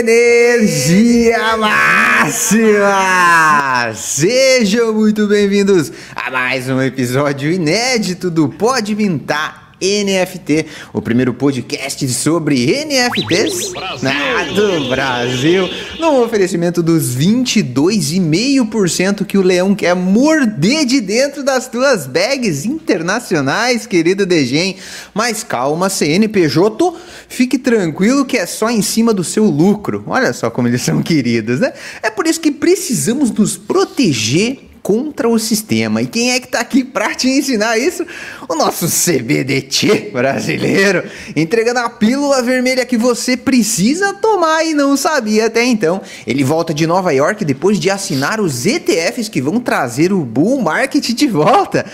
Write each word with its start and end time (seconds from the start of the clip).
Energia 0.00 0.06
máxima! 1.56 2.92
Sejam 3.92 4.94
muito 4.94 5.26
bem-vindos 5.26 5.90
a 6.14 6.30
mais 6.30 6.68
um 6.68 6.80
episódio 6.80 7.50
inédito 7.50 8.30
do 8.30 8.48
Pode 8.48 8.94
Mintar 8.94 9.67
NFT, 9.80 10.66
o 10.92 11.00
primeiro 11.00 11.32
podcast 11.32 12.06
sobre 12.08 12.84
NFTs 12.84 13.72
Brasil. 13.72 14.10
do 14.54 14.88
Brasil, 14.88 15.70
no 15.98 16.22
oferecimento 16.22 16.82
dos 16.82 17.16
22,5% 17.16 19.24
que 19.24 19.38
o 19.38 19.42
leão 19.42 19.74
quer 19.74 19.94
morder 19.94 20.84
de 20.84 21.00
dentro 21.00 21.42
das 21.42 21.66
tuas 21.68 22.06
bags 22.06 22.66
internacionais, 22.66 23.86
querido 23.86 24.26
Degen. 24.26 24.76
Mas 25.14 25.44
calma, 25.44 25.88
CNPJ, 25.88 26.94
fique 27.28 27.58
tranquilo 27.58 28.24
que 28.24 28.36
é 28.36 28.46
só 28.46 28.70
em 28.70 28.82
cima 28.82 29.14
do 29.14 29.24
seu 29.24 29.44
lucro. 29.44 30.04
Olha 30.06 30.32
só 30.32 30.50
como 30.50 30.68
eles 30.68 30.82
são 30.82 31.02
queridos, 31.02 31.60
né? 31.60 31.72
É 32.02 32.10
por 32.10 32.26
isso 32.26 32.40
que 32.40 32.50
precisamos 32.50 33.30
nos 33.30 33.56
proteger 33.56 34.67
contra 34.82 35.28
o 35.28 35.38
sistema. 35.38 36.02
E 36.02 36.06
quem 36.06 36.32
é 36.32 36.40
que 36.40 36.46
está 36.46 36.60
aqui 36.60 36.84
para 36.84 37.14
te 37.14 37.28
ensinar 37.28 37.78
isso? 37.78 38.06
O 38.48 38.54
nosso 38.54 38.86
CBDT 38.86 40.10
brasileiro, 40.12 41.04
entregando 41.36 41.80
a 41.80 41.90
pílula 41.90 42.42
vermelha 42.42 42.84
que 42.84 42.96
você 42.96 43.36
precisa 43.36 44.14
tomar 44.14 44.64
e 44.64 44.74
não 44.74 44.96
sabia 44.96 45.46
até 45.46 45.64
então. 45.64 46.00
Ele 46.26 46.44
volta 46.44 46.72
de 46.72 46.86
Nova 46.86 47.12
York 47.12 47.44
depois 47.44 47.78
de 47.78 47.90
assinar 47.90 48.40
os 48.40 48.66
ETFs 48.66 49.28
que 49.28 49.40
vão 49.40 49.60
trazer 49.60 50.12
o 50.12 50.24
bull 50.24 50.60
market 50.60 51.08
de 51.08 51.26
volta, 51.26 51.84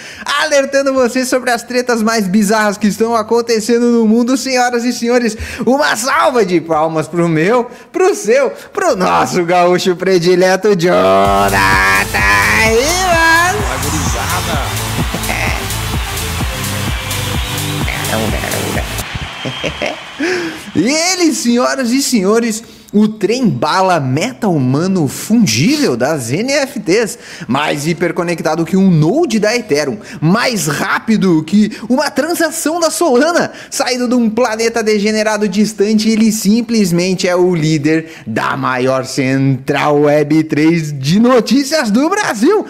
alertando 0.42 0.92
você 0.92 1.24
sobre 1.24 1.50
as 1.50 1.62
tretas 1.62 2.02
mais 2.02 2.26
bizarras 2.26 2.78
que 2.78 2.86
estão 2.86 3.14
acontecendo 3.14 3.90
no 3.90 4.06
mundo, 4.06 4.36
senhoras 4.36 4.84
e 4.84 4.92
senhores. 4.92 5.36
Uma 5.66 5.96
salva 5.96 6.44
de 6.44 6.60
palmas 6.60 7.08
pro 7.08 7.28
meu, 7.28 7.70
pro 7.92 8.14
seu, 8.14 8.50
pro 8.72 8.96
nosso 8.96 9.44
gaúcho 9.44 9.96
predileto 9.96 10.76
Jonathan 10.76 12.53
aí, 12.64 12.84
mano. 13.04 13.58
Agorizada. 13.72 14.84
e 20.74 20.90
ele, 20.90 21.34
senhoras 21.34 21.90
e 21.90 22.02
senhores, 22.02 22.62
o 22.94 23.08
trem 23.08 23.48
bala 23.48 23.98
meta-humano 23.98 25.08
fungível 25.08 25.96
das 25.96 26.30
NFTs, 26.30 27.18
mais 27.48 27.88
hiperconectado 27.88 28.64
que 28.64 28.76
um 28.76 28.88
node 28.88 29.40
da 29.40 29.54
Ethereum, 29.54 29.98
mais 30.20 30.68
rápido 30.68 31.42
que 31.42 31.76
uma 31.88 32.08
transação 32.08 32.78
da 32.78 32.90
Solana, 32.90 33.50
saído 33.68 34.06
de 34.06 34.14
um 34.14 34.30
planeta 34.30 34.80
degenerado 34.80 35.48
distante, 35.48 36.08
ele 36.08 36.30
simplesmente 36.30 37.26
é 37.26 37.34
o 37.34 37.52
líder 37.52 38.22
da 38.24 38.56
maior 38.56 39.04
central 39.04 40.02
Web3 40.02 40.96
de 40.96 41.18
notícias 41.18 41.90
do 41.90 42.08
Brasil 42.08 42.64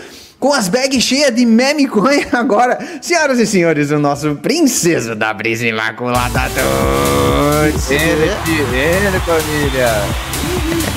com 0.45 0.53
as 0.53 0.69
bags 0.69 1.03
cheias 1.03 1.35
de 1.35 1.47
meme 1.47 1.89
coin 1.89 2.23
agora. 2.31 2.79
Senhoras 3.01 3.39
e 3.39 3.47
senhores, 3.47 3.91
o 3.91 3.99
nosso 3.99 4.35
princeso 4.35 5.15
da 5.15 5.33
brisa 5.33 5.67
imaculada 5.67 6.39
Tuts. 6.51 7.91
Ele, 7.91 8.31
ele, 8.75 9.21
família. 9.21 9.89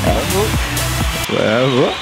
Vamos. 0.04 0.50
Vamos. 1.30 1.96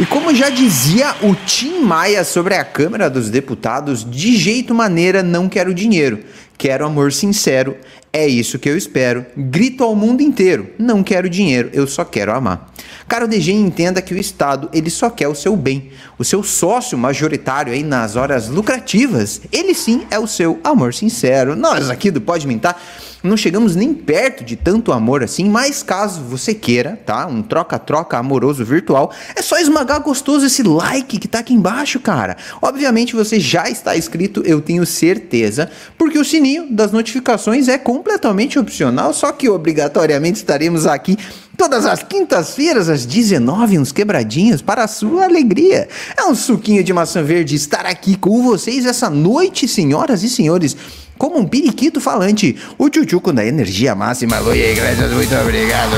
E 0.00 0.06
como 0.06 0.34
já 0.34 0.48
dizia 0.48 1.14
o 1.20 1.34
Tim 1.34 1.80
Maia 1.80 2.24
sobre 2.24 2.54
a 2.54 2.64
Câmara 2.64 3.10
dos 3.10 3.28
Deputados, 3.28 4.02
de 4.10 4.34
jeito 4.34 4.74
maneira 4.74 5.22
não 5.22 5.46
quero 5.46 5.74
dinheiro, 5.74 6.24
quero 6.56 6.86
amor 6.86 7.12
sincero, 7.12 7.76
é 8.14 8.28
isso 8.28 8.60
que 8.60 8.68
eu 8.68 8.76
espero. 8.76 9.26
Grito 9.36 9.82
ao 9.82 9.96
mundo 9.96 10.22
inteiro, 10.22 10.70
não 10.78 11.02
quero 11.02 11.28
dinheiro, 11.28 11.68
eu 11.72 11.84
só 11.84 12.04
quero 12.04 12.32
amar. 12.32 12.72
Caro 13.08 13.26
DG, 13.26 13.50
entenda 13.50 14.00
que 14.00 14.14
o 14.14 14.16
Estado 14.16 14.70
ele 14.72 14.88
só 14.88 15.10
quer 15.10 15.26
o 15.26 15.34
seu 15.34 15.56
bem. 15.56 15.90
O 16.16 16.24
seu 16.24 16.44
sócio 16.44 16.96
majoritário 16.96 17.72
aí 17.72 17.82
nas 17.82 18.14
horas 18.14 18.48
lucrativas, 18.48 19.40
ele 19.50 19.74
sim 19.74 20.06
é 20.12 20.18
o 20.18 20.28
seu 20.28 20.60
amor 20.62 20.94
sincero. 20.94 21.56
Nós 21.56 21.90
aqui 21.90 22.08
do 22.08 22.20
Pode 22.20 22.46
Mintar 22.46 22.80
não 23.24 23.38
chegamos 23.38 23.74
nem 23.74 23.94
perto 23.94 24.44
de 24.44 24.54
tanto 24.54 24.92
amor 24.92 25.24
assim, 25.24 25.48
mas 25.48 25.82
caso 25.82 26.20
você 26.20 26.52
queira, 26.52 27.00
tá? 27.06 27.26
Um 27.26 27.42
troca-troca 27.42 28.18
amoroso 28.18 28.62
virtual, 28.66 29.10
é 29.34 29.40
só 29.40 29.58
esmagar 29.58 30.02
gostoso 30.02 30.44
esse 30.44 30.62
like 30.62 31.18
que 31.18 31.26
tá 31.26 31.38
aqui 31.38 31.54
embaixo, 31.54 31.98
cara. 31.98 32.36
Obviamente 32.60 33.16
você 33.16 33.40
já 33.40 33.70
está 33.70 33.96
inscrito, 33.96 34.42
eu 34.44 34.60
tenho 34.60 34.84
certeza, 34.84 35.70
porque 35.96 36.18
o 36.18 36.24
sininho 36.24 36.70
das 36.70 36.92
notificações 36.92 37.66
é 37.66 37.78
completamente 38.04 38.58
opcional, 38.58 39.14
só 39.14 39.32
que 39.32 39.48
obrigatoriamente 39.48 40.36
estaremos 40.36 40.86
aqui 40.86 41.16
Todas 41.56 41.86
as 41.86 42.02
quintas-feiras, 42.02 42.88
às 42.88 43.06
19, 43.06 43.78
uns 43.78 43.92
quebradinhos 43.92 44.60
para 44.60 44.82
a 44.82 44.88
sua 44.88 45.22
alegria. 45.22 45.88
É 46.16 46.24
um 46.24 46.34
suquinho 46.34 46.82
de 46.82 46.92
maçã 46.92 47.22
verde 47.22 47.54
estar 47.54 47.86
aqui 47.86 48.16
com 48.16 48.42
vocês 48.42 48.84
essa 48.84 49.08
noite, 49.08 49.68
senhoras 49.68 50.24
e 50.24 50.28
senhores 50.28 50.76
como 51.16 51.38
um 51.38 51.46
periquito 51.46 52.00
falante. 52.00 52.56
O 52.76 52.90
Tchutchuco 52.90 53.32
da 53.32 53.46
energia 53.46 53.94
máxima. 53.94 54.40
Oi, 54.40 54.72
igrejas, 54.72 55.12
muito 55.12 55.32
obrigado. 55.36 55.94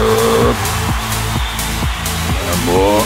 Amor. 2.52 3.02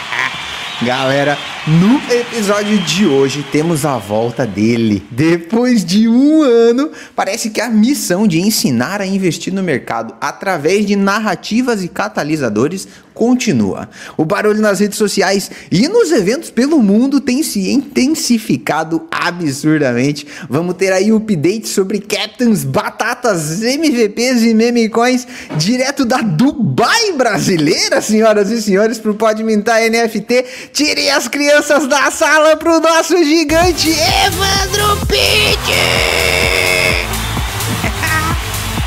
Galera, 0.80 1.36
no 1.66 1.98
episódio 2.12 2.76
de 2.78 3.06
hoje 3.06 3.42
temos 3.50 3.86
a 3.86 3.96
volta 3.96 4.46
dele. 4.46 5.02
Depois 5.10 5.82
de 5.82 6.06
um 6.06 6.42
ano, 6.42 6.90
parece 7.16 7.48
que 7.48 7.60
a 7.60 7.70
missão 7.70 8.28
de 8.28 8.38
ensinar 8.38 9.00
a 9.00 9.06
investir 9.06 9.50
no 9.50 9.62
mercado 9.62 10.14
através 10.20 10.84
de 10.84 10.94
narrativas 10.94 11.82
e 11.82 11.88
catalisadores 11.88 12.86
continua. 13.14 13.88
O 14.16 14.24
barulho 14.24 14.60
nas 14.60 14.80
redes 14.80 14.98
sociais 14.98 15.50
e 15.70 15.88
nos 15.88 16.10
eventos 16.10 16.50
pelo 16.50 16.82
mundo 16.82 17.20
tem 17.20 17.42
se 17.42 17.70
intensificado 17.70 19.06
absurdamente. 19.10 20.26
Vamos 20.50 20.74
ter 20.74 20.92
aí 20.92 21.12
updates 21.12 21.70
sobre 21.70 22.00
Captains, 22.00 22.64
batatas, 22.64 23.62
MVPs 23.62 24.42
e 24.42 24.52
memecoins 24.52 25.26
direto 25.56 26.04
da 26.04 26.20
Dubai 26.20 27.12
brasileira, 27.12 28.02
senhoras 28.02 28.50
e 28.50 28.60
senhores, 28.60 28.98
pro 28.98 29.14
Pode 29.14 29.44
Mintar 29.44 29.80
NFT. 29.88 30.44
Tirem 30.72 31.10
as 31.10 31.28
crianças 31.28 31.53
da 31.62 32.10
sala 32.10 32.56
pro 32.56 32.80
nosso 32.80 33.16
gigante 33.22 33.90
Evandro 33.90 35.06
Pitt! 35.06 35.72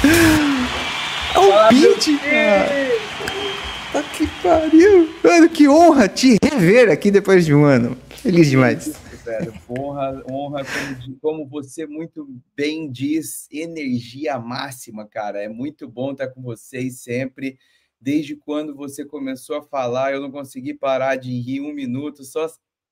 É 1.33 1.39
o 1.39 1.69
Pitt, 1.69 2.17
cara! 2.17 2.67
Puta 3.91 4.03
que 4.09 4.27
pariu! 4.43 5.09
Mano, 5.23 5.49
que 5.49 5.69
honra 5.69 6.09
te 6.09 6.37
rever 6.43 6.89
aqui 6.89 7.09
depois 7.09 7.45
de 7.45 7.53
um 7.53 7.63
ano. 7.63 7.97
Feliz 8.09 8.49
demais. 8.49 8.93
Velho, 9.23 9.53
honra, 9.69 10.23
honra 10.29 10.65
como, 10.65 11.19
como, 11.21 11.47
você 11.47 11.85
muito 11.85 12.27
bem 12.55 12.91
diz, 12.91 13.47
energia 13.51 14.39
máxima, 14.39 15.07
cara. 15.07 15.41
É 15.41 15.47
muito 15.47 15.87
bom 15.87 16.11
estar 16.11 16.27
com 16.27 16.41
vocês 16.41 17.01
sempre. 17.01 17.57
Desde 17.99 18.35
quando 18.35 18.75
você 18.75 19.03
começou 19.03 19.57
a 19.57 19.63
falar, 19.63 20.13
eu 20.13 20.21
não 20.21 20.31
consegui 20.31 20.73
parar 20.73 21.15
de 21.15 21.31
rir 21.39 21.61
um 21.61 21.73
minuto, 21.73 22.23
só 22.23 22.47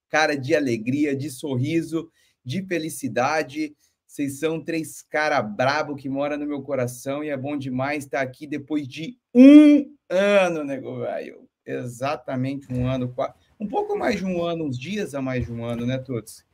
cara 0.10 0.36
de 0.36 0.56
alegria, 0.56 1.16
de 1.16 1.30
sorriso, 1.30 2.10
de 2.44 2.66
felicidade. 2.66 3.76
Vocês 4.08 4.40
são 4.40 4.64
três 4.64 5.02
cara 5.02 5.42
brabo 5.42 5.96
que 5.96 6.08
mora 6.08 6.38
no 6.38 6.46
meu 6.46 6.62
coração 6.62 7.24
e 7.24 7.30
é 7.30 7.38
bom 7.38 7.58
demais 7.58 8.06
estar 8.06 8.22
aqui 8.22 8.48
depois 8.48 8.88
de 8.88 9.18
um 9.34 9.94
ano, 10.10 10.64
nego 10.64 11.00
velho. 11.00 11.48
Exatamente 11.66 12.72
um 12.72 12.88
ano, 12.88 13.14
um 13.60 13.68
pouco 13.68 13.98
mais 13.98 14.18
de 14.18 14.26
um 14.26 14.44
ano, 14.44 14.66
uns 14.66 14.78
dias 14.78 15.16
a 15.16 15.22
mais 15.22 15.46
de 15.46 15.52
um 15.52 15.66
ano, 15.66 15.86
né, 15.86 15.98
Tuts? 15.98 16.45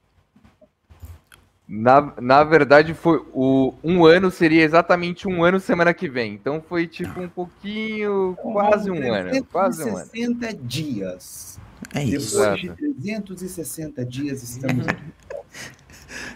Na, 1.74 2.14
na 2.20 2.44
verdade, 2.44 2.94
foi 2.94 3.24
o 3.34 3.74
um 3.82 4.04
ano 4.06 4.30
seria 4.30 4.62
exatamente 4.62 5.26
um 5.26 5.42
ano 5.42 5.58
semana 5.58 5.94
que 5.94 6.10
vem. 6.10 6.34
Então 6.34 6.62
foi 6.68 6.86
tipo 6.86 7.22
um 7.22 7.30
pouquinho, 7.30 8.38
quase 8.42 8.92
um 8.92 8.96
ano. 8.96 9.46
Quase 9.50 9.82
um 9.86 9.96
ano. 9.96 10.06
360 10.10 10.54
dias. 10.68 11.58
É 11.94 12.04
isso. 12.04 12.38
Depois 12.38 12.60
de 12.60 13.22
360 13.22 14.06
dias 14.06 14.44
estamos 14.44 14.86
aqui. 14.86 15.02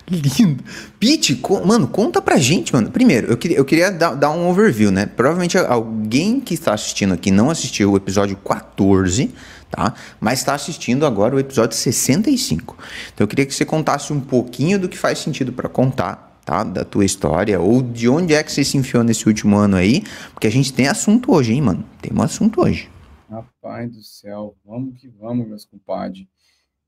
Lindo. 0.09 0.63
Pete, 0.97 1.35
co 1.35 1.65
mano, 1.65 1.89
conta 1.89 2.21
pra 2.21 2.37
gente, 2.37 2.73
mano. 2.73 2.89
Primeiro, 2.89 3.27
eu 3.27 3.35
queria, 3.35 3.57
eu 3.57 3.65
queria 3.65 3.91
dar, 3.91 4.15
dar, 4.15 4.31
um 4.31 4.47
overview, 4.47 4.89
né? 4.89 5.05
Provavelmente 5.05 5.57
alguém 5.57 6.39
que 6.39 6.53
está 6.53 6.73
assistindo 6.73 7.13
aqui 7.13 7.29
não 7.29 7.49
assistiu 7.49 7.91
o 7.91 7.97
episódio 7.97 8.37
14, 8.37 9.33
tá? 9.75 9.93
Mas 10.19 10.39
está 10.39 10.53
assistindo 10.53 11.05
agora 11.05 11.35
o 11.35 11.39
episódio 11.39 11.75
65. 11.75 12.77
Então 13.13 13.25
eu 13.25 13.27
queria 13.27 13.45
que 13.45 13.53
você 13.53 13.65
contasse 13.65 14.13
um 14.13 14.21
pouquinho 14.21 14.79
do 14.79 14.87
que 14.87 14.97
faz 14.97 15.19
sentido 15.19 15.51
para 15.51 15.67
contar, 15.67 16.39
tá? 16.45 16.63
Da 16.63 16.85
tua 16.85 17.03
história, 17.03 17.59
ou 17.59 17.81
de 17.81 18.07
onde 18.07 18.33
é 18.33 18.41
que 18.41 18.51
você 18.51 18.63
se 18.63 18.77
enfiou 18.77 19.03
nesse 19.03 19.27
último 19.27 19.57
ano 19.57 19.75
aí, 19.75 20.01
porque 20.33 20.47
a 20.47 20.51
gente 20.51 20.71
tem 20.73 20.87
assunto 20.87 21.33
hoje, 21.33 21.53
hein, 21.53 21.61
mano? 21.61 21.85
Tem 22.01 22.13
um 22.17 22.21
assunto 22.21 22.61
hoje. 22.61 22.89
Rapaz 23.29 23.91
do 23.91 24.01
céu, 24.01 24.55
vamos 24.63 24.97
que 24.97 25.09
vamos, 25.09 25.45
meus 25.47 25.65
compadres. 25.65 26.25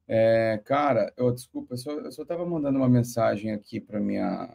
É, 0.08 0.62
cara, 0.64 1.12
eu, 1.18 1.34
desculpa, 1.34 1.74
eu 1.74 1.78
só, 1.78 1.92
eu 1.92 2.12
só 2.12 2.24
tava 2.24 2.46
mandando 2.46 2.78
uma 2.78 2.88
mensagem 2.88 3.52
aqui 3.52 3.82
para 3.82 4.00
minha 4.00 4.50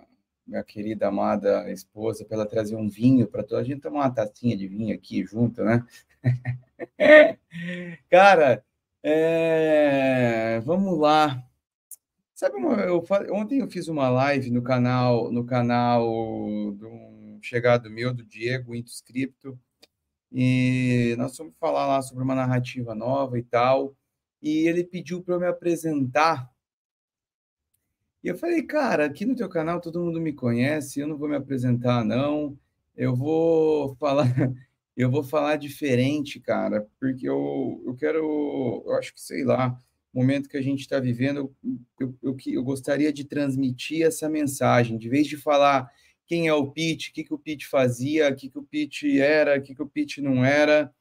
minha 0.45 0.65
querida 0.65 1.07
amada 1.07 1.71
esposa 1.71 2.25
para 2.25 2.39
ela 2.39 2.47
trazer 2.47 2.75
um 2.75 2.89
vinho 2.89 3.29
para 3.29 3.45
toda 3.45 3.61
a 3.61 3.65
gente 3.65 3.81
tomar 3.81 4.01
uma 4.01 4.11
tacinha 4.11 4.57
de 4.57 4.67
vinho 4.67 4.93
aqui 4.93 5.25
junto, 5.25 5.63
né? 5.63 5.85
Cara, 8.11 8.65
é... 9.03 10.61
vamos 10.65 10.99
lá. 10.99 11.43
Sabe, 12.35 12.57
eu, 12.89 13.05
ontem 13.33 13.61
eu 13.61 13.71
fiz 13.71 13.89
uma 13.89 14.09
live 14.09 14.51
no 14.51 14.63
canal, 14.63 15.31
no 15.31 15.45
canal 15.45 16.03
do 16.73 17.39
chegado 17.43 17.91
meu, 17.91 18.15
do 18.15 18.25
Diego 18.25 18.75
Intuscripto, 18.75 19.59
e 20.31 21.15
nós 21.19 21.37
vamos 21.37 21.55
falar 21.59 21.87
lá 21.87 22.03
sobre 22.03 22.25
uma 22.25 22.35
narrativa 22.35 22.95
nova 22.95 23.39
e 23.39 23.43
tal. 23.43 23.95
E 24.41 24.67
ele 24.69 24.85
pediu 24.85 25.23
para 25.23 25.35
eu 25.35 25.41
me 25.41 25.47
apresentar. 25.47 26.51
E 28.25 28.29
eu 28.29 28.37
falei, 28.37 28.63
cara, 28.63 29.05
aqui 29.07 29.27
no 29.27 29.37
teu 29.37 29.49
canal 29.49 29.81
todo 29.81 30.01
mundo 30.01 30.21
me 30.21 30.33
conhece, 30.33 31.01
eu 31.01 31.09
não 31.09 31.19
vou 31.19 31.29
me 31.29 31.37
apresentar, 31.37 32.05
não. 32.05 32.59
Eu 32.97 33.15
vou 33.15 33.95
falar, 33.97 34.27
eu 34.97 35.11
vou 35.11 35.23
falar 35.23 35.57
diferente, 35.57 36.39
cara, 36.41 36.87
porque 37.01 37.29
eu, 37.29 37.83
eu 37.87 37.95
quero, 37.97 38.85
eu 38.87 38.95
acho 38.95 39.15
que 39.15 39.21
sei 39.21 39.45
lá, 39.45 39.79
momento 40.13 40.49
que 40.49 40.57
a 40.57 40.63
gente 40.63 40.81
está 40.81 41.01
vivendo, 41.01 41.55
eu, 41.99 42.15
eu, 42.23 42.37
eu, 42.47 42.63
gostaria 42.63 43.13
de 43.13 43.25
transmitir 43.25 44.05
essa 44.05 44.29
mensagem, 44.29 44.99
de 44.99 45.09
vez 45.09 45.27
de 45.27 45.37
falar 45.39 45.91
quem 46.27 46.49
é 46.49 46.55
o 46.55 46.71
Pete, 46.71 47.11
o 47.11 47.13
que, 47.15 47.25
que 47.25 47.35
o 47.35 47.39
Pete 47.39 47.67
fazia, 47.67 48.29
o 48.29 48.37
que, 48.37 48.49
que 48.49 48.59
o 48.59 48.63
Pete 48.63 49.21
era, 49.21 49.59
o 49.59 49.63
que, 49.63 49.75
que 49.75 49.83
o 49.83 49.89
Pete 49.89 50.21
não 50.21 50.45
era. 50.45 50.93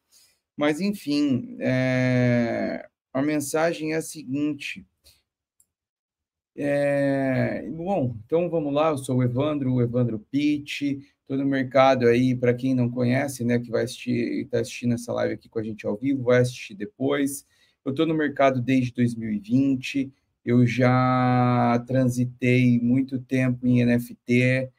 Mas, 0.56 0.80
enfim, 0.80 1.58
é... 1.60 2.88
a 3.14 3.22
mensagem 3.22 3.94
é 3.94 3.98
a 3.98 4.02
seguinte. 4.02 4.86
É... 6.56 7.70
Bom, 7.70 8.16
então 8.26 8.50
vamos 8.50 8.74
lá, 8.74 8.90
eu 8.90 8.98
sou 8.98 9.18
o 9.18 9.24
Evandro, 9.24 9.74
o 9.74 9.82
Evandro 9.82 10.20
Pitt, 10.20 11.00
estou 11.32 11.38
no 11.38 11.46
mercado 11.46 12.08
aí, 12.08 12.36
para 12.36 12.54
quem 12.54 12.76
não 12.76 12.90
conhece, 12.90 13.46
né, 13.46 13.58
que 13.58 13.72
vai 13.72 13.86
assistir, 13.86 14.44
está 14.44 14.60
assistindo 14.60 14.96
essa 14.96 15.14
live 15.14 15.36
aqui 15.36 15.48
com 15.48 15.60
a 15.60 15.64
gente 15.64 15.86
ao 15.86 15.96
vivo, 15.96 16.24
vai 16.24 16.42
assistir 16.42 16.76
depois. 16.76 17.46
Eu 17.86 17.92
estou 17.92 18.06
no 18.06 18.14
mercado 18.14 18.62
desde 18.62 18.94
2020, 18.94 20.12
eu 20.46 20.68
já 20.68 21.82
transitei 21.88 22.80
muito 22.82 23.18
tempo 23.20 23.66
em 23.66 23.86
NFT, 23.86 24.70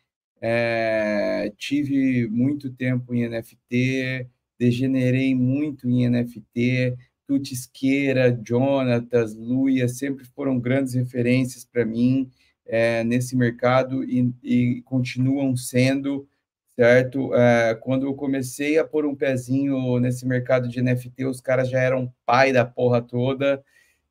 é, 0.42 1.52
tive 1.56 2.28
muito 2.28 2.70
tempo 2.70 3.14
em 3.14 3.26
NFT, 3.28 4.26
degenerei 4.58 5.34
muito 5.34 5.88
em 5.88 6.08
NFT. 6.08 6.96
Tutisqueira, 7.26 8.38
Jonatas, 8.46 9.34
Luia 9.34 9.88
sempre 9.88 10.24
foram 10.26 10.58
grandes 10.58 10.92
referências 10.92 11.64
para 11.64 11.86
mim 11.86 12.30
é, 12.66 13.02
nesse 13.04 13.36
mercado 13.36 14.04
e, 14.04 14.32
e, 14.42 14.82
continuam 14.82 15.56
sendo, 15.56 16.28
certo? 16.76 17.34
É, 17.34 17.74
quando 17.76 18.06
eu 18.06 18.14
comecei 18.14 18.78
a 18.78 18.84
pôr 18.84 19.06
um 19.06 19.14
pezinho 19.14 19.98
nesse 20.00 20.26
mercado 20.26 20.68
de 20.68 20.80
NFT, 20.82 21.24
os 21.26 21.40
caras 21.40 21.68
já 21.68 21.80
eram 21.80 22.12
pai 22.26 22.52
da 22.52 22.64
porra 22.64 23.02
toda 23.02 23.62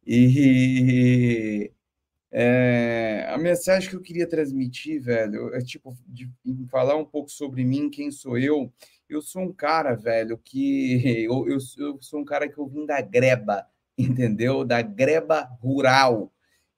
e 0.05 1.71
é, 2.31 3.27
a 3.29 3.37
mensagem 3.37 3.89
que 3.89 3.95
eu 3.95 4.01
queria 4.01 4.27
transmitir, 4.27 5.01
velho, 5.01 5.53
é 5.55 5.61
tipo, 5.61 5.95
de, 6.07 6.31
de 6.45 6.67
falar 6.69 6.95
um 6.95 7.05
pouco 7.05 7.29
sobre 7.29 7.63
mim, 7.63 7.89
quem 7.89 8.11
sou 8.11 8.37
eu. 8.37 8.71
Eu 9.09 9.21
sou 9.21 9.41
um 9.43 9.53
cara, 9.53 9.95
velho, 9.95 10.37
que 10.37 11.03
eu, 11.25 11.47
eu, 11.49 11.57
eu 11.79 12.01
sou 12.01 12.21
um 12.21 12.25
cara 12.25 12.47
que 12.49 12.57
eu 12.57 12.67
vim 12.67 12.85
da 12.85 13.01
greba, 13.01 13.65
entendeu? 13.97 14.63
Da 14.65 14.81
greba 14.81 15.43
rural. 15.61 16.31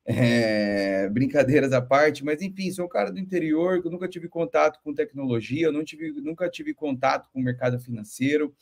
É, 0.05 1.07
brincadeiras 1.09 1.71
à 1.71 1.81
parte, 1.81 2.25
mas 2.25 2.41
enfim, 2.41 2.69
sou 2.71 2.85
um 2.85 2.89
cara 2.89 3.09
do 3.09 3.19
interior 3.19 3.81
que 3.81 3.89
nunca 3.89 4.07
tive 4.07 4.27
contato 4.27 4.81
com 4.83 4.93
tecnologia, 4.93 5.71
não 5.71 5.81
tive, 5.81 6.11
nunca 6.21 6.49
tive 6.49 6.73
contato 6.73 7.29
com 7.31 7.39
o 7.39 7.43
mercado 7.43 7.79
financeiro. 7.79 8.53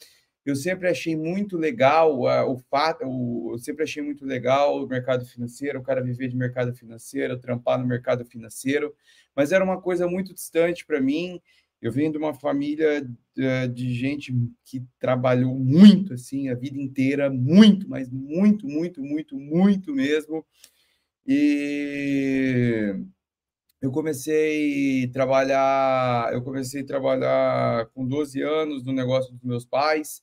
Eu 0.43 0.55
sempre 0.55 0.87
achei 0.87 1.15
muito 1.15 1.55
legal 1.55 2.21
uh, 2.21 2.51
o 2.51 2.57
fato, 2.57 3.03
eu 3.03 3.57
sempre 3.59 3.83
achei 3.83 4.01
muito 4.01 4.25
legal 4.25 4.83
o 4.83 4.87
mercado 4.87 5.23
financeiro, 5.23 5.79
o 5.79 5.83
cara 5.83 6.01
viver 6.01 6.29
de 6.29 6.35
mercado 6.35 6.73
financeiro, 6.73 7.39
trampar 7.39 7.79
no 7.79 7.85
mercado 7.85 8.25
financeiro, 8.25 8.93
mas 9.35 9.51
era 9.51 9.63
uma 9.63 9.79
coisa 9.79 10.07
muito 10.07 10.33
distante 10.33 10.85
para 10.85 10.99
mim. 10.99 11.39
Eu 11.79 11.91
venho 11.91 12.11
de 12.11 12.17
uma 12.17 12.33
família 12.33 13.03
uh, 13.03 13.67
de 13.67 13.93
gente 13.93 14.33
que 14.65 14.83
trabalhou 14.99 15.55
muito 15.55 16.13
assim 16.13 16.49
a 16.49 16.55
vida 16.55 16.79
inteira, 16.79 17.29
muito, 17.29 17.87
mas 17.87 18.09
muito, 18.09 18.67
muito, 18.67 19.01
muito, 19.01 19.37
muito 19.37 19.93
mesmo. 19.93 20.43
E 21.25 22.95
eu 23.81 23.91
comecei 23.91 25.05
a 25.05 25.11
trabalhar, 25.11 26.33
eu 26.33 26.43
comecei 26.43 26.81
a 26.81 26.85
trabalhar 26.85 27.87
com 27.93 28.07
12 28.07 28.41
anos 28.41 28.83
no 28.83 28.93
negócio 28.93 29.31
dos 29.33 29.43
meus 29.43 29.65
pais. 29.65 30.21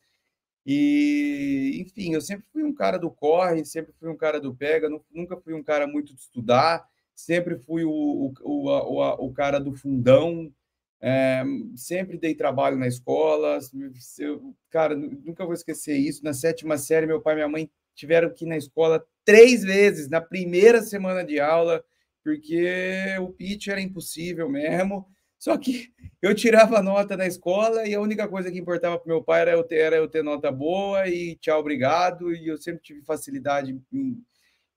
E, 0.67 1.81
enfim, 1.81 2.15
eu 2.15 2.21
sempre 2.21 2.47
fui 2.53 2.63
um 2.63 2.75
cara 2.75 2.99
do 2.99 3.11
corre, 3.11 3.65
sempre 3.65 3.93
fui 3.99 4.09
um 4.11 4.17
cara 4.17 4.41
do 4.41 4.55
pega, 4.55 4.89
nunca 5.11 5.37
fui 5.39 5.55
um 5.55 5.63
cara 5.63 5.87
muito 5.87 6.15
de 6.15 6.21
estudar, 6.21 6.87
sempre 7.15 7.57
fui 7.59 7.85
o, 7.85 7.91
o, 7.91 8.33
o, 8.43 9.27
o 9.27 9.33
cara 9.33 9.59
do 9.59 9.75
fundão, 9.75 10.53
é, 11.01 11.43
sempre 11.77 12.19
dei 12.19 12.35
trabalho 12.35 12.77
na 12.77 12.87
escola. 12.87 13.59
Eu, 14.19 14.55
cara, 14.71 14.95
nunca 14.97 15.45
vou 15.45 15.55
esquecer 15.55 15.97
isso. 15.97 16.23
Na 16.25 16.33
sétima 16.35 16.77
série, 16.77 17.07
meu 17.07 17.21
pai 17.21 17.35
e 17.35 17.37
minha 17.37 17.49
mãe 17.49 17.71
tiveram 17.95 18.33
que 18.33 18.45
ir 18.45 18.49
na 18.49 18.57
escola 18.57 19.05
três 19.29 19.63
vezes 19.63 20.09
na 20.09 20.23
primeira 20.23 20.81
semana 20.81 21.23
de 21.23 21.39
aula, 21.39 21.85
porque 22.25 23.15
o 23.21 23.29
pitch 23.29 23.69
era 23.69 23.79
impossível 23.79 24.49
mesmo. 24.49 25.07
Só 25.39 25.59
que 25.59 25.91
eu 26.23 26.35
tirava 26.35 26.83
nota 26.83 27.15
na 27.15 27.27
escola 27.27 27.87
e 27.87 27.95
a 27.95 28.01
única 28.01 28.27
coisa 28.27 28.51
que 28.51 28.59
importava 28.59 28.99
para 28.99 29.13
meu 29.13 29.23
pai 29.23 29.43
era 29.43 29.51
eu, 29.51 29.63
ter, 29.63 29.81
era 29.81 29.97
eu 29.97 30.09
ter 30.09 30.25
nota 30.25 30.51
boa 30.51 31.07
e 31.07 31.37
tchau, 31.37 31.61
obrigado. 31.61 32.35
E 32.35 32.49
eu 32.49 32.57
sempre 32.57 32.81
tive 32.81 33.03
facilidade 33.03 33.79
em, 33.93 34.25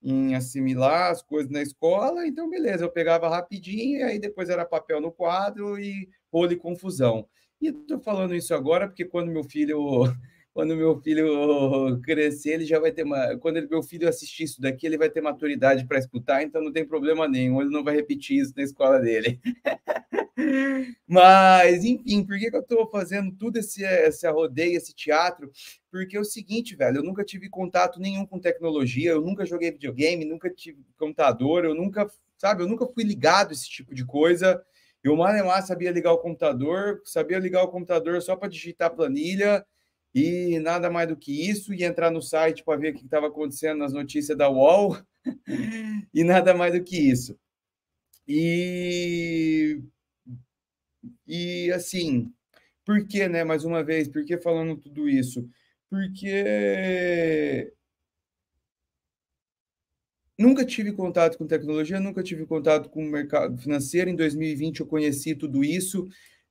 em 0.03 0.35
assimilar 0.35 1.11
as 1.11 1.21
coisas 1.21 1.49
na 1.49 1.61
escola, 1.61 2.27
então 2.27 2.49
beleza, 2.49 2.83
eu 2.83 2.91
pegava 2.91 3.29
rapidinho 3.29 3.99
e 3.99 4.03
aí 4.03 4.19
depois 4.19 4.49
era 4.49 4.65
papel 4.65 4.99
no 4.99 5.13
quadro 5.13 5.79
e 5.79 6.09
rolo 6.29 6.51
e 6.51 6.57
confusão. 6.57 7.25
E 7.61 7.69
estou 7.69 8.01
falando 8.01 8.35
isso 8.35 8.53
agora 8.53 8.85
porque 8.85 9.05
quando 9.05 9.31
meu 9.31 9.45
filho 9.45 10.03
quando 10.53 10.75
meu 10.75 10.99
filho 11.01 11.99
crescer, 12.01 12.51
ele 12.51 12.65
já 12.65 12.79
vai 12.79 12.91
ter 12.91 13.03
uma. 13.03 13.37
Quando 13.37 13.57
ele, 13.57 13.67
meu 13.67 13.81
filho 13.81 14.07
assistir 14.07 14.43
isso 14.43 14.61
daqui, 14.61 14.85
ele 14.85 14.97
vai 14.97 15.09
ter 15.09 15.21
maturidade 15.21 15.85
para 15.87 15.97
escutar, 15.97 16.43
então 16.43 16.61
não 16.61 16.73
tem 16.73 16.85
problema 16.85 17.27
nenhum, 17.27 17.61
ele 17.61 17.69
não 17.71 17.83
vai 17.83 17.95
repetir 17.95 18.41
isso 18.41 18.53
na 18.55 18.63
escola 18.63 18.99
dele. 18.99 19.39
Mas, 21.07 21.85
enfim, 21.85 22.25
por 22.25 22.37
que, 22.37 22.49
que 22.49 22.55
eu 22.55 22.61
estou 22.61 22.89
fazendo 22.89 23.31
tudo 23.37 23.57
esse, 23.57 23.83
esse 23.83 24.29
rodeio, 24.29 24.77
esse 24.77 24.93
teatro? 24.93 25.49
Porque 25.89 26.17
é 26.17 26.19
o 26.19 26.25
seguinte, 26.25 26.75
velho, 26.75 26.97
eu 26.97 27.03
nunca 27.03 27.23
tive 27.23 27.47
contato 27.49 27.99
nenhum 27.99 28.25
com 28.25 28.39
tecnologia, 28.39 29.11
eu 29.11 29.21
nunca 29.21 29.45
joguei 29.45 29.71
videogame, 29.71 30.25
nunca 30.25 30.49
tive 30.49 30.83
computador, 30.97 31.63
eu 31.63 31.75
nunca, 31.75 32.09
sabe, 32.37 32.63
eu 32.63 32.67
nunca 32.67 32.85
fui 32.87 33.03
ligado 33.03 33.49
a 33.49 33.53
esse 33.53 33.69
tipo 33.69 33.93
de 33.95 34.05
coisa. 34.05 34.61
Eu, 35.03 35.15
Malemar, 35.15 35.65
sabia 35.65 35.91
ligar 35.91 36.11
o 36.11 36.17
computador, 36.17 37.01
sabia 37.05 37.39
ligar 37.39 37.63
o 37.63 37.69
computador 37.69 38.21
só 38.21 38.35
para 38.35 38.49
digitar 38.49 38.93
planilha 38.93 39.65
e 40.13 40.59
nada 40.59 40.89
mais 40.89 41.07
do 41.07 41.15
que 41.15 41.49
isso, 41.49 41.73
e 41.73 41.83
entrar 41.83 42.11
no 42.11 42.21
site 42.21 42.63
para 42.63 42.79
ver 42.79 42.93
o 42.93 42.97
que 42.97 43.05
estava 43.05 43.27
acontecendo 43.27 43.79
nas 43.79 43.93
notícias 43.93 44.37
da 44.37 44.49
UOL, 44.49 44.97
e 46.13 46.23
nada 46.23 46.53
mais 46.53 46.73
do 46.73 46.83
que 46.83 46.97
isso. 46.97 47.37
E 48.27 49.81
e 51.27 51.71
assim, 51.71 52.31
por 52.85 53.07
que, 53.07 53.27
né? 53.27 53.43
Mais 53.43 53.63
uma 53.65 53.83
vez, 53.83 54.07
por 54.07 54.23
que 54.25 54.37
falando 54.37 54.77
tudo 54.77 55.09
isso? 55.09 55.47
Porque 55.89 57.73
nunca 60.37 60.65
tive 60.65 60.91
contato 60.91 61.37
com 61.37 61.47
tecnologia, 61.47 61.99
nunca 61.99 62.23
tive 62.23 62.45
contato 62.45 62.89
com 62.89 63.03
o 63.03 63.09
mercado 63.09 63.57
financeiro. 63.57 64.09
Em 64.09 64.15
2020 64.15 64.79
eu 64.81 64.87
conheci 64.87 65.35
tudo 65.35 65.63
isso. 65.63 66.07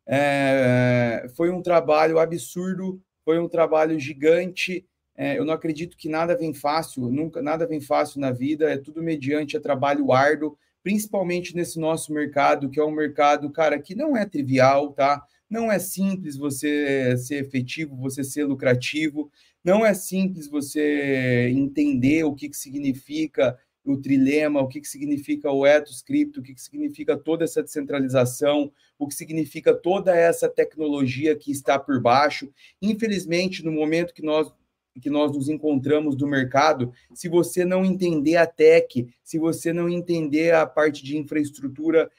É, 0.06 1.26
foi 1.36 1.50
um 1.50 1.62
trabalho 1.62 2.18
absurdo, 2.18 3.00
foi 3.30 3.38
um 3.38 3.48
trabalho 3.48 3.96
gigante. 3.96 4.84
É, 5.16 5.38
eu 5.38 5.44
não 5.44 5.54
acredito 5.54 5.96
que 5.96 6.08
nada 6.08 6.36
vem 6.36 6.52
fácil, 6.52 7.08
nunca 7.08 7.40
nada 7.40 7.64
vem 7.64 7.80
fácil 7.80 8.20
na 8.20 8.32
vida. 8.32 8.68
É 8.68 8.76
tudo 8.76 9.00
mediante 9.00 9.56
é 9.56 9.60
trabalho 9.60 10.10
árduo 10.10 10.58
principalmente 10.82 11.54
nesse 11.54 11.78
nosso 11.78 12.12
mercado, 12.12 12.70
que 12.70 12.80
é 12.80 12.84
um 12.84 12.90
mercado, 12.90 13.50
cara, 13.50 13.78
que 13.78 13.94
não 13.94 14.16
é 14.16 14.24
trivial, 14.24 14.92
tá? 14.92 15.22
Não 15.48 15.70
é 15.70 15.78
simples 15.78 16.36
você 16.36 17.16
ser 17.18 17.44
efetivo, 17.44 17.94
você 17.94 18.24
ser 18.24 18.44
lucrativo, 18.44 19.30
não 19.62 19.84
é 19.84 19.92
simples 19.92 20.48
você 20.48 21.50
entender 21.54 22.24
o 22.24 22.34
que, 22.34 22.48
que 22.48 22.56
significa 22.56 23.56
o 23.90 24.00
trilema, 24.00 24.60
o 24.60 24.68
que, 24.68 24.80
que 24.80 24.88
significa 24.88 25.50
o 25.50 25.66
ethos 25.66 26.02
cripto, 26.02 26.40
o 26.40 26.42
que, 26.42 26.54
que 26.54 26.60
significa 26.62 27.16
toda 27.16 27.44
essa 27.44 27.62
descentralização, 27.62 28.72
o 28.98 29.06
que 29.06 29.14
significa 29.14 29.74
toda 29.74 30.14
essa 30.14 30.48
tecnologia 30.48 31.36
que 31.36 31.50
está 31.50 31.78
por 31.78 32.00
baixo. 32.00 32.52
Infelizmente, 32.80 33.64
no 33.64 33.72
momento 33.72 34.14
que 34.14 34.22
nós 34.22 34.52
que 35.00 35.08
nós 35.08 35.32
nos 35.32 35.48
encontramos 35.48 36.16
do 36.16 36.26
mercado, 36.26 36.92
se 37.14 37.28
você 37.28 37.64
não 37.64 37.84
entender 37.84 38.36
a 38.36 38.46
tech, 38.46 39.08
se 39.22 39.38
você 39.38 39.72
não 39.72 39.88
entender 39.88 40.52
a 40.52 40.66
parte 40.66 41.04
de 41.04 41.16
infraestrutura, 41.16 42.10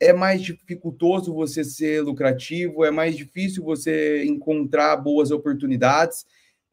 é 0.00 0.12
mais 0.12 0.42
dificultoso 0.42 1.34
você 1.34 1.64
ser 1.64 2.02
lucrativo, 2.02 2.84
é 2.84 2.90
mais 2.90 3.16
difícil 3.16 3.62
você 3.62 4.24
encontrar 4.24 4.96
boas 4.96 5.30
oportunidades. 5.30 6.26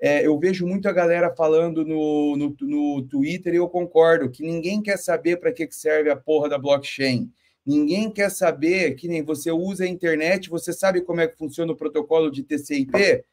É, 0.06 0.28
eu 0.28 0.38
vejo 0.38 0.68
muito 0.68 0.90
a 0.90 0.92
galera 0.92 1.34
falando 1.34 1.86
no, 1.86 2.36
no, 2.36 2.54
no 2.60 3.04
Twitter 3.04 3.54
e 3.54 3.56
eu 3.56 3.70
concordo 3.70 4.30
que 4.30 4.44
ninguém 4.44 4.82
quer 4.82 4.98
saber 4.98 5.38
para 5.38 5.54
que 5.54 5.66
serve 5.72 6.10
a 6.10 6.16
porra 6.18 6.50
da 6.50 6.58
blockchain. 6.58 7.32
Ninguém 7.66 8.12
quer 8.12 8.30
saber 8.30 8.96
que 8.96 9.08
nem 9.08 9.24
você 9.24 9.50
usa 9.50 9.86
a 9.86 9.88
internet, 9.88 10.50
você 10.50 10.74
sabe 10.74 11.00
como 11.00 11.22
é 11.22 11.28
que 11.30 11.38
funciona 11.38 11.72
o 11.72 11.78
protocolo 11.78 12.30
de 12.30 12.44
TCP? 12.44 13.24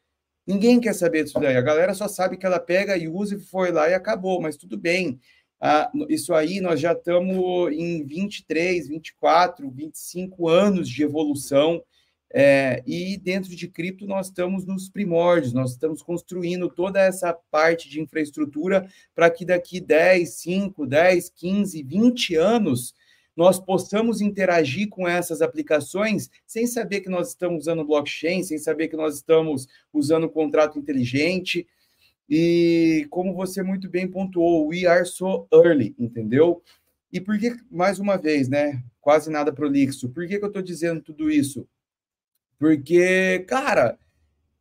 Ninguém 0.47 0.79
quer 0.79 0.95
saber 0.95 1.25
disso 1.25 1.41
daí. 1.41 1.57
A 1.57 1.61
galera 1.61 1.93
só 1.93 2.07
sabe 2.07 2.37
que 2.37 2.47
ela 2.47 2.61
pega 2.61 2.97
e 2.97 3.09
usa 3.09 3.35
e 3.35 3.41
foi 3.41 3.73
lá 3.73 3.91
e 3.91 3.95
acabou, 3.95 4.41
mas 4.41 4.57
tudo 4.57 4.79
bem. 4.79 5.19
Ah, 5.61 5.91
isso 6.09 6.33
aí 6.33 6.61
nós 6.61 6.79
já 6.79 6.93
estamos 6.93 7.73
em 7.73 8.07
23, 8.07 8.87
24, 8.87 9.69
25 9.69 10.49
anos 10.49 10.89
de 10.89 11.03
evolução. 11.03 11.83
É, 12.33 12.83
e 12.87 13.17
dentro 13.17 13.55
de 13.57 13.67
cripto 13.67 14.07
nós 14.07 14.27
estamos 14.27 14.65
nos 14.65 14.89
primórdios, 14.89 15.53
nós 15.53 15.73
estamos 15.73 16.01
construindo 16.01 16.69
toda 16.69 17.01
essa 17.01 17.33
parte 17.33 17.89
de 17.89 18.01
infraestrutura 18.01 18.89
para 19.15 19.29
que 19.29 19.45
daqui 19.45 19.81
10, 19.81 20.31
5, 20.35 20.87
10, 20.87 21.31
15, 21.31 21.83
20 21.83 22.37
anos 22.37 22.95
nós 23.37 23.59
possamos 23.59 24.21
interagir 24.21 24.89
com 24.89 25.09
essas 25.09 25.43
aplicações 25.43 26.31
sem 26.47 26.67
saber 26.67 27.01
que 27.01 27.09
nós 27.09 27.29
estamos 27.29 27.63
usando 27.63 27.85
blockchain, 27.85 28.43
sem 28.43 28.59
saber 28.59 28.89
que 28.89 28.97
nós 28.97 29.17
estamos 29.17 29.67
usando 29.93 30.29
contrato 30.29 30.79
inteligente. 30.79 31.67
E 32.29 33.07
como 33.11 33.35
você 33.35 33.63
muito 33.63 33.89
bem 33.89 34.07
pontuou, 34.07 34.69
we 34.69 34.87
are 34.87 35.05
so 35.05 35.49
early, 35.53 35.95
entendeu? 35.99 36.63
E 37.13 37.21
por 37.21 37.39
que, 37.39 37.57
mais 37.71 37.99
uma 37.99 38.17
vez, 38.17 38.49
né? 38.49 38.83
Quase 39.01 39.31
nada 39.31 39.53
prolixo. 39.53 40.09
Por 40.11 40.27
que, 40.29 40.39
que 40.39 40.45
eu 40.45 40.49
estou 40.49 40.63
dizendo 40.63 41.01
tudo 41.01 41.31
isso? 41.31 41.67
Porque, 42.61 43.41
cara, 43.49 43.99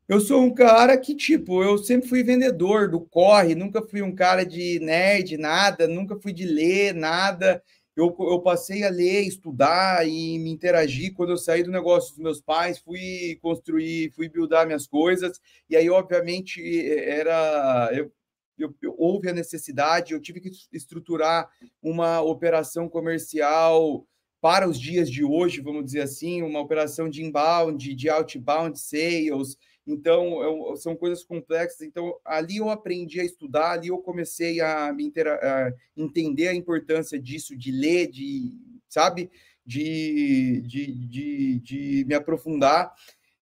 eu 0.07 0.19
sou 0.19 0.41
um 0.41 0.51
cara 0.51 0.97
que, 0.97 1.13
tipo, 1.13 1.61
eu 1.63 1.77
sempre 1.77 2.09
fui 2.09 2.23
vendedor 2.23 2.89
do 2.89 2.99
corre, 3.01 3.53
nunca 3.53 3.83
fui 3.83 4.01
um 4.01 4.15
cara 4.15 4.43
de 4.43 4.79
nerd, 4.79 5.37
nada, 5.37 5.87
nunca 5.87 6.15
fui 6.19 6.33
de 6.33 6.45
ler 6.45 6.95
nada 6.95 7.61
eu, 7.99 8.15
eu 8.19 8.41
passei 8.41 8.83
a 8.83 8.89
ler, 8.89 9.23
estudar 9.23 10.07
e 10.07 10.39
me 10.39 10.49
interagir. 10.49 11.13
Quando 11.13 11.31
eu 11.31 11.37
saí 11.37 11.63
do 11.63 11.71
negócio 11.71 12.11
dos 12.11 12.23
meus 12.23 12.41
pais, 12.41 12.79
fui 12.79 13.37
construir, 13.41 14.11
fui 14.11 14.29
buildar 14.29 14.65
minhas 14.65 14.87
coisas. 14.87 15.39
E 15.69 15.75
aí, 15.75 15.89
obviamente, 15.89 16.61
era. 17.01 17.89
Eu, 17.93 18.11
eu, 18.57 18.75
eu, 18.81 18.95
houve 18.97 19.29
a 19.29 19.33
necessidade, 19.33 20.13
eu 20.13 20.21
tive 20.21 20.39
que 20.41 20.51
estruturar 20.71 21.49
uma 21.81 22.21
operação 22.21 22.89
comercial 22.89 24.05
para 24.41 24.67
os 24.69 24.79
dias 24.79 25.09
de 25.09 25.23
hoje, 25.23 25.61
vamos 25.61 25.85
dizer 25.85 26.01
assim, 26.01 26.41
uma 26.41 26.59
operação 26.59 27.09
de 27.09 27.23
inbound, 27.23 27.93
de 27.93 28.09
outbound 28.09 28.79
sales, 28.79 29.57
então, 29.91 30.43
eu, 30.43 30.75
são 30.77 30.95
coisas 30.95 31.23
complexas. 31.23 31.81
Então, 31.81 32.15
ali 32.23 32.57
eu 32.57 32.69
aprendi 32.69 33.19
a 33.19 33.25
estudar, 33.25 33.71
ali 33.71 33.87
eu 33.87 33.97
comecei 33.97 34.61
a, 34.61 34.93
me 34.93 35.11
a 35.17 35.73
entender 35.97 36.47
a 36.47 36.53
importância 36.53 37.19
disso, 37.19 37.57
de 37.57 37.71
ler, 37.71 38.07
de, 38.07 38.55
sabe, 38.87 39.31
de, 39.65 40.61
de, 40.61 40.93
de, 41.07 41.59
de 41.59 42.05
me 42.07 42.13
aprofundar. 42.13 42.93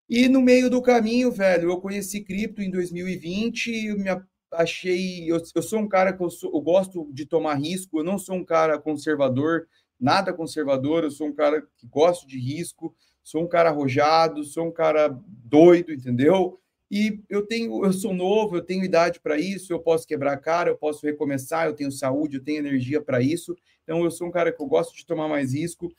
E 0.09 0.29
no 0.29 0.43
meio 0.43 0.69
do 0.69 0.83
caminho, 0.83 1.33
velho, 1.33 1.71
eu 1.71 1.81
conheci 1.81 2.21
cripto 2.23 2.61
em 2.61 2.71
2020, 2.71 3.87
eu 3.87 3.99
me 3.99 4.11
achei. 4.53 5.31
Eu, 5.31 5.41
eu 5.55 5.63
sou 5.63 5.79
um 5.79 5.89
cara 5.89 6.13
que 6.13 6.23
eu, 6.23 6.29
sou, 6.31 6.53
eu 6.55 6.61
gosto 6.61 7.09
de 7.11 7.25
tomar 7.25 7.55
risco, 7.55 7.99
eu 7.99 8.05
não 8.05 8.19
sou 8.19 8.37
um 8.37 8.45
cara 8.45 8.79
conservador, 8.79 9.67
nada 9.99 10.33
conservador, 10.33 11.05
eu 11.05 11.11
sou 11.11 11.29
um 11.29 11.35
cara 11.35 11.63
que 11.77 11.87
gosto 11.87 12.27
de 12.27 12.39
risco 12.39 12.95
sou 13.25 13.43
um 13.43 13.49
cara 13.49 13.71
arrojado, 13.71 14.45
sou 14.45 14.69
um 14.69 14.71
cara 14.71 15.09
doido, 15.27 15.93
entendeu? 15.93 16.61
E 16.91 17.21
eu 17.29 17.45
tenho, 17.45 17.83
eu 17.83 17.93
sou 17.93 18.13
novo, 18.13 18.57
eu 18.57 18.63
tenho 18.63 18.85
idade 18.85 19.19
para 19.19 19.39
isso, 19.39 19.73
eu 19.73 19.81
posso 19.81 20.07
quebrar 20.07 20.35
a 20.35 20.37
cara, 20.37 20.69
eu 20.69 20.77
posso 20.77 21.05
recomeçar, 21.07 21.67
eu 21.67 21.73
tenho 21.73 21.91
saúde, 21.91 22.37
eu 22.37 22.45
tenho 22.45 22.59
energia 22.59 23.01
para 23.01 23.23
isso. 23.23 23.57
Então 23.83 24.05
eu 24.05 24.11
sou 24.11 24.29
um 24.29 24.31
cara 24.31 24.53
que 24.53 24.63
eu 24.63 24.67
gosto 24.67 24.95
de 24.95 25.07
tomar 25.07 25.27
mais 25.27 25.55
risco. 25.55 25.91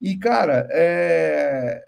E 0.00 0.16
cara, 0.18 0.68
é... 0.70 1.82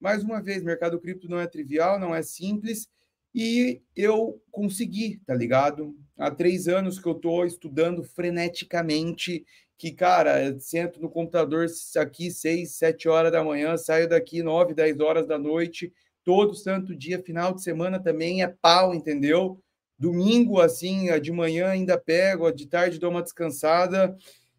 mais 0.00 0.24
uma 0.24 0.42
vez, 0.42 0.62
mercado 0.62 0.98
cripto 0.98 1.28
não 1.28 1.38
é 1.38 1.46
trivial, 1.46 1.98
não 1.98 2.12
é 2.12 2.22
simples. 2.22 2.88
E 3.32 3.80
eu 3.96 4.42
consegui, 4.50 5.22
tá 5.24 5.34
ligado? 5.34 5.96
Há 6.18 6.30
três 6.30 6.68
anos 6.68 6.98
que 6.98 7.06
eu 7.06 7.12
estou 7.12 7.46
estudando 7.46 8.02
freneticamente 8.02 9.46
que, 9.82 9.90
cara, 9.90 10.56
sento 10.60 11.02
no 11.02 11.10
computador 11.10 11.66
aqui 11.96 12.30
seis, 12.30 12.76
sete 12.76 13.08
horas 13.08 13.32
da 13.32 13.42
manhã, 13.42 13.76
saio 13.76 14.08
daqui 14.08 14.40
nove, 14.40 14.74
dez 14.74 15.00
horas 15.00 15.26
da 15.26 15.36
noite, 15.36 15.92
todo 16.22 16.54
santo 16.54 16.94
dia, 16.94 17.20
final 17.20 17.52
de 17.52 17.64
semana 17.64 17.98
também 17.98 18.44
é 18.44 18.46
pau, 18.46 18.94
entendeu? 18.94 19.60
Domingo, 19.98 20.60
assim, 20.60 21.08
de 21.20 21.32
manhã 21.32 21.66
ainda 21.66 21.98
pego, 21.98 22.52
de 22.52 22.66
tarde 22.66 23.00
dou 23.00 23.10
uma 23.10 23.24
descansada. 23.24 24.16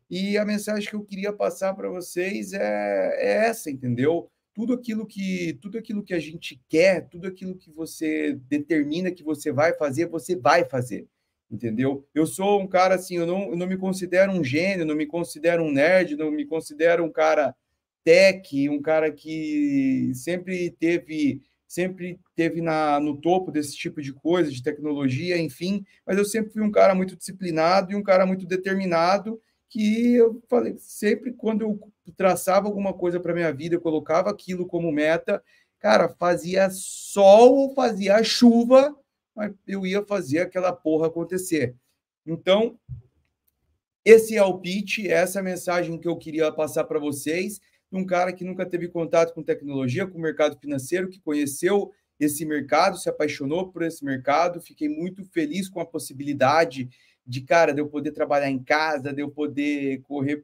E 0.10 0.38
a 0.38 0.44
mensagem 0.44 0.90
que 0.90 0.96
eu 0.98 1.06
queria 1.06 1.32
passar 1.32 1.74
para 1.74 1.88
vocês 1.88 2.52
é, 2.52 3.16
é 3.16 3.48
essa, 3.48 3.72
entendeu? 3.72 4.30
Tudo 4.54 4.74
aquilo 4.74 5.08
que 5.08 5.58
tudo 5.62 5.78
aquilo 5.78 6.04
que 6.04 6.14
a 6.14 6.20
gente 6.20 6.62
quer, 6.68 7.08
tudo 7.08 7.30
aquilo 7.30 7.56
que 7.56 7.72
você 7.72 8.38
determina 8.50 9.10
que 9.10 9.24
você 9.24 9.54
vai 9.54 9.74
fazer, 9.74 10.06
você 10.08 10.36
vai 10.36 10.66
fazer 10.66 11.08
entendeu? 11.54 12.04
Eu 12.16 12.26
sou 12.26 12.60
um 12.60 12.68
cara 12.68 12.96
assim, 12.96 13.18
eu 13.18 13.28
não, 13.28 13.52
eu 13.52 13.56
não 13.56 13.68
me 13.68 13.78
considero 13.78 14.32
um 14.32 14.44
gênio, 14.44 14.86
não 14.86 14.96
me 14.96 15.06
considero 15.06 15.64
um 15.64 15.72
nerd, 15.72 16.16
não 16.16 16.32
me 16.32 16.46
considero 16.46 17.06
um 17.06 17.12
cara 17.12 17.56
tech, 18.04 18.68
um 18.70 18.82
cara 18.82 19.12
que 19.12 20.12
sempre 20.16 20.72
teve 20.72 21.42
sempre 21.68 22.20
teve 22.36 22.62
na, 22.62 23.00
no 23.00 23.18
topo 23.18 23.52
desse 23.52 23.76
tipo 23.76 24.00
de 24.00 24.14
coisa, 24.14 24.52
de 24.52 24.62
tecnologia, 24.62 25.40
enfim, 25.40 25.84
mas 26.06 26.18
eu 26.18 26.26
sempre 26.26 26.52
fui 26.52 26.62
um 26.62 26.72
cara 26.72 26.94
muito 26.94 27.16
disciplinado 27.16 27.92
e 27.92 27.96
um 27.96 28.04
cara 28.04 28.28
muito 28.28 28.46
determinado, 28.46 29.42
que 29.70 30.14
eu 30.14 30.40
falei, 30.48 30.76
sempre 30.78 31.34
quando 31.34 31.64
eu 31.64 31.80
traçava 32.16 32.68
alguma 32.68 32.94
coisa 32.94 33.20
para 33.20 33.34
minha 33.34 33.52
vida, 33.52 33.74
eu 33.74 33.82
colocava 33.82 34.30
aquilo 34.30 34.68
como 34.68 34.92
meta, 34.92 35.44
cara, 35.80 36.10
fazia 36.10 36.70
sol 36.70 37.56
ou 37.56 37.74
fazia 37.74 38.24
chuva, 38.24 38.96
mas 39.36 39.54
eu 39.68 39.86
ia 39.86 40.04
fazer 40.06 40.40
aquela 40.40 40.72
porra 40.72 41.08
acontecer. 41.08 41.76
Então, 42.26 42.80
esse 44.06 44.36
é 44.36 44.44
o 44.44 44.60
pitch, 44.60 45.06
essa 45.06 45.40
é 45.40 45.42
a 45.42 45.44
mensagem 45.44 45.98
que 45.98 46.08
eu 46.08 46.18
queria 46.18 46.52
passar 46.52 46.84
para 46.84 47.00
vocês. 47.00 47.62
Um 47.92 48.06
cara 48.06 48.34
que 48.34 48.44
nunca 48.44 48.66
teve 48.66 48.88
contato 48.88 49.34
com 49.34 49.44
tecnologia, 49.44 50.08
com 50.08 50.18
o 50.18 50.22
mercado 50.22 50.58
financeiro, 50.60 51.10
que 51.10 51.20
conheceu 51.20 51.92
esse 52.20 52.46
mercado, 52.46 52.98
se 52.98 53.10
apaixonou 53.10 53.72
por 53.72 53.84
esse 53.84 54.04
mercado. 54.04 54.62
Fiquei 54.62 54.90
muito 54.90 55.24
feliz 55.26 55.70
com 55.70 55.80
a 55.80 55.86
possibilidade 55.86 56.90
de, 57.26 57.42
cara, 57.42 57.74
de 57.74 57.82
eu 57.82 57.88
poder 57.88 58.12
trabalhar 58.12 58.50
em 58.50 58.62
casa, 58.62 59.14
de 59.14 59.22
eu 59.22 59.30
poder 59.30 60.02
correr 60.02 60.44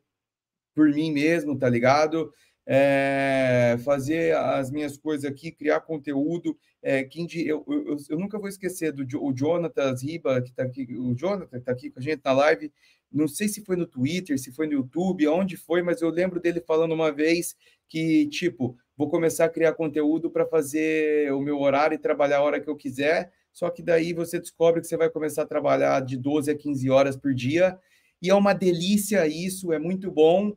por 0.74 0.90
mim 0.94 1.12
mesmo, 1.12 1.58
tá 1.58 1.68
ligado? 1.68 2.34
É, 2.72 3.80
fazer 3.84 4.36
as 4.36 4.70
minhas 4.70 4.96
coisas 4.96 5.26
aqui, 5.26 5.52
criar 5.52 5.80
conteúdo. 5.80 6.56
É, 6.84 7.04
quem 7.04 7.28
eu, 7.34 7.66
eu, 7.68 7.98
eu, 8.08 8.20
nunca 8.20 8.38
vou 8.38 8.48
esquecer 8.48 8.92
do 8.92 9.04
o 9.24 9.34
Jonathan 9.34 9.96
Riba, 10.00 10.40
que 10.40 10.52
está 10.52 10.62
aqui, 10.64 10.88
o 10.96 11.16
Jonathan 11.16 11.58
está 11.58 11.72
aqui 11.72 11.90
com 11.90 12.00
a 12.00 12.04
gente 12.04 12.22
na 12.24 12.32
live. 12.32 12.72
Não 13.12 13.28
sei 13.28 13.48
se 13.48 13.66
foi 13.66 13.76
no 13.76 13.88
Twitter, 13.88 14.38
se 14.38 14.52
foi 14.52 14.68
no 14.68 14.74
YouTube, 14.74 15.26
aonde 15.26 15.58
foi, 15.58 15.82
mas 15.82 16.00
eu 16.00 16.12
lembro 16.12 16.40
dele 16.40 16.62
falando 16.62 16.92
uma 16.92 17.12
vez 17.12 17.56
que, 17.88 18.28
tipo, 18.28 18.78
vou 18.96 19.10
começar 19.10 19.46
a 19.46 19.50
criar 19.50 19.74
conteúdo 19.74 20.30
para 20.30 20.46
fazer 20.46 21.34
o 21.34 21.42
meu 21.42 21.60
horário 21.60 21.96
e 21.96 21.98
trabalhar 21.98 22.38
a 22.38 22.44
hora 22.44 22.60
que 22.62 22.70
eu 22.70 22.76
quiser. 22.76 23.32
Só 23.52 23.72
que 23.72 23.82
daí 23.82 24.14
você 24.14 24.40
descobre 24.40 24.80
que 24.80 24.86
você 24.86 24.96
vai 24.96 25.10
começar 25.10 25.42
a 25.42 25.48
trabalhar 25.48 26.02
de 26.02 26.16
12 26.16 26.52
a 26.52 26.56
15 26.56 26.88
horas 26.92 27.18
por 27.18 27.34
dia. 27.34 27.80
E 28.22 28.30
é 28.30 28.36
uma 28.36 28.54
delícia 28.54 29.26
isso, 29.26 29.74
é 29.74 29.80
muito 29.80 30.12
bom. 30.12 30.54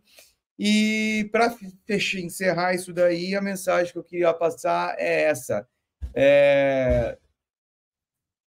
E 0.65 1.29
para 1.33 1.53
encerrar 2.19 2.73
isso 2.73 2.93
daí, 2.93 3.35
a 3.35 3.43
mensagem 3.43 3.93
que 3.93 3.99
eu 3.99 4.05
queria 4.05 4.33
passar 4.33 4.95
é 4.97 5.23
essa 5.23 5.67
é, 6.15 7.19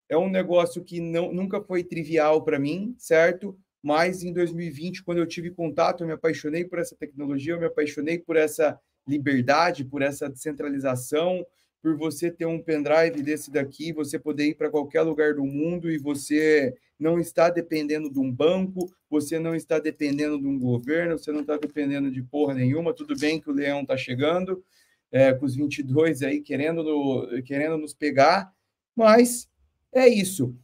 é 0.09 0.17
um 0.17 0.29
negócio 0.29 0.85
que 0.85 1.01
não, 1.01 1.33
nunca 1.33 1.61
foi 1.61 1.83
trivial 1.83 2.45
para 2.45 2.61
mim, 2.61 2.95
certo? 2.97 3.59
Mas 3.83 4.23
em 4.23 4.33
2020, 4.33 5.03
quando 5.03 5.19
eu 5.19 5.27
tive 5.27 5.51
contato, 5.51 6.05
eu 6.05 6.07
me 6.07 6.13
apaixonei 6.13 6.65
por 6.65 6.79
essa 6.79 6.95
tecnologia, 6.95 7.55
eu 7.55 7.59
me 7.59 7.67
apaixonei 7.67 8.21
por 8.21 8.37
essa 8.37 8.79
liberdade, 9.05 9.85
por 9.85 10.01
essa 10.01 10.29
descentralização, 10.29 11.45
por 11.87 11.97
você 11.97 12.33
ter 12.33 12.47
um 12.47 12.61
pendrive 12.61 13.23
desse 13.23 13.49
daqui, 13.49 13.93
você 13.93 14.19
poder 14.19 14.49
ir 14.49 14.55
para 14.57 14.69
qualquer 14.69 15.03
lugar 15.03 15.35
do 15.35 15.45
mundo 15.45 15.89
e 15.89 15.97
você 15.97 16.75
não 16.99 17.21
está 17.21 17.49
dependendo 17.49 18.11
de 18.11 18.19
um 18.19 18.29
banco, 18.29 18.93
você 19.09 19.39
não 19.39 19.55
está 19.55 19.79
dependendo 19.79 20.41
de 20.41 20.49
um 20.49 20.59
governo, 20.59 21.17
você 21.17 21.31
não 21.31 21.43
está 21.43 21.57
dependendo 21.57 22.11
de 22.11 22.21
porra 22.25 22.55
nenhuma. 22.55 22.93
Tudo 22.93 23.17
bem 23.17 23.41
que 23.41 23.49
o 23.49 23.53
leão 23.53 23.83
está 23.83 23.97
chegando, 23.97 24.65
é, 25.13 25.33
com 25.33 25.47
os 25.47 25.55
22 25.55 26.25
aí 26.25 26.41
querendo, 26.41 26.83
no, 26.83 27.41
querendo 27.45 27.79
nos 27.79 27.95
pegar, 27.95 28.53
mas 28.93 29.49
é 29.93 30.09
isso. 30.09 30.59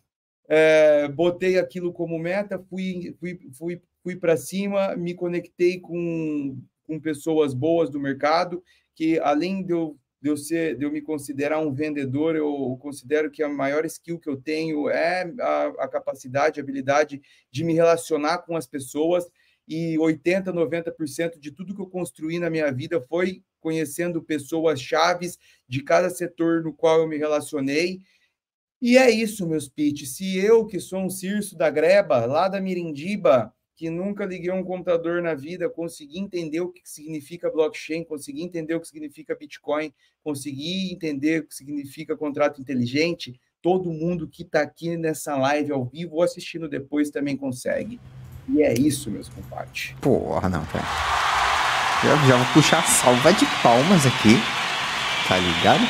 É, 0.49 1.07
botei 1.07 1.57
aquilo 1.57 1.93
como 1.93 2.19
meta, 2.19 2.59
fui, 2.69 3.15
fui, 3.21 3.39
fui, 3.53 3.83
fui 4.03 4.17
para 4.17 4.37
cima, 4.37 4.97
me 4.97 5.15
conectei 5.15 5.79
com, 5.79 6.59
com 6.83 6.99
pessoas 6.99 7.55
boas 7.55 7.89
do 7.89 8.01
mercado, 8.01 8.61
que 8.93 9.21
além 9.21 9.63
de 9.65 9.73
eu, 9.73 9.97
de 10.23 10.29
eu, 10.29 10.37
ser, 10.37 10.77
de 10.77 10.85
eu 10.85 10.93
me 10.93 11.03
considerar 11.03 11.59
um 11.59 11.75
vendedor, 11.75 12.37
eu 12.37 12.79
considero 12.81 13.29
que 13.29 13.43
a 13.43 13.49
maior 13.49 13.85
skill 13.85 14.21
que 14.21 14.29
eu 14.29 14.37
tenho 14.37 14.89
é 14.89 15.33
a, 15.41 15.65
a 15.81 15.89
capacidade, 15.89 16.61
a 16.61 16.63
habilidade 16.63 17.21
de 17.51 17.65
me 17.65 17.75
relacionar 17.75 18.39
com 18.39 18.57
as 18.57 18.67
pessoas, 18.67 19.27
e 19.67 19.99
80, 19.99 20.53
90% 20.53 21.39
de 21.39 21.51
tudo 21.51 21.75
que 21.75 21.81
eu 21.81 21.87
construí 21.87 22.39
na 22.39 22.51
minha 22.51 22.71
vida 22.73 23.01
foi 23.01 23.43
conhecendo 23.61 24.23
pessoas 24.23 24.81
chaves 24.81 25.39
de 25.69 25.83
cada 25.83 26.11
setor 26.11 26.63
no 26.63 26.73
qual 26.73 27.01
eu 27.01 27.09
me 27.09 27.17
relacionei. 27.17 28.01
E 28.81 28.99
é 28.99 29.11
isso, 29.11 29.47
meus 29.47 29.69
pitch. 29.69 30.05
Se 30.05 30.37
eu, 30.39 30.67
que 30.67 30.81
sou 30.81 31.01
um 31.01 31.11
circo 31.11 31.57
da 31.57 31.71
greba, 31.71 32.27
lá 32.27 32.49
da 32.49 32.61
Mirindiba, 32.61 33.53
que 33.75 33.91
nunca 33.91 34.25
liguei 34.25 34.51
um 34.51 34.63
computador 34.63 35.23
na 35.23 35.35
vida, 35.35 35.69
consegui 35.69 36.19
entender 36.19 36.61
o 36.61 36.69
que 36.69 36.83
significa 36.85 37.51
blockchain, 37.51 38.05
consegui 38.05 38.43
entender 38.43 38.75
o 38.75 38.81
que 38.81 38.89
significa 38.89 39.35
Bitcoin, 39.35 39.93
consegui 40.23 40.93
entender 40.93 41.41
o 41.41 41.47
que 41.47 41.55
significa 41.55 42.17
contrato 42.17 42.61
inteligente, 42.61 43.41
todo 43.63 43.93
mundo 43.93 44.29
que 44.29 44.43
está 44.43 44.61
aqui 44.61 44.97
nessa 44.97 45.37
live 45.37 45.73
ao 45.73 45.85
vivo 45.85 46.17
ou 46.17 46.23
assistindo 46.23 46.69
depois 46.69 47.11
também 47.11 47.37
consegue. 47.37 48.01
E 48.49 48.63
é 48.63 48.75
isso, 48.75 49.11
meus 49.11 49.29
compadres. 49.29 49.95
Porra, 50.01 50.49
não, 50.49 50.65
cara. 50.67 50.85
Eu 52.05 52.17
já 52.29 52.37
vou 52.37 52.55
puxar 52.55 52.83
salva 52.83 53.33
de 53.33 53.47
palmas 53.63 54.05
aqui. 54.05 54.35
Tá 55.29 55.39
ligado? 55.39 55.83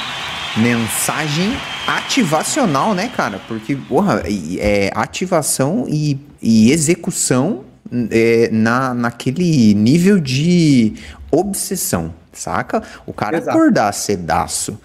Mensagem 0.59 1.51
ativacional, 1.87 2.95
né, 2.95 3.09
cara? 3.09 3.41
Porque, 3.49 3.75
porra, 3.75 4.23
é 4.59 4.91
ativação 4.95 5.87
e, 5.89 6.21
e 6.41 6.71
execução 6.71 7.65
é, 8.11 8.49
na, 8.51 8.95
naquele 8.95 9.75
nível 9.75 10.19
de 10.19 10.95
obsessão, 11.31 12.15
saca? 12.33 12.83
O 13.07 13.13
cara 13.13 13.39
Exato. 13.39 13.57
acordar 13.57 13.93
cedaço 13.93 14.79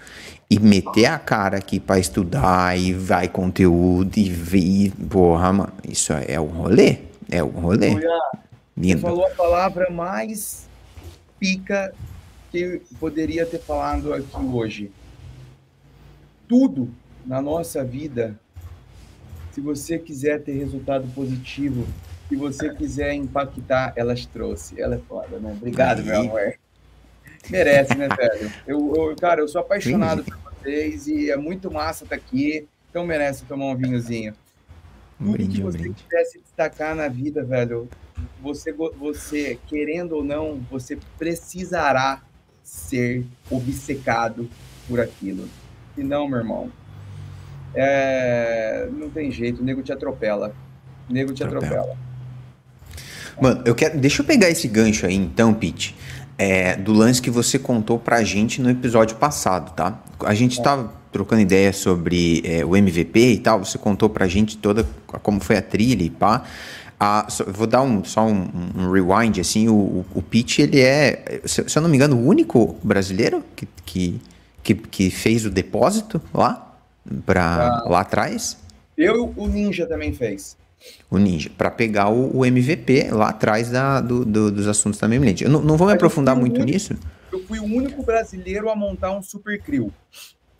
e 0.50 0.58
meter 0.58 1.06
a 1.06 1.18
cara 1.18 1.58
aqui 1.58 1.78
para 1.78 1.98
estudar 1.98 2.78
e 2.78 2.92
vai 2.92 3.28
conteúdo 3.28 4.16
e 4.16 4.30
ver, 4.30 4.92
porra, 5.08 5.52
mano, 5.52 5.72
isso 5.86 6.12
é 6.12 6.40
o 6.40 6.44
rolê. 6.46 6.98
É 7.30 7.42
o 7.42 7.48
rolê. 7.48 7.90
Lindo. 8.76 9.00
Você 9.00 9.06
falou 9.06 9.26
a 9.26 9.30
palavra 9.30 9.90
mais 9.90 10.66
pica 11.38 11.92
que 12.50 12.80
poderia 12.98 13.44
ter 13.44 13.58
falado 13.58 14.14
aqui 14.14 14.36
hoje. 14.36 14.90
Tudo 16.48 16.88
na 17.26 17.42
nossa 17.42 17.84
vida, 17.84 18.38
se 19.52 19.60
você 19.60 19.98
quiser 19.98 20.42
ter 20.42 20.52
resultado 20.52 21.06
positivo, 21.14 21.86
se 22.28 22.36
você 22.36 22.74
quiser 22.74 23.14
impactar, 23.14 23.92
elas 23.96 24.26
trouxe. 24.26 24.80
Ela 24.80 24.96
é 24.96 24.98
foda, 24.98 25.38
né? 25.38 25.52
Obrigado, 25.56 26.00
Aí. 26.00 26.04
meu 26.04 26.20
amor. 26.20 26.54
Merece, 27.48 27.94
né, 27.96 28.08
velho? 28.08 28.52
Eu, 28.66 28.94
eu, 28.94 29.16
cara, 29.16 29.40
eu 29.40 29.48
sou 29.48 29.60
apaixonado 29.60 30.22
por 30.22 30.36
vocês 30.36 31.06
e 31.06 31.30
é 31.30 31.36
muito 31.36 31.70
massa 31.70 32.04
estar 32.04 32.16
aqui. 32.16 32.68
Então 32.90 33.06
merece 33.06 33.44
tomar 33.44 33.66
um 33.66 33.76
vinhozinho. 33.76 34.34
Um 35.20 35.32
brinde, 35.32 35.56
que 35.56 35.62
você 35.62 35.78
um 35.78 35.80
brinde. 35.80 36.04
quiser 36.04 36.24
se 36.24 36.38
destacar 36.38 36.94
na 36.94 37.08
vida, 37.08 37.42
velho, 37.42 37.88
você, 38.40 38.72
você, 38.72 39.58
querendo 39.66 40.12
ou 40.12 40.24
não, 40.24 40.60
você 40.70 40.98
precisará 41.16 42.22
ser 42.62 43.24
obcecado 43.50 44.48
por 44.86 45.00
aquilo. 45.00 45.48
Se 45.94 46.02
não, 46.04 46.28
meu 46.28 46.38
irmão, 46.38 46.70
é... 47.74 48.88
não 48.92 49.10
tem 49.10 49.30
jeito, 49.30 49.60
o 49.60 49.64
nego 49.64 49.82
te 49.82 49.92
atropela. 49.92 50.54
O 51.08 51.12
nego 51.12 51.32
te 51.32 51.42
atropela. 51.42 51.80
atropela. 51.80 52.07
Mano, 53.40 53.62
eu 53.64 53.74
quero. 53.74 53.98
Deixa 53.98 54.22
eu 54.22 54.26
pegar 54.26 54.48
esse 54.50 54.68
gancho 54.68 55.06
aí, 55.06 55.14
então, 55.14 55.54
Pete. 55.54 55.94
É, 56.36 56.76
do 56.76 56.92
lance 56.92 57.20
que 57.20 57.30
você 57.30 57.58
contou 57.58 57.98
pra 57.98 58.22
gente 58.22 58.60
no 58.62 58.70
episódio 58.70 59.16
passado, 59.16 59.74
tá? 59.74 60.00
A 60.20 60.34
gente 60.34 60.60
é. 60.60 60.62
tava 60.62 60.92
trocando 61.10 61.42
ideia 61.42 61.72
sobre 61.72 62.42
é, 62.44 62.64
o 62.64 62.76
MVP 62.76 63.18
e 63.18 63.38
tal, 63.38 63.64
você 63.64 63.78
contou 63.78 64.08
pra 64.08 64.28
gente 64.28 64.56
toda 64.56 64.86
como 65.22 65.40
foi 65.40 65.56
a 65.56 65.62
trilha 65.62 66.04
e 66.04 66.10
pá. 66.10 66.44
Ah, 67.00 67.26
só, 67.28 67.44
vou 67.44 67.66
dar 67.66 67.82
um, 67.82 68.04
só 68.04 68.26
um, 68.26 68.48
um 68.76 68.90
rewind, 68.90 69.38
assim, 69.40 69.68
o, 69.68 69.74
o, 69.74 70.06
o 70.16 70.22
Pete, 70.22 70.62
ele 70.62 70.80
é, 70.80 71.40
se, 71.44 71.68
se, 71.68 71.78
eu 71.78 71.82
não 71.82 71.88
me 71.88 71.96
engano, 71.96 72.16
o 72.16 72.26
único 72.26 72.76
brasileiro 72.82 73.44
que, 73.54 73.68
que, 73.86 74.20
que, 74.64 74.74
que 74.74 75.10
fez 75.10 75.46
o 75.46 75.50
depósito 75.50 76.20
lá, 76.34 76.76
pra, 77.24 77.68
ah, 77.68 77.88
lá 77.88 78.00
atrás. 78.00 78.58
Eu, 78.96 79.32
o 79.36 79.46
Ninja 79.46 79.86
também 79.86 80.12
fez. 80.12 80.56
O 81.10 81.18
Ninja, 81.18 81.50
para 81.56 81.70
pegar 81.70 82.08
o, 82.08 82.38
o, 82.38 82.46
MVP 82.46 83.10
lá 83.10 83.30
atrás 83.30 83.70
da, 83.70 84.00
do, 84.00 84.24
do, 84.24 84.50
dos 84.50 84.68
assuntos 84.68 85.00
da 85.00 85.08
Memlente. 85.08 85.44
Eu 85.44 85.50
não, 85.50 85.60
não 85.60 85.76
vou 85.76 85.86
me 85.86 85.92
aprofundar 85.92 86.36
muito 86.36 86.60
único, 86.60 86.72
nisso. 86.72 86.94
Eu 87.32 87.42
fui 87.44 87.58
o 87.58 87.64
único 87.64 88.02
brasileiro 88.02 88.70
a 88.70 88.76
montar 88.76 89.10
um 89.10 89.22
Super 89.22 89.60
Crew. 89.60 89.92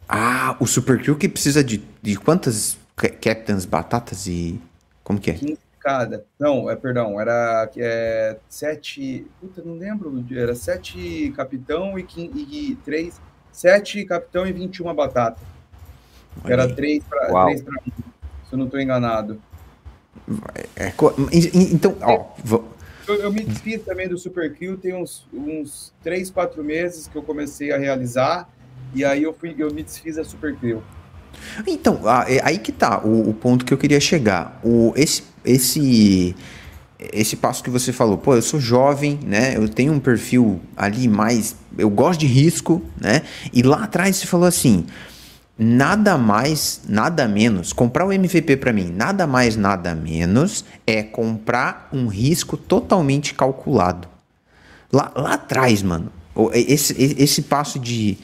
Ah, 0.08 0.56
o 0.58 0.66
Super 0.66 1.00
Crew 1.00 1.16
que 1.16 1.28
precisa 1.28 1.62
de, 1.62 1.82
de 2.02 2.16
quantas 2.16 2.76
Captains 3.20 3.64
batatas 3.64 4.26
e. 4.26 4.60
Como 5.04 5.20
que 5.20 5.30
é? 5.30 5.34
15 5.34 5.58
cada. 5.88 6.24
Não, 6.38 6.68
é, 6.68 6.76
perdão, 6.76 7.18
era 7.20 7.70
é, 7.76 8.36
sete. 8.48 9.26
Puta, 9.40 9.62
não 9.64 9.74
lembro. 9.74 10.24
Era 10.30 10.54
sete 10.54 11.32
capitão 11.34 11.98
e, 11.98 12.06
e, 12.16 12.70
e 12.70 12.76
três. 12.76 13.20
Sete 13.50 14.04
capitão 14.04 14.46
e 14.46 14.52
21 14.52 14.94
batata. 14.94 15.40
Era 16.44 16.72
três 16.72 17.02
para 17.04 17.48
um, 17.48 17.56
se 17.56 17.64
eu 18.52 18.58
não 18.58 18.66
estou 18.66 18.80
enganado. 18.80 19.40
É, 20.76 20.86
é, 20.86 20.94
então, 21.54 21.96
ó. 22.00 22.26
Eu, 23.06 23.14
eu, 23.14 23.32
me 23.32 23.42
desfiz 23.42 23.82
também 23.82 24.06
do 24.06 24.18
Super 24.18 24.54
Crew, 24.54 24.76
tem 24.76 24.94
uns, 24.94 25.26
uns 25.32 25.92
3, 26.02 26.30
4 26.30 26.62
meses 26.62 27.06
que 27.06 27.16
eu 27.16 27.22
comecei 27.22 27.72
a 27.72 27.78
realizar. 27.78 28.48
E 28.94 29.04
aí 29.04 29.22
eu 29.22 29.32
fui, 29.32 29.54
eu 29.58 29.72
me 29.72 29.82
desfiz 29.82 30.18
a 30.18 30.24
Super 30.24 30.54
Crew. 30.56 30.82
Então, 31.66 32.00
é, 32.26 32.40
aí 32.42 32.58
que 32.58 32.72
tá 32.72 33.00
o, 33.04 33.30
o, 33.30 33.34
ponto 33.34 33.64
que 33.64 33.72
eu 33.72 33.78
queria 33.78 34.00
chegar. 34.00 34.60
O, 34.62 34.92
esse, 34.96 35.22
esse, 35.44 36.34
esse 36.98 37.36
passo 37.36 37.62
que 37.62 37.70
você 37.70 37.92
falou, 37.92 38.18
pô, 38.18 38.34
eu 38.34 38.42
sou 38.42 38.60
jovem, 38.60 39.18
né? 39.24 39.56
Eu 39.56 39.68
tenho 39.68 39.92
um 39.92 40.00
perfil 40.00 40.60
ali 40.76 41.08
mais. 41.08 41.56
Eu 41.76 41.90
gosto 41.90 42.20
de 42.20 42.26
risco, 42.26 42.82
né? 43.00 43.22
E 43.52 43.62
lá 43.62 43.84
atrás 43.84 44.16
você 44.16 44.26
falou 44.26 44.46
assim: 44.46 44.84
nada 45.58 46.16
mais, 46.16 46.82
nada 46.88 47.26
menos. 47.26 47.72
Comprar 47.72 48.06
o 48.06 48.12
MVP 48.12 48.56
para 48.56 48.72
mim, 48.72 48.92
nada 48.94 49.26
mais, 49.26 49.56
nada 49.56 49.94
menos 49.94 50.64
é 50.86 51.02
comprar 51.02 51.88
um 51.92 52.06
risco 52.06 52.56
totalmente 52.56 53.34
calculado. 53.34 54.08
Lá, 54.92 55.12
lá 55.16 55.34
atrás, 55.34 55.82
mano, 55.82 56.12
esse, 56.54 56.94
esse 57.18 57.42
passo 57.42 57.78
de 57.78 58.16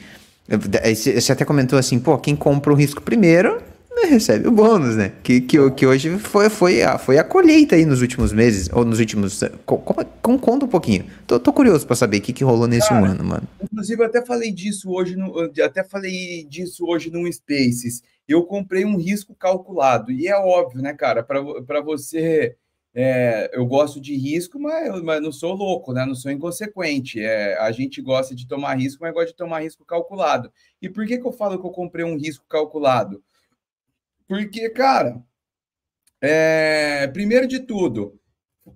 você 0.47 1.31
até 1.31 1.43
comentou 1.43 1.77
assim, 1.77 1.99
pô, 1.99 2.17
quem 2.17 2.35
compra 2.35 2.71
o 2.71 2.75
risco 2.75 3.01
primeiro 3.01 3.61
recebe 4.03 4.47
o 4.47 4.51
bônus, 4.51 4.95
né? 4.95 5.13
Que, 5.23 5.41
que, 5.41 5.71
que 5.71 5.85
hoje 5.85 6.17
foi, 6.19 6.49
foi, 6.49 6.83
a, 6.83 6.97
foi 6.97 7.17
a 7.17 7.23
colheita 7.23 7.75
aí 7.75 7.85
nos 7.85 8.01
últimos 8.01 8.31
meses, 8.33 8.69
ou 8.71 8.85
nos 8.85 8.99
últimos. 8.99 9.41
Com, 9.65 10.37
conta 10.37 10.65
um 10.65 10.69
pouquinho. 10.69 11.05
Tô, 11.25 11.39
tô 11.39 11.53
curioso 11.53 11.85
para 11.87 11.95
saber 11.95 12.17
o 12.17 12.21
que, 12.21 12.33
que 12.33 12.43
rolou 12.43 12.67
nesse 12.67 12.89
Cara, 12.89 13.01
um 13.01 13.05
ano, 13.05 13.23
mano. 13.23 13.47
Inclusive, 13.61 14.01
eu 14.01 14.05
até 14.05 14.25
falei 14.25 14.51
disso 14.51 14.91
hoje, 14.91 15.15
no, 15.15 15.51
até 15.63 15.83
falei 15.83 16.45
disso 16.45 16.85
hoje 16.85 17.09
no 17.09 17.31
Spaces. 17.31 18.03
Eu 18.27 18.43
comprei 18.43 18.85
um 18.85 18.97
risco 18.97 19.35
calculado, 19.35 20.11
e 20.11 20.27
é 20.27 20.35
óbvio, 20.35 20.81
né, 20.81 20.93
cara, 20.93 21.23
para 21.23 21.81
você 21.81 22.55
é, 22.97 23.51
eu 23.53 23.65
gosto 23.65 23.99
de 23.99 24.15
risco, 24.15 24.57
mas, 24.57 25.01
mas 25.01 25.21
não 25.21 25.29
sou 25.29 25.53
louco, 25.53 25.91
né? 25.91 26.05
Não 26.05 26.15
sou 26.15 26.31
inconsequente. 26.31 27.19
É, 27.19 27.57
a 27.59 27.69
gente 27.69 28.01
gosta 28.01 28.33
de 28.33 28.47
tomar 28.47 28.75
risco, 28.75 29.01
mas 29.01 29.13
gosta 29.13 29.31
de 29.31 29.35
tomar 29.35 29.59
risco 29.63 29.83
calculado. 29.83 30.49
E 30.81 30.89
por 30.89 31.05
que, 31.05 31.17
que 31.17 31.27
eu 31.27 31.33
falo 31.33 31.59
que 31.59 31.67
eu 31.67 31.71
comprei 31.71 32.05
um 32.05 32.17
risco 32.17 32.45
calculado? 32.47 33.21
Porque, 34.27 34.69
cara, 34.69 35.23
é, 36.21 37.07
primeiro 37.07 37.47
de 37.47 37.59
tudo, 37.59 38.19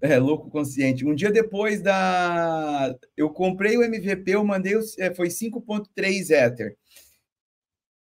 é 0.02 0.18
louco 0.20 0.50
consciente. 0.50 1.06
Um 1.06 1.16
dia 1.16 1.32
depois 1.32 1.82
da. 1.82 2.96
Eu 3.18 3.30
comprei 3.32 3.78
o 3.78 3.84
MVP, 3.84 4.32
eu 4.32 4.44
mandei. 4.44 4.76
É, 5.00 5.14
foi 5.14 5.30
5,3 5.30 6.30
Ether. 6.30 6.78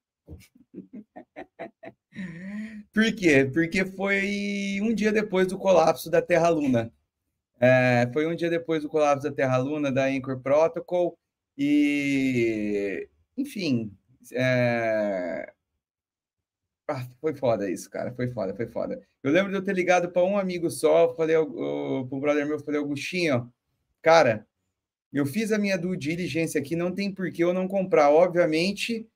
Por 2.92 3.14
quê? 3.14 3.44
Porque 3.52 3.84
foi 3.84 4.78
um 4.82 4.92
dia 4.94 5.12
depois 5.12 5.46
do 5.46 5.58
colapso 5.58 6.10
da 6.10 6.20
Terra 6.20 6.48
Luna. 6.48 6.92
É, 7.60 8.08
foi 8.12 8.26
um 8.26 8.34
dia 8.34 8.50
depois 8.50 8.82
do 8.82 8.88
colapso 8.88 9.28
da 9.28 9.34
Terra 9.34 9.58
Luna, 9.58 9.92
da 9.92 10.06
Anchor 10.06 10.40
Protocol, 10.40 11.18
e 11.56 13.08
enfim, 13.36 13.92
é, 14.32 15.52
ah, 16.88 17.06
foi 17.20 17.34
foda 17.34 17.70
isso, 17.70 17.88
cara. 17.88 18.12
Foi 18.12 18.28
foda, 18.32 18.54
foi 18.54 18.66
foda. 18.66 19.00
Eu 19.22 19.30
lembro 19.30 19.52
de 19.52 19.58
eu 19.58 19.64
ter 19.64 19.74
ligado 19.74 20.10
para 20.10 20.24
um 20.24 20.36
amigo 20.36 20.68
só, 20.70 21.14
falei 21.14 21.36
pro 21.36 22.20
brother 22.20 22.46
meu, 22.46 22.58
falei, 22.58 22.80
Augustinho, 22.80 23.52
cara, 24.02 24.46
Eu 25.12 25.26
fiz 25.26 25.52
a 25.52 25.58
minha 25.58 25.76
due 25.78 25.96
diligência 25.96 26.60
aqui, 26.60 26.76
não 26.76 26.92
tem 26.92 27.12
por 27.12 27.32
que 27.32 27.42
eu 27.44 27.52
não 27.54 27.68
comprar. 27.68 28.10
Obviamente, 28.10 29.08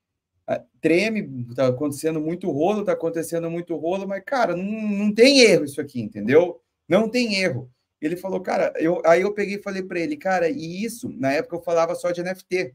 treme, 0.80 1.46
tá 1.54 1.68
acontecendo 1.68 2.20
muito 2.20 2.50
rolo, 2.50 2.84
tá 2.84 2.92
acontecendo 2.92 3.50
muito 3.50 3.74
rolo, 3.76 4.06
mas, 4.06 4.22
cara, 4.24 4.54
não, 4.54 4.64
não 4.64 5.14
tem 5.14 5.40
erro 5.40 5.64
isso 5.64 5.80
aqui, 5.80 6.00
entendeu? 6.00 6.60
Não 6.88 7.08
tem 7.08 7.36
erro. 7.36 7.70
Ele 8.00 8.16
falou, 8.16 8.40
cara, 8.40 8.72
eu, 8.76 9.00
aí 9.06 9.22
eu 9.22 9.32
peguei 9.32 9.56
e 9.56 9.62
falei 9.62 9.82
para 9.82 9.98
ele, 9.98 10.16
cara, 10.16 10.50
e 10.50 10.84
isso, 10.84 11.08
na 11.16 11.32
época 11.32 11.56
eu 11.56 11.62
falava 11.62 11.94
só 11.94 12.10
de 12.10 12.22
NFT. 12.22 12.74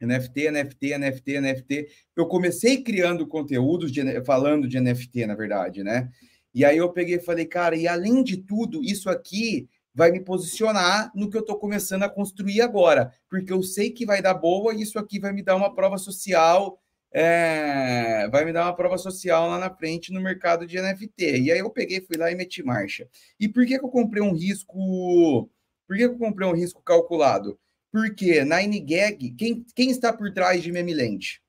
NFT, 0.00 0.50
NFT, 0.50 0.98
NFT, 0.98 1.40
NFT. 1.40 1.88
Eu 2.16 2.26
comecei 2.26 2.82
criando 2.82 3.26
conteúdos 3.26 3.92
de, 3.92 4.24
falando 4.24 4.68
de 4.68 4.80
NFT, 4.80 5.26
na 5.26 5.34
verdade, 5.34 5.84
né? 5.84 6.10
E 6.52 6.64
aí 6.64 6.76
eu 6.76 6.90
peguei 6.92 7.16
e 7.16 7.20
falei, 7.20 7.46
cara, 7.46 7.76
e 7.76 7.86
além 7.86 8.22
de 8.24 8.36
tudo, 8.36 8.82
isso 8.82 9.08
aqui 9.08 9.68
vai 9.94 10.10
me 10.10 10.20
posicionar 10.20 11.10
no 11.14 11.28
que 11.28 11.36
eu 11.36 11.40
estou 11.40 11.58
começando 11.58 12.04
a 12.04 12.08
construir 12.08 12.60
agora, 12.60 13.12
porque 13.28 13.52
eu 13.52 13.62
sei 13.62 13.90
que 13.90 14.06
vai 14.06 14.22
dar 14.22 14.34
boa 14.34 14.74
e 14.74 14.82
isso 14.82 14.98
aqui 14.98 15.18
vai 15.18 15.32
me 15.32 15.42
dar 15.42 15.56
uma 15.56 15.74
prova 15.74 15.98
social 15.98 16.80
é, 17.12 18.28
vai 18.28 18.44
me 18.44 18.52
dar 18.52 18.64
uma 18.64 18.76
prova 18.76 18.98
social 18.98 19.48
lá 19.48 19.58
na 19.58 19.74
frente 19.74 20.12
no 20.12 20.20
mercado 20.20 20.66
de 20.66 20.80
NFT. 20.80 21.40
E 21.40 21.52
aí 21.52 21.58
eu 21.58 21.70
peguei, 21.70 22.00
fui 22.00 22.16
lá 22.16 22.30
e 22.30 22.34
meti 22.34 22.62
marcha. 22.62 23.08
E 23.38 23.48
por 23.48 23.66
que, 23.66 23.78
que 23.78 23.84
eu 23.84 23.88
comprei 23.88 24.22
um 24.22 24.34
risco? 24.34 25.50
Por 25.86 25.96
que, 25.96 26.08
que 26.08 26.14
eu 26.14 26.18
comprei 26.18 26.46
um 26.46 26.54
risco 26.54 26.82
calculado? 26.82 27.58
Porque 27.90 28.44
na 28.44 28.60
NGAG, 28.62 29.30
quem, 29.36 29.64
quem 29.74 29.90
está 29.90 30.12
por 30.12 30.32
trás 30.32 30.62
de 30.62 30.70
Memilente? 30.70 31.42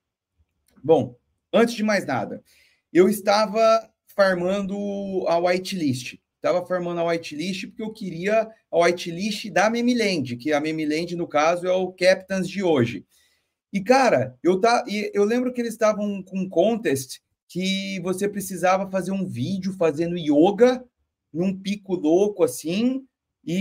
Bom, 0.82 1.15
antes 1.54 1.76
de 1.76 1.84
mais 1.84 2.06
nada, 2.06 2.41
eu 2.93 3.10
estava 3.10 3.89
farmando 4.15 4.78
a 5.28 5.38
whitelist. 5.38 6.19
Estava 6.36 6.65
farmando 6.65 7.02
a 7.02 7.04
whitelist 7.04 7.67
porque 7.67 7.84
eu 7.84 7.91
queria 7.91 8.50
a 8.72 8.78
whitelist 8.80 9.50
da 9.50 9.69
Memiland, 9.69 10.38
que 10.38 10.54
a 10.54 10.62
Memiland, 10.62 11.13
no 11.17 11.28
caso, 11.28 11.67
é 11.67 11.72
o 11.72 11.91
Captains 11.91 12.48
de 12.48 12.63
hoje. 12.63 13.06
E, 13.71 13.82
cara, 13.82 14.38
eu, 14.43 14.60
tá, 14.60 14.84
eu 15.13 15.23
lembro 15.23 15.53
que 15.53 15.62
eles 15.62 15.73
estavam 15.73 16.23
com 16.23 16.39
um 16.39 16.49
contest 16.49 17.19
que 17.47 17.99
você 18.01 18.27
precisava 18.27 18.89
fazer 18.89 19.12
um 19.12 19.27
vídeo 19.27 19.73
fazendo 19.73 20.17
yoga 20.17 20.84
num 21.34 21.58
pico 21.58 21.95
louco 21.95 22.43
assim. 22.43 23.05
E, 23.45 23.60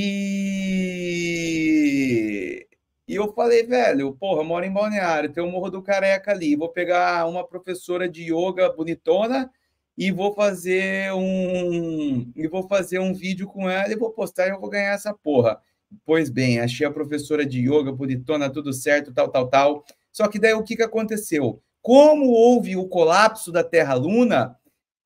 e 3.07 3.15
eu 3.15 3.33
falei, 3.33 3.65
velho, 3.65 4.15
porra, 4.15 4.45
moro 4.45 4.65
em 4.65 4.73
Balneário, 4.73 5.33
tem 5.33 5.43
o 5.43 5.51
Morro 5.51 5.71
do 5.71 5.83
Careca 5.83 6.31
ali. 6.33 6.57
Vou 6.57 6.69
pegar 6.71 7.27
uma 7.27 7.47
professora 7.47 8.09
de 8.09 8.25
yoga 8.33 8.71
bonitona 8.73 9.51
e 9.97 10.13
vou 10.13 10.35
fazer 10.35 11.13
um 11.15 12.31
e 12.37 12.47
vou 12.49 12.63
fazer 12.69 12.99
um 13.01 13.15
vídeo 13.15 13.47
com 13.49 13.69
ela 13.69 13.93
e 13.93 13.97
vou 13.97 14.11
postar 14.13 14.47
e 14.47 14.51
eu 14.51 14.61
vou 14.61 14.71
ganhar 14.71 14.95
essa 14.95 15.13
porra. 15.15 15.61
Pois 16.05 16.29
bem, 16.29 16.61
achei 16.61 16.87
a 16.87 16.91
professora 16.91 17.47
de 17.47 17.61
yoga 17.61 17.93
bonitona, 17.93 18.51
tudo 18.51 18.73
certo, 18.73 19.13
tal, 19.13 19.29
tal, 19.29 19.49
tal. 19.49 19.85
Só 20.13 20.29
que 20.29 20.39
daí 20.39 20.53
o 20.53 20.63
que, 20.63 20.77
que 20.77 20.83
aconteceu? 20.83 21.63
Como 21.81 22.27
houve 22.27 22.77
o 22.77 22.89
colapso 22.89 23.51
da 23.51 23.65
Terra-Luna, 23.65 24.57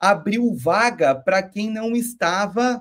abriu 0.00 0.52
vaga 0.54 1.14
para 1.14 1.42
quem 1.42 1.70
não 1.70 1.92
estava 1.92 2.80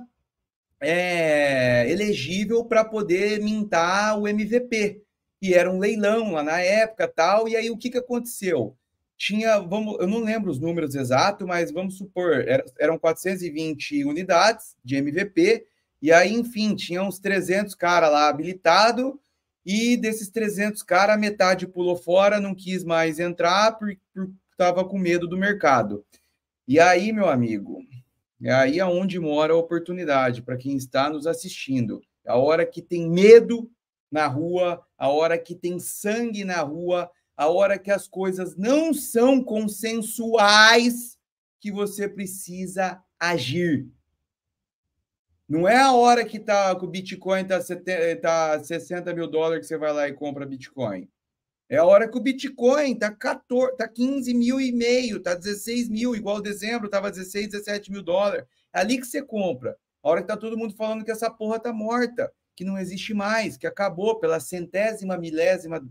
é, 0.80 1.88
elegível 1.88 2.66
para 2.66 2.84
poder 2.84 3.40
mintar 3.40 4.20
o 4.20 4.28
MVP. 4.28 5.04
E 5.40 5.54
era 5.54 5.72
um 5.72 5.78
leilão 5.78 6.32
lá 6.32 6.44
na 6.44 6.60
época 6.60 7.08
tal. 7.08 7.48
E 7.48 7.56
aí 7.56 7.70
o 7.70 7.78
que, 7.78 7.92
que 7.92 7.98
aconteceu? 8.00 8.76
Tinha, 9.16 9.60
vamos, 9.60 10.00
eu 10.00 10.08
não 10.08 10.24
lembro 10.24 10.50
os 10.50 10.60
números 10.60 10.96
exatos, 10.96 11.48
mas 11.48 11.72
vamos 11.72 11.98
supor, 11.98 12.44
eram 12.80 12.98
420 12.98 14.04
unidades 14.04 14.76
de 14.84 14.96
MVP. 14.96 15.68
E 16.02 16.12
aí, 16.12 16.34
enfim, 16.34 16.76
tinha 16.76 17.04
uns 17.04 17.20
300 17.20 17.76
caras 17.76 18.12
lá 18.12 18.28
habilitado 18.28 19.20
e 19.66 19.96
desses 19.96 20.30
300 20.30 20.82
caras, 20.82 21.16
a 21.16 21.20
metade 21.20 21.68
pulou 21.68 21.96
fora, 21.96 22.40
não 22.40 22.56
quis 22.56 22.84
mais 22.84 23.20
entrar 23.20 23.74
porque 23.74 24.00
estava 24.52 24.84
com 24.84 24.98
medo 24.98 25.28
do 25.28 25.38
mercado. 25.38 26.04
E 26.68 26.80
aí, 26.80 27.12
meu 27.12 27.30
amigo, 27.30 27.84
é 28.42 28.52
aí 28.52 28.80
aonde 28.80 29.20
mora 29.20 29.54
a 29.54 29.58
oportunidade 29.58 30.42
para 30.42 30.58
quem 30.58 30.76
está 30.76 31.10
nos 31.10 31.28
assistindo. 31.28 32.02
A 32.26 32.38
hora 32.38 32.66
que 32.66 32.82
tem 32.82 33.10
medo 33.10 33.70
na 34.12 34.26
rua, 34.28 34.84
a 34.98 35.10
hora 35.10 35.38
que 35.38 35.56
tem 35.56 35.80
sangue 35.80 36.44
na 36.44 36.62
rua, 36.62 37.10
a 37.38 37.48
hora 37.48 37.78
que 37.78 37.92
as 37.92 38.08
coisas 38.08 38.56
não 38.58 38.94
são 38.94 39.44
consensuais, 39.44 41.18
que 41.60 41.72
você 41.72 42.10
precisa 42.10 43.02
agir. 43.20 43.88
Não 45.52 45.68
é 45.68 45.76
a 45.76 45.92
hora 45.92 46.24
que, 46.24 46.40
tá, 46.40 46.74
que 46.74 46.86
o 46.86 46.88
Bitcoin 46.88 47.42
está 47.42 47.60
tá 48.22 48.64
60 48.64 49.14
mil 49.14 49.28
dólares 49.28 49.66
que 49.66 49.68
você 49.68 49.78
vai 49.78 49.92
lá 49.92 50.08
e 50.08 50.14
compra 50.14 50.46
Bitcoin. 50.46 51.10
É 51.68 51.76
a 51.76 51.84
hora 51.84 52.10
que 52.10 52.18
o 52.18 52.22
Bitcoin 52.22 52.94
está 52.94 53.14
tá 53.78 53.88
15 53.90 54.34
mil 54.34 54.62
e 54.62 54.72
meio, 54.72 55.18
está 55.18 55.36
16 55.36 55.90
mil, 55.90 56.16
igual 56.16 56.42
dezembro 56.42 56.86
estava 56.86 57.12
16, 57.12 57.50
17 57.50 57.92
mil 57.92 58.02
dólares. 58.02 58.46
É 58.74 58.80
ali 58.80 58.98
que 58.98 59.06
você 59.06 59.22
compra. 59.22 59.76
A 60.02 60.10
hora 60.10 60.22
que 60.22 60.24
está 60.24 60.38
todo 60.38 60.58
mundo 60.58 60.74
falando 60.74 61.04
que 61.04 61.12
essa 61.12 61.30
porra 61.30 61.58
está 61.58 61.74
morta, 61.74 62.32
que 62.56 62.64
não 62.64 62.78
existe 62.78 63.14
mais, 63.14 63.58
que 63.58 63.68
acabou 63.68 64.22
pela 64.22 64.40
centésima, 64.40 65.18
milésima, 65.18 65.86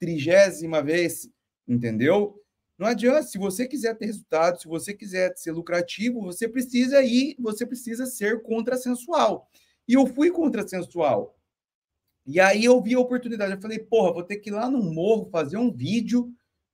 trigésima 0.00 0.82
vez, 0.82 1.28
entendeu? 1.68 2.42
Não 2.76 2.86
adianta, 2.86 3.22
se 3.22 3.38
você 3.38 3.68
quiser 3.68 3.96
ter 3.96 4.06
resultado, 4.06 4.60
se 4.60 4.66
você 4.66 4.92
quiser 4.92 5.32
ser 5.36 5.52
lucrativo, 5.52 6.20
você 6.20 6.48
precisa 6.48 7.02
ir, 7.02 7.36
você 7.38 7.64
precisa 7.64 8.04
ser 8.06 8.42
contrassensual. 8.42 9.48
E 9.86 9.94
eu 9.94 10.06
fui 10.06 10.30
contrassensual. 10.30 11.36
E 12.26 12.40
aí 12.40 12.64
eu 12.64 12.80
vi 12.82 12.94
a 12.94 13.00
oportunidade, 13.00 13.52
eu 13.52 13.60
falei, 13.60 13.78
porra, 13.78 14.14
vou 14.14 14.22
ter 14.24 14.38
que 14.38 14.50
ir 14.50 14.52
lá 14.52 14.68
no 14.68 14.82
morro 14.82 15.28
fazer 15.30 15.56
um 15.56 15.70
vídeo 15.70 16.32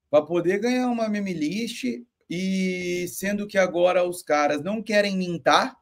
para 0.08 0.24
poder 0.24 0.58
ganhar 0.58 0.88
uma 0.88 1.08
meme 1.08 1.32
list 1.32 1.84
e 2.28 3.06
sendo 3.08 3.46
que 3.46 3.58
agora 3.58 4.08
os 4.08 4.22
caras 4.22 4.62
não 4.62 4.80
querem 4.80 5.16
mintar, 5.16 5.76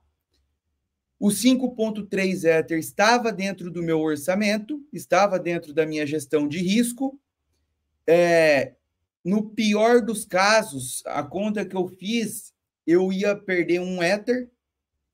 o 1.20 1.28
5.3 1.28 2.44
Ether 2.44 2.78
estava 2.78 3.32
dentro 3.32 3.70
do 3.70 3.82
meu 3.82 4.00
orçamento, 4.00 4.80
estava 4.92 5.38
dentro 5.38 5.74
da 5.74 5.84
minha 5.84 6.06
gestão 6.06 6.46
de 6.46 6.58
risco. 6.58 7.20
É, 8.06 8.74
no 9.24 9.50
pior 9.50 10.00
dos 10.00 10.24
casos, 10.24 11.02
a 11.06 11.22
conta 11.22 11.64
que 11.64 11.76
eu 11.76 11.88
fiz, 11.88 12.52
eu 12.86 13.12
ia 13.12 13.36
perder 13.36 13.80
um 13.80 14.02
Ether, 14.02 14.50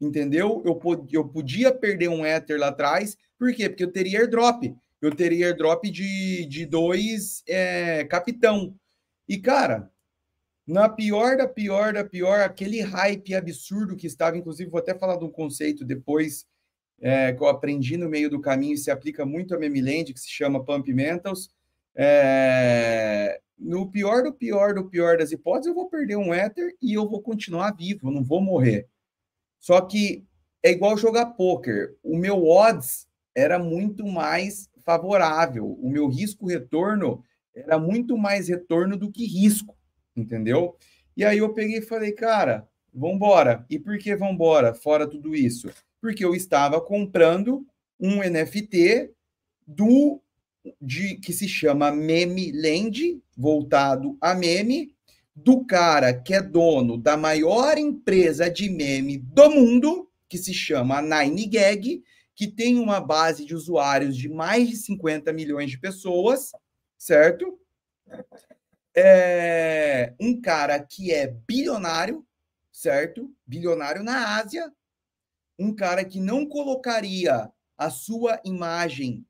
entendeu? 0.00 0.62
Eu, 0.64 0.80
eu 1.12 1.28
podia 1.28 1.72
perder 1.72 2.08
um 2.08 2.24
Ether 2.24 2.58
lá 2.58 2.68
atrás, 2.68 3.16
por 3.38 3.52
quê? 3.54 3.68
Porque 3.68 3.84
eu 3.84 3.92
teria 3.92 4.20
airdrop. 4.20 4.74
Eu 5.00 5.14
teria 5.14 5.48
airdrop 5.48 5.84
de, 5.84 6.46
de 6.46 6.64
dois 6.64 7.42
é, 7.46 8.04
capitão. 8.04 8.74
E, 9.28 9.38
cara, 9.38 9.90
na 10.66 10.88
pior 10.88 11.36
da 11.36 11.46
pior 11.46 11.92
da 11.92 12.04
pior, 12.04 12.40
aquele 12.40 12.80
hype 12.80 13.34
absurdo 13.34 13.96
que 13.96 14.06
estava, 14.06 14.36
inclusive, 14.36 14.70
vou 14.70 14.80
até 14.80 14.94
falar 14.94 15.16
de 15.16 15.24
um 15.24 15.30
conceito 15.30 15.84
depois 15.84 16.46
é, 17.00 17.32
que 17.32 17.42
eu 17.42 17.48
aprendi 17.48 17.96
no 17.96 18.08
meio 18.08 18.30
do 18.30 18.40
caminho 18.40 18.74
e 18.74 18.78
se 18.78 18.90
aplica 18.90 19.26
muito 19.26 19.54
a 19.54 19.58
Memiland, 19.58 20.12
que 20.12 20.20
se 20.20 20.30
chama 20.30 20.64
Pump 20.64 20.88
Mentals. 20.92 21.50
É, 21.94 23.40
no 23.58 23.90
pior 23.90 24.22
do 24.22 24.32
pior 24.32 24.74
do 24.74 24.88
pior 24.88 25.18
das 25.18 25.32
hipóteses, 25.32 25.68
eu 25.68 25.74
vou 25.74 25.88
perder 25.88 26.16
um 26.16 26.34
Ether 26.34 26.76
e 26.82 26.92
eu 26.94 27.08
vou 27.08 27.22
continuar 27.22 27.72
vivo, 27.72 28.08
eu 28.08 28.12
não 28.12 28.22
vou 28.22 28.40
morrer. 28.40 28.88
Só 29.60 29.80
que 29.80 30.26
é 30.62 30.70
igual 30.70 30.96
jogar 30.96 31.26
poker. 31.26 31.96
O 32.02 32.16
meu 32.16 32.46
odds 32.46 33.06
era 33.34 33.58
muito 33.58 34.06
mais 34.06 34.68
favorável. 34.84 35.66
O 35.66 35.90
meu 35.90 36.08
risco-retorno 36.08 37.22
era 37.54 37.78
muito 37.78 38.16
mais 38.16 38.48
retorno 38.48 38.96
do 38.96 39.10
que 39.10 39.26
risco, 39.26 39.76
entendeu? 40.16 40.76
E 41.16 41.24
aí 41.24 41.38
eu 41.38 41.54
peguei 41.54 41.78
e 41.78 41.82
falei, 41.82 42.12
cara, 42.12 42.68
vambora. 42.92 43.64
E 43.70 43.78
por 43.78 43.96
que 43.98 44.14
vambora, 44.16 44.74
fora 44.74 45.08
tudo 45.08 45.34
isso? 45.34 45.70
Porque 46.00 46.24
eu 46.24 46.34
estava 46.34 46.80
comprando 46.80 47.66
um 47.98 48.18
NFT 48.18 49.10
do 49.66 50.20
de 50.81 51.16
que 51.16 51.33
se 51.33 51.48
chama 51.48 51.92
Meme 51.92 52.53
Land, 52.53 53.22
voltado 53.37 54.16
a 54.20 54.35
meme, 54.35 54.94
do 55.35 55.64
cara 55.64 56.14
que 56.14 56.33
é 56.33 56.40
dono 56.40 56.96
da 56.96 57.16
maior 57.16 57.77
empresa 57.77 58.48
de 58.48 58.70
meme 58.70 59.18
do 59.18 59.50
mundo, 59.50 60.11
que 60.29 60.38
se 60.38 60.55
chama 60.55 61.03
Nine 61.03 61.46
Gag, 61.46 62.03
que 62.35 62.46
tem 62.46 62.79
uma 62.79 63.00
base 63.00 63.44
de 63.44 63.55
usuários 63.55 64.16
de 64.16 64.29
mais 64.29 64.68
de 64.68 64.77
50 64.77 65.33
milhões 65.33 65.70
de 65.70 65.79
pessoas, 65.79 66.53
certo? 66.96 67.59
É 68.96 70.14
um 70.20 70.40
cara 70.40 70.79
que 70.79 71.12
é 71.12 71.27
bilionário, 71.27 72.24
certo? 72.72 73.33
Bilionário 73.46 74.03
na 74.03 74.37
Ásia, 74.38 74.72
um 75.59 75.74
cara 75.74 76.05
que 76.05 76.20
não 76.20 76.46
colocaria 76.46 77.50
a 77.77 77.90
sua 77.90 78.40
imagem 78.44 79.24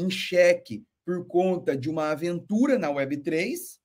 em 0.00 0.10
xeque 0.10 0.84
por 1.04 1.26
conta 1.26 1.76
de 1.76 1.88
uma 1.88 2.10
aventura 2.10 2.78
na 2.78 2.88
Web3 2.88 3.78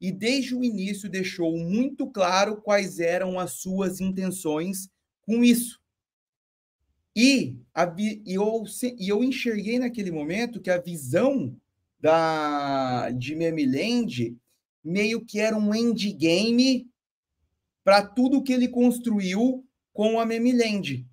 e 0.00 0.12
desde 0.12 0.54
o 0.54 0.62
início 0.62 1.08
deixou 1.08 1.56
muito 1.56 2.06
claro 2.08 2.60
quais 2.60 3.00
eram 3.00 3.38
as 3.38 3.52
suas 3.52 4.00
intenções 4.00 4.88
com 5.22 5.42
isso. 5.42 5.80
E, 7.16 7.58
a, 7.74 7.92
e, 7.98 8.22
eu, 8.26 8.64
e 8.96 9.08
eu 9.08 9.24
enxerguei 9.24 9.78
naquele 9.78 10.10
momento 10.10 10.60
que 10.60 10.70
a 10.70 10.80
visão 10.80 11.56
da, 12.00 13.10
de 13.10 13.34
Memiland 13.34 14.36
meio 14.84 15.24
que 15.24 15.40
era 15.40 15.56
um 15.56 15.74
endgame 15.74 16.88
para 17.82 18.06
tudo 18.06 18.42
que 18.42 18.52
ele 18.52 18.68
construiu 18.68 19.66
com 19.92 20.20
a 20.20 20.24
Memiland. 20.24 21.04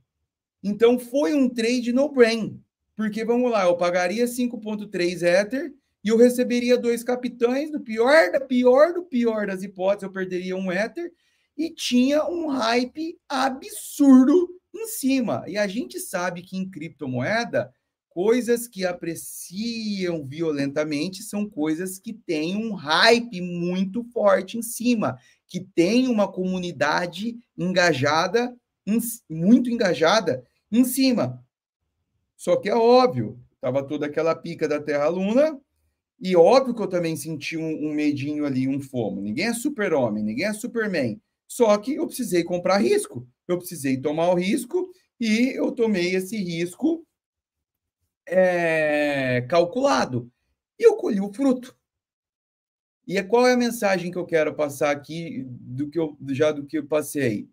Então 0.62 1.00
foi 1.00 1.34
um 1.34 1.50
trade 1.50 1.92
no 1.92 2.10
brain, 2.10 2.62
porque 2.96 3.26
vamos 3.26 3.52
lá, 3.52 3.66
eu 3.66 3.76
pagaria 3.76 4.26
5.3 4.26 5.22
Ether 5.22 5.74
e 6.04 6.10
eu 6.10 6.18
receberia 6.18 6.78
dois 6.78 7.04
capitães, 7.04 7.72
do 7.72 7.80
pior 7.80 8.32
da 8.32 8.40
pior 8.40 8.94
do 8.94 9.04
pior 9.04 9.48
das 9.48 9.64
hipóteses, 9.64 10.04
eu 10.04 10.12
perderia 10.12 10.56
um 10.56 10.72
Ether 10.72 11.12
e 11.58 11.70
tinha 11.70 12.24
um 12.26 12.48
hype 12.48 13.18
absurdo 13.28 14.50
em 14.74 14.88
cima. 14.88 15.44
E 15.48 15.58
a 15.58 15.68
gente 15.68 16.00
sabe 16.00 16.42
que 16.42 16.58
em 16.58 16.70
criptomoeda, 16.70 17.72
coisas 18.10 18.68
que 18.68 18.86
apreciam 18.86 20.26
violentamente 20.26 21.22
são 21.22 21.50
coisas 21.50 22.00
que 22.00 22.14
têm 22.14 22.56
um 22.56 22.74
hype 22.74 23.42
muito 23.42 24.04
forte 24.06 24.58
em 24.58 24.62
cima, 24.62 25.18
que 25.48 25.60
tem 25.60 26.08
uma 26.08 26.32
comunidade 26.32 27.38
engajada, 27.58 28.56
muito 29.30 29.70
engajada 29.70 30.46
em 30.72 30.86
cima. 30.86 31.45
Só 32.36 32.56
que 32.58 32.70
é 32.70 32.76
óbvio, 32.76 33.40
estava 33.54 33.84
toda 33.84 34.06
aquela 34.06 34.36
pica 34.36 34.68
da 34.68 34.82
Terra 34.82 35.08
Luna, 35.08 35.60
e 36.20 36.36
óbvio 36.36 36.74
que 36.74 36.82
eu 36.82 36.88
também 36.88 37.16
senti 37.16 37.58
um, 37.58 37.90
um 37.90 37.94
medinho 37.94 38.46
ali, 38.46 38.68
um 38.68 38.80
fomo. 38.80 39.22
Ninguém 39.22 39.48
é 39.48 39.54
super-homem, 39.54 40.24
ninguém 40.24 40.46
é 40.46 40.54
Superman. 40.54 41.22
Só 41.48 41.78
que 41.78 41.96
eu 41.96 42.08
precisei 42.08 42.44
comprar 42.44 42.78
risco, 42.78 43.28
eu 43.48 43.58
precisei 43.58 43.98
tomar 43.98 44.30
o 44.30 44.36
risco 44.36 44.90
e 45.20 45.56
eu 45.56 45.72
tomei 45.72 46.16
esse 46.16 46.38
risco 46.38 47.06
é, 48.28 49.42
calculado. 49.50 50.32
E 50.80 50.88
eu 50.88 50.96
colhi 50.96 51.22
o 51.22 51.32
fruto. 51.32 51.78
E 53.08 53.18
é, 53.18 53.24
qual 53.24 53.48
é 53.48 53.54
a 53.54 53.58
mensagem 53.58 54.12
que 54.12 54.18
eu 54.18 54.26
quero 54.26 54.56
passar 54.56 54.92
aqui 54.92 55.46
do 55.48 55.90
que 55.90 56.00
eu, 56.00 56.18
já 56.30 56.52
do 56.52 56.66
que 56.66 56.80
eu 56.80 56.88
passei? 56.88 57.48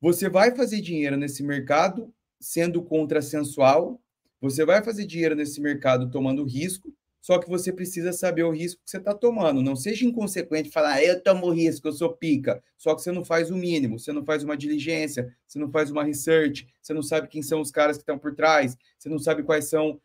Você 0.00 0.28
vai 0.28 0.54
fazer 0.54 0.80
dinheiro 0.80 1.16
nesse 1.16 1.42
mercado 1.42 2.12
sendo 2.46 2.80
contrassensual, 2.80 4.00
você 4.40 4.64
vai 4.64 4.80
fazer 4.84 5.04
dinheiro 5.04 5.34
nesse 5.34 5.60
mercado 5.60 6.08
tomando 6.08 6.44
risco, 6.44 6.94
só 7.20 7.40
que 7.40 7.48
você 7.48 7.72
precisa 7.72 8.12
saber 8.12 8.44
o 8.44 8.52
risco 8.52 8.80
que 8.84 8.90
você 8.90 8.98
está 8.98 9.12
tomando. 9.12 9.64
Não 9.64 9.74
seja 9.74 10.06
inconsequente 10.06 10.70
falar, 10.70 10.92
ah, 10.92 11.02
eu 11.02 11.20
tomo 11.20 11.50
risco, 11.50 11.88
eu 11.88 11.92
sou 11.92 12.12
pica. 12.12 12.62
Só 12.78 12.94
que 12.94 13.02
você 13.02 13.10
não 13.10 13.24
faz 13.24 13.50
o 13.50 13.56
mínimo, 13.56 13.98
você 13.98 14.12
não 14.12 14.24
faz 14.24 14.44
uma 14.44 14.56
diligência, 14.56 15.34
você 15.44 15.58
não 15.58 15.68
faz 15.72 15.90
uma 15.90 16.04
research, 16.04 16.68
você 16.80 16.94
não 16.94 17.02
sabe 17.02 17.26
quem 17.26 17.42
são 17.42 17.60
os 17.60 17.72
caras 17.72 17.96
que 17.96 18.02
estão 18.02 18.16
por 18.16 18.32
trás, 18.32 18.76
você 18.96 19.08
não 19.08 19.18
sabe 19.18 19.42
quais 19.42 19.68
são 19.68 20.00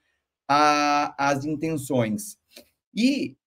a, 0.47 1.13
as 1.32 1.45
intenções. 1.45 2.39
E, 2.91 3.38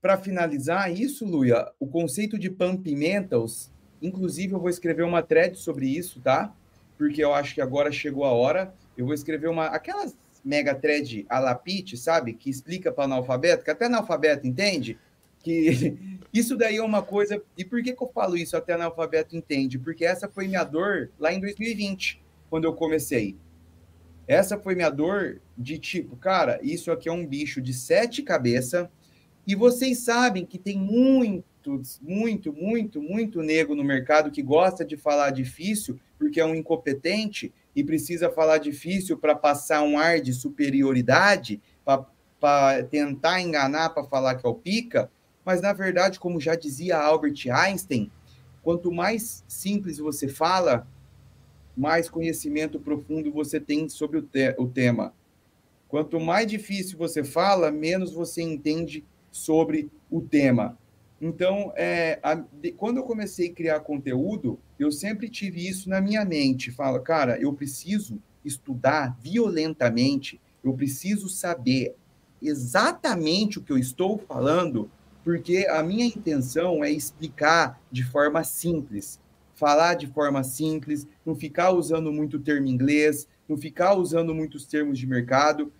para 0.00 0.16
finalizar 0.16 0.92
isso, 0.92 1.26
Luia, 1.26 1.68
o 1.80 1.88
conceito 1.88 2.38
de 2.38 2.48
pump-mentals, 2.48 3.72
inclusive 4.00 4.52
eu 4.52 4.60
vou 4.60 4.70
escrever 4.70 5.02
uma 5.02 5.24
thread 5.24 5.58
sobre 5.58 5.88
isso, 5.88 6.20
tá? 6.20 6.56
Porque 7.02 7.24
eu 7.24 7.34
acho 7.34 7.52
que 7.52 7.60
agora 7.60 7.90
chegou 7.90 8.24
a 8.24 8.30
hora. 8.30 8.72
Eu 8.96 9.06
vou 9.06 9.12
escrever 9.12 9.48
uma. 9.48 9.66
Aquelas 9.66 10.16
mega 10.44 10.72
thread 10.72 11.26
a 11.28 11.40
lapite, 11.40 11.96
sabe? 11.96 12.32
Que 12.32 12.48
explica 12.48 12.92
para 12.92 13.06
analfabeto, 13.06 13.64
que 13.64 13.72
até 13.72 13.86
analfabeto 13.86 14.46
entende, 14.46 14.96
que 15.40 15.98
isso 16.32 16.56
daí 16.56 16.76
é 16.76 16.82
uma 16.82 17.02
coisa. 17.02 17.42
E 17.58 17.64
por 17.64 17.82
que, 17.82 17.92
que 17.92 18.00
eu 18.00 18.08
falo 18.14 18.36
isso 18.36 18.56
até 18.56 18.74
analfabeto 18.74 19.36
entende? 19.36 19.80
Porque 19.80 20.04
essa 20.04 20.28
foi 20.28 20.46
minha 20.46 20.62
dor 20.62 21.10
lá 21.18 21.32
em 21.32 21.40
2020, 21.40 22.22
quando 22.48 22.66
eu 22.66 22.72
comecei. 22.72 23.36
Essa 24.28 24.56
foi 24.56 24.76
minha 24.76 24.90
dor 24.90 25.40
de 25.58 25.80
tipo, 25.80 26.14
cara, 26.14 26.60
isso 26.62 26.92
aqui 26.92 27.08
é 27.08 27.12
um 27.12 27.26
bicho 27.26 27.60
de 27.60 27.74
sete 27.74 28.22
cabeças, 28.22 28.86
e 29.44 29.56
vocês 29.56 29.98
sabem 29.98 30.46
que 30.46 30.56
tem 30.56 30.78
muito, 32.00 32.52
muito, 32.52 33.02
muito 33.02 33.42
nego 33.42 33.74
no 33.74 33.84
mercado 33.84 34.30
que 34.30 34.42
gosta 34.42 34.84
de 34.84 34.96
falar 34.96 35.30
difícil 35.30 35.98
porque 36.18 36.40
é 36.40 36.46
um 36.46 36.54
incompetente 36.54 37.52
e 37.74 37.82
precisa 37.82 38.30
falar 38.30 38.58
difícil 38.58 39.18
para 39.18 39.34
passar 39.34 39.82
um 39.82 39.98
ar 39.98 40.20
de 40.20 40.32
superioridade, 40.32 41.60
para 41.84 42.84
tentar 42.84 43.40
enganar, 43.40 43.90
para 43.90 44.04
falar 44.04 44.36
que 44.36 44.46
é 44.46 44.48
o 44.48 44.54
pica, 44.54 45.10
mas 45.44 45.60
na 45.60 45.72
verdade, 45.72 46.20
como 46.20 46.40
já 46.40 46.54
dizia 46.54 46.96
Albert 46.98 47.48
Einstein, 47.50 48.10
quanto 48.62 48.92
mais 48.92 49.44
simples 49.48 49.98
você 49.98 50.28
fala, 50.28 50.86
mais 51.76 52.08
conhecimento 52.08 52.78
profundo 52.78 53.32
você 53.32 53.58
tem 53.58 53.88
sobre 53.88 54.18
o, 54.18 54.22
te 54.22 54.54
o 54.58 54.68
tema. 54.68 55.12
Quanto 55.88 56.20
mais 56.20 56.46
difícil 56.46 56.96
você 56.96 57.24
fala, 57.24 57.70
menos 57.70 58.12
você 58.12 58.42
entende 58.42 59.04
sobre 59.30 59.90
o 60.10 60.20
tema. 60.20 60.78
Então, 61.24 61.72
é, 61.76 62.18
a, 62.20 62.34
de, 62.34 62.72
quando 62.72 62.96
eu 62.96 63.04
comecei 63.04 63.48
a 63.48 63.54
criar 63.54 63.78
conteúdo, 63.78 64.58
eu 64.76 64.90
sempre 64.90 65.28
tive 65.28 65.64
isso 65.68 65.88
na 65.88 66.00
minha 66.00 66.24
mente. 66.24 66.72
Fala, 66.72 66.98
cara, 66.98 67.40
eu 67.40 67.52
preciso 67.52 68.20
estudar 68.44 69.16
violentamente, 69.20 70.40
eu 70.64 70.72
preciso 70.72 71.28
saber 71.28 71.94
exatamente 72.42 73.60
o 73.60 73.62
que 73.62 73.72
eu 73.72 73.78
estou 73.78 74.18
falando, 74.18 74.90
porque 75.22 75.64
a 75.70 75.80
minha 75.80 76.04
intenção 76.04 76.82
é 76.82 76.90
explicar 76.90 77.80
de 77.88 78.02
forma 78.02 78.42
simples, 78.42 79.20
falar 79.54 79.94
de 79.94 80.08
forma 80.08 80.42
simples, 80.42 81.06
não 81.24 81.36
ficar 81.36 81.70
usando 81.70 82.12
muito 82.12 82.40
termo 82.40 82.66
inglês, 82.66 83.28
não 83.48 83.56
ficar 83.56 83.94
usando 83.94 84.34
muitos 84.34 84.66
termos 84.66 84.98
de 84.98 85.06
mercado. 85.06 85.72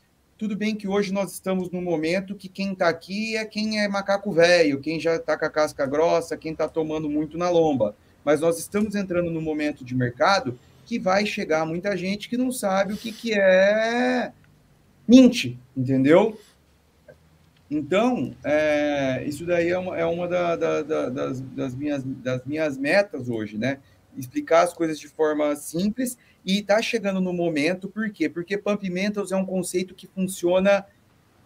Tudo 0.43 0.57
bem 0.57 0.75
que 0.75 0.89
hoje 0.89 1.13
nós 1.13 1.31
estamos 1.31 1.71
num 1.71 1.81
momento 1.81 2.35
que 2.35 2.49
quem 2.49 2.73
está 2.73 2.89
aqui 2.89 3.37
é 3.37 3.45
quem 3.45 3.79
é 3.79 3.87
macaco 3.87 4.33
velho, 4.33 4.81
quem 4.81 4.99
já 4.99 5.15
está 5.15 5.39
com 5.39 5.45
a 5.45 5.49
casca 5.49 5.87
grossa, 5.87 6.37
quem 6.37 6.51
está 6.51 6.67
tomando 6.67 7.09
muito 7.09 7.39
na 7.39 7.49
lomba. 7.49 7.95
Mas 8.25 8.41
nós 8.41 8.59
estamos 8.59 8.97
entrando 8.97 9.31
num 9.31 9.41
momento 9.41 9.85
de 9.85 9.95
mercado 9.95 10.59
que 10.85 10.99
vai 10.99 11.25
chegar 11.27 11.65
muita 11.65 11.97
gente 11.97 12.29
que 12.29 12.37
não 12.37 12.51
sabe 12.51 12.95
o 12.95 12.97
que, 12.97 13.13
que 13.13 13.33
é 13.33 14.33
mente, 15.07 15.57
entendeu? 15.77 16.37
Então, 17.71 18.35
é, 18.43 19.23
isso 19.25 19.47
daí 19.47 19.69
é 19.69 19.79
uma, 19.79 19.97
é 19.97 20.05
uma 20.05 20.27
da, 20.27 20.57
da, 20.57 20.83
da, 20.83 21.09
das, 21.09 21.41
das, 21.41 21.73
minhas, 21.73 22.03
das 22.03 22.45
minhas 22.45 22.77
metas 22.77 23.29
hoje, 23.29 23.57
né? 23.57 23.79
Explicar 24.17 24.63
as 24.63 24.73
coisas 24.73 24.99
de 24.99 25.09
forma 25.09 25.55
simples 25.57 26.19
e 26.45 26.59
está 26.59 26.83
chegando 26.83 27.21
no 27.21 27.33
momento, 27.33 27.89
por 27.89 28.11
quê? 28.11 28.29
Porque 28.29 28.59
Pump 28.59 28.83
Mentals 28.91 29.33
é 29.33 29.37
um 29.37 29.47
conceito 29.47 29.95
que 29.95 30.07
funciona 30.07 30.85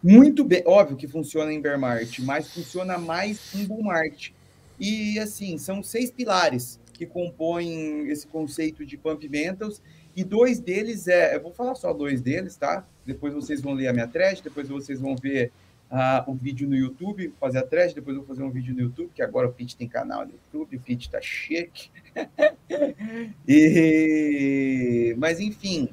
muito 0.03 0.45
bem, 0.45 0.63
óbvio 0.67 0.97
que 0.97 1.09
funciona 1.09 1.53
em 1.53 1.61
bear 1.61 1.79
market, 1.79 2.21
mas 2.21 2.53
funciona 2.53 2.97
mais 2.99 3.55
em 3.55 3.65
bull 3.65 3.83
market. 3.83 4.33
E 4.79 5.19
assim, 5.19 5.59
são 5.59 5.83
seis 5.83 6.11
pilares 6.11 6.79
que 6.93 7.07
compõem 7.07 8.09
esse 8.09 8.27
conceito 8.27 8.85
de 8.85 8.97
Pump 8.97 9.29
Mentals, 9.29 9.83
e 10.15 10.25
dois 10.25 10.59
deles 10.59 11.09
é, 11.09 11.37
eu 11.37 11.43
vou 11.43 11.53
falar 11.53 11.75
só 11.75 11.93
dois 11.93 12.23
deles, 12.23 12.57
tá? 12.57 12.87
Depois 13.05 13.35
vocês 13.35 13.61
vão 13.61 13.75
ler 13.75 13.89
a 13.89 13.93
minha 13.93 14.09
thread, 14.09 14.43
depois 14.43 14.67
vocês 14.69 14.99
vão 14.99 15.15
ver 15.15 15.53
uh, 15.91 16.31
o 16.31 16.35
vídeo 16.35 16.69
no 16.69 16.75
YouTube, 16.75 17.33
fazer 17.41 17.59
a 17.59 17.67
thread, 17.67 17.95
depois 17.95 18.17
eu 18.17 18.23
vou 18.23 18.35
fazer 18.35 18.43
um 18.43 18.51
vídeo 18.51 18.75
no 18.75 18.81
YouTube, 18.81 19.11
que 19.15 19.23
agora 19.23 19.49
o 19.49 19.53
Pete 19.53 19.77
tem 19.77 19.89
canal 19.89 20.25
no 20.25 20.33
YouTube, 20.33 20.77
o 20.77 20.81
Pete 20.81 21.11
tá 21.11 21.21
chique. 21.21 21.91
e, 23.47 25.15
mas 25.19 25.41
enfim, 25.41 25.91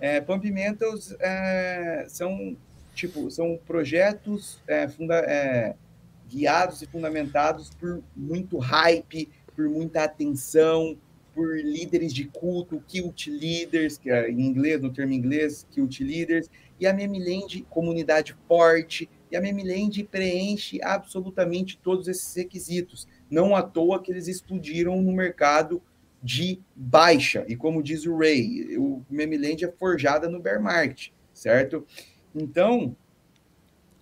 é, 0.00 0.20
Pump 0.20 0.44
Mentals 0.50 1.14
é, 1.20 2.06
são 2.08 2.56
tipo 2.94 3.30
são 3.30 3.58
projetos 3.66 4.62
é, 4.68 4.86
funda, 4.86 5.16
é, 5.16 5.74
guiados 6.28 6.82
e 6.82 6.86
fundamentados 6.86 7.70
por 7.70 8.02
muito 8.16 8.58
hype, 8.58 9.28
por 9.54 9.68
muita 9.68 10.04
atenção, 10.04 10.96
por 11.34 11.56
líderes 11.56 12.14
de 12.14 12.24
culto, 12.24 12.82
cult 12.88 13.30
leaders, 13.30 13.98
que 13.98 14.10
é 14.10 14.30
em 14.30 14.40
inglês, 14.40 14.80
no 14.80 14.92
termo 14.92 15.12
inglês, 15.12 15.66
cult 15.74 16.02
leaders, 16.02 16.48
e 16.78 16.86
a 16.86 16.92
Memiland, 16.92 17.62
comunidade 17.68 18.36
forte, 18.46 19.08
e 19.34 19.36
a 19.36 19.40
Memiland 19.40 20.04
preenche 20.04 20.78
absolutamente 20.80 21.76
todos 21.76 22.06
esses 22.06 22.32
requisitos. 22.36 23.08
Não 23.28 23.56
à 23.56 23.64
toa 23.64 24.00
que 24.00 24.12
eles 24.12 24.28
explodiram 24.28 25.02
no 25.02 25.12
mercado 25.12 25.82
de 26.22 26.60
baixa. 26.72 27.44
E 27.48 27.56
como 27.56 27.82
diz 27.82 28.06
o 28.06 28.16
Ray, 28.16 28.76
o 28.78 29.02
Memiland 29.10 29.64
é 29.64 29.72
forjada 29.72 30.28
no 30.28 30.38
bear 30.38 30.62
market, 30.62 31.08
certo? 31.32 31.84
Então, 32.32 32.94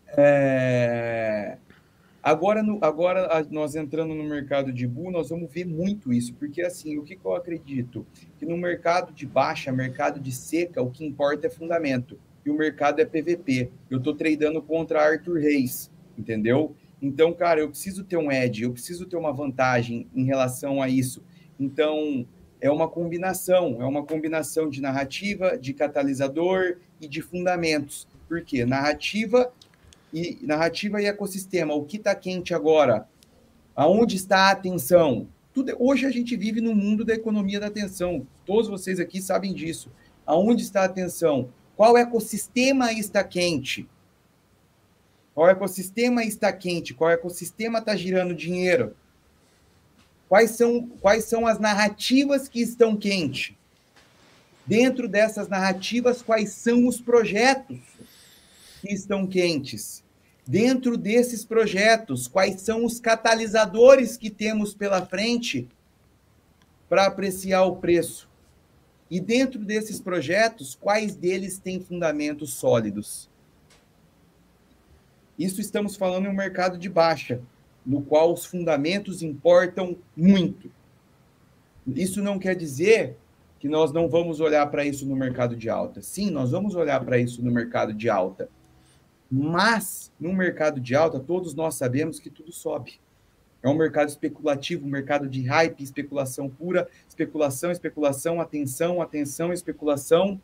é... 0.08 1.56
agora, 2.22 2.62
no, 2.62 2.78
agora 2.82 3.42
nós 3.50 3.74
entrando 3.74 4.14
no 4.14 4.24
mercado 4.24 4.70
de 4.70 4.86
bull, 4.86 5.10
nós 5.10 5.30
vamos 5.30 5.50
ver 5.50 5.64
muito 5.64 6.12
isso, 6.12 6.34
porque 6.34 6.60
assim, 6.60 6.98
o 6.98 7.04
que, 7.04 7.16
que 7.16 7.24
eu 7.24 7.34
acredito? 7.34 8.06
Que 8.38 8.44
no 8.44 8.58
mercado 8.58 9.14
de 9.14 9.26
baixa, 9.26 9.72
mercado 9.72 10.20
de 10.20 10.30
seca, 10.30 10.82
o 10.82 10.90
que 10.90 11.06
importa 11.06 11.46
é 11.46 11.50
fundamento. 11.50 12.20
E 12.44 12.50
o 12.50 12.54
mercado 12.54 13.00
é 13.00 13.04
PVP. 13.04 13.70
Eu 13.90 13.98
estou 13.98 14.14
tradando 14.14 14.60
contra 14.60 15.02
Arthur 15.02 15.38
Reis, 15.38 15.90
entendeu? 16.18 16.74
Então, 17.00 17.32
cara, 17.32 17.60
eu 17.60 17.68
preciso 17.68 18.04
ter 18.04 18.16
um 18.16 18.30
edge, 18.30 18.62
eu 18.62 18.72
preciso 18.72 19.06
ter 19.06 19.16
uma 19.16 19.32
vantagem 19.32 20.08
em 20.14 20.24
relação 20.24 20.80
a 20.80 20.88
isso. 20.88 21.22
Então, 21.58 22.26
é 22.60 22.70
uma 22.70 22.88
combinação, 22.88 23.82
é 23.82 23.84
uma 23.84 24.04
combinação 24.04 24.70
de 24.70 24.80
narrativa, 24.80 25.58
de 25.58 25.74
catalisador 25.74 26.76
e 27.00 27.08
de 27.08 27.20
fundamentos. 27.20 28.06
Por 28.28 28.42
quê? 28.42 28.64
Narrativa 28.64 29.52
e 30.14 30.38
narrativa 30.42 31.02
e 31.02 31.06
ecossistema. 31.06 31.74
O 31.74 31.84
que 31.84 31.96
está 31.96 32.14
quente 32.14 32.54
agora? 32.54 33.08
Aonde 33.74 34.14
está 34.14 34.48
a 34.48 34.52
atenção? 34.52 35.26
Tudo, 35.52 35.74
hoje 35.78 36.06
a 36.06 36.10
gente 36.10 36.36
vive 36.36 36.60
no 36.60 36.74
mundo 36.74 37.04
da 37.04 37.14
economia 37.14 37.58
da 37.58 37.66
atenção. 37.66 38.26
Todos 38.46 38.68
vocês 38.68 39.00
aqui 39.00 39.20
sabem 39.20 39.52
disso. 39.52 39.90
Aonde 40.24 40.62
está 40.62 40.82
a 40.82 40.86
atenção? 40.86 41.50
Qual 41.76 41.96
ecossistema 41.96 42.92
está 42.92 43.24
quente? 43.24 43.88
Qual 45.34 45.48
ecossistema 45.48 46.22
está 46.24 46.52
quente? 46.52 46.92
Qual 46.92 47.10
ecossistema 47.10 47.78
está 47.78 47.96
girando 47.96 48.34
dinheiro? 48.34 48.94
Quais 50.28 50.52
são, 50.52 50.88
quais 51.00 51.24
são 51.24 51.46
as 51.46 51.58
narrativas 51.58 52.48
que 52.48 52.60
estão 52.60 52.96
quentes? 52.96 53.54
Dentro 54.66 55.08
dessas 55.08 55.48
narrativas, 55.48 56.22
quais 56.22 56.52
são 56.52 56.86
os 56.86 57.00
projetos 57.00 57.78
que 58.80 58.92
estão 58.92 59.26
quentes? 59.26 60.02
Dentro 60.46 60.96
desses 60.96 61.44
projetos, 61.44 62.26
quais 62.28 62.60
são 62.60 62.84
os 62.84 63.00
catalisadores 63.00 64.16
que 64.16 64.30
temos 64.30 64.74
pela 64.74 65.04
frente 65.04 65.68
para 66.88 67.06
apreciar 67.06 67.64
o 67.64 67.76
preço? 67.76 68.31
E 69.12 69.20
dentro 69.20 69.62
desses 69.62 70.00
projetos, 70.00 70.74
quais 70.74 71.14
deles 71.14 71.58
têm 71.58 71.78
fundamentos 71.78 72.54
sólidos? 72.54 73.28
Isso 75.38 75.60
estamos 75.60 75.96
falando 75.96 76.24
em 76.24 76.30
um 76.30 76.34
mercado 76.34 76.78
de 76.78 76.88
baixa 76.88 77.42
no 77.84 78.00
qual 78.00 78.32
os 78.32 78.46
fundamentos 78.46 79.22
importam 79.22 79.98
muito. 80.16 80.72
Isso 81.86 82.22
não 82.22 82.38
quer 82.38 82.56
dizer 82.56 83.18
que 83.58 83.68
nós 83.68 83.92
não 83.92 84.08
vamos 84.08 84.40
olhar 84.40 84.66
para 84.68 84.82
isso 84.82 85.04
no 85.04 85.14
mercado 85.14 85.54
de 85.54 85.68
alta. 85.68 86.00
Sim, 86.00 86.30
nós 86.30 86.52
vamos 86.52 86.74
olhar 86.74 87.04
para 87.04 87.18
isso 87.18 87.44
no 87.44 87.52
mercado 87.52 87.92
de 87.92 88.08
alta. 88.08 88.48
Mas 89.30 90.10
no 90.18 90.32
mercado 90.32 90.80
de 90.80 90.94
alta, 90.94 91.20
todos 91.20 91.52
nós 91.52 91.74
sabemos 91.74 92.18
que 92.18 92.30
tudo 92.30 92.50
sobe. 92.50 92.98
É 93.62 93.68
um 93.68 93.74
mercado 93.74 94.08
especulativo, 94.08 94.86
um 94.86 94.90
mercado 94.90 95.28
de 95.28 95.42
hype, 95.46 95.82
especulação 95.82 96.48
pura, 96.48 96.88
especulação, 97.08 97.70
especulação, 97.70 98.40
atenção, 98.40 99.00
atenção, 99.00 99.52
especulação. 99.52 100.40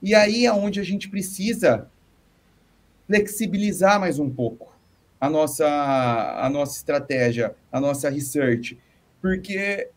E 0.00 0.14
aí 0.14 0.46
é 0.46 0.52
onde 0.52 0.78
a 0.78 0.84
gente 0.84 1.08
precisa 1.08 1.90
flexibilizar 3.06 3.98
mais 3.98 4.18
um 4.18 4.30
pouco 4.30 4.72
a 5.20 5.28
nossa, 5.28 5.66
a 5.66 6.48
nossa 6.48 6.76
estratégia, 6.76 7.56
a 7.72 7.80
nossa 7.80 8.08
research. 8.08 8.78
Porque 9.20 9.90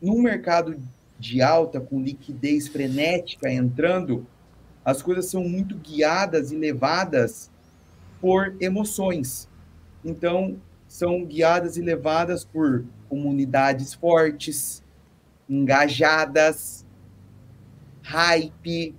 no 0.00 0.20
mercado 0.20 0.76
de 1.18 1.40
alta, 1.40 1.80
com 1.80 2.02
liquidez 2.02 2.66
frenética 2.66 3.48
entrando, 3.48 4.26
as 4.84 5.00
coisas 5.00 5.26
são 5.26 5.44
muito 5.44 5.76
guiadas 5.76 6.50
e 6.50 6.56
levadas 6.56 7.48
por 8.20 8.56
emoções. 8.60 9.48
Então, 10.04 10.56
são 10.92 11.24
guiadas 11.24 11.78
e 11.78 11.80
levadas 11.80 12.44
por 12.44 12.84
comunidades 13.08 13.94
fortes, 13.94 14.84
engajadas, 15.48 16.84
hype, 18.02 18.94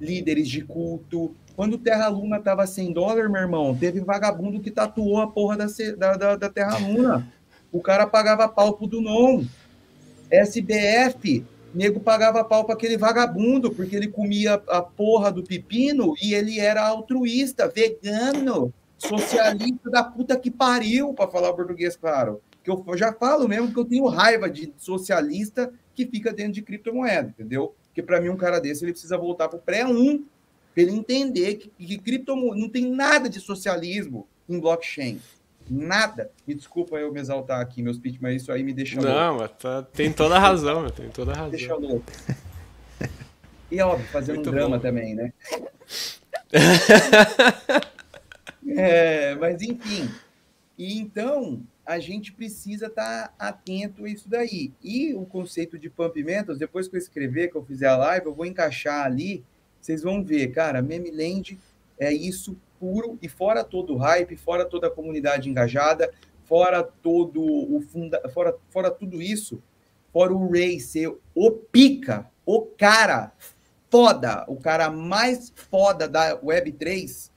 líderes 0.00 0.48
de 0.48 0.64
culto, 0.64 1.36
quando 1.54 1.76
Terra 1.76 2.08
Luna 2.08 2.40
tava 2.40 2.66
100 2.66 2.94
dólares, 2.94 3.30
meu 3.30 3.42
irmão, 3.42 3.76
teve 3.76 4.00
vagabundo 4.00 4.58
que 4.58 4.70
tatuou 4.70 5.20
a 5.20 5.26
porra 5.26 5.58
da, 5.58 5.66
da, 6.16 6.36
da 6.36 6.48
Terra 6.48 6.78
Luna. 6.78 7.30
O 7.70 7.82
cara 7.82 8.06
pagava 8.06 8.48
pau 8.48 8.72
pro 8.72 8.86
Dunon. 8.86 9.44
SBF, 10.30 11.44
nego 11.74 12.00
pagava 12.00 12.42
pau 12.42 12.64
para 12.64 12.74
aquele 12.74 12.96
vagabundo, 12.96 13.70
porque 13.70 13.94
ele 13.94 14.08
comia 14.08 14.54
a 14.66 14.80
porra 14.80 15.30
do 15.30 15.44
pepino 15.44 16.14
e 16.22 16.32
ele 16.32 16.58
era 16.58 16.86
altruísta, 16.86 17.68
vegano, 17.68 18.72
socialista 19.08 19.90
da 19.90 20.02
puta 20.02 20.38
que 20.38 20.50
pariu, 20.50 21.14
para 21.14 21.30
falar 21.30 21.52
português 21.52 21.96
claro. 21.96 22.40
Que 22.62 22.70
eu 22.70 22.96
já 22.96 23.12
falo 23.12 23.48
mesmo 23.48 23.72
que 23.72 23.78
eu 23.78 23.84
tenho 23.84 24.06
raiva 24.06 24.48
de 24.48 24.72
socialista 24.78 25.72
que 25.94 26.06
fica 26.06 26.32
dentro 26.32 26.52
de 26.52 26.62
criptomoeda, 26.62 27.28
entendeu? 27.28 27.74
Porque 27.86 28.02
para 28.02 28.20
mim 28.20 28.30
um 28.30 28.36
cara 28.36 28.58
desse 28.58 28.84
ele 28.84 28.92
precisa 28.92 29.18
voltar 29.18 29.48
pro 29.48 29.58
pré-1 29.58 30.24
para 30.72 30.82
ele 30.82 30.92
entender 30.92 31.56
que, 31.56 31.68
que 31.68 31.98
criptomoeda 31.98 32.60
não 32.60 32.68
tem 32.68 32.90
nada 32.90 33.28
de 33.28 33.38
socialismo 33.38 34.26
em 34.48 34.58
blockchain. 34.58 35.20
Nada. 35.68 36.30
Me 36.46 36.54
desculpa 36.54 36.96
eu 36.96 37.12
me 37.12 37.20
exaltar 37.20 37.60
aqui, 37.60 37.82
meus 37.82 37.98
pitch, 37.98 38.18
mas 38.20 38.42
isso 38.42 38.52
aí 38.52 38.62
me 38.62 38.72
deixa 38.72 38.96
louco. 39.00 39.10
Não, 39.10 39.38
mas 39.38 39.50
tá, 39.52 39.82
tem 39.82 40.12
toda 40.12 40.36
a 40.36 40.38
razão, 40.38 40.82
meu, 40.82 40.90
tem 40.90 41.08
toda 41.08 41.32
a 41.32 41.34
razão. 41.34 41.50
Deixa 41.50 41.74
louco. 41.74 42.04
E 43.70 43.80
óbvio, 43.80 44.06
fazendo 44.08 44.36
Muito 44.36 44.50
um 44.50 44.52
drama 44.52 44.76
bom. 44.76 44.82
também, 44.82 45.14
né? 45.14 45.32
é, 48.68 49.34
mas 49.36 49.62
enfim. 49.62 50.08
E 50.76 50.98
então, 50.98 51.62
a 51.86 51.98
gente 51.98 52.32
precisa 52.32 52.86
estar 52.86 53.28
tá 53.28 53.34
atento 53.38 54.04
a 54.04 54.08
isso 54.08 54.28
daí. 54.28 54.72
E 54.82 55.14
o 55.14 55.24
conceito 55.24 55.78
de 55.78 55.88
pump 55.88 56.22
mentals, 56.22 56.58
depois 56.58 56.88
que 56.88 56.96
eu 56.96 56.98
escrever, 56.98 57.48
que 57.48 57.56
eu 57.56 57.64
fizer 57.64 57.88
a 57.88 57.96
live, 57.96 58.26
eu 58.26 58.34
vou 58.34 58.46
encaixar 58.46 59.04
ali 59.04 59.44
vocês 59.84 60.02
vão 60.02 60.24
ver, 60.24 60.50
cara, 60.50 60.80
Meme 60.80 61.12
é 61.98 62.10
isso 62.10 62.56
puro 62.80 63.18
e 63.20 63.28
fora 63.28 63.62
todo 63.62 63.92
o 63.92 63.98
hype, 63.98 64.34
fora 64.34 64.64
toda 64.64 64.86
a 64.86 64.90
comunidade 64.90 65.50
engajada, 65.50 66.10
fora 66.44 66.82
todo 66.82 67.42
o 67.42 67.82
funda, 67.82 68.18
fora, 68.30 68.56
fora 68.70 68.90
tudo 68.90 69.20
isso, 69.20 69.62
fora 70.10 70.32
o 70.32 70.50
Ray 70.50 70.80
ser 70.80 71.14
o 71.34 71.50
pica, 71.50 72.30
o 72.46 72.62
cara 72.62 73.34
foda, 73.90 74.46
o 74.48 74.56
cara 74.56 74.90
mais 74.90 75.52
foda 75.54 76.08
da 76.08 76.40
Web3, 76.40 77.30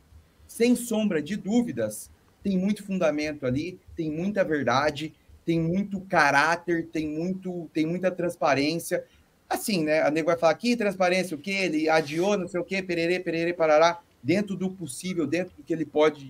sem 0.58 0.76
sombra 0.76 1.22
de 1.22 1.36
dúvidas, 1.36 2.10
tem 2.42 2.58
muito 2.58 2.84
fundamento 2.84 3.46
ali, 3.46 3.80
tem 3.96 4.10
muita 4.10 4.44
verdade, 4.44 5.14
tem 5.46 5.60
muito 5.60 6.02
caráter, 6.02 6.88
tem 6.88 7.08
muito, 7.08 7.70
tem 7.72 7.86
muita 7.86 8.10
transparência 8.10 9.06
assim, 9.48 9.84
né? 9.84 10.02
A 10.02 10.10
nego 10.10 10.26
vai 10.26 10.36
falar 10.36 10.54
aqui, 10.54 10.76
transparência, 10.76 11.38
o 11.38 11.40
que? 11.40 11.52
Ele 11.52 11.88
adiou, 11.88 12.36
não 12.36 12.48
sei 12.48 12.60
o 12.60 12.64
que, 12.64 12.82
pererê, 12.82 13.20
pererê, 13.20 13.54
parará, 13.54 14.00
dentro 14.24 14.56
do 14.56 14.72
possível, 14.72 15.28
dentro 15.28 15.56
do 15.56 15.64
que 15.64 15.72
ele 15.72 15.86
pode, 15.86 16.26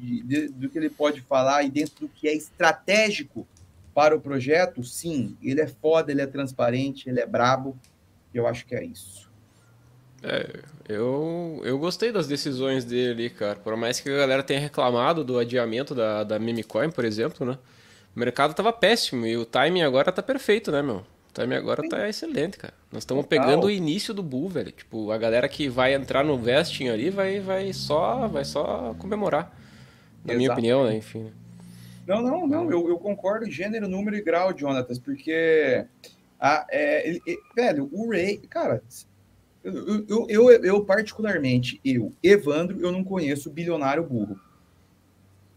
do 0.50 0.70
que 0.70 0.78
ele 0.78 0.90
pode 0.90 1.22
falar 1.22 1.64
e 1.64 1.72
dentro 1.72 2.02
do 2.02 2.10
que 2.10 2.28
é 2.28 2.36
estratégico 2.36 3.48
para 3.96 4.14
o 4.14 4.20
projeto, 4.20 4.84
sim, 4.84 5.38
ele 5.42 5.62
é 5.62 5.68
foda, 5.68 6.12
ele 6.12 6.22
é 6.22 6.28
transparente, 6.28 7.08
ele 7.10 7.22
é 7.22 7.26
brabo. 7.26 7.78
Eu 8.34 8.46
acho 8.46 8.66
que 8.66 8.76
é 8.76 8.84
isso. 8.84 9.27
É, 10.24 10.60
eu, 10.90 11.62
eu 11.64 11.78
gostei 11.78 12.12
das 12.12 12.28
decisões 12.28 12.84
dele, 12.84 13.30
cara. 13.30 13.56
Por 13.56 13.76
mais 13.76 14.00
que 14.00 14.10
a 14.10 14.18
galera 14.18 14.44
tenha 14.44 14.60
reclamado 14.60 15.24
do 15.24 15.38
adiamento 15.38 15.94
da, 15.94 16.24
da 16.24 16.40
Memecoin, 16.40 16.90
por 16.90 17.06
exemplo, 17.06 17.46
né? 17.46 17.58
O 18.16 18.20
mercado 18.20 18.54
tava 18.54 18.74
péssimo 18.74 19.26
e 19.26 19.38
o 19.38 19.46
timing 19.46 19.84
agora 19.84 20.12
tá 20.12 20.24
perfeito, 20.24 20.72
né, 20.72 20.82
meu? 20.82 21.06
time 21.42 21.56
agora 21.56 21.88
tá 21.88 22.10
excelente, 22.10 22.58
cara. 22.58 22.74
Nós 22.92 23.04
estamos 23.04 23.26
pegando 23.26 23.68
o 23.68 23.72
início 23.72 24.14
do 24.14 24.24
bull, 24.24 24.50
velho. 24.50 24.72
Tipo, 24.72 25.12
a 25.12 25.18
galera 25.18 25.48
que 25.48 25.70
vai 25.70 25.94
entrar 25.94 26.24
no 26.24 26.38
vesting 26.38 26.88
ali 26.88 27.10
vai, 27.10 27.40
vai 27.40 27.72
só 27.74 28.28
vai 28.28 28.44
só 28.44 28.96
comemorar. 28.98 29.56
Na 30.26 30.34
minha 30.34 30.52
opinião, 30.52 30.86
né? 30.86 30.96
Enfim. 30.96 31.26
Né. 31.26 31.32
Não, 32.08 32.22
não, 32.22 32.48
não. 32.48 32.72
Eu, 32.72 32.90
eu 32.90 32.98
concordo 32.98 33.50
gênero, 33.50 33.88
número 33.88 34.16
e 34.16 34.22
grau, 34.22 34.58
Jonatas, 34.58 34.98
porque 34.98 35.86
a, 36.40 36.66
é, 36.72 37.08
ele, 37.08 37.22
velho, 37.56 37.88
o 37.92 38.10
Ray, 38.10 38.38
cara, 38.50 38.82
eu, 39.68 40.06
eu, 40.08 40.28
eu, 40.30 40.64
eu, 40.64 40.86
particularmente, 40.86 41.80
eu, 41.84 42.14
Evandro, 42.24 42.80
eu 42.80 42.92
não 42.92 43.04
conheço 43.04 43.50
bilionário 43.50 44.04
burro. 44.04 44.40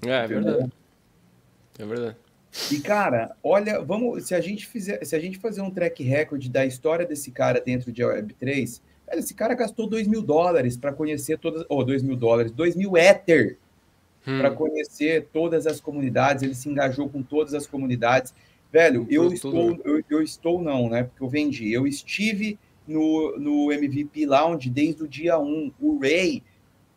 É, 0.05 0.11
é 0.11 0.27
verdade. 0.27 0.73
É 1.79 1.87
verdade. 1.87 2.17
E, 2.73 2.81
cara, 2.81 3.37
olha, 3.45 3.81
vamos. 3.81 4.27
Se 4.27 4.35
a 4.35 4.41
gente 4.41 4.67
fizer, 4.67 5.05
se 5.05 5.15
a 5.15 5.21
gente 5.21 5.39
fazer 5.39 5.61
um 5.61 5.71
track 5.71 6.03
record 6.03 6.49
da 6.49 6.67
história 6.67 7.07
desse 7.07 7.31
cara 7.31 7.61
dentro 7.61 7.93
de 7.93 8.03
Web3, 8.03 8.81
velho, 9.07 9.21
esse 9.21 9.35
cara 9.35 9.55
gastou 9.55 9.87
2 9.87 10.09
mil 10.09 10.23
dólares 10.23 10.77
para 10.77 10.93
conhecer 10.93 11.39
todas. 11.39 11.65
Ou 11.69 11.79
oh, 11.79 11.85
2 11.85 12.03
mil 12.03 12.17
dólares, 12.17 12.51
2 12.51 12.75
mil 12.75 12.97
Ether 12.97 13.57
hum. 14.27 14.39
para 14.41 14.51
conhecer 14.51 15.29
todas 15.33 15.67
as 15.67 15.81
comunidades. 15.81 16.43
Ele 16.43 16.55
se 16.55 16.69
engajou 16.69 17.09
com 17.09 17.23
todas 17.23 17.55
as 17.55 17.67
comunidades. 17.67 18.35
Velho, 18.73 19.07
eu 19.09 19.33
estou, 19.33 19.79
eu, 19.85 20.03
eu, 20.11 20.23
estou 20.23 20.61
não, 20.61 20.89
né? 20.89 21.05
Porque 21.05 21.23
eu 21.23 21.29
vendi. 21.29 21.73
Eu 21.73 21.87
estive 21.87 22.59
no, 22.91 23.39
no 23.39 23.73
MVP 23.73 24.27
Lounge 24.27 24.69
desde 24.69 25.03
o 25.03 25.09
dia 25.09 25.39
1. 25.39 25.73
O 25.81 25.99
Ray 25.99 26.43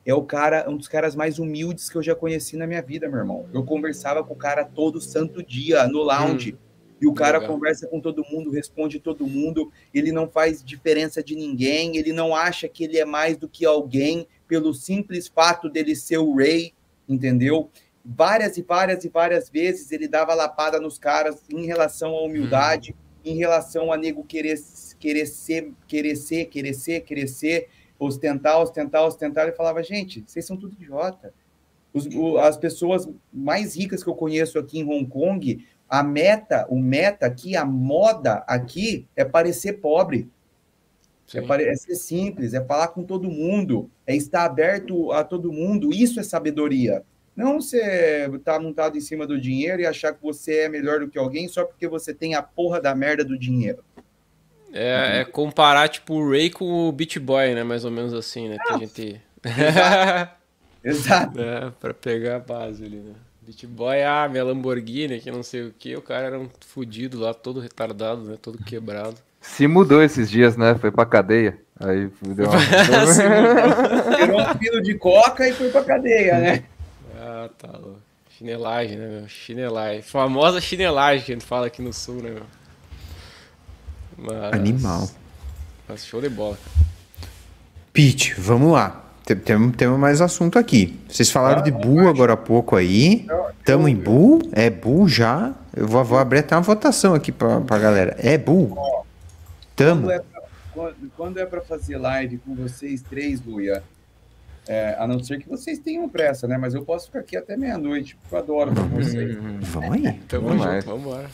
é 0.05 0.13
o 0.13 0.23
cara, 0.23 0.69
um 0.69 0.75
dos 0.75 0.87
caras 0.87 1.15
mais 1.15 1.39
humildes 1.39 1.89
que 1.89 1.95
eu 1.95 2.03
já 2.03 2.15
conheci 2.15 2.57
na 2.57 2.67
minha 2.67 2.81
vida, 2.81 3.07
meu 3.07 3.19
irmão. 3.19 3.45
Eu 3.53 3.63
conversava 3.63 4.23
com 4.23 4.33
o 4.33 4.37
cara 4.37 4.65
todo 4.65 4.99
santo 4.99 5.43
dia 5.43 5.87
no 5.87 5.99
lounge. 5.99 6.53
Hum, 6.53 6.73
e 7.01 7.07
o 7.07 7.13
cara 7.13 7.37
legal. 7.37 7.53
conversa 7.53 7.85
com 7.87 7.99
todo 7.99 8.23
mundo, 8.31 8.49
responde 8.49 8.97
todo 8.97 9.27
mundo, 9.27 9.69
ele 9.93 10.11
não 10.11 10.27
faz 10.27 10.63
diferença 10.63 11.21
de 11.21 11.35
ninguém, 11.35 11.97
ele 11.97 12.13
não 12.13 12.33
acha 12.33 12.67
que 12.69 12.85
ele 12.85 12.97
é 12.97 13.03
mais 13.03 13.35
do 13.35 13.49
que 13.49 13.65
alguém 13.65 14.25
pelo 14.47 14.73
simples 14.73 15.27
fato 15.27 15.69
dele 15.69 15.97
ser 15.97 16.19
o 16.19 16.33
Ray, 16.33 16.73
entendeu? 17.07 17.69
Várias 18.05 18.57
e 18.57 18.61
várias 18.61 19.03
e 19.03 19.09
várias 19.09 19.49
vezes 19.49 19.91
ele 19.91 20.07
dava 20.07 20.33
lapada 20.33 20.79
nos 20.79 20.97
caras 20.97 21.43
em 21.49 21.65
relação 21.65 22.15
à 22.15 22.21
humildade. 22.21 22.91
Hum. 22.91 23.03
em 23.25 23.37
relação 23.37 23.91
a 23.91 23.97
nego 23.97 24.23
querer, 24.23 24.57
querer 25.03 25.25
ser, 25.25 25.73
querer 25.85 26.15
ser, 26.15 26.45
querer 26.45 26.73
ser, 26.73 27.01
querer 27.01 27.27
ser, 27.27 27.67
ostentar, 27.99 28.61
ostentar, 28.61 29.05
ostentar. 29.05 29.45
Ele 29.45 29.55
falava, 29.55 29.83
gente, 29.83 30.23
vocês 30.25 30.45
são 30.45 30.55
tudo 30.55 30.75
idiota. 30.79 31.33
Os, 31.93 32.05
o, 32.05 32.37
as 32.37 32.55
pessoas 32.55 33.09
mais 33.31 33.75
ricas 33.75 34.01
que 34.01 34.09
eu 34.09 34.15
conheço 34.15 34.57
aqui 34.57 34.79
em 34.79 34.89
Hong 34.89 35.05
Kong, 35.05 35.67
a 35.89 36.01
meta, 36.01 36.65
o 36.69 36.79
meta 36.79 37.25
aqui, 37.25 37.57
a 37.57 37.65
moda 37.65 38.45
aqui 38.47 39.05
é 39.13 39.25
parecer 39.25 39.73
pobre. 39.73 40.29
É, 41.33 41.41
pare, 41.41 41.65
é, 41.65 41.75
ser 41.75 41.95
simples, 41.95 42.53
é 42.53 42.63
falar 42.63 42.89
com 42.89 43.03
todo 43.03 43.29
mundo, 43.29 43.89
é 44.05 44.15
estar 44.15 44.45
aberto 44.45 45.11
a 45.11 45.23
todo 45.23 45.51
mundo. 45.51 45.93
Isso 45.93 46.17
é 46.19 46.23
sabedoria. 46.23 47.03
Não 47.35 47.59
você 47.59 48.27
estar 48.27 48.53
tá 48.53 48.59
montado 48.59 48.97
em 48.97 49.01
cima 49.01 49.27
do 49.27 49.41
dinheiro 49.41 49.81
e 49.81 49.85
achar 49.85 50.13
que 50.13 50.21
você 50.21 50.59
é 50.59 50.69
melhor 50.69 51.01
do 51.01 51.09
que 51.09 51.17
alguém 51.17 51.47
só 51.47 51.65
porque 51.65 51.87
você 51.87 52.13
tem 52.13 52.35
a 52.35 52.43
porra 52.43 52.79
da 52.79 52.95
merda 52.95 53.25
do 53.25 53.37
dinheiro. 53.37 53.83
É, 54.73 55.19
é 55.19 55.25
comparar, 55.25 55.87
tipo, 55.87 56.15
o 56.15 56.29
Ray 56.31 56.49
com 56.49 56.89
o 56.89 56.91
Beat 56.91 57.19
Boy, 57.19 57.53
né? 57.53 57.63
Mais 57.63 57.85
ou 57.85 57.91
menos 57.91 58.13
assim, 58.13 58.49
né? 58.49 58.57
Que 58.57 58.73
a 58.73 58.77
gente... 58.77 59.21
Exato. 59.43 60.33
Exato. 60.83 61.39
É, 61.39 61.71
pra 61.79 61.93
pegar 61.93 62.37
a 62.37 62.39
base 62.39 62.83
ali, 62.83 62.97
né? 62.97 63.13
Beat 63.41 63.65
Boy, 63.67 64.03
ah, 64.03 64.27
minha 64.29 64.43
Lamborghini, 64.43 65.19
que 65.19 65.31
não 65.31 65.43
sei 65.43 65.63
o 65.63 65.73
que. 65.77 65.95
O 65.95 66.01
cara 66.01 66.27
era 66.27 66.39
um 66.39 66.49
fudido 66.67 67.19
lá, 67.19 67.33
todo 67.33 67.59
retardado, 67.59 68.23
né? 68.23 68.37
Todo 68.41 68.57
quebrado. 68.57 69.15
Se 69.41 69.67
mudou 69.67 70.01
esses 70.01 70.29
dias, 70.29 70.57
né? 70.57 70.75
Foi 70.75 70.91
pra 70.91 71.05
cadeia. 71.05 71.59
Aí 71.79 72.09
deu 72.21 72.49
uma... 72.49 72.57
Tirou 74.17 74.41
um 74.41 74.57
quilo 74.57 74.81
de 74.81 74.95
coca 74.95 75.47
e 75.47 75.53
foi 75.53 75.69
pra 75.69 75.83
cadeia, 75.83 76.39
né? 76.39 76.63
Ah, 77.19 77.49
tá 77.57 77.69
louco. 77.77 77.99
Chinelagem, 78.37 78.97
né, 78.97 79.07
meu? 79.07 79.27
Chinelagem. 79.27 80.01
Famosa 80.01 80.59
chinelagem 80.59 81.25
que 81.25 81.31
a 81.31 81.35
gente 81.35 81.45
fala 81.45 81.67
aqui 81.67 81.81
no 81.81 81.93
sul, 81.93 82.21
né, 82.21 82.31
meu? 82.31 82.43
Mas... 84.17 84.53
Animal. 84.53 85.09
Mas 85.87 86.05
show 86.05 86.21
de 86.21 86.29
bola. 86.29 86.57
Pete, 87.91 88.33
vamos 88.39 88.71
lá. 88.71 89.03
Temos 89.45 89.75
tem 89.77 89.87
mais 89.87 90.19
assunto 90.19 90.59
aqui. 90.59 90.99
Vocês 91.07 91.31
falaram 91.31 91.59
ah, 91.59 91.63
de 91.63 91.71
Bull 91.71 92.09
agora 92.09 92.33
há 92.33 92.37
pouco 92.37 92.75
aí. 92.75 93.25
Tamo 93.63 93.87
em 93.87 93.95
Bull? 93.95 94.41
É 94.51 94.69
Bull 94.69 95.07
já? 95.07 95.53
Eu 95.75 95.87
vou, 95.87 96.03
vou 96.03 96.17
abrir 96.17 96.39
até 96.39 96.55
uma 96.55 96.61
votação 96.61 97.13
aqui 97.13 97.31
pra, 97.31 97.61
pra 97.61 97.79
galera. 97.79 98.15
É 98.19 98.37
Bull? 98.37 98.77
Tamo. 99.75 100.01
Quando 100.07 100.11
é 100.11 100.19
pra, 100.19 100.91
quando 101.15 101.37
é 101.39 101.45
pra 101.45 101.61
fazer 101.61 101.97
live 101.97 102.37
com 102.39 102.53
vocês 102.53 103.01
três, 103.01 103.41
Luia, 103.41 103.81
é, 104.67 104.95
a 104.97 105.05
não 105.05 105.21
ser 105.21 105.39
que 105.39 105.49
vocês 105.49 105.79
tenham 105.79 106.07
pressa, 106.07 106.47
né? 106.47 106.57
Mas 106.57 106.73
eu 106.73 106.83
posso 106.83 107.07
ficar 107.07 107.19
aqui 107.19 107.35
até 107.35 107.57
meia-noite, 107.57 108.15
porque 108.15 108.35
eu 108.35 108.39
adoro 108.39 108.73
com 108.73 108.87
vocês. 108.89 109.35
Vai? 109.35 109.99
Então 109.99 110.41
vamos 110.41 110.65
lá, 110.65 110.79
vamos 110.79 111.01
embora. 111.01 111.29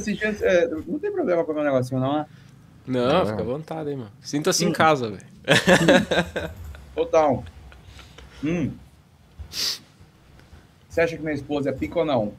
dias, 0.00 0.42
é, 0.42 0.68
não 0.68 0.98
tem 0.98 1.10
problema 1.10 1.44
com 1.44 1.52
o 1.52 1.54
meu 1.54 1.64
negocinho, 1.64 2.00
não, 2.00 2.18
né? 2.18 2.26
Não, 2.86 3.08
não, 3.08 3.26
fica 3.26 3.40
à 3.42 3.44
vontade, 3.44 3.90
hein, 3.90 3.96
mano. 3.96 4.12
Sinta-se 4.20 4.64
hum. 4.64 4.70
em 4.70 4.72
casa, 4.72 5.10
velho. 5.10 5.26
Total. 6.94 7.44
Hum. 8.44 8.72
Você 9.50 11.00
acha 11.00 11.16
que 11.16 11.22
minha 11.22 11.34
esposa 11.34 11.70
é 11.70 11.72
pica 11.72 12.00
ou 12.00 12.04
não? 12.04 12.32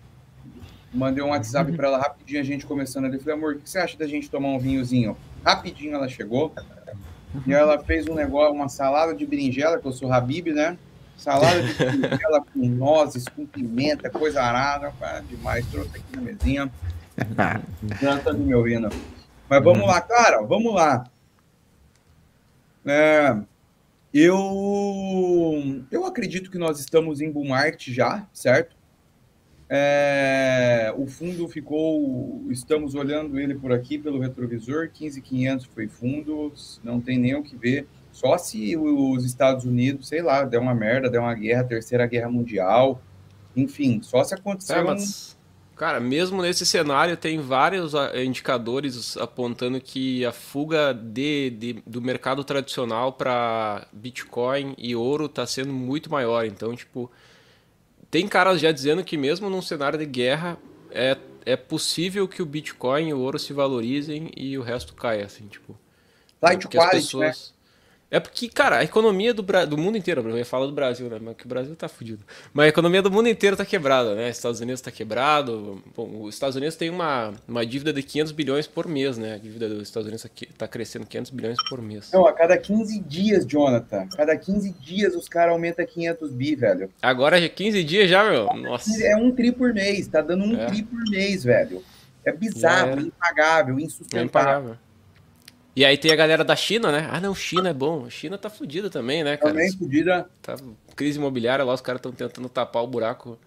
Mandei 0.93 1.23
um 1.23 1.29
WhatsApp 1.29 1.71
para 1.71 1.87
ela 1.87 1.97
rapidinho, 1.97 2.39
a 2.39 2.43
gente 2.43 2.65
começando 2.65 3.05
ali. 3.05 3.17
Falei, 3.19 3.35
amor, 3.35 3.55
o 3.55 3.59
que 3.59 3.69
você 3.69 3.79
acha 3.79 3.97
da 3.97 4.05
gente 4.05 4.29
tomar 4.29 4.49
um 4.49 4.59
vinhozinho? 4.59 5.17
Rapidinho 5.43 5.95
ela 5.95 6.07
chegou. 6.07 6.53
E 7.45 7.53
ela 7.53 7.83
fez 7.83 8.07
um 8.07 8.13
negócio, 8.13 8.53
uma 8.53 8.69
salada 8.69 9.13
de 9.13 9.25
berinjela, 9.25 9.79
que 9.79 9.87
eu 9.87 9.91
sou 9.91 10.11
Habib, 10.11 10.47
né? 10.47 10.77
Salada 11.17 11.61
de 11.61 11.73
berinjela 11.73 12.41
com 12.41 12.59
nozes, 12.67 13.25
com 13.27 13.45
pimenta, 13.45 14.09
coisa 14.09 14.41
arada. 14.41 14.93
demais, 15.27 15.65
trouxe 15.67 15.97
aqui 15.97 16.15
na 16.15 16.21
mesinha. 16.21 16.71
Já 18.01 18.19
tá 18.19 18.33
me 18.33 18.53
ouvindo. 18.53 18.89
Mas 19.49 19.63
vamos 19.63 19.85
lá, 19.87 20.01
cara, 20.01 20.41
vamos 20.41 20.73
lá. 20.73 21.05
É, 22.85 23.35
eu, 24.13 25.83
eu 25.89 26.05
acredito 26.05 26.51
que 26.51 26.57
nós 26.57 26.79
estamos 26.79 27.21
em 27.21 27.31
bull 27.31 27.47
market 27.47 27.89
já, 27.89 28.27
certo? 28.33 28.75
É, 29.75 30.93
o 30.95 31.07
fundo 31.07 31.47
ficou, 31.47 32.45
estamos 32.51 32.93
olhando 32.93 33.39
ele 33.39 33.55
por 33.55 33.71
aqui 33.71 33.97
pelo 33.97 34.19
retrovisor, 34.19 34.87
15.500 34.89 35.67
foi 35.73 35.87
fundo, 35.87 36.53
não 36.83 37.01
tem 37.01 37.17
nem 37.17 37.33
o 37.33 37.41
que 37.41 37.55
ver. 37.55 37.87
Só 38.11 38.37
se 38.37 38.77
os 38.77 39.25
Estados 39.25 39.65
Unidos, 39.65 40.07
sei 40.07 40.21
lá, 40.21 40.43
der 40.43 40.59
uma 40.59 40.75
merda, 40.75 41.09
der 41.09 41.17
uma 41.17 41.33
guerra, 41.33 41.63
terceira 41.63 42.05
guerra 42.05 42.29
mundial, 42.29 43.01
enfim, 43.55 43.99
só 44.03 44.23
se 44.23 44.35
acontecer. 44.35 44.73
É, 44.73 44.83
mas. 44.83 45.35
Cara, 45.75 45.99
mesmo 45.99 46.43
nesse 46.43 46.67
cenário, 46.67 47.17
tem 47.17 47.39
vários 47.39 47.95
ah, 47.95 48.11
indicadores 48.23 49.17
apontando 49.17 49.81
que 49.81 50.23
a 50.23 50.31
fuga 50.31 50.93
de, 50.93 51.49
de 51.49 51.73
do 51.87 51.99
mercado 51.99 52.43
tradicional 52.43 53.11
para 53.11 53.87
Bitcoin 53.91 54.75
e 54.77 54.95
ouro 54.95 55.25
está 55.25 55.47
sendo 55.47 55.73
muito 55.73 56.11
maior. 56.11 56.45
Então, 56.45 56.75
tipo, 56.75 57.09
tem 58.13 58.27
caras 58.27 58.61
já 58.61 58.71
dizendo 58.71 59.03
que 59.03 59.17
mesmo 59.17 59.49
num 59.49 59.59
cenário 59.59 59.97
de 59.97 60.05
guerra 60.05 60.55
é, 60.91 61.17
é 61.47 61.55
possível 61.55 62.27
que 62.27 62.43
o 62.43 62.45
Bitcoin 62.45 63.09
e 63.09 63.13
o 63.15 63.19
ouro 63.19 63.39
se 63.39 63.51
valorizem 63.53 64.29
e 64.37 64.55
o 64.55 64.61
resto 64.61 64.93
caia, 64.93 65.25
assim, 65.25 65.47
tipo. 65.47 65.75
Light 66.39 66.67
quality, 66.67 66.95
pessoas... 66.97 67.49
né? 67.49 67.52
É 68.13 68.19
porque, 68.19 68.47
cara, 68.47 68.77
a 68.77 68.83
economia 68.83 69.33
do, 69.33 69.41
do 69.41 69.75
mundo 69.75 69.97
inteiro, 69.97 70.21
eu 70.29 70.37
ia 70.37 70.45
falar 70.45 70.67
do 70.67 70.71
Brasil, 70.71 71.09
né? 71.09 71.17
Mas 71.19 71.35
que 71.35 71.47
o 71.47 71.49
Brasil 71.49 71.75
tá 71.75 71.87
fudido. 71.87 72.23
Mas 72.53 72.67
a 72.67 72.69
economia 72.69 73.01
do 73.01 73.09
mundo 73.09 73.27
inteiro 73.27 73.57
tá 73.57 73.65
quebrada, 73.65 74.13
né? 74.13 74.29
Estados 74.29 74.59
Unidos 74.59 74.81
tá 74.81 74.91
quebrado. 74.91 75.81
Bom, 75.97 76.21
os 76.21 76.35
Estados 76.35 76.55
Unidos 76.55 76.75
tem 76.75 76.91
uma, 76.91 77.33
uma 77.47 77.65
dívida 77.65 77.91
de 77.91 78.03
500 78.03 78.31
bilhões 78.31 78.67
por 78.67 78.87
mês, 78.87 79.17
né? 79.17 79.33
A 79.33 79.37
dívida 79.39 79.67
dos 79.67 79.87
Estados 79.87 80.05
Unidos 80.05 80.27
tá 80.55 80.67
crescendo 80.67 81.07
500 81.07 81.31
bilhões 81.31 81.57
por 81.67 81.81
mês. 81.81 82.11
Não, 82.13 82.27
a 82.27 82.33
cada 82.33 82.55
15 82.55 82.99
dias, 82.99 83.47
Jonathan. 83.47 84.01
A 84.01 84.15
cada 84.15 84.37
15 84.37 84.69
dias 84.73 85.15
os 85.15 85.27
caras 85.27 85.53
aumentam 85.53 85.83
500 85.83 86.31
bi, 86.33 86.53
velho. 86.53 86.91
Agora 87.01 87.43
é 87.43 87.49
15 87.49 87.83
dias 87.83 88.07
já, 88.07 88.29
meu? 88.29 88.45
Nossa. 88.53 89.03
É 89.03 89.15
um 89.15 89.31
tri 89.31 89.51
por 89.51 89.73
mês. 89.73 90.07
Tá 90.07 90.21
dando 90.21 90.43
um 90.43 90.55
é. 90.55 90.67
tri 90.67 90.83
por 90.83 91.01
mês, 91.09 91.43
velho. 91.43 91.83
É 92.23 92.31
bizarro, 92.31 92.99
é. 92.99 93.01
impagável, 93.01 93.79
insustentável. 93.79 94.21
É 94.21 94.25
impagável. 94.25 94.77
E 95.75 95.83
aí 95.83 95.97
tem 95.97 96.11
a 96.11 96.15
galera 96.15 96.43
da 96.43 96.55
China, 96.55 96.91
né? 96.91 97.07
Ah, 97.11 97.19
não, 97.19 97.33
China 97.33 97.69
é 97.69 97.73
bom. 97.73 98.07
China 98.07 98.37
tá 98.37 98.49
fudida 98.49 98.89
também, 98.91 99.23
né, 99.23 99.37
cara? 99.37 99.53
Também 99.53 99.71
fudida. 99.71 100.29
Tá 100.41 100.55
crise 100.95 101.17
imobiliária 101.17 101.65
lá, 101.65 101.73
os 101.73 101.81
caras 101.81 101.99
estão 101.99 102.11
tentando 102.11 102.47
tapar 102.47 102.83
o 102.83 102.87
buraco 102.87 103.39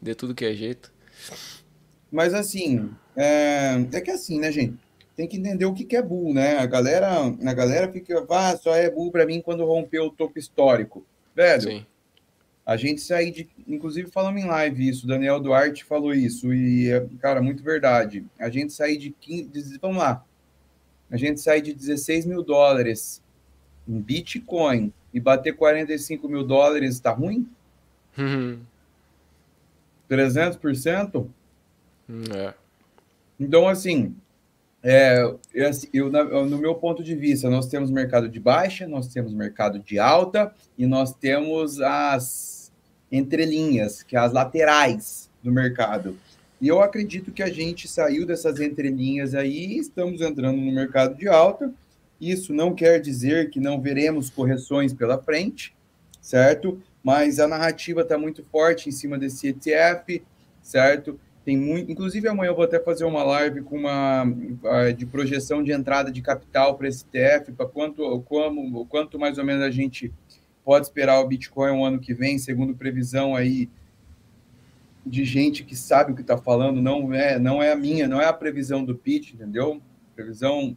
de 0.00 0.14
tudo 0.14 0.34
que 0.34 0.44
é 0.44 0.54
jeito. 0.54 0.92
Mas 2.10 2.32
assim, 2.34 2.90
é, 3.16 3.84
é 3.92 4.00
que 4.00 4.12
assim, 4.12 4.38
né, 4.38 4.52
gente? 4.52 4.76
Tem 5.16 5.26
que 5.26 5.36
entender 5.38 5.64
o 5.64 5.74
que, 5.74 5.84
que 5.84 5.96
é 5.96 6.02
bull, 6.02 6.32
né? 6.32 6.58
A 6.58 6.66
galera, 6.66 7.08
a 7.24 7.54
galera 7.54 7.90
fica, 7.90 8.24
ah, 8.30 8.56
só 8.56 8.76
é 8.76 8.88
bull 8.88 9.10
para 9.10 9.26
mim 9.26 9.40
quando 9.40 9.64
rompeu 9.64 10.04
o 10.04 10.10
topo 10.10 10.38
histórico. 10.38 11.04
Velho, 11.34 11.62
Sim. 11.62 11.86
a 12.64 12.76
gente 12.76 13.00
sair 13.00 13.32
de. 13.32 13.48
Inclusive, 13.66 14.08
falamos 14.10 14.40
em 14.40 14.46
live 14.46 14.88
isso, 14.88 15.06
Daniel 15.06 15.40
Duarte 15.40 15.84
falou 15.84 16.14
isso, 16.14 16.54
e, 16.54 16.90
cara, 17.18 17.42
muito 17.42 17.64
verdade. 17.64 18.24
A 18.38 18.48
gente 18.48 18.72
sair 18.72 18.98
de 18.98 19.10
15. 19.10 19.78
Vamos 19.80 19.96
lá 19.96 20.24
a 21.10 21.16
gente 21.16 21.40
sair 21.40 21.62
de 21.62 21.72
16 21.72 22.26
mil 22.26 22.42
dólares 22.42 23.22
em 23.88 24.00
Bitcoin 24.00 24.92
e 25.12 25.20
bater 25.20 25.54
45 25.54 26.28
mil 26.28 26.44
dólares, 26.44 26.94
está 26.94 27.10
ruim? 27.10 27.48
Uhum. 28.18 28.58
300%? 30.10 31.26
É. 32.34 32.54
Então, 33.38 33.68
assim, 33.68 34.14
é, 34.82 35.34
assim, 35.68 35.88
eu, 35.92 36.12
eu, 36.12 36.46
no 36.46 36.58
meu 36.58 36.74
ponto 36.74 37.02
de 37.02 37.14
vista, 37.14 37.50
nós 37.50 37.66
temos 37.66 37.90
mercado 37.90 38.28
de 38.28 38.38
baixa, 38.38 38.86
nós 38.86 39.08
temos 39.08 39.32
mercado 39.32 39.78
de 39.78 39.98
alta 39.98 40.54
e 40.78 40.86
nós 40.86 41.12
temos 41.12 41.80
as 41.80 42.72
entrelinhas, 43.10 44.02
que 44.02 44.16
é 44.16 44.18
as 44.18 44.32
laterais 44.32 45.30
do 45.42 45.52
mercado. 45.52 46.16
E 46.60 46.68
eu 46.68 46.80
acredito 46.80 47.32
que 47.32 47.42
a 47.42 47.50
gente 47.50 47.86
saiu 47.86 48.26
dessas 48.26 48.60
entrelinhas 48.60 49.34
aí 49.34 49.78
estamos 49.78 50.20
entrando 50.20 50.56
no 50.58 50.72
mercado 50.72 51.14
de 51.14 51.28
alta. 51.28 51.72
Isso 52.20 52.54
não 52.54 52.74
quer 52.74 52.98
dizer 52.98 53.50
que 53.50 53.60
não 53.60 53.80
veremos 53.80 54.30
correções 54.30 54.94
pela 54.94 55.18
frente, 55.22 55.74
certo? 56.20 56.80
Mas 57.02 57.38
a 57.38 57.46
narrativa 57.46 58.00
está 58.00 58.16
muito 58.16 58.42
forte 58.44 58.88
em 58.88 58.92
cima 58.92 59.18
desse 59.18 59.48
ETF, 59.48 60.22
certo? 60.62 61.20
Tem 61.44 61.56
muito, 61.56 61.92
inclusive 61.92 62.26
amanhã 62.26 62.50
eu 62.50 62.56
vou 62.56 62.64
até 62.64 62.80
fazer 62.80 63.04
uma 63.04 63.22
live 63.22 63.60
com 63.60 63.76
uma 63.76 64.24
de 64.96 65.06
projeção 65.06 65.62
de 65.62 65.72
entrada 65.72 66.10
de 66.10 66.22
capital 66.22 66.76
para 66.76 66.88
esse 66.88 67.04
ETF, 67.04 67.52
para 67.52 67.66
quanto, 67.66 68.20
como, 68.22 68.86
quanto 68.86 69.18
mais 69.18 69.36
ou 69.36 69.44
menos 69.44 69.62
a 69.62 69.70
gente 69.70 70.12
pode 70.64 70.86
esperar 70.86 71.20
o 71.20 71.28
Bitcoin 71.28 71.70
o 71.70 71.84
ano 71.84 72.00
que 72.00 72.12
vem, 72.12 72.38
segundo 72.38 72.74
previsão 72.74 73.36
aí 73.36 73.68
de 75.06 75.24
gente 75.24 75.64
que 75.64 75.76
sabe 75.76 76.12
o 76.12 76.14
que 76.14 76.22
está 76.22 76.36
falando, 76.36 76.82
não 76.82 77.14
é, 77.14 77.38
não 77.38 77.62
é 77.62 77.72
a 77.72 77.76
minha, 77.76 78.08
não 78.08 78.20
é 78.20 78.26
a 78.26 78.32
previsão 78.32 78.84
do 78.84 78.96
pitch, 78.96 79.34
entendeu? 79.34 79.80
Previsão 80.14 80.76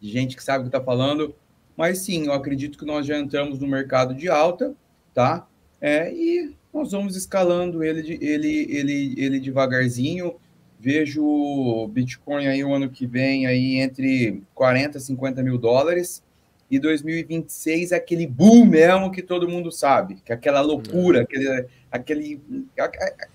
de 0.00 0.08
gente 0.10 0.36
que 0.36 0.44
sabe 0.44 0.60
o 0.60 0.70
que 0.70 0.76
está 0.76 0.84
falando. 0.84 1.34
Mas 1.76 1.98
sim, 2.00 2.26
eu 2.26 2.32
acredito 2.32 2.78
que 2.78 2.84
nós 2.84 3.06
já 3.06 3.18
entramos 3.18 3.58
no 3.58 3.66
mercado 3.66 4.14
de 4.14 4.28
alta, 4.28 4.74
tá? 5.14 5.46
É, 5.80 6.12
e 6.12 6.54
nós 6.72 6.92
vamos 6.92 7.16
escalando 7.16 7.82
ele, 7.82 8.18
ele, 8.20 8.66
ele, 8.70 9.14
ele 9.16 9.40
devagarzinho, 9.40 10.36
Vejo 10.78 11.88
Bitcoin 11.88 12.46
aí 12.46 12.62
o 12.62 12.74
ano 12.74 12.90
que 12.90 13.06
vem 13.06 13.46
aí 13.46 13.76
entre 13.76 14.42
40 14.54 14.98
e 14.98 15.00
50 15.00 15.42
mil 15.42 15.58
dólares. 15.58 16.22
E 16.70 16.78
2026 16.78 17.92
é 17.92 17.96
aquele 17.96 18.26
boom 18.26 18.64
mesmo 18.64 19.12
que 19.12 19.22
todo 19.22 19.48
mundo 19.48 19.70
sabe, 19.70 20.16
que 20.24 20.32
é 20.32 20.34
aquela 20.34 20.60
loucura, 20.60 21.22
aquele, 21.22 21.66
aquele, 21.90 22.40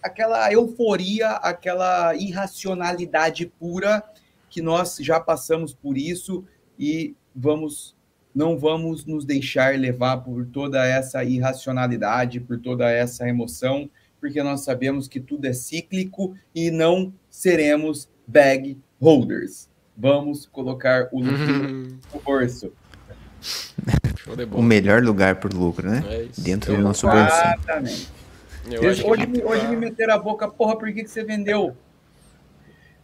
aquela 0.03 0.51
euforia, 0.51 1.29
aquela 1.29 2.13
irracionalidade 2.15 3.45
pura 3.45 4.03
que 4.49 4.61
nós 4.61 4.97
já 4.99 5.19
passamos 5.19 5.73
por 5.73 5.97
isso 5.97 6.43
e 6.77 7.15
vamos 7.33 7.95
não 8.33 8.57
vamos 8.57 9.05
nos 9.05 9.25
deixar 9.25 9.77
levar 9.77 10.17
por 10.17 10.45
toda 10.45 10.85
essa 10.85 11.23
irracionalidade, 11.23 12.39
por 12.39 12.57
toda 12.59 12.89
essa 12.89 13.27
emoção, 13.27 13.89
porque 14.21 14.41
nós 14.41 14.61
sabemos 14.61 15.07
que 15.07 15.19
tudo 15.19 15.45
é 15.45 15.53
cíclico 15.53 16.33
e 16.55 16.71
não 16.71 17.13
seremos 17.29 18.09
bag 18.25 18.77
holders. 19.01 19.69
Vamos 19.97 20.45
colocar 20.45 21.09
o 21.11 21.19
lucro 21.19 21.99
no 22.13 22.21
bolso. 22.23 22.71
O 24.53 24.61
melhor 24.61 25.01
lugar 25.01 25.35
para 25.35 25.55
o 25.55 25.59
lucro, 25.59 25.89
né? 25.89 26.03
É 26.07 26.27
Dentro 26.37 26.75
do 26.75 26.81
nosso 26.81 27.07
bolso. 27.07 27.35
Exatamente. 27.35 28.09
Hoje, 28.67 29.03
hoje, 29.03 29.27
hoje 29.43 29.67
me 29.67 29.75
meteram 29.75 30.13
a 30.13 30.17
boca, 30.19 30.47
porra, 30.47 30.77
por 30.77 30.93
que, 30.93 31.03
que 31.03 31.09
você 31.09 31.23
vendeu 31.23 31.75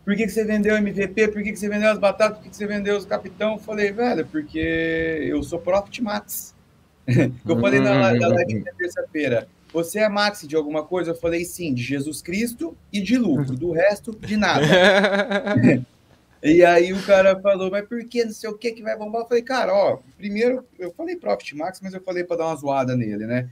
por 0.08 0.16
que, 0.16 0.24
que 0.26 0.32
você 0.32 0.46
vendeu 0.46 0.78
MVP? 0.78 1.28
Por 1.28 1.44
que, 1.44 1.52
que 1.52 1.60
você 1.60 1.68
vendeu 1.68 1.92
as 1.92 2.00
batatas? 2.00 2.38
Por 2.38 2.44
que, 2.46 2.50
que 2.52 2.56
você 2.56 2.66
vendeu 2.66 2.96
os 2.96 3.06
capitão? 3.06 3.56
Eu 3.56 3.60
falei, 3.60 3.92
velho, 3.92 4.26
porque 4.26 4.58
eu 4.58 5.44
sou 5.44 5.60
Profit 5.60 6.02
Max. 6.02 6.56
eu 7.06 7.60
falei 7.60 7.82
na, 7.82 8.14
na 8.14 8.28
live 8.30 8.64
da 8.64 8.72
terça-feira. 8.72 9.50
Você 9.74 10.00
é 10.00 10.08
Max 10.08 10.48
de 10.48 10.56
alguma 10.56 10.82
coisa? 10.82 11.12
Eu 11.12 11.16
falei 11.16 11.44
sim, 11.44 11.74
de 11.74 11.84
Jesus 11.84 12.22
Cristo 12.22 12.74
e 12.92 13.02
de 13.02 13.18
lucro. 13.18 13.54
Do 13.54 13.74
resto, 13.74 14.18
de 14.18 14.38
nada. 14.38 14.66
e 16.44 16.64
aí 16.64 16.94
o 16.94 17.04
cara 17.04 17.40
falou, 17.40 17.72
mas 17.72 17.88
por 17.88 18.04
que 18.06 18.24
não 18.24 18.32
sei 18.32 18.50
o 18.50 18.58
que 18.58 18.72
que 18.72 18.84
vai 18.84 18.98
bombar? 18.98 19.22
Eu 19.22 19.28
falei, 19.28 19.44
cara, 19.44 19.74
ó, 19.74 20.00
primeiro 20.18 20.64
eu 20.78 20.92
falei 20.92 21.16
Profit 21.16 21.56
Max, 21.56 21.80
mas 21.82 21.94
eu 21.94 22.02
falei 22.02 22.24
para 22.24 22.38
dar 22.38 22.46
uma 22.48 22.56
zoada 22.56 22.96
nele, 22.96 23.26
né? 23.26 23.50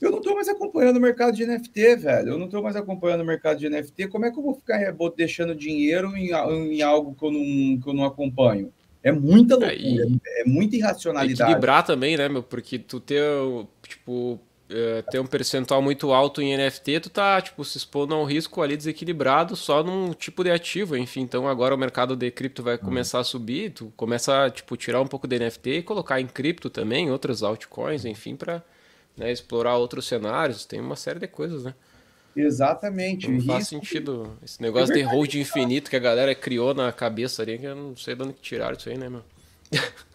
Eu 0.00 0.10
não 0.10 0.18
estou 0.18 0.34
mais 0.34 0.48
acompanhando 0.48 0.96
o 0.96 1.00
mercado 1.00 1.36
de 1.36 1.44
NFT, 1.44 1.96
velho. 1.96 2.30
Eu 2.30 2.38
não 2.38 2.46
estou 2.46 2.62
mais 2.62 2.74
acompanhando 2.74 3.20
o 3.20 3.26
mercado 3.26 3.58
de 3.58 3.68
NFT. 3.68 4.08
Como 4.08 4.24
é 4.24 4.30
que 4.30 4.38
eu 4.38 4.42
vou 4.42 4.54
ficar 4.54 4.78
deixando 5.14 5.54
dinheiro 5.54 6.16
em, 6.16 6.30
em 6.30 6.82
algo 6.82 7.14
que 7.14 7.24
eu, 7.24 7.30
não, 7.30 7.80
que 7.80 7.86
eu 7.86 7.92
não 7.92 8.04
acompanho? 8.04 8.72
É 9.02 9.12
muita 9.12 9.56
loucura, 9.56 10.20
é, 10.26 10.42
é 10.42 10.44
muita 10.44 10.76
irracionalidade. 10.76 11.50
Equilibrar 11.50 11.84
também, 11.84 12.16
né, 12.16 12.28
meu? 12.28 12.42
Porque 12.42 12.78
tu 12.78 13.00
ter, 13.00 13.22
tipo, 13.86 14.38
é, 14.70 15.02
ter 15.02 15.18
um 15.18 15.26
percentual 15.26 15.82
muito 15.82 16.12
alto 16.12 16.40
em 16.40 16.56
NFT, 16.56 17.00
tu 17.00 17.10
tá, 17.10 17.40
tipo, 17.40 17.64
se 17.64 17.76
expondo 17.76 18.14
a 18.14 18.20
um 18.20 18.24
risco 18.24 18.62
ali 18.62 18.76
desequilibrado 18.76 19.56
só 19.56 19.82
num 19.82 20.12
tipo 20.12 20.44
de 20.44 20.50
ativo, 20.50 20.96
enfim. 20.96 21.22
Então 21.22 21.48
agora 21.48 21.74
o 21.74 21.78
mercado 21.78 22.14
de 22.14 22.30
cripto 22.30 22.62
vai 22.62 22.78
começar 22.78 23.18
a 23.18 23.24
subir, 23.24 23.70
tu 23.72 23.92
começa 23.96 24.44
a, 24.44 24.50
tipo, 24.50 24.76
tirar 24.76 25.00
um 25.00 25.06
pouco 25.06 25.26
de 25.26 25.38
NFT 25.38 25.70
e 25.70 25.82
colocar 25.82 26.20
em 26.20 26.26
cripto 26.26 26.70
também, 26.70 27.10
outras 27.10 27.42
altcoins, 27.42 28.04
enfim, 28.04 28.36
para 28.36 28.62
né, 29.16 29.32
explorar 29.32 29.76
outros 29.76 30.06
cenários, 30.06 30.64
tem 30.64 30.80
uma 30.80 30.96
série 30.96 31.18
de 31.18 31.26
coisas, 31.26 31.64
né? 31.64 31.74
Exatamente. 32.34 33.28
Não 33.28 33.40
faz 33.42 33.66
sentido 33.66 34.38
esse 34.42 34.62
negócio 34.62 34.92
é 34.92 34.98
de 34.98 35.02
hold 35.02 35.34
infinito 35.34 35.90
que 35.90 35.96
a 35.96 36.00
galera 36.00 36.34
criou 36.34 36.72
na 36.72 36.92
cabeça 36.92 37.42
ali, 37.42 37.58
que 37.58 37.66
eu 37.66 37.74
não 37.74 37.96
sei 37.96 38.14
de 38.14 38.22
onde 38.22 38.34
tiraram 38.34 38.76
isso 38.76 38.88
aí, 38.88 38.96
né, 38.96 39.08
meu? 39.08 39.22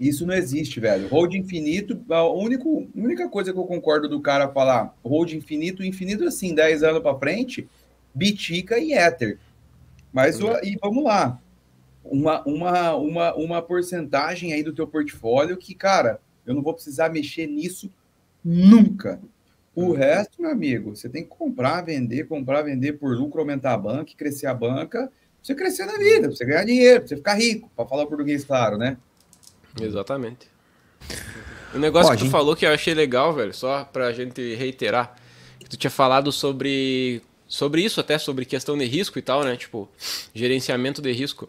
Isso 0.00 0.26
não 0.26 0.32
existe, 0.32 0.80
velho. 0.80 1.08
Hold 1.08 1.34
infinito, 1.34 2.02
a, 2.08 2.26
único, 2.26 2.88
única 2.94 3.28
coisa 3.28 3.52
que 3.52 3.58
eu 3.58 3.64
concordo 3.64 4.08
do 4.08 4.18
cara 4.18 4.48
falar 4.48 4.96
hold 5.04 5.34
infinito, 5.34 5.84
infinito 5.84 6.24
assim, 6.24 6.54
10 6.54 6.82
anos 6.82 7.02
para 7.02 7.18
frente, 7.18 7.68
Bitica 8.14 8.78
e 8.78 8.94
Ether. 8.94 9.38
Mas 10.10 10.40
uhum. 10.40 10.56
e 10.62 10.78
vamos 10.80 11.04
lá. 11.04 11.38
Uma, 12.02 12.42
uma, 12.46 12.94
uma, 12.96 13.34
uma 13.34 13.62
porcentagem 13.62 14.54
aí 14.54 14.62
do 14.62 14.72
teu 14.72 14.86
portfólio 14.86 15.58
que, 15.58 15.74
cara, 15.74 16.18
eu 16.46 16.54
não 16.54 16.62
vou 16.62 16.72
precisar 16.72 17.10
mexer 17.10 17.46
nisso 17.46 17.92
nunca. 18.42 19.20
O 19.76 19.82
uhum. 19.82 19.92
resto, 19.92 20.40
meu 20.40 20.50
amigo, 20.50 20.96
você 20.96 21.10
tem 21.10 21.24
que 21.24 21.28
comprar, 21.28 21.82
vender, 21.82 22.26
comprar, 22.26 22.62
vender 22.62 22.94
por 22.94 23.14
lucro, 23.14 23.40
aumentar 23.40 23.74
a 23.74 23.78
banca, 23.78 24.12
crescer 24.16 24.46
a 24.46 24.54
banca, 24.54 25.08
pra 25.08 25.10
você 25.42 25.54
crescer 25.54 25.84
na 25.84 25.98
vida, 25.98 26.28
pra 26.28 26.36
você 26.36 26.44
ganhar 26.46 26.64
dinheiro, 26.64 27.00
pra 27.00 27.08
você 27.08 27.16
ficar 27.16 27.34
rico, 27.34 27.70
para 27.76 27.86
falar 27.86 28.06
português 28.06 28.46
claro, 28.46 28.78
né? 28.78 28.96
Exatamente. 29.80 30.48
O 31.74 31.78
negócio 31.78 32.08
Pode. 32.08 32.22
que 32.22 32.28
tu 32.28 32.30
falou 32.30 32.56
que 32.56 32.66
eu 32.66 32.72
achei 32.72 32.94
legal, 32.94 33.32
velho, 33.32 33.54
só 33.54 33.84
pra 33.84 34.12
gente 34.12 34.54
reiterar, 34.54 35.14
que 35.58 35.68
tu 35.68 35.76
tinha 35.76 35.90
falado 35.90 36.32
sobre 36.32 37.22
sobre 37.46 37.82
isso 37.82 38.00
até, 38.00 38.16
sobre 38.16 38.44
questão 38.44 38.78
de 38.78 38.84
risco 38.84 39.18
e 39.18 39.22
tal, 39.22 39.42
né? 39.42 39.56
Tipo, 39.56 39.88
gerenciamento 40.32 41.02
de 41.02 41.10
risco. 41.12 41.48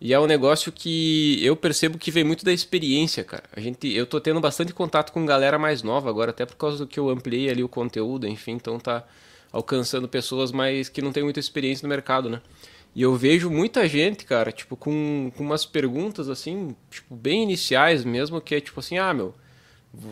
E 0.00 0.12
é 0.12 0.18
um 0.18 0.26
negócio 0.26 0.72
que 0.72 1.38
eu 1.44 1.54
percebo 1.54 1.98
que 1.98 2.10
vem 2.10 2.24
muito 2.24 2.44
da 2.44 2.52
experiência, 2.52 3.22
cara. 3.22 3.44
A 3.54 3.60
gente, 3.60 3.92
eu 3.92 4.06
tô 4.06 4.20
tendo 4.20 4.40
bastante 4.40 4.72
contato 4.72 5.12
com 5.12 5.24
galera 5.24 5.58
mais 5.58 5.82
nova 5.82 6.08
agora, 6.08 6.30
até 6.30 6.44
por 6.44 6.56
causa 6.56 6.78
do 6.78 6.86
que 6.86 6.98
eu 6.98 7.10
ampliei 7.10 7.48
ali 7.50 7.62
o 7.62 7.68
conteúdo, 7.68 8.26
enfim, 8.26 8.52
então 8.52 8.78
tá 8.78 9.04
alcançando 9.52 10.08
pessoas 10.08 10.50
mais 10.50 10.88
que 10.88 11.00
não 11.00 11.12
têm 11.12 11.22
muita 11.22 11.38
experiência 11.38 11.86
no 11.86 11.88
mercado, 11.88 12.28
né? 12.28 12.40
E 12.94 13.02
eu 13.02 13.16
vejo 13.16 13.50
muita 13.50 13.88
gente, 13.88 14.24
cara, 14.24 14.52
tipo, 14.52 14.76
com, 14.76 15.32
com 15.36 15.42
umas 15.42 15.66
perguntas 15.66 16.28
assim, 16.28 16.76
tipo, 16.90 17.16
bem 17.16 17.42
iniciais 17.42 18.04
mesmo, 18.04 18.40
que 18.40 18.54
é 18.54 18.60
tipo 18.60 18.78
assim, 18.78 18.98
ah, 18.98 19.12
meu, 19.12 19.34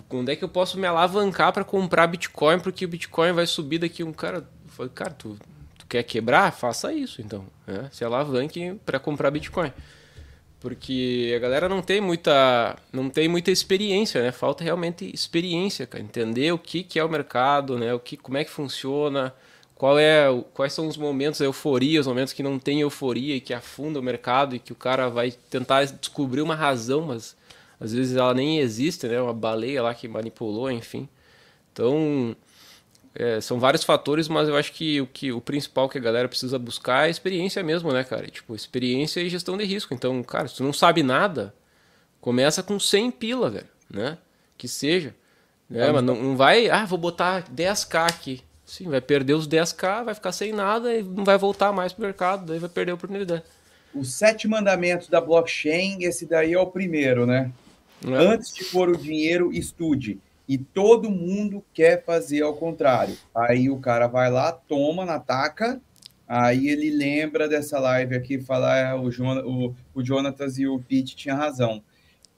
quando 0.09 0.29
é 0.31 0.37
que 0.37 0.43
eu 0.43 0.49
posso 0.49 0.79
me 0.79 0.87
alavancar 0.87 1.53
para 1.53 1.65
comprar 1.65 2.07
Bitcoin, 2.07 2.59
porque 2.59 2.85
o 2.85 2.89
Bitcoin 2.89 3.33
vai 3.33 3.47
subir 3.47 3.79
daqui 3.79 4.03
um 4.03 4.13
cara. 4.13 4.49
Falei, 4.69 4.91
cara, 4.95 5.11
tu 5.11 5.39
quer 5.89 6.03
quebrar, 6.03 6.53
faça 6.53 6.93
isso 6.93 7.21
então. 7.21 7.45
Né? 7.67 7.89
Se 7.93 8.05
alavanque 8.05 8.75
para 8.85 8.99
comprar 8.99 9.31
Bitcoin. 9.31 9.73
Porque 10.59 11.33
a 11.37 11.39
galera 11.41 11.69
não 11.69 11.83
tem 11.83 12.01
muita, 12.01 12.77
não 12.93 13.11
tem 13.11 13.29
muita 13.29 13.51
experiência, 13.51 14.23
né? 14.23 14.31
Falta 14.31 14.63
realmente 14.63 15.11
experiência, 15.13 15.87
cara. 15.87 16.03
Entender 16.03 16.53
o 16.53 16.59
que, 16.59 16.85
que 16.85 17.01
é 17.01 17.05
o 17.05 17.09
mercado, 17.09 17.77
né? 17.79 17.93
O 17.93 17.99
que, 17.99 18.17
como 18.17 18.39
é 18.39 18.45
que 18.45 18.51
funciona, 18.51 19.35
qual 19.83 19.99
é, 19.99 20.29
quais 20.55 20.73
são 20.73 20.87
os 20.87 20.97
momentos, 20.97 21.43
a 21.43 21.45
euforia, 21.45 22.01
os 22.01 22.07
momentos 22.07 22.33
que 22.33 22.41
não 22.41 22.57
tem 22.57 22.83
euforia 22.83 23.35
e 23.35 23.41
que 23.41 23.53
afunda 23.53 23.99
o 23.99 24.03
mercado 24.03 24.55
e 24.55 24.61
que 24.61 24.71
o 24.71 24.77
cara 24.77 25.09
vai 25.09 25.33
tentar 25.33 25.85
descobrir 25.87 26.41
uma 26.41 26.55
razão, 26.55 27.01
mas 27.01 27.37
às 27.81 27.93
vezes 27.93 28.17
ela 28.17 28.33
nem 28.33 28.61
existe, 28.61 29.09
né? 29.09 29.21
Uma 29.21 29.35
baleia 29.35 29.83
lá 29.83 29.93
que 29.93 30.07
manipulou, 30.07 30.71
enfim. 30.71 31.09
Então, 31.73 32.37
é, 33.13 33.41
são 33.41 33.59
vários 33.59 33.83
fatores, 33.83 34.29
mas 34.29 34.49
eu 34.49 34.55
acho 34.55 34.73
que 34.73 35.01
o, 35.01 35.07
que 35.09 35.33
o 35.33 35.41
principal 35.41 35.89
que 35.89 35.99
a 35.99 36.01
galera 36.01 36.29
precisa 36.29 36.61
buscar 36.61 37.03
é 37.03 37.07
a 37.07 37.11
experiência 37.11 37.61
mesmo, 37.65 37.93
né, 37.93 38.05
cara? 38.05 38.29
Tipo, 38.29 38.55
experiência 38.55 39.21
e 39.21 39.29
gestão 39.29 39.57
de 39.57 39.65
risco. 39.65 39.93
Então, 39.93 40.23
cara, 40.23 40.47
se 40.47 40.59
tu 40.59 40.63
não 40.63 40.73
sabe 40.73 41.03
nada, 41.03 41.53
começa 42.21 42.63
com 42.63 42.79
100 42.79 43.11
pila, 43.11 43.51
velho, 43.51 43.69
né? 43.91 44.17
Que 44.57 44.69
seja. 44.69 45.13
Né? 45.69 45.91
Mas 45.91 46.05
não, 46.05 46.15
não 46.15 46.37
vai, 46.37 46.71
ah, 46.71 46.85
vou 46.85 46.99
botar 46.99 47.43
10k 47.51 48.09
aqui. 48.09 48.45
Sim, 48.73 48.89
vai 48.89 49.03
perder 49.03 49.35
os 49.35 49.47
10k, 49.47 50.03
vai 50.03 50.15
ficar 50.15 50.33
sem 50.33 50.51
nada 50.51 50.95
e 50.95 51.03
não 51.03 51.27
vai 51.27 51.37
voltar 51.37 51.75
mais 51.75 51.93
pro 51.93 52.07
mercado, 52.07 52.47
daí 52.47 52.59
vai 52.59 52.71
perder 52.71 52.93
a 52.93 52.95
oportunidade. 52.95 53.43
Os 53.95 54.15
sete 54.15 54.49
mandamentos 54.49 55.09
da 55.09 55.21
blockchain, 55.21 56.03
esse 56.05 56.25
daí 56.25 56.55
é 56.55 56.59
o 56.59 56.67
primeiro, 56.67 57.27
né? 57.27 57.53
É. 58.03 58.15
Antes 58.15 58.55
de 58.55 58.65
pôr 58.65 58.89
o 58.89 58.97
dinheiro, 58.97 59.53
estude 59.53 60.19
e 60.49 60.57
todo 60.57 61.11
mundo 61.11 61.63
quer 61.75 62.03
fazer 62.03 62.41
ao 62.41 62.57
contrário. 62.57 63.15
Aí 63.35 63.69
o 63.69 63.77
cara 63.77 64.07
vai 64.07 64.31
lá, 64.31 64.51
toma 64.53 65.05
na 65.05 65.21
taca, 65.21 65.79
aí 66.27 66.71
ele 66.71 66.89
lembra 66.89 67.47
dessa 67.47 67.79
live 67.79 68.17
aqui, 68.17 68.41
falar 68.41 68.93
ah, 68.93 68.97
o, 68.97 69.11
o, 69.11 69.75
o 69.95 70.03
Jonatas 70.03 70.57
e 70.57 70.67
o 70.67 70.79
Pete 70.79 71.15
tinham 71.15 71.37
razão. 71.37 71.83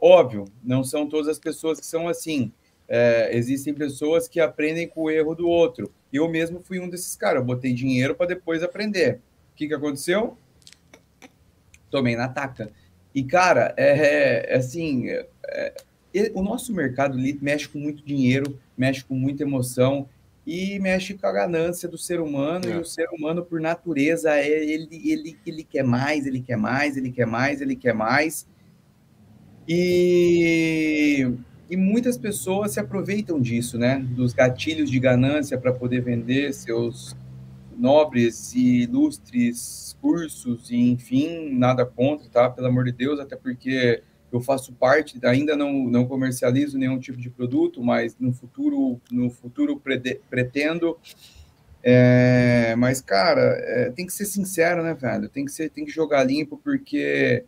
Óbvio, 0.01 0.47
não 0.64 0.82
são 0.82 1.09
todas 1.09 1.28
as 1.28 1.39
pessoas 1.39 1.78
que 1.78 1.87
são 1.87 2.09
assim. 2.09 2.51
É, 2.89 3.30
existem 3.37 3.72
pessoas 3.72 4.28
que 4.28 4.41
aprendem 4.41 4.87
com 4.89 5.03
o 5.03 5.11
erro 5.11 5.35
do 5.35 5.49
outro. 5.49 5.93
Eu 6.12 6.28
mesmo 6.28 6.61
fui 6.61 6.78
um 6.78 6.89
desses 6.89 7.16
caras. 7.16 7.41
Eu 7.41 7.47
botei 7.47 7.72
dinheiro 7.72 8.14
para 8.14 8.26
depois 8.26 8.62
aprender. 8.62 9.20
O 9.53 9.57
que, 9.57 9.68
que 9.68 9.74
aconteceu? 9.74 10.37
Tomei 11.91 12.16
na 12.16 12.28
taca. 12.28 12.70
E, 13.14 13.22
cara, 13.22 13.72
é, 13.76 14.53
é 14.53 14.57
assim, 14.57 15.09
é, 15.09 15.72
o 16.35 16.43
nosso 16.43 16.72
mercado 16.72 17.16
mexe 17.41 17.68
com 17.68 17.78
muito 17.78 18.05
dinheiro, 18.05 18.59
mexe 18.76 19.05
com 19.05 19.14
muita 19.14 19.43
emoção 19.43 20.09
e 20.47 20.78
mexe 20.78 21.14
com 21.14 21.26
a 21.26 21.32
ganância 21.32 21.89
do 21.89 21.97
ser 21.97 22.20
humano. 22.20 22.66
É. 22.68 22.74
E 22.74 22.78
o 22.78 22.85
ser 22.85 23.09
humano, 23.11 23.45
por 23.45 23.61
natureza, 23.61 24.35
é, 24.37 24.49
ele, 24.49 24.89
ele, 25.11 25.39
ele 25.47 25.64
quer 25.64 25.85
mais, 25.85 26.26
ele 26.26 26.41
quer 26.41 26.57
mais, 26.57 26.97
ele 26.97 27.11
quer 27.11 27.26
mais, 27.26 27.61
ele 27.61 27.76
quer 27.76 27.95
mais. 27.95 28.47
E, 29.66 31.32
e 31.75 31.77
muitas 31.77 32.16
pessoas 32.16 32.72
se 32.72 32.81
aproveitam 32.81 33.41
disso, 33.41 33.77
né? 33.77 33.99
Dos 34.11 34.33
gatilhos 34.33 34.91
de 34.91 34.99
ganância 34.99 35.59
para 35.59 35.72
poder 35.72 36.01
vender 36.01 36.55
seus 36.55 37.16
nobres 37.77 38.55
e 38.55 38.83
ilustres 38.83 39.97
cursos, 40.01 40.70
e 40.70 40.77
enfim, 40.77 41.51
nada 41.51 41.85
contra, 41.85 42.29
tá? 42.29 42.49
Pelo 42.49 42.68
amor 42.68 42.85
de 42.85 42.93
Deus, 42.93 43.18
até 43.18 43.35
porque 43.37 44.03
eu 44.33 44.41
faço 44.41 44.72
parte, 44.72 45.18
ainda 45.25 45.57
não, 45.57 45.72
não 45.85 46.07
comercializo 46.07 46.79
nenhum 46.79 46.99
tipo 46.99 47.18
de 47.18 47.31
produto, 47.31 47.83
mas 47.83 48.16
no 48.18 48.33
futuro, 48.33 49.01
no 49.11 49.31
futuro 49.31 49.81
pretendo 50.31 50.97
É, 51.83 52.75
mas, 52.77 53.03
cara, 53.03 53.43
é, 53.43 53.91
tem 53.91 54.07
que 54.07 54.12
ser 54.12 54.25
sincero, 54.25 54.83
né, 54.83 54.95
velho? 54.95 55.29
Tem 55.29 55.45
que, 55.45 55.53
ser, 55.53 55.68
tem 55.68 55.85
que 55.85 55.91
jogar 55.91 56.25
limpo, 56.25 56.59
porque 56.64 57.45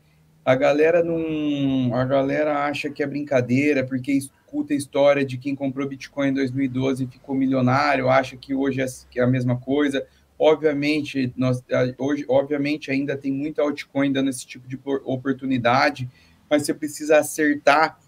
a 0.46 0.54
galera 0.54 1.02
não. 1.02 1.92
A 1.92 2.04
galera 2.04 2.66
acha 2.66 2.88
que 2.88 3.02
é 3.02 3.06
brincadeira, 3.06 3.84
porque 3.84 4.12
escuta 4.12 4.72
a 4.72 4.76
história 4.76 5.24
de 5.24 5.36
quem 5.36 5.56
comprou 5.56 5.88
Bitcoin 5.88 6.28
em 6.28 6.34
2012 6.34 7.02
e 7.02 7.06
ficou 7.08 7.34
milionário, 7.34 8.08
acha 8.08 8.36
que 8.36 8.54
hoje 8.54 8.80
é, 8.80 8.86
é 9.16 9.22
a 9.22 9.26
mesma 9.26 9.56
coisa. 9.56 10.06
Obviamente, 10.38 11.32
nós, 11.36 11.64
hoje, 11.98 12.24
obviamente, 12.28 12.92
ainda 12.92 13.16
tem 13.16 13.32
muita 13.32 13.60
altcoin 13.60 14.12
dando 14.12 14.30
esse 14.30 14.46
tipo 14.46 14.68
de 14.68 14.78
oportunidade, 15.04 16.08
mas 16.48 16.62
você 16.64 16.72
precisa 16.72 17.18
acertar 17.18 17.98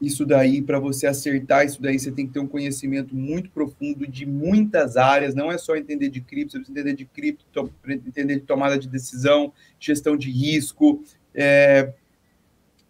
isso 0.00 0.26
daí, 0.26 0.60
para 0.60 0.78
você 0.78 1.06
acertar 1.06 1.64
isso 1.64 1.80
daí, 1.80 1.98
você 1.98 2.12
tem 2.12 2.26
que 2.26 2.32
ter 2.34 2.38
um 2.38 2.46
conhecimento 2.46 3.16
muito 3.16 3.50
profundo 3.50 4.06
de 4.06 4.26
muitas 4.26 4.96
áreas, 4.96 5.34
não 5.34 5.50
é 5.50 5.56
só 5.56 5.74
entender 5.74 6.10
de 6.10 6.20
cripto, 6.20 6.52
você 6.52 6.58
precisa 6.58 6.78
entender 6.78 6.94
de 6.94 7.06
cripto, 7.06 7.72
entender 8.06 8.34
de 8.34 8.42
tomada 8.42 8.78
de 8.78 8.88
decisão, 8.88 9.52
gestão 9.80 10.14
de 10.16 10.30
risco, 10.30 11.02
é, 11.36 11.92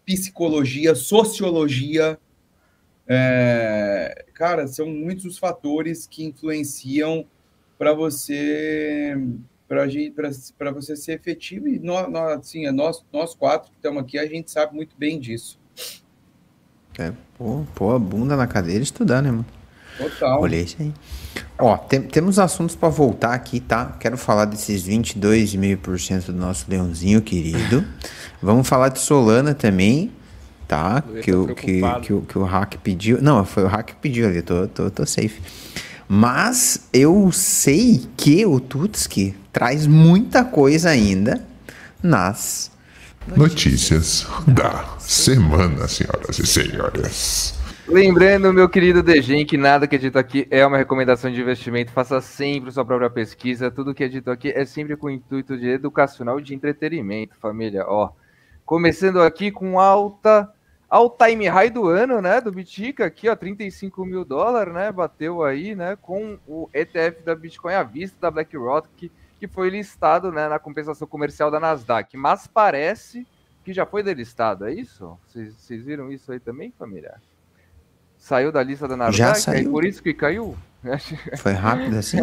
psicologia, 0.05 0.95
sociologia. 0.95 2.17
É, 3.05 4.25
cara, 4.33 4.67
são 4.67 4.87
muitos 4.87 5.25
os 5.25 5.37
fatores 5.37 6.07
que 6.07 6.23
influenciam 6.23 7.25
para 7.77 7.93
você 7.93 9.15
para 9.67 10.71
você 10.71 10.95
ser 10.95 11.13
efetivo 11.13 11.67
e 11.67 11.77
nós, 11.77 12.07
assim, 12.37 12.65
é 12.65 12.71
nós, 12.71 13.03
nós 13.11 13.35
quatro 13.35 13.69
que 13.69 13.75
estamos 13.75 14.01
aqui, 14.01 14.17
a 14.17 14.25
gente 14.25 14.49
sabe 14.49 14.73
muito 14.73 14.95
bem 14.97 15.19
disso. 15.19 15.59
É, 16.97 17.11
pô, 17.37 17.65
pô 17.75 17.91
a 17.91 17.99
bunda 17.99 18.37
na 18.37 18.47
cadeira 18.47 18.81
estudar, 18.81 19.21
né, 19.21 19.29
mano? 19.29 19.45
Total. 19.97 20.39
Olhei 20.41 20.61
isso 20.61 20.77
aí. 20.79 20.93
Ó, 21.59 21.75
tem, 21.75 22.01
temos 22.01 22.39
assuntos 22.39 22.75
para 22.75 22.87
voltar 22.87 23.33
aqui, 23.33 23.59
tá? 23.59 23.97
Quero 23.99 24.17
falar 24.17 24.45
desses 24.45 24.87
22,5% 24.87 26.27
do 26.27 26.33
nosso 26.33 26.69
leãozinho 26.69 27.21
querido. 27.21 27.85
Vamos 28.41 28.67
falar 28.67 28.89
de 28.89 28.99
Solana 28.99 29.53
também, 29.53 30.11
tá? 30.67 31.03
Que, 31.23 31.33
o, 31.33 31.55
que, 31.55 31.81
que, 32.01 32.13
o, 32.13 32.21
que 32.21 32.37
o 32.37 32.43
hack 32.43 32.75
pediu. 32.83 33.21
Não, 33.21 33.43
foi 33.45 33.63
o 33.63 33.67
hack 33.67 33.87
que 33.87 33.95
pediu 33.95 34.27
ali, 34.27 34.41
tô, 34.41 34.67
tô, 34.67 34.89
tô 34.89 35.05
safe. 35.05 35.41
Mas 36.07 36.87
eu 36.93 37.31
sei 37.31 38.07
que 38.15 38.45
o 38.45 38.59
Tutski 38.59 39.35
traz 39.51 39.85
muita 39.85 40.45
coisa 40.45 40.89
ainda 40.89 41.45
nas 42.01 42.71
notícias 43.35 44.25
da 44.47 44.85
semana, 44.99 45.87
senhoras 45.87 46.39
e 46.39 46.47
senhores. 46.47 47.57
Lembrando, 47.87 48.51
meu 48.53 48.67
querido 48.67 49.01
Degen, 49.01 49.45
que 49.45 49.57
nada 49.57 49.87
que 49.87 49.95
é 49.95 49.99
dito 49.99 50.19
aqui 50.19 50.45
é 50.51 50.65
uma 50.65 50.77
recomendação 50.77 51.31
de 51.31 51.39
investimento. 51.39 51.91
Faça 51.91 52.19
sempre 52.19 52.69
sua 52.71 52.83
própria 52.83 53.09
pesquisa. 53.09 53.71
Tudo 53.71 53.93
que 53.93 54.03
é 54.03 54.09
dito 54.09 54.29
aqui 54.29 54.49
é 54.49 54.65
sempre 54.65 54.97
com 54.97 55.07
o 55.07 55.09
intuito 55.09 55.57
de 55.57 55.69
educacional 55.69 56.37
e 56.39 56.43
de 56.43 56.53
entretenimento, 56.53 57.35
família. 57.39 57.85
Ó, 57.87 58.11
começando 58.67 59.21
aqui 59.21 59.49
com 59.49 59.79
alta 59.79 60.53
ao 60.89 61.09
time 61.09 61.47
high 61.47 61.69
do 61.69 61.87
ano, 61.87 62.21
né, 62.21 62.41
do 62.41 62.51
Bitica, 62.51 63.05
aqui, 63.05 63.29
ó, 63.29 63.35
35 63.35 64.05
mil 64.05 64.25
dólares, 64.25 64.73
né, 64.73 64.91
bateu 64.91 65.41
aí, 65.41 65.73
né, 65.73 65.97
com 66.01 66.37
o 66.45 66.69
ETF 66.73 67.23
da 67.23 67.33
Bitcoin 67.33 67.73
à 67.73 67.83
vista 67.83 68.17
da 68.19 68.29
BlackRock, 68.29 68.89
que, 68.97 69.11
que 69.39 69.47
foi 69.47 69.69
listado, 69.69 70.33
né, 70.33 70.49
na 70.49 70.59
compensação 70.59 71.07
comercial 71.07 71.49
da 71.49 71.61
Nasdaq, 71.61 72.15
mas 72.17 72.45
parece 72.45 73.25
que 73.63 73.73
já 73.73 73.85
foi 73.85 74.03
delistado, 74.03 74.65
é 74.65 74.73
isso? 74.73 75.17
Vocês 75.27 75.83
viram 75.83 76.11
isso 76.11 76.31
aí 76.31 76.39
também, 76.39 76.73
família? 76.77 77.15
Saiu 78.17 78.51
da 78.51 78.63
lista 78.63 78.85
da 78.85 78.97
Nasdaq, 78.97 79.17
já 79.17 79.35
saiu. 79.35 79.69
é 79.69 79.71
por 79.71 79.85
isso 79.85 80.03
que 80.03 80.13
caiu? 80.13 80.57
Foi 81.37 81.53
rápido 81.53 81.97
assim? 81.97 82.17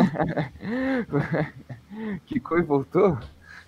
que 2.26 2.40
coisa 2.40 2.66
voltou? 2.66 3.18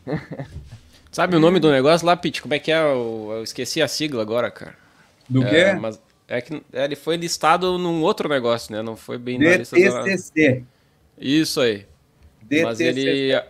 Sabe 1.16 1.34
o 1.34 1.40
nome 1.40 1.58
do 1.58 1.70
negócio 1.70 2.06
lá, 2.06 2.14
Pete? 2.14 2.42
Como 2.42 2.52
é 2.52 2.58
que 2.58 2.70
é? 2.70 2.76
Eu, 2.76 3.28
eu 3.36 3.42
esqueci 3.42 3.80
a 3.80 3.88
sigla 3.88 4.20
agora, 4.20 4.50
cara. 4.50 4.74
Do 5.26 5.42
é, 5.44 5.48
quê? 5.48 5.80
Mas 5.80 5.98
é 6.28 6.42
que 6.42 6.62
é, 6.70 6.84
ele 6.84 6.94
foi 6.94 7.16
listado 7.16 7.78
num 7.78 8.02
outro 8.02 8.28
negócio, 8.28 8.70
né? 8.70 8.82
Não 8.82 8.96
foi 8.96 9.16
bem 9.16 9.38
na 9.38 9.56
lista 9.56 9.76
DTC. 9.76 10.62
Isso 11.18 11.58
aí. 11.62 11.86
DTC. 12.42 12.64
Mas 12.64 12.80
ele, 12.80 13.42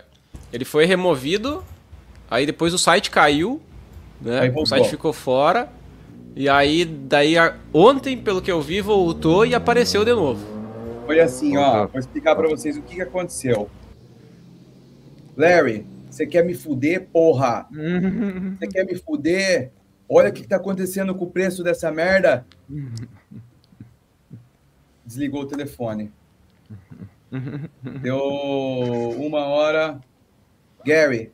ele 0.52 0.64
foi 0.64 0.84
removido, 0.84 1.64
aí 2.30 2.46
depois 2.46 2.72
o 2.72 2.78
site 2.78 3.10
caiu, 3.10 3.60
né? 4.20 4.48
O 4.54 4.64
site 4.64 4.88
ficou 4.88 5.12
fora. 5.12 5.68
E 6.36 6.48
aí, 6.48 6.84
daí, 6.84 7.34
ontem, 7.74 8.16
pelo 8.16 8.40
que 8.40 8.52
eu 8.52 8.62
vi, 8.62 8.80
voltou 8.80 9.44
e 9.44 9.56
apareceu 9.56 10.04
de 10.04 10.14
novo. 10.14 10.46
Foi 11.04 11.18
assim, 11.18 11.56
ó, 11.56 11.88
vou 11.88 11.98
explicar 11.98 12.36
para 12.36 12.46
vocês 12.46 12.76
o 12.76 12.82
que, 12.82 12.94
que 12.94 13.02
aconteceu. 13.02 13.68
Larry, 15.36 15.84
você 16.16 16.26
quer 16.26 16.44
me 16.44 16.54
fuder, 16.54 17.08
porra? 17.12 17.68
Você 18.58 18.66
quer 18.66 18.84
me 18.84 18.96
fuder? 18.96 19.70
Olha 20.08 20.30
o 20.30 20.32
que 20.32 20.42
está 20.42 20.56
acontecendo 20.56 21.14
com 21.14 21.24
o 21.24 21.30
preço 21.30 21.62
dessa 21.62 21.92
merda. 21.92 22.46
Desligou 25.04 25.42
o 25.42 25.46
telefone. 25.46 26.12
Deu 28.00 28.18
uma 29.18 29.44
hora. 29.46 30.00
Gary, 30.84 31.32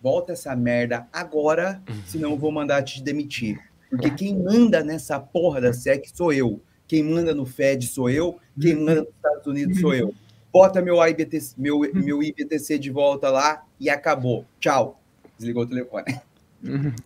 volta 0.00 0.32
essa 0.32 0.54
merda 0.54 1.08
agora, 1.12 1.82
senão 2.06 2.30
eu 2.30 2.36
vou 2.36 2.52
mandar 2.52 2.82
te 2.82 3.02
demitir. 3.02 3.58
Porque 3.90 4.10
quem 4.10 4.38
manda 4.38 4.82
nessa 4.82 5.18
porra 5.20 5.60
da 5.60 5.72
SEC 5.72 6.06
sou 6.14 6.32
eu. 6.32 6.60
Quem 6.86 7.02
manda 7.02 7.34
no 7.34 7.44
Fed 7.44 7.86
sou 7.86 8.08
eu. 8.08 8.38
Quem 8.60 8.76
manda 8.76 9.00
nos 9.00 9.10
Estados 9.10 9.46
Unidos 9.46 9.80
sou 9.80 9.94
eu. 9.94 10.14
Bota 10.56 10.80
meu 10.80 11.06
IBTC, 11.06 11.54
meu, 11.58 11.80
meu 11.92 12.22
IBTC 12.22 12.78
de 12.78 12.90
volta 12.90 13.28
lá 13.28 13.62
e 13.78 13.90
acabou. 13.90 14.46
Tchau. 14.58 14.98
Desligou 15.36 15.64
o 15.64 15.66
telefone. 15.66 16.18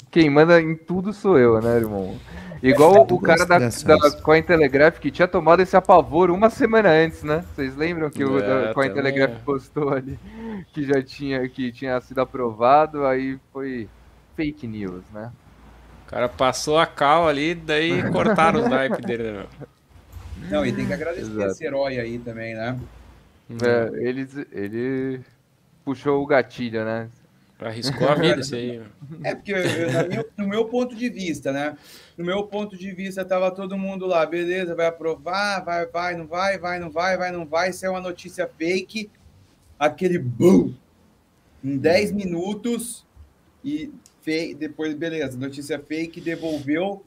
Quem 0.08 0.30
manda 0.30 0.62
em 0.62 0.76
tudo 0.76 1.12
sou 1.12 1.36
eu, 1.36 1.60
né, 1.60 1.78
irmão? 1.78 2.16
Igual 2.62 3.04
o 3.10 3.20
cara 3.20 3.44
da, 3.44 3.58
da 3.58 4.10
Cointelegraph 4.22 5.00
que 5.00 5.10
tinha 5.10 5.26
tomado 5.26 5.62
esse 5.62 5.76
apavoro 5.76 6.32
uma 6.32 6.48
semana 6.48 6.90
antes, 6.90 7.24
né? 7.24 7.44
Vocês 7.52 7.74
lembram 7.74 8.08
que 8.08 8.24
o 8.24 8.38
é, 8.38 8.72
Cointelegraph 8.72 9.42
postou 9.44 9.92
ali 9.94 10.16
que 10.72 10.84
já 10.84 11.02
tinha, 11.02 11.48
que 11.48 11.72
tinha 11.72 12.00
sido 12.00 12.20
aprovado, 12.20 13.04
aí 13.04 13.36
foi 13.52 13.88
fake 14.36 14.64
news, 14.68 15.02
né? 15.12 15.32
O 16.06 16.10
cara 16.10 16.28
passou 16.28 16.78
a 16.78 16.86
cal 16.86 17.26
ali, 17.26 17.56
daí 17.56 18.00
cortaram 18.12 18.60
os 18.60 18.68
naipes 18.68 19.04
dele, 19.04 19.32
né? 19.32 19.46
Não, 20.48 20.64
e 20.64 20.72
tem 20.72 20.86
que 20.86 20.92
agradecer 20.92 21.32
Exato. 21.32 21.50
esse 21.50 21.64
herói 21.66 21.98
aí 21.98 22.16
também, 22.16 22.54
né? 22.54 22.78
É, 23.62 24.08
ele, 24.08 24.28
ele 24.52 25.20
puxou 25.84 26.22
o 26.22 26.26
gatilho, 26.26 26.84
né? 26.84 27.10
Arriscou 27.58 28.08
a 28.08 28.14
vida 28.14 28.40
isso 28.40 28.54
aí. 28.54 28.80
É 29.22 29.34
porque, 29.34 29.52
eu, 29.52 30.30
no 30.36 30.48
meu 30.48 30.66
ponto 30.66 30.94
de 30.94 31.10
vista, 31.10 31.52
né? 31.52 31.76
No 32.16 32.24
meu 32.24 32.44
ponto 32.44 32.76
de 32.76 32.90
vista, 32.92 33.24
tava 33.24 33.50
todo 33.50 33.76
mundo 33.76 34.06
lá, 34.06 34.24
beleza, 34.24 34.74
vai 34.74 34.86
aprovar, 34.86 35.62
vai, 35.62 35.86
vai, 35.86 36.16
não 36.16 36.26
vai, 36.26 36.58
vai, 36.58 36.78
não 36.78 36.90
vai, 36.90 37.16
vai, 37.18 37.30
não 37.30 37.44
vai. 37.44 37.70
Isso 37.70 37.84
é 37.84 37.90
uma 37.90 38.00
notícia 38.00 38.48
fake. 38.56 39.10
Aquele 39.78 40.18
boom! 40.18 40.72
Em 41.62 41.76
10 41.76 42.12
minutos 42.12 43.04
e 43.62 43.92
fake, 44.22 44.54
depois, 44.54 44.94
beleza, 44.94 45.36
notícia 45.36 45.78
fake, 45.78 46.20
devolveu. 46.20 47.04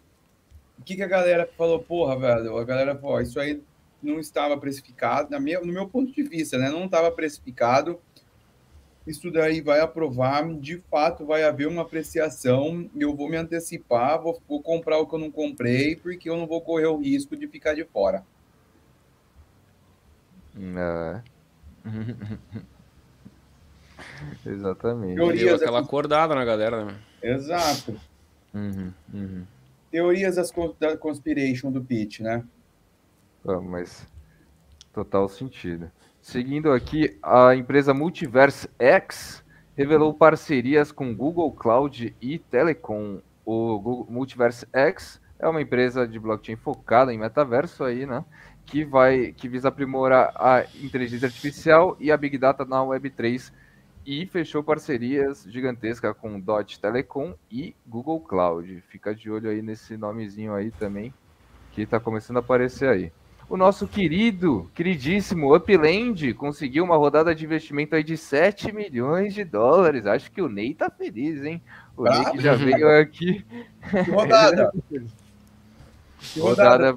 O 0.77 0.83
que, 0.83 0.95
que 0.95 1.03
a 1.03 1.07
galera 1.07 1.49
falou? 1.57 1.79
Porra, 1.79 2.19
velho, 2.19 2.57
a 2.57 2.63
galera 2.63 2.95
falou, 2.95 3.21
isso 3.21 3.39
aí 3.39 3.59
não 4.03 4.19
estava 4.19 4.57
precificado, 4.57 5.29
na 5.31 5.39
minha, 5.39 5.59
no 5.61 5.71
meu 5.73 5.87
ponto 5.87 6.11
de 6.11 6.23
vista, 6.23 6.57
né? 6.57 6.69
Não 6.69 6.85
estava 6.85 7.11
precificado 7.11 7.99
isso 9.05 9.29
daí 9.29 9.59
vai 9.59 9.81
aprovar, 9.81 10.47
de 10.55 10.77
fato 10.89 11.25
vai 11.25 11.43
haver 11.43 11.67
uma 11.67 11.81
apreciação, 11.81 12.89
eu 12.95 13.13
vou 13.13 13.29
me 13.29 13.35
antecipar, 13.35 14.21
vou, 14.21 14.41
vou, 14.47 14.61
comprar 14.61 14.97
o 14.97 15.05
que 15.05 15.13
eu 15.15 15.19
não 15.19 15.29
comprei, 15.29 15.95
porque 15.97 16.29
eu 16.29 16.37
não 16.37 16.47
vou 16.47 16.61
correr 16.61 16.85
o 16.85 16.97
risco 16.97 17.35
de 17.35 17.47
ficar 17.47 17.73
de 17.73 17.83
fora. 17.83 18.23
É. 20.55 21.21
Exatamente. 24.45 25.15
Teorias 25.15 25.43
Deu 25.43 25.55
aquela 25.55 25.79
acordada 25.79 26.33
na 26.33 26.45
galera, 26.45 26.85
né? 26.85 26.95
Exato. 27.21 27.99
Uhum, 28.53 28.93
uhum. 29.13 29.43
Teorias 29.91 30.37
das, 30.37 30.53
da 30.79 30.95
conspiration 30.95 31.71
do 31.71 31.83
pitch, 31.83 32.21
né? 32.21 32.43
Ah, 33.45 33.59
mas 33.59 34.07
total 34.93 35.27
sentido. 35.27 35.91
Seguindo 36.21 36.71
aqui, 36.71 37.17
a 37.21 37.53
empresa 37.55 37.93
Multiverse 37.93 38.69
X 38.79 39.43
revelou 39.75 40.13
parcerias 40.13 40.91
com 40.91 41.13
Google 41.13 41.51
Cloud 41.51 42.15
e 42.21 42.39
Telecom. 42.39 43.19
O 43.45 43.79
Google 43.79 44.07
Multiverse 44.09 44.65
X 44.71 45.19
é 45.37 45.47
uma 45.47 45.61
empresa 45.61 46.07
de 46.07 46.17
blockchain 46.17 46.55
focada 46.55 47.13
em 47.13 47.17
metaverso 47.17 47.83
aí, 47.83 48.05
né? 48.05 48.23
Que 48.65 48.85
vai 48.85 49.33
que 49.33 49.49
visa 49.49 49.67
aprimorar 49.67 50.31
a 50.35 50.63
inteligência 50.81 51.25
artificial 51.25 51.97
e 51.99 52.11
a 52.11 52.15
Big 52.15 52.37
Data 52.37 52.63
na 52.63 52.77
Web3 52.77 53.51
e 54.05 54.25
fechou 54.25 54.63
parcerias 54.63 55.45
gigantescas 55.49 56.15
com 56.15 56.39
Dot 56.39 56.79
Telecom 56.79 57.35
e 57.51 57.75
Google 57.85 58.21
Cloud. 58.21 58.81
Fica 58.87 59.13
de 59.13 59.29
olho 59.29 59.49
aí 59.49 59.61
nesse 59.61 59.97
nomezinho 59.97 60.53
aí 60.53 60.71
também 60.71 61.13
que 61.73 61.81
está 61.81 61.99
começando 61.99 62.37
a 62.37 62.39
aparecer 62.39 62.87
aí. 62.87 63.11
O 63.49 63.57
nosso 63.57 63.87
querido, 63.87 64.69
queridíssimo 64.73 65.55
Upland 65.55 66.33
conseguiu 66.33 66.83
uma 66.83 66.95
rodada 66.95 67.35
de 67.35 67.45
investimento 67.45 67.95
aí 67.95 68.03
de 68.03 68.17
7 68.17 68.71
milhões 68.71 69.33
de 69.33 69.43
dólares. 69.43 70.05
Acho 70.05 70.31
que 70.31 70.41
o 70.41 70.49
Ney 70.49 70.73
tá 70.73 70.89
feliz, 70.89 71.43
hein? 71.43 71.61
O 71.95 72.03
Ney 72.03 72.31
que 72.31 72.41
já 72.41 72.55
veio 72.55 72.89
aqui. 72.99 73.45
Que 74.03 74.11
rodada! 74.11 74.71
que 76.19 76.39
rodada. 76.39 76.95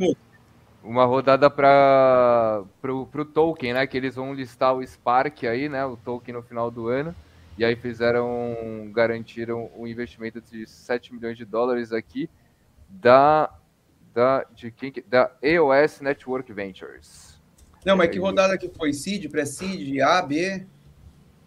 Uma 0.83 1.05
rodada 1.05 1.51
para 1.51 2.63
o 2.89 3.25
Tolkien, 3.25 3.75
né? 3.75 3.87
Que 3.87 3.97
eles 3.97 4.15
vão 4.15 4.33
listar 4.33 4.73
o 4.75 4.87
Spark 4.87 5.45
aí, 5.45 5.69
né? 5.69 5.85
O 5.85 5.97
Tolkien 5.97 6.37
no 6.37 6.43
final 6.43 6.71
do 6.71 6.89
ano. 6.89 7.15
E 7.59 7.65
aí 7.65 7.75
fizeram, 7.75 8.55
garantiram 8.93 9.71
um 9.77 9.87
investimento 9.87 10.41
de 10.41 10.67
7 10.67 11.13
milhões 11.13 11.37
de 11.37 11.45
dólares 11.45 11.93
aqui 11.93 12.31
da 12.89 13.51
da, 14.17 14.47
de 14.55 14.71
quem, 14.71 14.95
da 15.07 15.31
EOS 15.43 16.01
Network 16.01 16.51
Ventures. 16.51 17.39
Não, 17.85 17.95
mas 17.95 18.09
que 18.09 18.19
rodada 18.19 18.57
que 18.57 18.67
foi? 18.71 18.95
Seed, 18.95 19.31
pré-seed, 19.31 20.01
A, 20.01 20.23
B? 20.23 20.65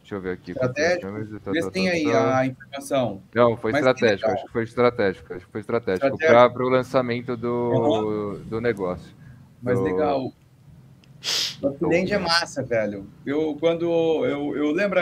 Deixa 0.01 0.15
eu 0.15 0.21
ver 0.21 0.33
aqui. 0.33 0.51
Estratégico? 0.51 1.51
Vê 1.51 1.61
se 1.63 1.71
tem 1.71 1.89
aí 1.89 2.05
a 2.11 2.45
informação. 2.45 3.23
Não, 3.33 3.57
foi 3.57 3.71
mas 3.71 3.79
estratégico. 3.79 4.29
Acho 4.29 4.45
que 4.45 4.51
foi 4.51 4.63
estratégico. 4.63 5.33
Acho 5.33 5.45
que 5.47 5.51
foi 5.51 5.61
estratégico. 5.61 6.17
Para 6.19 6.63
o 6.63 6.69
lançamento 6.69 7.35
do, 7.35 7.49
uhum. 7.49 8.39
do 8.43 8.61
negócio. 8.61 9.11
Mas 9.63 9.79
do... 9.79 9.83
legal. 9.83 10.31
O 11.61 11.67
Upland 11.67 12.13
é 12.13 12.19
massa, 12.19 12.61
velho. 12.61 13.07
Eu, 13.25 13.57
quando... 13.59 13.83
Eu, 14.25 14.55
eu 14.55 14.71
lembro... 14.71 14.99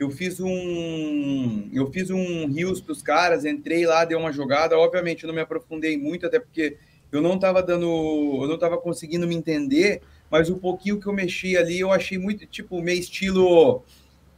Eu 0.00 0.10
fiz 0.10 0.40
um... 0.40 1.68
Eu 1.72 1.90
fiz 1.92 2.10
um 2.10 2.48
rios 2.48 2.80
para 2.80 2.92
os 2.92 3.02
caras, 3.02 3.44
entrei 3.44 3.86
lá, 3.86 4.06
dei 4.06 4.16
uma 4.16 4.32
jogada. 4.32 4.78
Obviamente, 4.78 5.22
eu 5.22 5.28
não 5.28 5.34
me 5.34 5.42
aprofundei 5.42 5.96
muito, 5.96 6.26
até 6.26 6.40
porque 6.40 6.78
eu 7.16 7.22
não 7.22 7.34
estava 7.34 7.62
dando, 7.62 7.86
eu 7.86 8.48
não 8.48 8.54
estava 8.54 8.78
conseguindo 8.78 9.26
me 9.26 9.34
entender, 9.34 10.02
mas 10.30 10.48
o 10.50 10.56
pouquinho 10.56 11.00
que 11.00 11.06
eu 11.06 11.12
mexi 11.12 11.56
ali 11.56 11.80
eu 11.80 11.92
achei 11.92 12.18
muito 12.18 12.46
tipo 12.46 12.80
meio 12.80 13.00
estilo 13.00 13.82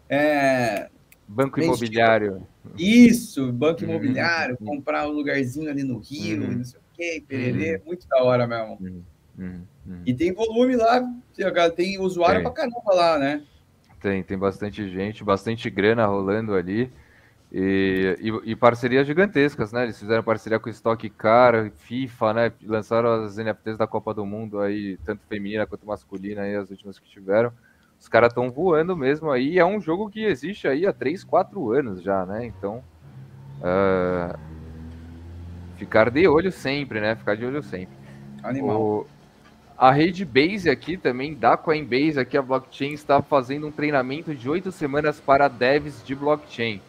é, 0.09 0.89
banco 1.27 1.61
imobiliário. 1.61 2.47
Estilo, 2.77 3.09
isso, 3.09 3.53
banco 3.53 3.83
uhum. 3.83 3.91
imobiliário, 3.91 4.57
uhum. 4.61 4.67
comprar 4.67 5.09
um 5.09 5.13
lugarzinho 5.13 5.71
ali 5.71 5.83
no 5.83 5.99
Rio, 5.99 6.43
uhum. 6.43 6.59
não 6.59 6.65
sei 6.65 6.79
o 6.79 6.83
quê, 6.95 7.25
pererê, 7.27 7.77
uhum. 7.77 7.83
muito 7.87 8.07
da 8.09 8.23
hora 8.23 8.47
mesmo. 8.47 8.79
Uhum. 8.81 9.03
Uhum. 9.39 10.03
E 10.07 10.15
tem 10.15 10.33
volume 10.33 10.77
lá, 10.77 11.03
tem 11.75 12.01
usuário 12.01 12.37
tem. 12.37 12.43
pra 12.43 12.53
caramba 12.53 12.95
lá, 12.95 13.19
né? 13.19 13.43
Tem, 14.01 14.23
tem 14.23 14.39
bastante 14.39 14.89
gente, 14.89 15.23
bastante 15.23 15.69
grana 15.69 16.07
rolando 16.07 16.55
ali. 16.55 16.91
E, 17.59 18.19
e, 18.21 18.51
e, 18.51 18.55
parcerias 18.55 19.07
gigantescas, 19.07 19.73
né? 19.73 19.85
Eles 19.85 19.99
fizeram 19.99 20.23
parceria 20.23 20.59
com 20.59 20.69
o 20.69 20.71
Stock 20.71 21.09
Car, 21.09 21.71
FIFA, 21.71 22.35
né? 22.35 22.53
Lançaram 22.63 23.25
as 23.25 23.39
NFTs 23.39 23.79
da 23.79 23.87
Copa 23.87 24.13
do 24.13 24.27
Mundo 24.27 24.61
aí, 24.61 24.99
tanto 25.07 25.23
feminina 25.27 25.67
quanto 25.67 25.87
masculina 25.87 26.43
aí, 26.43 26.55
as 26.55 26.71
últimas 26.71 26.99
que 26.99 27.09
tiveram. 27.09 27.51
Os 27.99 28.09
caras 28.09 28.29
estão 28.29 28.51
voando 28.51 28.95
mesmo 28.95 29.31
aí. 29.31 29.59
É 29.59 29.65
um 29.65 29.81
jogo 29.81 30.11
que 30.11 30.23
existe 30.23 30.69
aí 30.69 30.85
há 30.85 30.93
3, 30.93 31.25
4 31.25 31.73
anos 31.73 32.03
já, 32.03 32.27
né? 32.27 32.45
Então, 32.45 32.85
uh, 33.63 34.39
ficar 35.79 36.11
de 36.11 36.29
olho 36.29 36.53
sempre, 36.53 37.01
né? 37.01 37.17
Ficar 37.17 37.37
de 37.37 37.47
olho 37.47 37.63
sempre. 37.63 37.97
Animal. 38.43 38.79
O, 38.79 39.07
a 39.79 39.91
rede 39.91 40.27
Base 40.27 40.69
aqui 40.69 40.99
também, 40.99 41.35
da 41.35 41.57
Coinbase, 41.57 42.21
aqui 42.21 42.37
a 42.37 42.43
blockchain 42.43 42.93
está 42.93 43.23
fazendo 43.23 43.67
um 43.67 43.73
treinamento 43.73 44.35
de 44.35 44.47
oito 44.47 44.71
semanas 44.71 45.19
para 45.19 45.49
devs 45.49 46.05
de 46.05 46.15
blockchain. 46.15 46.83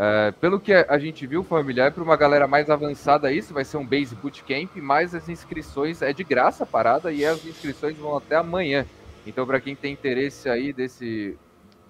Uh, 0.00 0.32
pelo 0.40 0.58
que 0.58 0.72
a 0.72 0.98
gente 0.98 1.26
viu, 1.26 1.44
familiar, 1.44 1.92
para 1.92 2.02
uma 2.02 2.16
galera 2.16 2.48
mais 2.48 2.70
avançada, 2.70 3.30
isso 3.30 3.52
vai 3.52 3.66
ser 3.66 3.76
um 3.76 3.84
Base 3.84 4.14
Bootcamp, 4.14 4.74
mas 4.76 5.14
as 5.14 5.28
inscrições 5.28 6.00
é 6.00 6.10
de 6.10 6.24
graça 6.24 6.64
parada 6.64 7.12
e 7.12 7.22
as 7.22 7.44
inscrições 7.44 7.98
vão 7.98 8.16
até 8.16 8.36
amanhã. 8.36 8.86
Então, 9.26 9.46
para 9.46 9.60
quem 9.60 9.76
tem 9.76 9.92
interesse 9.92 10.48
aí 10.48 10.72
desse 10.72 11.36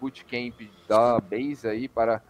Bootcamp 0.01 0.61
da 0.89 1.21
Base 1.21 1.69
aí 1.69 1.87
para 1.87 2.21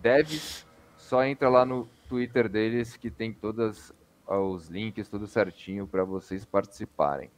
devs, 0.00 0.64
só 0.96 1.22
entra 1.22 1.50
lá 1.50 1.66
no 1.66 1.86
Twitter 2.08 2.48
deles 2.48 2.96
que 2.96 3.10
tem 3.10 3.30
todos 3.30 3.92
os 4.26 4.68
links, 4.68 5.06
tudo 5.06 5.26
certinho 5.26 5.86
para 5.86 6.02
vocês 6.02 6.46
participarem. 6.46 7.30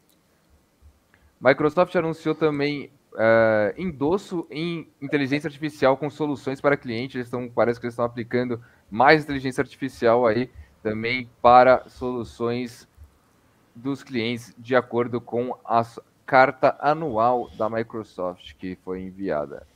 Microsoft 1.41 1.97
anunciou 1.97 2.37
também 2.37 2.93
uh, 3.13 3.81
endosso 3.81 4.47
em 4.51 4.89
inteligência 5.01 5.49
artificial 5.49 5.97
com 5.97 6.11
soluções 6.11 6.61
para 6.61 6.77
clientes. 6.77 7.17
Eles 7.17 7.27
estão, 7.27 7.49
parece 7.49 7.79
que 7.79 7.87
eles 7.87 7.95
estão 7.95 8.05
aplicando 8.05 8.63
mais 8.91 9.25
inteligência 9.25 9.63
artificial 9.63 10.27
aí 10.27 10.51
também 10.83 11.31
para 11.41 11.89
soluções 11.89 12.89
dos 13.75 14.03
clientes, 14.03 14.55
de 14.59 14.77
acordo 14.77 15.21
com 15.21 15.57
a 15.65 15.83
carta 16.27 16.77
anual 16.81 17.49
da 17.57 17.69
Microsoft 17.71 18.55
que 18.59 18.77
foi 18.85 19.01
enviada 19.01 19.67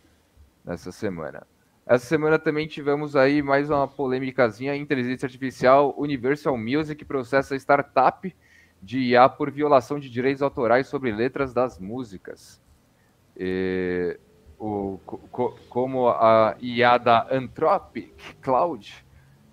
nessa 0.64 0.93
semana. 0.93 1.47
Essa 1.87 2.05
semana 2.07 2.39
também 2.39 2.66
tivemos 2.66 3.14
aí 3.14 3.41
mais 3.41 3.70
uma 3.70 3.87
polêmicazinha, 3.87 4.74
inteligência 4.74 5.26
artificial, 5.26 5.95
Universal 5.97 6.59
Music 6.59 7.05
processa 7.05 7.55
startup 7.55 8.34
de 8.82 8.99
IA 8.99 9.28
por 9.28 9.51
violação 9.51 9.99
de 9.99 10.11
direitos 10.11 10.43
autorais 10.43 10.89
sobre 10.89 11.12
letras 11.12 11.55
das 11.55 11.78
músicas. 11.78 12.61
E, 13.37 14.18
o, 14.59 14.99
co, 15.05 15.55
como 15.68 16.09
a 16.09 16.57
IA 16.61 16.99
da 16.99 17.26
Anthropic 17.30 18.14
Cloud, 18.41 19.05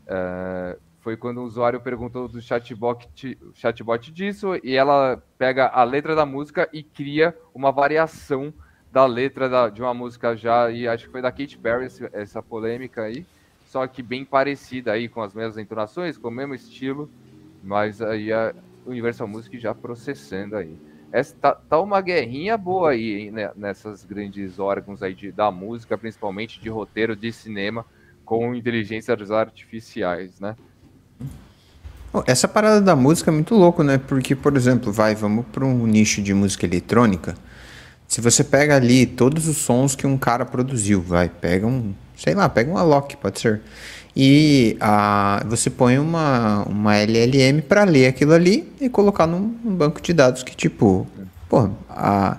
uh, 0.07 0.79
foi 1.01 1.17
quando 1.17 1.39
o 1.39 1.43
usuário 1.43 1.81
perguntou 1.81 2.27
do 2.29 2.41
chatbot, 2.41 3.09
chatbot 3.53 4.11
disso, 4.11 4.55
e 4.63 4.73
ela 4.75 5.21
pega 5.38 5.67
a 5.67 5.84
letra 5.84 6.15
da 6.15 6.25
música 6.25 6.69
e 6.71 6.81
cria 6.81 7.38
uma 7.53 7.71
variação 7.71 8.53
da 8.89 9.05
letra 9.05 9.49
da, 9.49 9.69
de 9.69 9.81
uma 9.81 9.93
música 9.93 10.36
já, 10.36 10.71
e 10.71 10.88
acho 10.88 11.05
que 11.05 11.11
foi 11.11 11.21
da 11.21 11.31
Katy 11.31 11.57
Perry 11.57 11.88
essa 12.13 12.41
polêmica 12.41 13.03
aí, 13.03 13.27
só 13.65 13.86
que 13.88 14.01
bem 14.03 14.23
parecida 14.23 14.93
aí, 14.93 15.09
com 15.09 15.21
as 15.21 15.34
mesmas 15.34 15.57
entonações, 15.57 16.17
com 16.17 16.29
o 16.29 16.31
mesmo 16.31 16.53
estilo, 16.53 17.11
mas 17.61 18.01
aí 18.01 18.31
a 18.31 18.53
Universal 18.86 19.27
Music 19.27 19.57
já 19.59 19.73
processando 19.73 20.55
aí. 20.55 20.79
Essa, 21.14 21.36
tá, 21.39 21.51
tá 21.53 21.80
uma 21.80 22.01
guerrinha 22.01 22.57
boa 22.57 22.89
aí 22.89 23.30
né, 23.30 23.51
nessas 23.55 24.03
grandes 24.03 24.57
órgãos 24.57 25.03
aí 25.03 25.14
de, 25.14 25.32
da 25.32 25.51
música, 25.51 25.95
principalmente 25.95 26.59
de 26.59 26.70
roteiro 26.70 27.16
de 27.16 27.32
cinema, 27.32 27.86
com 28.26 28.55
inteligências 28.55 29.30
artificiais, 29.30 30.39
né? 30.39 30.55
Essa 32.26 32.47
parada 32.47 32.82
da 32.82 32.95
música 32.95 33.30
é 33.30 33.34
muito 33.34 33.53
louco, 33.53 33.84
né? 33.84 33.99
Porque, 33.99 34.36
por 34.36 34.55
exemplo, 34.55 34.91
vai, 34.91 35.14
vamos 35.14 35.45
para 35.51 35.64
um 35.64 35.86
nicho 35.86 36.20
de 36.20 36.34
música 36.34 36.66
eletrônica. 36.66 37.36
Se 38.07 38.20
você 38.20 38.43
pega 38.43 38.76
ali 38.76 39.05
todos 39.05 39.47
os 39.47 39.57
sons 39.57 39.95
que 39.95 40.07
um 40.07 40.18
cara 40.18 40.45
produziu, 40.45 40.99
vai, 40.99 41.30
pega 41.30 41.68
um, 41.68 41.93
sei 42.18 42.34
lá, 42.34 42.49
pega 42.49 42.72
um 42.72 42.78
Alok, 42.78 43.18
pode 43.18 43.39
ser. 43.39 43.61
E 44.16 44.78
a, 44.80 45.43
você 45.47 45.70
põe 45.70 45.97
uma, 45.97 46.64
uma 46.68 46.95
LLM 46.95 47.61
para 47.61 47.84
ler 47.84 48.07
aquilo 48.07 48.34
ali 48.34 48.72
e 48.80 48.88
colocar 48.88 49.26
num, 49.26 49.55
num, 49.64 49.76
banco 49.76 49.99
de 49.99 50.14
dados 50.14 50.43
que, 50.43 50.55
tipo, 50.55 51.07
pô, 51.49 51.70
a, 51.89 52.38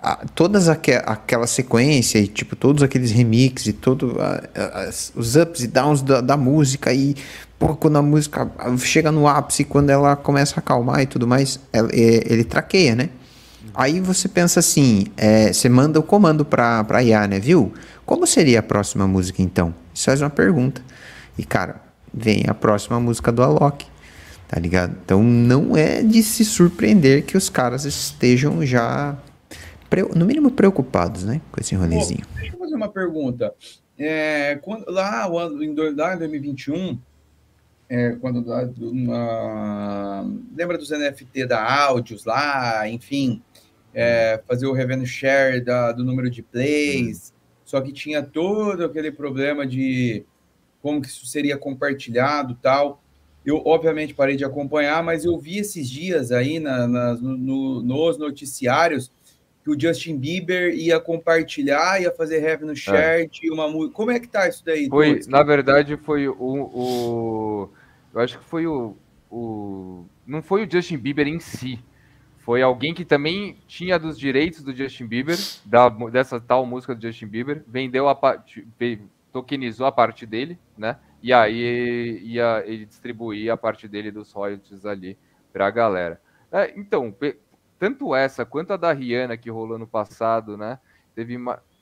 a, 0.00 0.16
todas 0.32 0.68
aqu 0.68 0.92
aquela 1.04 1.48
sequência 1.48 2.20
e, 2.20 2.28
tipo, 2.28 2.54
todos 2.54 2.84
aqueles 2.84 3.10
remixes 3.10 3.68
e 3.68 3.72
todos 3.72 4.12
os 5.16 5.34
ups 5.34 5.64
e 5.64 5.66
downs 5.66 6.02
da, 6.02 6.20
da 6.20 6.36
música 6.36 6.94
e, 6.94 7.16
pô, 7.58 7.74
quando 7.74 7.96
a 7.98 8.02
música 8.02 8.48
chega 8.78 9.10
no 9.10 9.26
ápice, 9.26 9.64
quando 9.64 9.90
ela 9.90 10.14
começa 10.14 10.54
a 10.56 10.58
acalmar 10.60 11.02
e 11.02 11.06
tudo 11.06 11.26
mais, 11.26 11.58
ele, 11.72 12.22
ele 12.26 12.44
traqueia, 12.44 12.94
né? 12.94 13.08
Aí 13.74 13.98
você 13.98 14.28
pensa 14.28 14.60
assim, 14.60 15.06
é, 15.16 15.52
você 15.52 15.68
manda 15.68 15.98
o 15.98 16.02
comando 16.02 16.44
para 16.44 17.02
IA, 17.02 17.26
né? 17.26 17.40
Viu? 17.40 17.72
Como 18.06 18.24
seria 18.24 18.60
a 18.60 18.62
próxima 18.62 19.06
música 19.08 19.42
então? 19.42 19.81
Isso 19.94 20.04
faz 20.04 20.20
uma 20.20 20.30
pergunta. 20.30 20.82
E 21.38 21.44
cara, 21.44 21.80
vem 22.12 22.44
a 22.48 22.54
próxima 22.54 23.00
música 23.00 23.32
do 23.32 23.42
Alok, 23.42 23.86
tá 24.48 24.60
ligado? 24.60 24.96
Então 25.04 25.22
não 25.22 25.76
é 25.76 26.02
de 26.02 26.22
se 26.22 26.44
surpreender 26.44 27.24
que 27.24 27.36
os 27.36 27.48
caras 27.48 27.84
estejam 27.84 28.64
já, 28.64 29.16
no 30.14 30.26
mínimo, 30.26 30.50
preocupados, 30.50 31.24
né? 31.24 31.40
Com 31.50 31.60
esse 31.60 31.74
rolezinho. 31.74 32.20
Pô, 32.20 32.40
deixa 32.40 32.54
eu 32.54 32.58
fazer 32.58 32.74
uma 32.74 32.88
pergunta. 32.88 33.54
É, 33.98 34.56
quando, 34.62 34.84
lá 34.90 35.28
em 35.60 35.74
2021, 35.74 36.98
é, 37.88 38.12
quando 38.12 38.42
uma, 38.80 40.26
lembra 40.56 40.78
dos 40.78 40.90
NFT 40.90 41.46
da 41.46 41.62
áudios 41.62 42.24
lá, 42.24 42.88
enfim, 42.88 43.42
é, 43.94 44.40
fazer 44.48 44.66
o 44.66 44.72
revenue 44.72 45.06
share 45.06 45.60
da, 45.60 45.92
do 45.92 46.02
número 46.02 46.30
de 46.30 46.42
plays, 46.42 47.34
só 47.72 47.80
que 47.80 47.90
tinha 47.90 48.22
todo 48.22 48.84
aquele 48.84 49.10
problema 49.10 49.66
de 49.66 50.26
como 50.82 51.00
que 51.00 51.08
isso 51.08 51.24
seria 51.24 51.56
compartilhado 51.56 52.54
tal. 52.60 53.02
Eu, 53.46 53.62
obviamente, 53.64 54.12
parei 54.12 54.36
de 54.36 54.44
acompanhar, 54.44 55.02
mas 55.02 55.24
eu 55.24 55.38
vi 55.38 55.56
esses 55.56 55.88
dias 55.88 56.32
aí 56.32 56.60
na, 56.60 56.86
na 56.86 57.14
no, 57.14 57.82
nos 57.82 58.18
noticiários 58.18 59.10
que 59.64 59.70
o 59.70 59.80
Justin 59.80 60.18
Bieber 60.18 60.74
ia 60.74 61.00
compartilhar, 61.00 61.98
ia 61.98 62.12
fazer 62.12 62.40
revenue 62.40 62.76
share 62.76 63.22
é. 63.22 63.26
de 63.26 63.50
uma 63.50 63.66
música. 63.70 63.94
Como 63.94 64.10
é 64.10 64.20
que 64.20 64.28
tá 64.28 64.46
isso 64.46 64.62
daí? 64.62 64.86
Foi, 64.90 65.20
na 65.26 65.42
verdade, 65.42 65.96
foi 65.96 66.28
o, 66.28 66.34
o, 66.34 67.70
Eu 68.12 68.20
acho 68.20 68.38
que 68.38 68.44
foi 68.44 68.66
o, 68.66 68.94
o. 69.30 70.04
Não 70.26 70.42
foi 70.42 70.66
o 70.66 70.70
Justin 70.70 70.98
Bieber 70.98 71.26
em 71.26 71.40
si, 71.40 71.78
foi 72.42 72.60
alguém 72.60 72.92
que 72.92 73.04
também 73.04 73.56
tinha 73.68 73.98
dos 73.98 74.18
direitos 74.18 74.64
do 74.64 74.74
Justin 74.74 75.06
Bieber, 75.06 75.36
da, 75.64 75.88
dessa 75.88 76.40
tal 76.40 76.66
música 76.66 76.92
do 76.94 77.00
Justin 77.00 77.28
Bieber, 77.28 77.62
vendeu 77.66 78.08
a 78.08 78.16
parte, 78.16 78.66
tokenizou 79.32 79.86
a 79.86 79.92
parte 79.92 80.26
dele, 80.26 80.58
né? 80.76 80.98
E 81.22 81.32
aí 81.32 82.18
ia 82.24 82.64
ele 82.66 82.84
distribuir 82.84 83.52
a 83.52 83.56
parte 83.56 83.86
dele 83.86 84.10
dos 84.10 84.32
royalties 84.32 84.84
ali 84.84 85.16
para 85.52 85.68
a 85.68 85.70
galera. 85.70 86.20
É, 86.50 86.72
então, 86.76 87.14
tanto 87.78 88.12
essa 88.12 88.44
quanto 88.44 88.72
a 88.72 88.76
da 88.76 88.92
Rihanna 88.92 89.36
que 89.36 89.48
rolou 89.48 89.78
no 89.78 89.86
passado, 89.86 90.56
né? 90.56 90.80
Teve, 91.14 91.36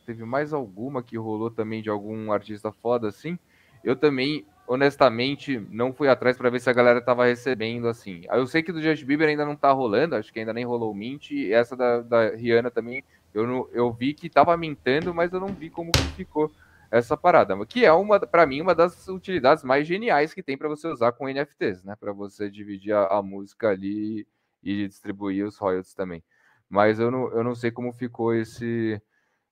teve 0.05 0.25
mais 0.27 0.53
alguma 0.53 1.03
que 1.03 1.17
rolou 1.17 1.51
também 1.51 1.81
de 1.81 1.89
algum 1.89 2.31
artista 2.33 2.71
foda 2.71 3.09
assim. 3.09 3.39
Eu 3.83 3.97
também 3.97 4.45
honestamente, 4.71 5.59
não 5.69 5.93
fui 5.93 6.09
atrás 6.09 6.39
para 6.39 6.49
ver 6.49 6.61
se 6.61 6.71
a 6.71 6.73
galera 6.73 7.01
tava 7.01 7.27
recebendo 7.27 7.89
assim. 7.89 8.23
Eu 8.31 8.47
sei 8.47 8.63
que 8.63 8.71
do 8.71 8.81
Justin 8.81 9.05
Bieber 9.05 9.29
ainda 9.29 9.45
não 9.45 9.57
tá 9.57 9.73
rolando, 9.73 10.15
acho 10.15 10.33
que 10.33 10.39
ainda 10.39 10.53
nem 10.53 10.65
rolou 10.65 10.93
o 10.93 10.95
Mint, 10.95 11.33
e 11.33 11.53
essa 11.53 11.77
da, 11.77 12.01
da 12.01 12.31
Rihanna 12.37 12.71
também, 12.71 13.03
eu, 13.35 13.49
não, 13.49 13.69
eu 13.73 13.93
vi 13.93 14.15
que 14.15 14.31
tava 14.31 14.57
mintando, 14.57 15.13
mas 15.13 15.33
eu 15.33 15.41
não 15.41 15.49
vi 15.49 15.71
como 15.71 15.91
que 15.91 16.03
ficou 16.15 16.53
essa 16.89 17.17
parada, 17.17 17.57
que 17.67 17.85
é 17.85 17.93
uma 17.93 18.21
para 18.21 18.47
mim 18.47 18.61
uma 18.61 18.73
das 18.73 19.09
utilidades 19.09 19.65
mais 19.65 19.89
geniais 19.89 20.33
que 20.33 20.43
tem 20.43 20.57
para 20.57 20.69
você 20.69 20.87
usar 20.87 21.11
com 21.13 21.29
NFTs, 21.29 21.83
né? 21.83 21.97
Para 21.99 22.13
você 22.13 22.49
dividir 22.49 22.93
a, 22.93 23.07
a, 23.07 23.23
música 23.23 23.71
ali 23.71 24.25
e 24.63 24.87
distribuir 24.87 25.45
os 25.47 25.57
royalties 25.59 25.95
também. 25.95 26.23
Mas 26.69 27.01
eu 27.01 27.11
não, 27.11 27.29
eu 27.33 27.43
não 27.43 27.57
sei 27.57 27.73
como 27.73 27.93
ficou 27.93 28.33
esse 28.35 29.03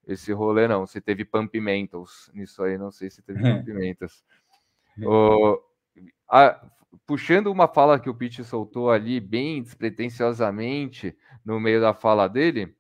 esse 0.07 0.33
rolê 0.33 0.69
não, 0.69 0.87
se 0.87 1.01
teve 1.01 1.25
Pump 1.25 1.61
Mentals 1.61 2.31
nisso 2.33 2.63
aí, 2.63 2.79
não 2.79 2.91
sei 2.93 3.11
se 3.11 3.21
teve 3.21 3.41
Pump 3.43 3.73
Mentals. 3.75 4.25
A, 6.31 6.61
puxando 7.07 7.49
uma 7.49 7.69
fala 7.69 7.99
que 7.99 8.11
o 8.11 8.15
Pete 8.15 8.45
soltou 8.45 8.91
ali, 8.91 9.21
bem 9.21 9.63
despretensiosamente, 9.63 11.17
no 11.45 11.59
meio 11.61 11.81
da 11.81 11.95
fala 11.95 12.29
dele, 12.29 12.77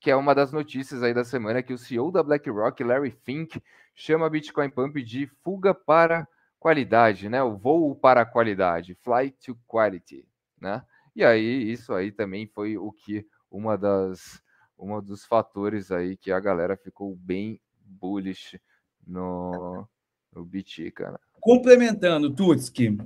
que 0.00 0.10
é 0.10 0.16
uma 0.16 0.34
das 0.34 0.52
notícias 0.52 1.02
aí 1.02 1.14
da 1.14 1.24
semana, 1.24 1.62
que 1.62 1.72
o 1.72 1.78
CEO 1.78 2.10
da 2.12 2.22
BlackRock, 2.22 2.82
Larry 2.84 3.10
Fink, 3.10 3.62
chama 3.94 4.30
Bitcoin 4.30 4.70
Pump 4.70 5.02
de 5.02 5.26
fuga 5.42 5.74
para 5.74 6.28
qualidade, 6.58 7.28
né? 7.28 7.42
O 7.42 7.56
voo 7.56 7.94
para 7.94 8.22
a 8.22 8.26
qualidade, 8.26 8.94
flight 8.96 9.36
to 9.44 9.58
quality, 9.66 10.26
né? 10.60 10.84
E 11.16 11.24
aí, 11.24 11.70
isso 11.70 11.94
aí 11.94 12.12
também 12.12 12.46
foi 12.46 12.76
o 12.76 12.92
que 12.92 13.26
uma 13.50 13.78
das 13.78 14.42
um 14.78 15.00
dos 15.00 15.24
fatores 15.24 15.92
aí 15.92 16.16
que 16.16 16.32
a 16.32 16.40
galera 16.40 16.76
ficou 16.76 17.14
bem 17.16 17.60
bullish 17.80 18.60
no, 19.06 19.86
no 20.32 20.44
BT, 20.44 20.90
cara. 20.90 21.20
Complementando, 21.44 22.34
Tutski, 22.34 22.96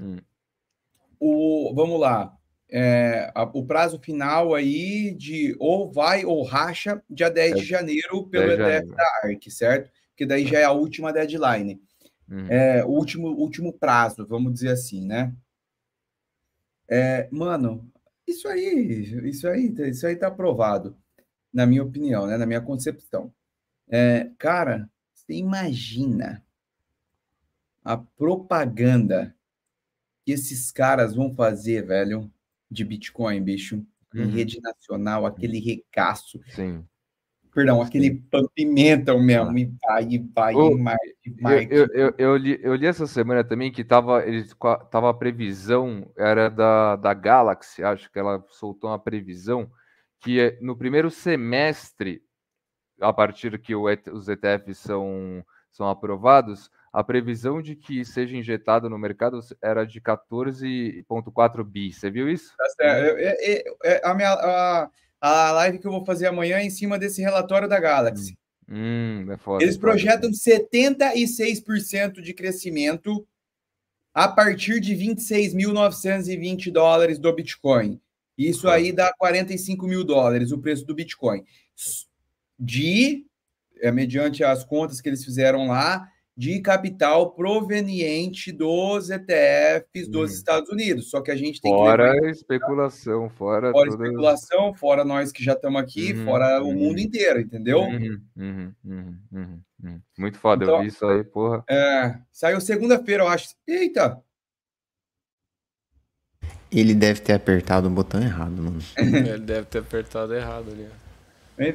hum. 0.00 0.16
o, 1.20 1.72
vamos 1.76 2.00
lá. 2.00 2.36
É, 2.68 3.30
a, 3.32 3.44
o 3.44 3.64
prazo 3.64 4.00
final 4.00 4.52
aí 4.52 5.14
de 5.14 5.54
ou 5.60 5.92
vai 5.92 6.24
ou 6.24 6.42
racha 6.42 7.00
dia 7.08 7.30
10 7.30 7.52
é, 7.52 7.54
de 7.54 7.64
janeiro 7.64 8.26
pelo 8.26 8.50
ETF 8.50 8.88
da 8.88 9.04
ARC, 9.22 9.48
certo? 9.48 9.92
Que 10.16 10.26
daí 10.26 10.44
já 10.44 10.58
é 10.58 10.64
a 10.64 10.72
última 10.72 11.12
deadline. 11.12 11.80
Hum. 12.28 12.48
É, 12.48 12.84
o 12.84 12.88
último, 12.88 13.28
último 13.28 13.72
prazo, 13.72 14.26
vamos 14.26 14.52
dizer 14.52 14.70
assim, 14.70 15.06
né? 15.06 15.32
É, 16.90 17.28
mano, 17.30 17.88
isso 18.26 18.48
aí, 18.48 19.02
isso 19.22 19.46
aí, 19.46 19.72
isso 19.88 20.04
aí 20.04 20.16
tá 20.16 20.26
aprovado, 20.26 20.96
na 21.52 21.64
minha 21.64 21.84
opinião, 21.84 22.26
né? 22.26 22.36
Na 22.36 22.44
minha 22.44 22.60
concepção. 22.60 23.32
É, 23.88 24.30
cara, 24.36 24.90
você 25.14 25.34
imagina 25.34 26.43
a 27.84 27.96
propaganda 27.96 29.36
que 30.24 30.32
esses 30.32 30.72
caras 30.72 31.14
vão 31.14 31.34
fazer, 31.34 31.86
velho, 31.86 32.30
de 32.70 32.84
Bitcoin, 32.84 33.42
bicho, 33.42 33.86
em 34.14 34.22
uhum. 34.22 34.30
rede 34.30 34.60
nacional, 34.60 35.26
aquele 35.26 35.58
recaço. 35.58 36.40
Sim. 36.48 36.84
Perdão, 37.52 37.80
aquele 37.80 38.20
pimenta 38.52 39.16
mesmo, 39.16 39.50
ah. 39.50 39.60
e 39.60 39.64
vai, 39.80 40.08
e 40.10 40.18
vai, 40.18 40.54
oh, 40.56 40.76
e 41.24 41.30
vai. 41.40 41.68
Eu, 41.70 41.86
eu, 41.92 42.14
eu, 42.18 42.36
li, 42.36 42.58
eu 42.60 42.74
li 42.74 42.84
essa 42.84 43.06
semana 43.06 43.44
também 43.44 43.70
que 43.70 43.84
tava, 43.84 44.26
eles, 44.26 44.52
tava 44.90 45.10
a 45.10 45.14
previsão, 45.14 46.10
era 46.16 46.48
da, 46.48 46.96
da 46.96 47.14
Galaxy, 47.14 47.84
acho 47.84 48.10
que 48.10 48.18
ela 48.18 48.44
soltou 48.48 48.90
uma 48.90 48.98
previsão, 48.98 49.70
que 50.18 50.40
é 50.40 50.58
no 50.60 50.76
primeiro 50.76 51.12
semestre, 51.12 52.24
a 53.00 53.12
partir 53.12 53.56
que 53.60 53.72
o, 53.72 53.84
os 54.12 54.28
ETFs 54.28 54.78
são, 54.78 55.44
são 55.70 55.88
aprovados, 55.88 56.68
a 56.94 57.02
previsão 57.02 57.60
de 57.60 57.74
que 57.74 58.04
seja 58.04 58.36
injetado 58.36 58.88
no 58.88 58.96
mercado 58.96 59.40
era 59.60 59.84
de 59.84 60.00
14,4 60.00 61.64
bi. 61.64 61.92
Você 61.92 62.08
viu 62.08 62.28
isso? 62.28 62.56
Tá 62.56 62.68
certo. 62.68 63.18
É, 63.18 63.64
é, 63.84 64.00
a, 64.04 64.14
minha, 64.14 64.30
a, 64.30 64.88
a 65.20 65.50
live 65.50 65.80
que 65.80 65.88
eu 65.88 65.90
vou 65.90 66.04
fazer 66.04 66.28
amanhã 66.28 66.58
é 66.58 66.64
em 66.64 66.70
cima 66.70 66.96
desse 66.96 67.20
relatório 67.20 67.68
da 67.68 67.80
Galaxy. 67.80 68.38
Hum, 68.70 69.26
é 69.28 69.36
foda, 69.36 69.64
Eles 69.64 69.76
projetam 69.76 70.30
76% 70.30 72.20
de 72.22 72.32
crescimento 72.32 73.26
a 74.14 74.28
partir 74.28 74.78
de 74.78 74.94
26.920 74.94 76.70
dólares 76.70 77.18
do 77.18 77.32
Bitcoin. 77.34 78.00
Isso 78.38 78.68
aí 78.68 78.92
dá 78.92 79.12
45 79.18 79.84
mil 79.88 80.04
dólares 80.04 80.52
o 80.52 80.58
preço 80.58 80.86
do 80.86 80.94
Bitcoin. 80.94 81.42
De, 82.56 83.26
é, 83.80 83.90
mediante 83.90 84.44
as 84.44 84.62
contas 84.62 85.00
que 85.00 85.08
eles 85.08 85.24
fizeram 85.24 85.66
lá, 85.66 86.08
de 86.36 86.60
capital 86.60 87.30
proveniente 87.32 88.50
dos 88.50 89.08
ETFs 89.08 90.08
dos 90.08 90.30
hum. 90.30 90.34
Estados 90.34 90.68
Unidos. 90.68 91.10
Só 91.10 91.20
que 91.20 91.30
a 91.30 91.36
gente 91.36 91.60
tem 91.60 91.72
fora 91.72 92.12
que. 92.12 92.18
Fora 92.18 92.30
especulação, 92.30 93.30
fora. 93.30 93.70
Fora 93.70 93.90
todas... 93.90 94.06
especulação, 94.06 94.74
fora 94.74 95.04
nós 95.04 95.30
que 95.30 95.44
já 95.44 95.52
estamos 95.52 95.80
aqui, 95.80 96.12
uhum, 96.12 96.24
fora 96.24 96.62
uhum. 96.62 96.70
o 96.70 96.74
mundo 96.74 96.98
inteiro, 96.98 97.40
entendeu? 97.40 97.80
Uhum, 97.80 98.20
uhum, 98.36 98.72
uhum, 98.84 99.18
uhum, 99.32 99.60
uhum. 99.82 100.00
Muito 100.18 100.38
foda, 100.38 100.64
então, 100.64 100.76
eu 100.76 100.82
vi 100.82 100.88
isso 100.88 101.06
aí, 101.06 101.22
porra. 101.22 101.64
É, 101.70 102.18
saiu 102.32 102.60
segunda-feira, 102.60 103.22
eu 103.22 103.28
acho. 103.28 103.54
Eita! 103.66 104.20
Ele 106.72 106.94
deve 106.94 107.20
ter 107.20 107.34
apertado 107.34 107.86
o 107.86 107.90
botão 107.90 108.20
errado, 108.20 108.60
mano. 108.60 108.80
Ele 108.98 109.38
deve 109.38 109.66
ter 109.66 109.78
apertado 109.78 110.34
errado 110.34 110.70
ali. 110.72 110.88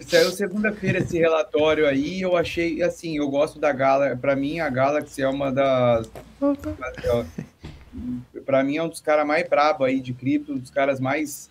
Saiu 0.02 0.32
segunda-feira 0.32 1.00
esse 1.00 1.18
relatório 1.18 1.88
aí, 1.88 2.22
eu 2.22 2.36
achei, 2.36 2.84
assim, 2.84 3.18
eu 3.18 3.30
gosto 3.30 3.60
da 3.60 3.72
Galaxy, 3.72 4.18
para 4.18 4.36
mim 4.36 4.60
a 4.60 4.70
Galaxy 4.70 5.22
é 5.22 5.28
uma 5.28 5.52
das... 5.52 6.12
para 8.46 8.64
mim 8.64 8.76
é 8.76 8.84
um 8.84 8.90
dos 8.90 9.00
caras 9.00 9.26
mais 9.26 9.48
brabo 9.48 9.86
aí 9.86 10.02
de 10.02 10.14
cripto, 10.14 10.52
um 10.52 10.58
dos 10.58 10.70
caras 10.70 11.00
mais 11.00 11.50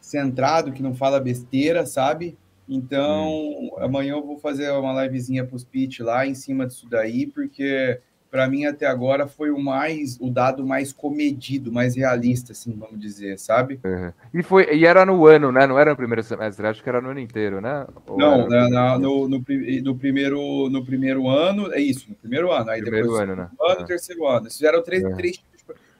centrado, 0.00 0.72
que 0.72 0.82
não 0.82 0.94
fala 0.94 1.18
besteira, 1.18 1.84
sabe? 1.84 2.38
Então, 2.68 3.28
hum. 3.28 3.70
amanhã 3.78 4.12
eu 4.12 4.24
vou 4.24 4.38
fazer 4.38 4.70
uma 4.70 5.02
livezinha 5.02 5.44
pros 5.44 5.64
pitch 5.64 6.00
lá 6.00 6.26
em 6.26 6.34
cima 6.34 6.66
disso 6.66 6.86
daí, 6.88 7.26
porque 7.26 8.00
para 8.30 8.48
mim 8.48 8.66
até 8.66 8.86
agora 8.86 9.26
foi 9.26 9.50
o 9.50 9.58
mais 9.58 10.18
o 10.20 10.30
dado 10.30 10.66
mais 10.66 10.92
comedido, 10.92 11.72
mais 11.72 11.96
realista, 11.96 12.52
assim, 12.52 12.76
vamos 12.78 12.98
dizer, 12.98 13.38
sabe? 13.38 13.80
Uhum. 13.84 14.12
E 14.34 14.42
foi 14.42 14.74
e 14.74 14.84
era 14.84 15.04
no 15.04 15.26
ano, 15.26 15.50
né? 15.50 15.66
Não 15.66 15.78
era 15.78 15.90
no 15.90 15.96
primeiro 15.96 16.22
semestre, 16.22 16.66
acho 16.66 16.82
que 16.82 16.88
era 16.88 17.00
no 17.00 17.10
ano 17.10 17.20
inteiro, 17.20 17.60
né? 17.60 17.86
Ou 18.06 18.18
não, 18.18 18.48
no, 18.48 18.68
na, 18.68 18.98
no, 18.98 19.28
no, 19.28 19.38
no, 19.82 19.94
primeiro 19.96 20.68
no 20.70 20.84
primeiro 20.84 21.28
ano, 21.28 21.72
é 21.72 21.80
isso, 21.80 22.08
no 22.08 22.14
primeiro 22.16 22.52
ano, 22.52 22.70
aí 22.70 22.80
primeiro 22.80 23.06
depois 23.06 23.22
ano, 23.22 23.36
né? 23.36 23.48
ano, 23.60 23.80
é. 23.80 23.84
terceiro 23.84 24.26
ano. 24.26 24.44
Eles 24.44 24.56
fizeram 24.56 24.82
três, 24.82 25.02
uhum. 25.02 25.16
três 25.16 25.40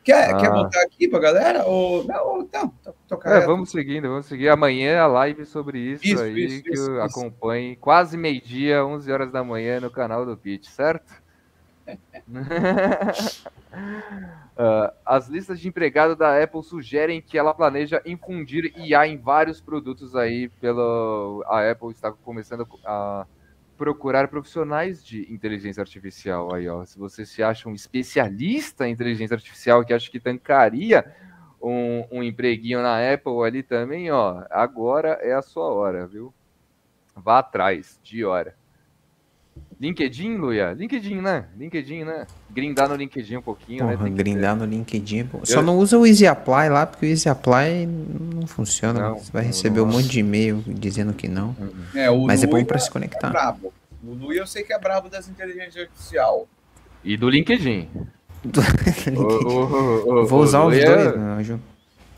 Quer, 0.08 0.34
ah. 0.34 0.38
quer 0.38 0.50
botar 0.50 0.80
aqui 0.80 1.06
pra 1.06 1.18
galera? 1.18 1.66
Ou 1.66 2.02
não, 2.04 2.48
não 2.50 2.74
tocar. 3.06 3.42
É, 3.42 3.46
vamos 3.46 3.70
seguindo, 3.70 4.08
vamos 4.08 4.24
seguir. 4.24 4.48
Amanhã 4.48 5.02
a 5.02 5.06
live 5.06 5.44
sobre 5.44 5.78
isso, 5.78 6.06
isso 6.06 6.22
aí, 6.22 6.44
isso, 6.46 6.62
que 6.62 6.72
isso, 6.72 7.00
acompanhe. 7.00 7.76
Quase 7.76 8.16
meio-dia, 8.16 8.82
11 8.86 9.12
horas 9.12 9.30
da 9.30 9.44
manhã 9.44 9.80
no 9.80 9.90
canal 9.90 10.24
do 10.24 10.34
Pitch, 10.34 10.64
certo? 10.64 11.12
Uh, 14.56 14.92
as 15.06 15.28
listas 15.28 15.60
de 15.60 15.68
empregado 15.68 16.14
da 16.16 16.42
Apple 16.42 16.62
sugerem 16.62 17.22
que 17.22 17.38
ela 17.38 17.54
planeja 17.54 18.02
infundir 18.04 18.72
IA 18.76 19.06
em 19.06 19.16
vários 19.16 19.60
produtos 19.60 20.14
aí 20.16 20.48
pelo 20.60 21.44
a 21.46 21.70
Apple 21.70 21.90
está 21.90 22.12
começando 22.12 22.66
a 22.84 23.26
procurar 23.78 24.26
profissionais 24.26 25.04
de 25.04 25.32
inteligência 25.32 25.80
artificial 25.80 26.52
aí, 26.52 26.68
ó. 26.68 26.84
Se 26.84 26.98
você 26.98 27.24
se 27.24 27.42
acha 27.42 27.68
um 27.68 27.74
especialista 27.74 28.88
em 28.88 28.92
inteligência 28.92 29.34
artificial 29.34 29.84
que 29.84 29.94
acha 29.94 30.10
que 30.10 30.18
tancaria 30.18 31.14
um, 31.62 32.04
um 32.10 32.22
empreguinho 32.22 32.82
na 32.82 32.98
Apple 33.12 33.44
ali 33.46 33.62
também, 33.62 34.10
ó, 34.10 34.44
agora 34.50 35.18
é 35.22 35.32
a 35.32 35.42
sua 35.42 35.72
hora, 35.72 36.06
viu? 36.08 36.34
Vá 37.14 37.38
atrás 37.38 37.98
de 38.02 38.24
hora. 38.24 38.57
LinkedIn, 39.80 40.36
Luia? 40.36 40.72
LinkedIn, 40.72 41.20
né? 41.20 41.44
LinkedIn, 41.56 42.02
né? 42.04 42.26
Grindar 42.50 42.88
no 42.88 42.96
LinkedIn 42.96 43.36
um 43.36 43.42
pouquinho, 43.42 43.86
né? 43.86 43.92
Porra, 43.96 44.08
né? 44.08 44.16
grindar 44.16 44.56
no 44.56 44.64
LinkedIn. 44.64 45.28
Só 45.44 45.60
Eu... 45.60 45.62
não 45.62 45.78
usa 45.78 45.96
o 45.96 46.04
Easy 46.04 46.26
Apply 46.26 46.68
lá, 46.68 46.84
porque 46.84 47.06
o 47.06 47.08
Easy 47.08 47.28
Apply 47.28 47.86
não 47.86 48.46
funciona. 48.46 49.00
Não, 49.10 49.18
Você 49.18 49.30
vai 49.30 49.44
receber 49.44 49.80
um 49.80 49.86
monte 49.86 50.08
de 50.08 50.18
e-mail 50.20 50.62
dizendo 50.66 51.12
que 51.12 51.28
não. 51.28 51.54
É, 51.94 52.10
Mas 52.10 52.42
é 52.42 52.46
bom 52.48 52.64
para 52.64 52.78
se 52.78 52.90
conectar. 52.90 53.28
É 53.28 53.30
brabo. 53.30 53.72
O 54.02 54.14
Luia 54.14 54.40
eu 54.40 54.46
sei 54.46 54.64
que 54.64 54.72
é 54.72 54.78
brabo 54.78 55.08
das 55.08 55.28
inteligências 55.28 55.76
artificial. 55.76 56.48
E 57.04 57.16
do 57.16 57.28
LinkedIn. 57.30 57.88
do 58.44 58.60
LinkedIn. 58.60 59.16
O, 59.16 59.22
o, 59.22 60.22
o, 60.22 60.26
Vou 60.26 60.40
usar 60.42 60.64
os 60.64 60.74
dois, 60.74 61.16
meu 61.16 61.24
anjo. 61.34 61.60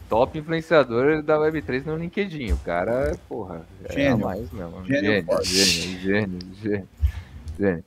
top 0.09 0.39
influenciador 0.39 1.23
da 1.23 1.37
Web3 1.39 1.85
no 1.85 1.97
LinkedIn. 1.97 2.53
O 2.53 2.57
cara, 2.59 3.17
porra, 3.29 3.67
é 3.85 3.93
Gênio. 3.93 4.15
a 4.15 4.17
mais 4.17 4.51
mesmo. 4.51 4.85
Gênio 4.87 5.25
Gênio, 5.43 5.99
gênio, 6.01 6.39
gênio, 6.63 6.89
gênio. 7.61 7.85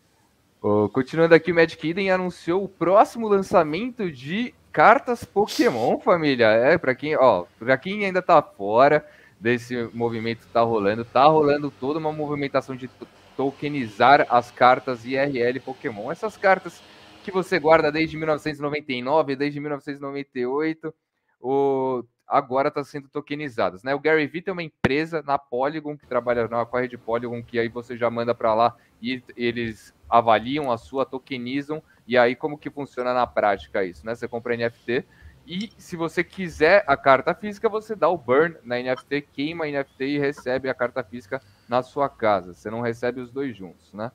Ô, 0.61 0.88
continuando 0.88 1.36
aqui, 1.36 1.51
o 1.51 1.55
Magic 1.55 1.89
Eden 1.89 2.11
anunciou 2.11 2.63
o 2.63 2.69
próximo 2.69 3.28
lançamento 3.28 4.09
de 4.11 4.53
cartas 4.71 5.26
Pokémon, 5.26 5.99
família. 5.99 6.47
É, 6.47 6.78
pra 6.78 6.95
quem, 6.95 7.17
ó, 7.17 7.45
pra 7.59 7.78
quem 7.78 8.05
ainda 8.05 8.21
tá 8.21 8.41
fora 8.41 9.05
desse 9.39 9.89
movimento 9.93 10.39
que 10.45 10.53
tá 10.53 10.61
rolando, 10.61 11.03
tá 11.03 11.26
rolando 11.26 11.69
toda 11.69 11.99
uma 11.99 12.13
movimentação 12.13 12.76
de 12.76 12.88
to- 12.88 13.07
tokenizar 13.36 14.26
as 14.30 14.51
cartas 14.51 15.03
IRL 15.05 15.59
Pokémon. 15.59 16.11
Essas 16.11 16.38
cartas 16.38 16.82
que 17.24 17.32
você 17.32 17.59
guarda 17.59 17.91
desde 17.91 18.15
1999, 18.15 19.36
desde 19.36 19.59
1998, 19.59 20.93
o, 21.41 22.03
agora 22.26 22.69
está 22.69 22.84
sendo 22.84 23.09
tokenizadas. 23.09 23.84
Né? 23.84 23.93
O 23.93 23.99
Gary 23.99 24.28
Vee 24.28 24.41
tem 24.41 24.53
uma 24.53 24.63
empresa 24.63 25.21
na 25.26 25.38
Polygon 25.38 25.97
que 25.97 26.07
trabalha 26.07 26.47
na 26.47 26.65
corre 26.65 26.88
de 26.88 26.97
Polygon, 26.97 27.43
que 27.43 27.59
aí 27.59 27.67
você 27.67 27.97
já 27.97 28.09
manda 28.09 28.34
para 28.34 28.53
lá 28.53 28.76
e 29.03 29.21
eles 29.35 29.93
avaliam 30.09 30.71
a 30.71 30.77
sua, 30.77 31.05
tokenizam, 31.05 31.83
e 32.07 32.17
aí 32.17 32.35
como 32.35 32.57
que 32.57 32.69
funciona 32.69 33.13
na 33.13 33.27
prática 33.27 33.83
isso? 33.83 34.05
Né? 34.05 34.15
Você 34.15 34.27
compra 34.29 34.55
NFT 34.55 35.05
e 35.45 35.69
se 35.77 35.97
você 35.97 36.23
quiser 36.23 36.85
a 36.87 36.95
carta 36.95 37.35
física, 37.35 37.67
você 37.67 37.95
dá 37.95 38.07
o 38.07 38.17
burn 38.17 38.55
na 38.63 38.79
NFT, 38.79 39.27
queima 39.33 39.65
a 39.65 39.67
NFT 39.67 40.05
e 40.05 40.19
recebe 40.19 40.69
a 40.69 40.73
carta 40.73 41.03
física 41.03 41.41
na 41.67 41.83
sua 41.83 42.07
casa. 42.07 42.53
Você 42.53 42.69
não 42.71 42.79
recebe 42.79 43.19
os 43.19 43.29
dois 43.29 43.55
juntos, 43.55 43.91
né? 43.93 44.09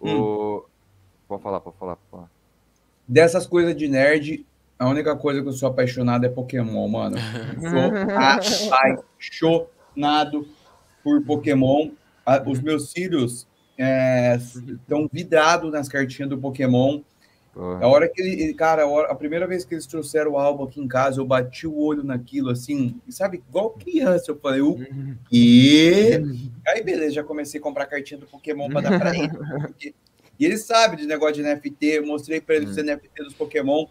O... 0.00 0.64
Pode 1.26 1.42
falar, 1.42 1.60
pode 1.60 1.76
falar, 1.76 1.96
pode 1.96 2.10
falar. 2.10 2.30
Dessas 3.06 3.48
coisas 3.48 3.74
de 3.74 3.88
nerd, 3.88 4.46
a 4.78 4.88
única 4.88 5.16
coisa 5.16 5.42
que 5.42 5.48
eu 5.48 5.52
sou 5.52 5.68
apaixonado 5.68 6.24
é 6.24 6.28
Pokémon, 6.28 6.86
mano. 6.86 7.16
Eu 7.56 7.70
sou 9.28 9.58
apaixonado 9.58 10.48
por 11.02 11.20
Pokémon. 11.24 11.90
Os 12.46 12.60
meus 12.60 12.92
filhos 12.92 13.48
estão 13.80 15.08
vidrados 15.12 15.70
nas 15.72 15.88
cartinhas 15.88 16.28
do 16.30 16.38
Pokémon. 16.38 17.00
Porra. 17.52 17.84
A 17.84 17.88
hora 17.88 18.08
que 18.08 18.20
ele, 18.22 18.54
cara, 18.54 18.82
a, 18.84 18.86
hora- 18.86 19.10
a 19.10 19.14
primeira 19.14 19.46
vez 19.46 19.64
que 19.64 19.74
eles 19.74 19.84
trouxeram 19.86 20.32
o 20.32 20.38
álbum 20.38 20.64
aqui 20.64 20.80
em 20.80 20.86
casa, 20.86 21.20
eu 21.20 21.24
bati 21.26 21.66
o 21.66 21.76
olho 21.78 22.04
naquilo, 22.04 22.48
assim, 22.50 23.00
sabe, 23.08 23.42
igual 23.48 23.70
criança, 23.70 24.30
eu 24.30 24.38
falei, 24.38 24.60
o 24.60 24.78
quê? 25.28 26.22
Aí, 26.68 26.82
beleza, 26.84 27.14
já 27.14 27.24
comecei 27.24 27.58
a 27.58 27.62
comprar 27.62 27.86
cartinha 27.86 28.20
do 28.20 28.26
Pokémon 28.26 28.68
pra 28.70 28.80
dar 28.80 28.98
pra 29.00 29.16
ele. 29.16 29.28
porque- 29.62 29.94
E 30.38 30.44
ele 30.46 30.56
sabe 30.58 30.96
de 30.96 31.06
negócio 31.06 31.34
de 31.34 31.42
NFT, 31.42 31.86
eu 31.86 32.06
mostrei 32.06 32.40
pra 32.40 32.54
ele 32.54 32.66
os 32.66 32.76
NFT 32.76 33.24
dos 33.24 33.34
Pokémon. 33.34 33.86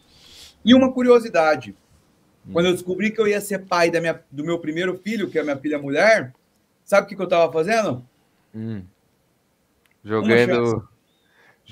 E 0.63 0.73
uma 0.73 0.91
curiosidade, 0.93 1.75
quando 2.53 2.67
eu 2.67 2.71
descobri 2.73 3.11
que 3.11 3.19
eu 3.19 3.27
ia 3.27 3.41
ser 3.41 3.59
pai 3.59 3.91
da 3.91 3.99
minha, 3.99 4.19
do 4.31 4.43
meu 4.43 4.57
primeiro 4.59 4.97
filho, 4.97 5.29
que 5.29 5.37
é 5.37 5.41
a 5.41 5.43
minha 5.43 5.57
filha 5.57 5.77
mulher, 5.77 6.33
sabe 6.85 7.05
o 7.05 7.09
que, 7.09 7.15
que 7.15 7.21
eu 7.21 7.27
tava 7.27 7.51
fazendo? 7.51 8.03
Jogando. 10.03 10.87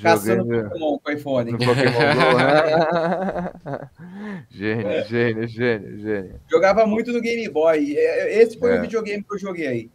Caçando 0.02 0.44
Jogando. 0.44 0.70
Pokémon 0.70 1.00
com 1.00 1.12
iPhone. 1.12 1.52
No 1.54 1.58
Pokémon 1.58 1.92
Go. 2.16 2.38
né? 2.38 3.90
gênio, 4.50 5.06
gênio, 5.06 5.48
gênio, 5.48 5.98
gênio. 6.00 6.42
Jogava 6.50 6.86
muito 6.86 7.12
no 7.12 7.20
Game 7.22 7.50
Boy. 7.50 7.96
É, 7.98 8.42
Esse 8.42 8.60
foi 8.60 8.76
É. 8.76 8.78
o 8.78 8.82
videogame 8.82 9.24
que 9.24 9.34
eu 9.34 9.40
joguei. 9.40 9.90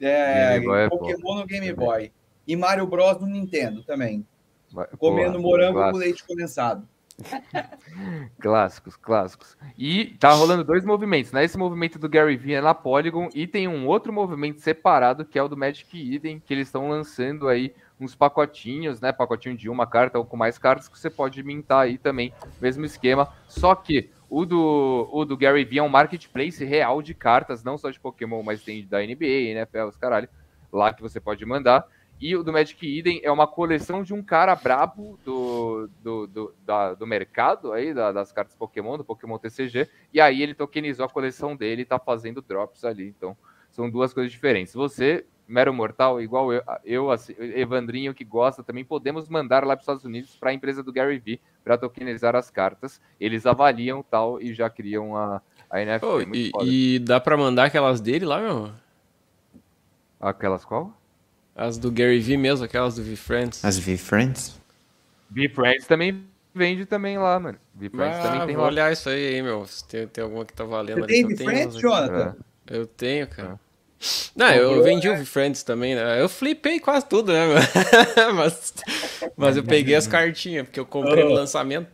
É, 0.00 0.56
é 0.56 0.88
Pokémon 0.88 1.36
no 1.36 1.46
Game 1.46 1.72
Boy. 1.72 2.12
E 2.46 2.54
Mario 2.54 2.86
Bros 2.86 3.18
no 3.20 3.26
Nintendo 3.26 3.82
também. 3.82 4.26
Comendo 4.98 5.40
morango 5.40 5.78
com 5.90 5.96
leite 5.96 6.24
condensado. 6.26 6.86
Clássicos, 8.40 8.96
clássicos. 8.96 9.56
E 9.76 10.16
tá 10.18 10.32
rolando 10.32 10.64
dois 10.64 10.84
movimentos, 10.84 11.32
né? 11.32 11.44
Esse 11.44 11.56
movimento 11.56 11.98
do 11.98 12.08
Gary 12.08 12.36
Vee 12.36 12.54
é 12.54 12.60
na 12.60 12.74
Polygon 12.74 13.28
e 13.34 13.46
tem 13.46 13.66
um 13.66 13.86
outro 13.86 14.12
movimento 14.12 14.60
separado 14.60 15.24
que 15.24 15.38
é 15.38 15.42
o 15.42 15.48
do 15.48 15.56
Magic 15.56 16.14
Eden, 16.14 16.40
que 16.44 16.52
eles 16.52 16.68
estão 16.68 16.88
lançando 16.88 17.48
aí 17.48 17.74
uns 17.98 18.14
pacotinhos, 18.14 19.00
né? 19.00 19.12
Pacotinho 19.12 19.56
de 19.56 19.68
uma 19.68 19.86
carta 19.86 20.18
ou 20.18 20.24
com 20.24 20.36
mais 20.36 20.58
cartas 20.58 20.88
que 20.88 20.98
você 20.98 21.08
pode 21.08 21.42
mintar 21.42 21.84
aí 21.84 21.96
também, 21.96 22.32
mesmo 22.60 22.84
esquema. 22.84 23.32
Só 23.48 23.74
que 23.74 24.10
o 24.28 24.44
do, 24.44 25.08
o 25.10 25.24
do 25.24 25.36
Gary 25.36 25.64
Vee 25.64 25.78
é 25.78 25.82
um 25.82 25.88
marketplace 25.88 26.62
real 26.64 27.00
de 27.00 27.14
cartas, 27.14 27.64
não 27.64 27.78
só 27.78 27.90
de 27.90 27.98
Pokémon, 27.98 28.42
mas 28.42 28.62
tem 28.62 28.86
da 28.86 28.98
NBA, 29.00 29.24
NFL, 29.24 29.88
os 29.88 29.96
caralho, 29.96 30.28
lá 30.72 30.92
que 30.92 31.00
você 31.00 31.18
pode 31.18 31.44
mandar. 31.46 31.86
E 32.20 32.34
o 32.34 32.42
do 32.42 32.52
Magic 32.52 32.98
Eden 32.98 33.20
é 33.22 33.30
uma 33.30 33.46
coleção 33.46 34.02
de 34.02 34.14
um 34.14 34.22
cara 34.22 34.54
brabo 34.54 35.18
do, 35.24 35.88
do, 36.02 36.26
do, 36.26 36.54
da- 36.64 36.94
do 36.94 37.06
mercado 37.06 37.72
aí, 37.72 37.92
da- 37.92 38.10
das 38.12 38.32
cartas 38.32 38.54
Pokémon, 38.56 38.96
do 38.96 39.04
Pokémon 39.04 39.38
TCG. 39.38 39.88
E 40.14 40.20
aí 40.20 40.42
ele 40.42 40.54
tokenizou 40.54 41.04
a 41.04 41.08
coleção 41.10 41.54
dele 41.54 41.82
e 41.82 41.84
tá 41.84 41.98
fazendo 41.98 42.40
drops 42.40 42.84
ali. 42.84 43.08
Então, 43.08 43.36
são 43.70 43.90
duas 43.90 44.14
coisas 44.14 44.32
diferentes. 44.32 44.72
Você, 44.72 45.26
mero 45.46 45.74
mortal, 45.74 46.18
igual 46.18 46.50
eu, 46.54 46.62
eu 46.84 47.10
assim, 47.10 47.34
Evandrinho, 47.38 48.14
que 48.14 48.24
gosta, 48.24 48.62
também 48.62 48.82
podemos 48.84 49.28
mandar 49.28 49.62
lá 49.62 49.76
para 49.76 49.80
os 49.80 49.82
Estados 49.82 50.04
Unidos 50.04 50.34
para 50.36 50.48
a 50.50 50.54
empresa 50.54 50.82
do 50.82 50.92
Gary 50.92 51.18
Vee 51.18 51.38
para 51.62 51.76
tokenizar 51.76 52.34
as 52.34 52.48
cartas. 52.50 52.98
Eles 53.20 53.44
avaliam 53.44 54.02
tal 54.02 54.40
e 54.40 54.54
já 54.54 54.70
criam 54.70 55.14
a, 55.14 55.42
a 55.68 55.80
NFT. 55.84 56.06
Ô, 56.06 56.12
Muito 56.26 56.34
e, 56.64 56.94
e 56.94 56.98
dá 56.98 57.20
pra 57.20 57.36
mandar 57.36 57.64
aquelas 57.64 58.00
dele 58.00 58.24
lá, 58.24 58.40
meu? 58.40 58.70
Aquelas 60.18 60.64
qual? 60.64 60.94
As 61.56 61.78
do 61.78 61.90
Gary 61.90 62.20
Vee 62.20 62.36
mesmo, 62.36 62.64
aquelas 62.64 62.96
do 62.96 63.02
V-Friends. 63.02 63.64
As 63.64 63.78
V-Friends? 63.78 64.60
V-Friends 65.30 65.86
também 65.86 66.24
vende 66.54 66.84
também 66.84 67.16
lá, 67.18 67.40
mano. 67.40 67.58
V-Friends 67.74 68.22
também 68.22 68.40
Ah, 68.42 68.46
tem 68.46 68.54
vou 68.54 68.64
lá. 68.64 68.70
olhar 68.70 68.92
isso 68.92 69.08
aí, 69.08 69.36
hein, 69.36 69.42
meu. 69.42 69.66
Se 69.66 69.84
tem, 69.86 70.06
tem 70.06 70.22
alguma 70.24 70.44
que 70.44 70.52
tá 70.52 70.64
valendo 70.64 70.98
Você 70.98 71.04
ali. 71.04 71.12
tem 71.12 71.36
tenho 71.36 71.50
V-Friends. 71.50 71.76
Jonathan? 71.76 72.36
É. 72.70 72.76
Eu 72.76 72.86
tenho, 72.86 73.26
cara. 73.28 73.58
Não, 74.36 74.48
eu 74.50 74.82
vendi 74.82 75.08
o 75.08 75.16
V-Friends 75.16 75.62
também, 75.62 75.94
né? 75.94 76.20
Eu 76.20 76.28
flipei 76.28 76.78
quase 76.78 77.06
tudo, 77.06 77.32
né, 77.32 77.40
mas, 78.34 78.74
mas 79.34 79.56
eu 79.56 79.64
peguei 79.64 79.94
as 79.94 80.06
cartinhas, 80.06 80.66
porque 80.66 80.78
eu 80.78 80.84
comprei 80.84 81.24
no 81.24 81.30
lançamento. 81.32 81.88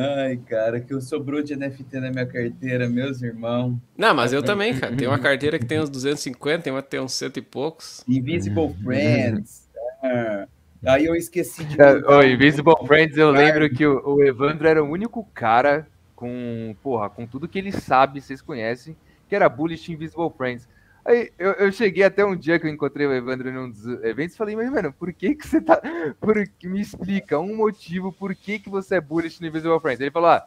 Ai, 0.00 0.36
cara, 0.36 0.80
que 0.80 0.94
eu 0.94 1.00
sobrou 1.00 1.42
de 1.42 1.56
NFT 1.56 1.98
na 1.98 2.10
minha 2.10 2.26
carteira, 2.26 2.88
meus 2.88 3.20
irmãos. 3.20 3.76
Não, 3.96 4.14
mas 4.14 4.32
eu 4.32 4.42
também, 4.42 4.78
cara. 4.78 4.94
Tem 4.94 5.08
uma 5.08 5.18
carteira 5.18 5.58
que 5.58 5.66
tem 5.66 5.80
uns 5.80 5.90
250, 5.90 6.62
tem 6.62 6.72
uma 6.72 6.82
que 6.82 6.88
tem 6.90 7.00
uns 7.00 7.12
cento 7.14 7.38
e 7.38 7.42
poucos. 7.42 8.04
Invisible 8.06 8.72
Friends. 8.82 9.68
Ah, 10.02 10.46
aí 10.86 11.06
eu 11.06 11.14
esqueci 11.16 11.64
de. 11.64 11.76
Um- 11.82 12.22
Invisible 12.22 12.74
Friends, 12.86 13.16
eu 13.16 13.30
lembro 13.30 13.68
que 13.68 13.84
o, 13.84 14.14
o 14.14 14.22
Evandro 14.24 14.68
era 14.68 14.82
o 14.84 14.88
único 14.88 15.24
cara 15.34 15.86
com, 16.14 16.76
porra, 16.82 17.10
com 17.10 17.26
tudo 17.26 17.48
que 17.48 17.58
ele 17.58 17.72
sabe, 17.72 18.20
vocês 18.20 18.40
conhecem, 18.40 18.96
que 19.28 19.34
era 19.34 19.48
Bullish 19.48 19.92
Invisible 19.92 20.30
Friends. 20.36 20.68
Aí 21.08 21.32
eu, 21.38 21.52
eu 21.52 21.72
cheguei 21.72 22.04
até 22.04 22.22
um 22.22 22.36
dia 22.36 22.58
que 22.58 22.66
eu 22.66 22.70
encontrei 22.70 23.06
o 23.06 23.14
Evandro 23.14 23.50
num 23.50 23.70
dos 23.70 23.86
eventos 24.04 24.34
e 24.34 24.36
falei, 24.36 24.54
mas, 24.54 24.70
mano, 24.70 24.92
por 24.92 25.10
que 25.10 25.34
que 25.34 25.48
você 25.48 25.58
tá. 25.58 25.80
Por, 26.20 26.36
me 26.62 26.82
explica 26.82 27.38
um 27.38 27.56
motivo 27.56 28.12
por 28.12 28.34
que 28.34 28.58
que 28.58 28.68
você 28.68 28.96
é 28.96 29.00
Bullish 29.00 29.40
no 29.40 29.46
Invisible 29.46 29.80
Friends. 29.80 30.02
Ele 30.02 30.10
falou, 30.10 30.28
ah, 30.28 30.46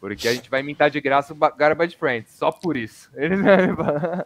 porque 0.00 0.26
a 0.26 0.32
gente 0.32 0.48
vai 0.48 0.62
mintar 0.62 0.88
de 0.88 0.98
graça 0.98 1.34
o 1.34 1.36
Ba- 1.36 1.50
Garbage 1.50 1.94
Friends, 1.94 2.32
só 2.32 2.50
por 2.50 2.74
isso. 2.74 3.10
Ele, 3.14 3.34
ele 3.52 3.76
falou, 3.76 4.24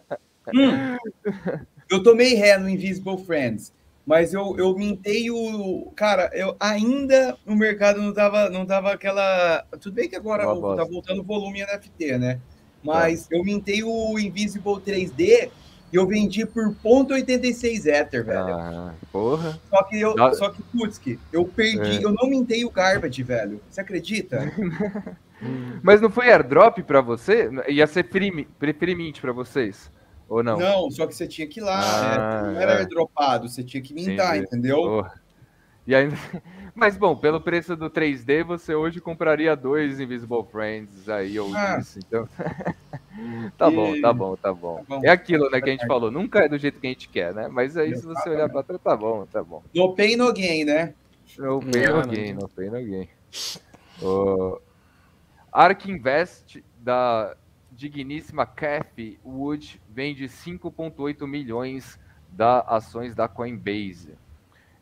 Eu 1.89 2.01
tomei 2.01 2.35
ré 2.35 2.57
no 2.57 2.69
Invisible 2.69 3.17
Friends, 3.17 3.73
mas 4.05 4.33
eu, 4.33 4.55
eu 4.57 4.73
mintei 4.77 5.29
o. 5.31 5.91
Cara, 5.97 6.29
eu 6.33 6.55
ainda 6.61 7.37
no 7.45 7.57
mercado 7.57 8.01
não 8.01 8.13
tava, 8.13 8.49
não 8.49 8.65
tava 8.65 8.93
aquela. 8.93 9.65
Tudo 9.81 9.95
bem 9.95 10.07
que 10.07 10.15
agora 10.15 10.43
tá 10.43 10.85
voltando 10.85 11.19
o 11.19 11.25
volume 11.25 11.61
NFT, 11.61 12.17
né? 12.17 12.39
Mas 12.81 13.27
eu 13.29 13.43
mintei 13.43 13.83
o 13.83 14.17
Invisible 14.17 14.75
3D 14.75 15.49
e 15.93 15.95
eu 15.95 16.07
vendi 16.07 16.43
por 16.45 16.73
0.86 16.83 17.85
Ether, 17.85 18.25
velho. 18.25 18.39
ah, 18.55 18.93
porra. 19.11 19.59
Só 19.69 19.83
que 19.83 20.01
eu, 20.01 20.15
só 20.33 20.49
que, 20.49 20.61
putz, 20.63 20.97
que 20.97 21.19
eu 21.31 21.45
perdi, 21.45 21.97
É. 21.97 22.03
eu 22.03 22.11
não 22.11 22.27
mintei 22.27 22.65
o 22.65 22.71
Garbage, 22.71 23.21
velho. 23.21 23.61
Você 23.69 23.79
acredita? 23.79 24.51
Mas 25.83 26.01
não 26.01 26.09
foi 26.09 26.31
airdrop 26.31 26.79
pra 26.83 27.01
você? 27.01 27.49
Ia 27.67 27.85
ser 27.85 28.09
free, 28.09 28.47
free 28.79 28.95
mint 28.95 29.19
pra 29.21 29.31
vocês? 29.31 29.91
Ou 30.27 30.41
não? 30.41 30.57
Não, 30.57 30.89
só 30.89 31.05
que 31.05 31.13
você 31.13 31.27
tinha 31.27 31.45
que 31.47 31.59
ir 31.59 31.63
lá, 31.63 31.79
Ah, 31.79 32.41
né? 32.43 32.51
Não 32.53 32.59
era 32.61 32.71
é. 32.73 32.77
airdropado, 32.79 33.47
você 33.47 33.63
tinha 33.63 33.83
que 33.83 33.93
mintar, 33.93 34.37
Entendi. 34.37 34.45
entendeu? 34.47 34.77
Porra. 34.77 35.21
E 35.85 35.93
ainda... 35.93 36.15
Mas 36.75 36.97
bom, 36.97 37.15
pelo 37.15 37.39
preço 37.39 37.75
do 37.75 37.89
3D, 37.89 38.43
você 38.43 38.73
hoje 38.73 38.99
compraria 38.99 39.55
dois 39.55 39.99
Invisible 39.99 40.43
Friends 40.51 41.07
aí 41.07 41.39
ou 41.39 41.53
Ah. 41.55 41.77
isso. 41.79 41.99
Então. 41.99 42.27
tá 43.57 43.69
bom, 43.69 44.01
tá 44.01 44.11
bom, 44.11 44.35
tá 44.35 44.53
bom. 44.53 44.77
Tá 44.77 44.83
bom. 44.87 45.01
É 45.03 45.09
aquilo, 45.09 45.49
né, 45.51 45.61
que 45.61 45.69
a 45.69 45.73
gente 45.73 45.85
falou. 45.85 46.09
Nunca 46.09 46.39
é 46.39 46.49
do 46.49 46.57
jeito 46.57 46.79
que 46.79 46.87
a 46.87 46.89
gente 46.89 47.07
quer, 47.09 47.33
né? 47.33 47.47
Mas 47.47 47.77
aí, 47.77 47.95
se 47.95 48.03
você 48.05 48.29
olhar 48.29 48.49
pra 48.49 48.63
trás, 48.63 48.81
tá 48.81 48.97
bom, 48.97 49.25
tá 49.27 49.43
bom. 49.43 49.61
No 49.73 49.95
pain, 49.95 50.15
no 50.15 50.33
gain, 50.33 50.63
né? 50.65 50.95
No 51.37 51.59
pain, 51.59 51.87
no 51.87 51.93
não 51.93 52.07
gain, 52.07 52.33
no 52.33 52.49
pain, 52.49 52.69
no 52.69 52.83
gain. 52.83 53.09
O 54.01 54.59
Ark 55.51 55.89
Invest 55.89 56.63
da 56.79 57.35
digníssima 57.71 58.45
Kathy 58.45 59.19
Wood 59.23 59.79
vende 59.89 60.25
5,8 60.27 61.27
milhões 61.27 61.99
da 62.29 62.61
ações 62.61 63.13
da 63.15 63.27
Coinbase. 63.27 64.15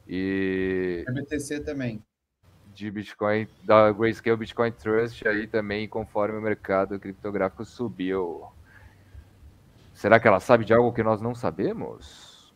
E 0.08 1.04
BTC 1.08 1.62
também. 1.62 2.04
de 2.74 2.90
Bitcoin, 2.90 3.48
da 3.64 3.92
Grayscale 3.92 4.38
Bitcoin 4.38 4.72
Trust 4.72 5.28
aí 5.28 5.48
também, 5.48 5.88
conforme 5.88 6.38
o 6.38 6.42
mercado 6.42 7.00
criptográfico 7.00 7.66
subiu. 7.66 8.46
Será 9.94 10.20
que 10.20 10.28
ela 10.28 10.40
sabe 10.40 10.66
de 10.66 10.74
algo 10.74 10.94
que 10.94 11.04
nós 11.04 11.22
não 11.22 11.36
sabemos? 11.36 12.54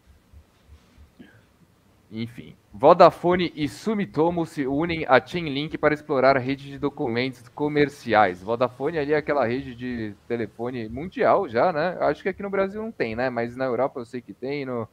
Enfim, 2.12 2.56
Vodafone 2.72 3.52
e 3.56 3.68
Sumitomo 3.68 4.46
se 4.46 4.66
unem 4.68 5.06
a 5.08 5.20
Chainlink 5.26 5.78
para 5.78 5.93
explorar 5.93 6.38
a 6.38 6.39
rede 6.39 6.70
de 6.70 6.78
documentos 6.80 7.48
comerciais. 7.50 8.41
Vodafone 8.43 8.98
ali 9.00 9.12
é 9.14 9.18
aquela 9.18 9.46
rede 9.46 9.76
de 9.76 10.16
telefone 10.28 10.88
mundial 10.88 11.50
já, 11.50 11.74
né? 11.74 11.98
Acho 12.00 12.22
que 12.24 12.30
aqui 12.30 12.43
no 12.43 12.50
Brasil 12.50 12.82
não 12.82 12.91
tem, 12.91 13.16
né? 13.16 13.30
Mas 13.30 13.56
na 13.56 13.66
Europa 13.66 14.00
eu 14.00 14.06
sei 14.06 14.22
que 14.22 14.34
tem. 14.34 14.66
No, 14.66 14.88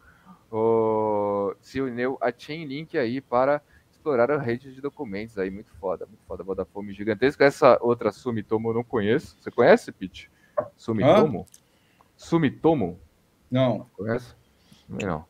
o, 0.53 1.55
se 1.61 1.80
uniu 1.80 2.18
a 2.20 2.30
Chainlink 2.36 2.98
aí 2.98 3.20
para 3.20 3.62
explorar 3.90 4.30
a 4.30 4.38
rede 4.38 4.74
de 4.74 4.80
documentos 4.80 5.38
aí, 5.38 5.50
muito 5.50 5.72
foda, 5.74 6.07
muito 6.07 6.22
foda, 6.26 6.42
Vodafone 6.42 6.92
gigantesca. 6.92 7.44
Essa 7.44 7.78
outra 7.80 8.11
Sumitomo 8.11 8.70
eu 8.70 8.74
não 8.74 8.84
conheço. 8.84 9.36
Você 9.40 9.50
conhece, 9.50 9.92
Pete? 9.92 10.30
Sumitomo? 10.76 11.46
Hã? 11.48 11.62
Sumitomo? 12.16 13.00
Não. 13.50 13.86
Conhece? 13.96 14.34
Não. 14.88 15.24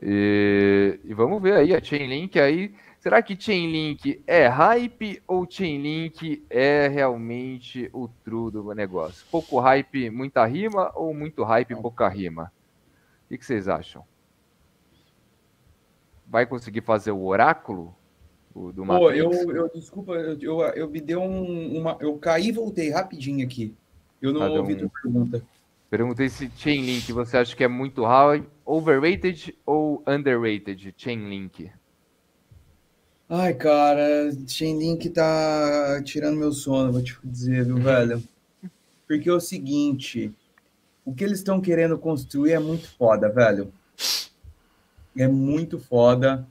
E, 0.00 1.00
e, 1.02 1.14
vamos 1.14 1.42
ver 1.42 1.54
aí 1.54 1.74
a 1.74 1.82
Chainlink 1.82 2.38
aí. 2.38 2.74
Será 3.00 3.22
que 3.22 3.40
Chainlink 3.40 4.22
é 4.26 4.46
hype 4.48 5.22
ou 5.26 5.46
Chainlink 5.48 6.44
é 6.50 6.88
realmente 6.88 7.88
o 7.92 8.08
true 8.24 8.50
do 8.50 8.74
negócio? 8.74 9.26
Pouco 9.30 9.58
hype, 9.60 10.10
muita 10.10 10.44
rima 10.44 10.92
ou 10.94 11.14
muito 11.14 11.42
hype, 11.42 11.74
pouca 11.76 12.08
rima? 12.08 12.52
O 13.24 13.28
que, 13.28 13.38
que 13.38 13.46
vocês 13.46 13.68
acham? 13.68 14.04
Vai 16.28 16.46
conseguir 16.46 16.82
fazer 16.82 17.10
o 17.10 17.24
oráculo 17.24 17.94
do 18.54 18.84
Matrix? 18.84 19.44
Pô, 19.44 19.52
eu, 19.52 19.56
eu 19.56 19.70
desculpa, 19.74 20.12
eu, 20.12 20.38
eu, 20.40 20.60
eu 20.60 20.90
me 20.90 21.00
deu 21.00 21.22
um, 21.22 21.78
uma. 21.78 21.96
Eu 22.00 22.16
caí 22.18 22.48
e 22.48 22.52
voltei 22.52 22.90
rapidinho 22.90 23.44
aqui. 23.44 23.74
Eu 24.20 24.32
não 24.32 24.50
ouvi 24.50 24.74
um... 24.74 24.78
tua 24.78 24.90
pergunta. 25.02 25.42
Perguntei 25.90 26.28
se 26.28 26.50
Chainlink 26.54 27.10
você 27.12 27.38
acha 27.38 27.56
que 27.56 27.64
é 27.64 27.68
muito 27.68 28.04
high, 28.04 28.44
overrated 28.64 29.56
ou 29.64 30.02
underrated 30.06 30.94
Chainlink? 30.94 31.70
Ai, 33.26 33.54
cara, 33.54 34.30
Chainlink 34.46 35.08
tá 35.08 36.02
tirando 36.04 36.36
meu 36.36 36.52
sono, 36.52 36.92
vou 36.92 37.02
te 37.02 37.18
dizer, 37.24 37.64
viu, 37.64 37.78
velho? 37.78 38.22
Porque 39.06 39.30
é 39.30 39.32
o 39.32 39.40
seguinte, 39.40 40.30
o 41.06 41.14
que 41.14 41.24
eles 41.24 41.38
estão 41.38 41.58
querendo 41.58 41.96
construir 41.96 42.52
é 42.52 42.58
muito 42.58 42.86
foda, 42.98 43.30
velho 43.30 43.72
é 45.16 45.26
muito 45.26 45.78
foda. 45.78 46.46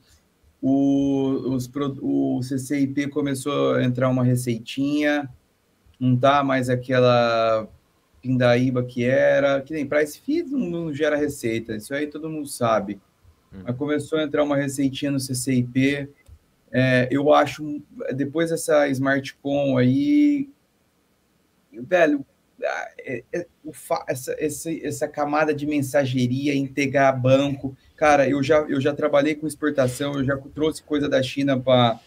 O, 0.61 1.53
os, 1.53 1.69
o 2.01 2.41
CCIP 2.41 3.07
começou 3.09 3.75
a 3.75 3.83
entrar 3.83 4.09
uma 4.09 4.23
receitinha, 4.23 5.29
não 5.99 6.17
tá 6.17 6.43
mais 6.43 6.69
aquela 6.69 7.67
pindaíba 8.21 8.83
que 8.83 9.05
era, 9.05 9.61
que 9.61 9.73
nem 9.73 9.85
para 9.85 10.01
esse 10.01 10.19
feed 10.19 10.49
não, 10.51 10.59
não, 10.59 10.93
gera 10.93 11.15
receita, 11.15 11.75
isso 11.75 11.93
aí 11.93 12.07
todo 12.07 12.29
mundo 12.29 12.47
sabe. 12.47 12.99
Hum. 13.53 13.61
Mas 13.63 13.77
começou 13.77 14.19
a 14.19 14.23
entrar 14.23 14.43
uma 14.43 14.57
receitinha 14.57 15.11
no 15.11 15.19
CCIP. 15.19 16.09
É, 16.71 17.07
eu 17.09 17.33
acho, 17.33 17.81
depois 18.13 18.49
dessa 18.49 18.87
SmartCon 18.89 19.77
aí, 19.77 20.49
velho, 21.71 22.25
essa, 24.07 24.35
essa, 24.39 24.71
essa 24.71 25.07
camada 25.07 25.53
de 25.53 25.65
mensageria, 25.65 26.55
integrar 26.55 27.19
banco, 27.19 27.75
Cara, 27.97 28.29
eu 28.29 28.43
já, 28.43 28.59
eu 28.59 28.79
já 28.79 28.93
trabalhei 28.93 29.33
com 29.33 29.47
exportação, 29.47 30.13
eu 30.13 30.23
já 30.23 30.37
trouxe 30.37 30.83
coisa 30.83 31.09
da 31.09 31.21
China 31.23 31.59
para 31.59 31.99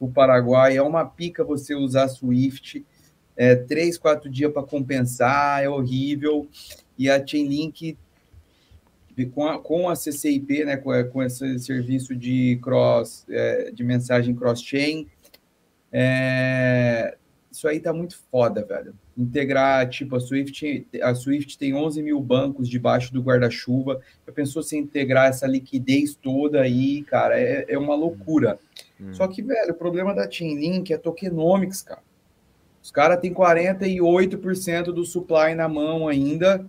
o 0.00 0.10
Paraguai. 0.10 0.74
É 0.74 0.82
uma 0.82 1.04
pica 1.04 1.44
você 1.44 1.74
usar 1.74 2.08
Swift. 2.08 2.82
É, 3.36 3.54
três, 3.54 3.98
quatro 3.98 4.30
dias 4.30 4.50
para 4.50 4.62
compensar, 4.62 5.62
é 5.62 5.68
horrível. 5.68 6.48
E 6.96 7.10
a 7.10 7.24
Chainlink, 7.24 7.98
com 9.34 9.46
a, 9.46 9.58
com 9.60 9.86
a 9.86 9.94
CCIP, 9.94 10.64
né, 10.64 10.78
com, 10.78 10.90
com 11.10 11.22
esse 11.22 11.58
serviço 11.58 12.16
de 12.16 12.58
cross, 12.62 13.26
é, 13.28 13.70
de 13.70 13.84
mensagem 13.84 14.34
cross-chain, 14.34 15.06
é, 15.92 17.18
isso 17.52 17.68
aí 17.68 17.80
tá 17.80 17.92
muito 17.92 18.16
foda, 18.30 18.64
velho 18.64 18.94
integrar, 19.16 19.88
tipo, 19.88 20.16
a 20.16 20.20
Swift, 20.20 20.86
a 21.00 21.14
Swift 21.14 21.56
tem 21.56 21.74
11 21.74 22.02
mil 22.02 22.20
bancos 22.20 22.68
debaixo 22.68 23.12
do 23.12 23.22
guarda-chuva. 23.22 24.00
Já 24.26 24.32
pensou 24.32 24.62
se 24.62 24.76
integrar 24.76 25.28
essa 25.28 25.46
liquidez 25.46 26.14
toda 26.14 26.60
aí, 26.60 27.02
cara? 27.04 27.38
É, 27.38 27.64
é 27.68 27.78
uma 27.78 27.94
loucura. 27.94 28.58
Hum. 29.00 29.14
Só 29.14 29.26
que, 29.28 29.42
velho, 29.42 29.72
o 29.72 29.76
problema 29.76 30.14
da 30.14 30.30
Chainlink 30.30 30.92
é 30.92 30.98
tokenomics, 30.98 31.82
cara. 31.82 32.02
Os 32.82 32.90
caras 32.90 33.20
têm 33.20 33.32
48% 33.32 34.86
do 34.86 35.04
supply 35.04 35.54
na 35.54 35.68
mão 35.68 36.06
ainda. 36.06 36.68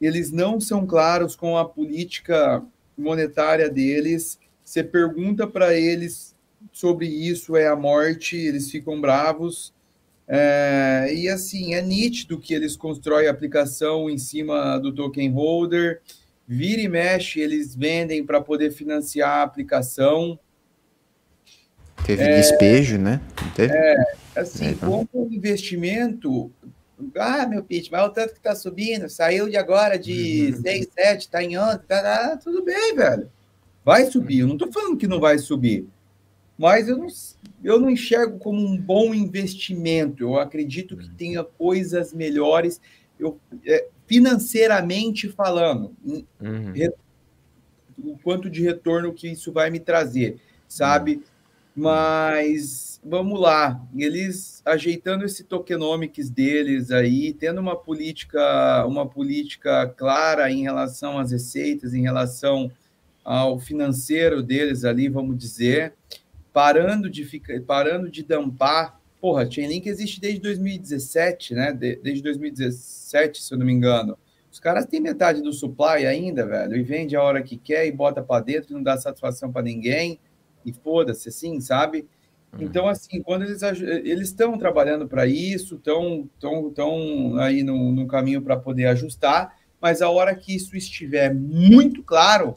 Eles 0.00 0.30
não 0.30 0.60
são 0.60 0.86
claros 0.86 1.34
com 1.34 1.56
a 1.56 1.64
política 1.64 2.62
monetária 2.98 3.70
deles. 3.70 4.38
Você 4.62 4.84
pergunta 4.84 5.46
para 5.46 5.74
eles 5.74 6.34
sobre 6.70 7.06
isso, 7.06 7.56
é 7.56 7.66
a 7.66 7.76
morte, 7.76 8.36
eles 8.36 8.70
ficam 8.70 9.00
bravos 9.00 9.72
é, 10.28 11.08
e 11.14 11.28
assim, 11.28 11.74
é 11.74 11.82
nítido 11.82 12.38
que 12.38 12.52
eles 12.52 12.76
constroem 12.76 13.28
a 13.28 13.30
aplicação 13.30 14.10
em 14.10 14.18
cima 14.18 14.78
do 14.78 14.92
token 14.92 15.30
holder, 15.30 16.00
vira 16.46 16.82
e 16.82 16.88
mexe, 16.88 17.40
eles 17.40 17.74
vendem 17.74 18.24
para 18.24 18.40
poder 18.40 18.72
financiar 18.72 19.38
a 19.38 19.42
aplicação. 19.42 20.38
Teve 22.04 22.24
é, 22.24 22.36
despejo, 22.36 22.98
né? 22.98 23.20
Teve? 23.54 23.72
É, 23.72 23.96
assim, 24.34 24.70
então. 24.70 25.06
como 25.06 25.32
investimento, 25.32 26.50
ah, 27.16 27.46
meu 27.46 27.62
pitch, 27.62 27.90
mas 27.90 28.06
o 28.06 28.10
tanto 28.10 28.34
que 28.34 28.40
tá 28.40 28.54
subindo, 28.54 29.08
saiu 29.08 29.48
de 29.48 29.56
agora 29.56 29.98
de 29.98 30.52
uhum. 30.56 30.62
6, 30.62 30.88
7, 30.92 31.28
tá 31.28 31.42
em 31.42 31.56
11, 31.56 31.78
tá, 31.80 32.02
tá, 32.02 32.36
tudo 32.36 32.64
bem, 32.64 32.94
velho. 32.96 33.30
Vai 33.84 34.06
subir, 34.06 34.40
eu 34.40 34.48
não 34.48 34.58
tô 34.58 34.70
falando 34.72 34.96
que 34.96 35.06
não 35.06 35.20
vai 35.20 35.38
subir, 35.38 35.86
mas 36.58 36.88
eu 36.88 36.96
não, 36.96 37.06
eu 37.66 37.80
não 37.80 37.90
enxergo 37.90 38.38
como 38.38 38.64
um 38.64 38.78
bom 38.78 39.12
investimento. 39.12 40.22
Eu 40.22 40.38
acredito 40.38 40.96
que 40.96 41.10
tenha 41.10 41.42
coisas 41.42 42.14
melhores, 42.14 42.80
eu, 43.18 43.40
é, 43.66 43.88
financeiramente 44.06 45.28
falando, 45.28 45.92
uhum. 46.40 46.70
re, 46.72 46.92
o 47.98 48.16
quanto 48.22 48.48
de 48.48 48.62
retorno 48.62 49.12
que 49.12 49.26
isso 49.26 49.52
vai 49.52 49.68
me 49.68 49.80
trazer, 49.80 50.38
sabe? 50.68 51.16
Uhum. 51.16 51.22
Mas 51.74 53.00
vamos 53.04 53.40
lá, 53.40 53.84
eles 53.96 54.62
ajeitando 54.64 55.24
esse 55.24 55.42
tokenomics 55.42 56.30
deles 56.30 56.92
aí, 56.92 57.32
tendo 57.32 57.60
uma 57.60 57.74
política, 57.74 58.86
uma 58.86 59.08
política 59.08 59.88
clara 59.88 60.48
em 60.52 60.62
relação 60.62 61.18
às 61.18 61.32
receitas, 61.32 61.94
em 61.94 62.02
relação 62.02 62.70
ao 63.24 63.58
financeiro 63.58 64.40
deles 64.40 64.84
ali, 64.84 65.08
vamos 65.08 65.36
dizer 65.36 65.94
parando 66.56 67.10
de 67.10 67.22
ficar, 67.22 67.60
parando 67.60 68.10
de 68.10 68.22
dampar. 68.22 68.98
Porra, 69.20 69.50
Chainlink 69.50 69.86
existe 69.86 70.18
desde 70.18 70.40
2017, 70.40 71.54
né? 71.54 71.70
De, 71.70 71.96
desde 71.96 72.22
2017, 72.22 73.42
se 73.42 73.52
eu 73.52 73.58
não 73.58 73.66
me 73.66 73.74
engano. 73.74 74.16
Os 74.50 74.58
caras 74.58 74.86
têm 74.86 74.98
metade 74.98 75.42
do 75.42 75.52
supply 75.52 76.06
ainda, 76.06 76.46
velho, 76.46 76.74
e 76.74 76.82
vende 76.82 77.14
a 77.14 77.22
hora 77.22 77.42
que 77.42 77.58
quer 77.58 77.86
e 77.86 77.92
bota 77.92 78.22
para 78.22 78.42
dentro, 78.42 78.72
não 78.72 78.82
dá 78.82 78.96
satisfação 78.96 79.52
para 79.52 79.60
ninguém. 79.60 80.18
E 80.64 80.72
foda-se, 80.72 81.28
assim, 81.28 81.60
sabe? 81.60 82.08
Uhum. 82.54 82.62
Então, 82.62 82.88
assim, 82.88 83.22
quando 83.22 83.42
eles 83.42 83.60
eles 83.62 84.28
estão 84.28 84.56
trabalhando 84.56 85.06
para 85.06 85.26
isso, 85.26 85.74
estão 85.74 86.26
tão, 86.40 86.70
tão 86.70 87.36
aí 87.36 87.62
no, 87.62 87.92
no 87.92 88.06
caminho 88.06 88.40
para 88.40 88.56
poder 88.56 88.86
ajustar, 88.86 89.58
mas 89.78 90.00
a 90.00 90.08
hora 90.08 90.34
que 90.34 90.56
isso 90.56 90.74
estiver 90.74 91.34
muito 91.34 92.02
claro, 92.02 92.56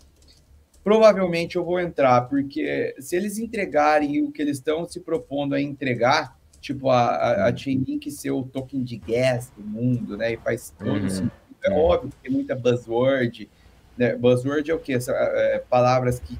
provavelmente 0.83 1.55
eu 1.55 1.63
vou 1.63 1.79
entrar, 1.79 2.21
porque 2.21 2.95
se 2.99 3.15
eles 3.15 3.37
entregarem 3.37 4.23
o 4.23 4.31
que 4.31 4.41
eles 4.41 4.57
estão 4.57 4.87
se 4.87 4.99
propondo 4.99 5.53
a 5.53 5.61
entregar, 5.61 6.37
tipo 6.61 6.89
a, 6.89 7.09
a, 7.09 7.47
a 7.47 7.55
Chainlink 7.55 8.09
ser 8.11 8.31
o 8.31 8.43
token 8.43 8.83
de 8.83 8.97
gas 8.97 9.51
do 9.55 9.63
mundo, 9.63 10.17
né? 10.17 10.33
E 10.33 10.37
faz 10.37 10.73
todo 10.77 10.89
uhum. 10.89 11.09
sentido. 11.09 11.31
É 11.63 11.71
óbvio 11.71 12.09
que 12.09 12.17
tem 12.17 12.31
muita 12.31 12.55
buzzword. 12.55 13.49
Né? 13.97 14.15
Buzzword 14.15 14.69
é 14.69 14.73
o 14.73 14.79
quê? 14.79 14.93
Essa, 14.93 15.11
é, 15.11 15.59
palavras 15.69 16.19
que 16.19 16.37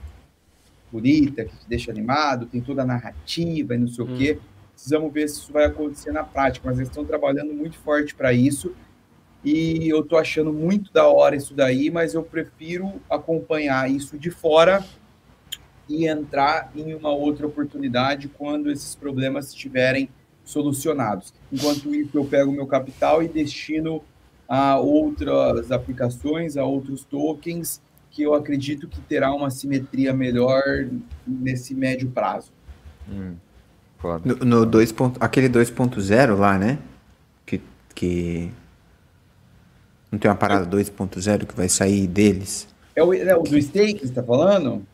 bonita, 0.92 1.46
que 1.46 1.56
te 1.56 1.68
deixa 1.68 1.92
animado, 1.92 2.46
tem 2.46 2.62
toda 2.62 2.82
a 2.82 2.86
narrativa 2.86 3.76
e 3.76 3.78
não 3.78 3.88
sei 3.88 4.06
uhum. 4.06 4.14
o 4.14 4.18
quê. 4.18 4.32
Uhum. 4.34 4.40
Precisamos 4.74 5.14
ver 5.14 5.28
se 5.28 5.40
isso 5.40 5.52
vai 5.52 5.66
acontecer 5.66 6.12
na 6.12 6.24
prática, 6.24 6.66
mas 6.68 6.78
eles 6.78 6.90
estão 6.90 7.04
trabalhando 7.04 7.54
muito 7.54 7.78
forte 7.78 8.16
para 8.16 8.32
isso 8.32 8.74
e 9.44 9.88
eu 9.90 10.04
tô 10.04 10.18
achando 10.18 10.52
muito 10.52 10.92
da 10.92 11.08
hora 11.08 11.36
isso 11.36 11.54
daí, 11.54 11.90
mas 11.90 12.14
eu 12.14 12.24
prefiro 12.24 12.94
acompanhar 13.10 13.90
isso 13.90 14.18
de 14.18 14.30
fora 14.30 14.84
e 15.88 16.08
entrar 16.08 16.72
em 16.76 16.94
uma 16.94 17.10
outra 17.10 17.48
oportunidade 17.48 18.28
quando 18.28 18.70
esses 18.72 18.96
problemas 18.96 19.50
estiverem 19.50 20.10
solucionados. 20.44 21.34
Enquanto 21.52 21.94
isso, 21.96 22.12
eu 22.18 22.26
pego 22.26 22.52
o 22.52 22.54
meu 22.54 22.68
capital 22.68 23.24
e 23.24 23.28
destino 23.28 24.04
a 24.48 24.78
outras 24.80 25.72
aplicações, 25.72 26.58
a 26.58 26.64
outros 26.66 27.04
tokens, 27.04 27.82
que 28.12 28.24
eu 28.24 28.34
acredito 28.34 28.88
que 28.88 29.00
terá 29.02 29.32
uma 29.34 29.50
simetria 29.52 30.12
melhor 30.12 30.62
nesse 31.26 31.74
médio 31.76 32.10
prazo. 32.10 32.52
Foda. 34.00 34.22
No, 34.26 34.46
no 34.46 34.66
2. 34.66 34.92
ponto- 34.92 35.18
Aquele 35.24 35.48
2.0 35.50 36.36
lá, 36.38 36.58
né? 36.58 36.80
Que, 37.46 37.62
que. 37.94 38.52
Não 40.12 40.18
tem 40.20 40.30
uma 40.30 40.38
parada 40.38 40.66
2.0 40.66 41.46
que 41.46 41.56
vai 41.56 41.70
sair 41.70 42.08
deles? 42.08 42.68
É 42.96 43.04
o, 43.04 43.14
é 43.14 43.36
o 43.36 43.44
do 43.44 43.62
steak 43.62 44.00
que 44.00 44.08
você 44.08 44.14
tá 44.14 44.24
falando? 44.24 44.86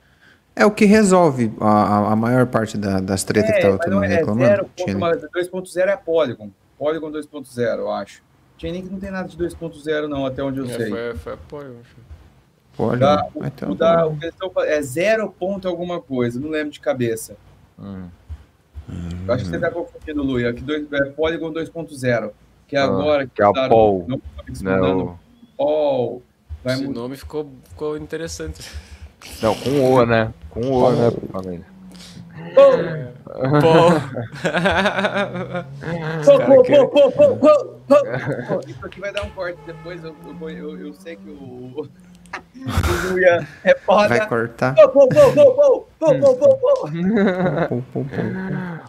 É 0.55 0.65
o 0.65 0.71
que 0.71 0.85
resolve 0.85 1.51
a, 1.59 1.67
a- 1.67 2.11
a 2.13 2.15
maior 2.15 2.45
parte 2.47 2.77
da- 2.77 2.99
das 2.99 3.23
tretas 3.23 3.51
que 3.55 3.61
tava 3.61 3.77
todo 3.77 3.93
mundo 3.93 4.03
é 4.05 4.07
reclamando. 4.07 4.47
0. 4.47 4.69
Tinha- 4.75 4.97
mas 4.97 5.21
2.0 5.21 5.87
é 5.89 5.93
a 5.93 5.97
Polygon. 5.97 6.49
Polygon 6.77 7.11
2.0, 7.11 7.79
eu 7.79 7.91
acho. 7.91 8.21
Chainlink 8.57 8.89
não 8.89 8.99
tem 8.99 9.11
nada 9.11 9.27
de 9.27 9.37
2.0 9.37 10.07
não, 10.07 10.25
até 10.25 10.41
onde 10.43 10.59
eu 10.59 10.65
É, 10.65 10.69
sei. 10.69 10.89
foi, 10.89 11.15
foi 11.15 11.33
apoio, 11.33 11.75
acho. 11.81 11.95
Pode, 12.77 12.99
Da- 12.99 13.27
o, 13.33 13.43
Ah, 13.43 13.47
então 13.47 13.71
o 13.71 13.75
da- 13.75 13.95
tá 13.97 14.05
o 14.07 14.17
que 14.17 14.31
fa- 14.53 14.65
é 14.67 14.81
0 14.81 15.29
ponto 15.37 15.67
alguma 15.67 16.01
coisa, 16.01 16.39
não 16.39 16.49
lembro 16.49 16.71
de 16.71 16.79
cabeça. 16.79 17.35
Hum. 17.79 18.07
Eu 19.27 19.33
acho 19.33 19.45
que 19.45 19.49
você 19.49 19.59
tá 19.59 19.71
confundindo, 19.71 20.21
Lui. 20.23 20.45
Aqui 20.45 20.61
dois, 20.61 20.85
é 20.93 21.05
Polygon 21.05 21.51
2.0, 21.51 22.31
que 22.67 22.75
é 22.75 22.79
Ah, 22.79 22.85
agora 22.85 23.27
que 23.27 23.41
é 23.41 23.47
o 23.47 23.51
usaram 23.51 23.69
Paul. 23.69 24.05
no 24.07 24.19
Comics 24.19 24.61
mandando 24.61 25.03
Não, 25.05 25.19
Paul. 25.57 26.23
Vai 26.63 26.73
Esse 26.73 26.83
mudar. 26.85 26.99
nome 27.01 27.17
ficou, 27.17 27.49
ficou 27.69 27.97
interessante. 27.97 28.69
não, 29.41 29.55
com 29.55 29.93
O, 29.93 30.05
né? 30.05 30.33
Com 30.49 30.61
O, 30.71 30.91
né, 30.91 31.11
família? 31.31 31.65
Pô. 32.55 32.61
Pô, 36.25 36.39
pô, 36.39 36.63
pô, 36.63 36.87
pô, 36.87 37.11
pô, 37.11 37.35
pô, 37.37 37.37
pô. 37.37 38.59
Isso 38.67 38.85
aqui 38.85 38.99
vai 38.99 39.11
dar 39.13 39.23
um 39.23 39.29
corte 39.31 39.59
depois. 39.65 40.03
Eu, 40.03 40.15
eu, 40.25 40.49
eu, 40.49 40.79
eu 40.87 40.93
sei 40.93 41.15
que 41.15 41.29
o. 41.29 41.87
É 43.63 43.75
foda. 43.75 44.09
Vai 44.09 44.27
cortar. 44.27 44.75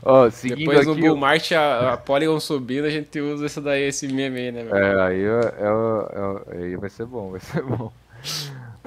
Ó, 0.03 0.31
seguindo 0.31 0.71
Depois 0.71 0.89
aqui... 0.89 1.09
o 1.09 1.17
March, 1.17 1.53
a, 1.53 1.93
a 1.95 1.97
Polygon 1.97 2.41
subindo, 2.41 2.85
a 2.87 2.91
gente 2.91 3.21
usa 3.21 3.47
essa 3.47 3.61
daí, 3.61 3.85
esse 3.85 4.07
meme 4.09 4.41
aí, 4.41 4.53
né? 4.53 4.67
É, 4.71 5.01
aí, 5.03 5.25
é, 5.25 5.41
é, 5.59 6.59
é 6.59 6.65
aí 6.65 6.77
vai 6.77 6.91
ser 6.91 7.07
bom, 7.07 7.31
vai 7.31 7.41
ser 7.41 7.63
bom. 7.63 7.93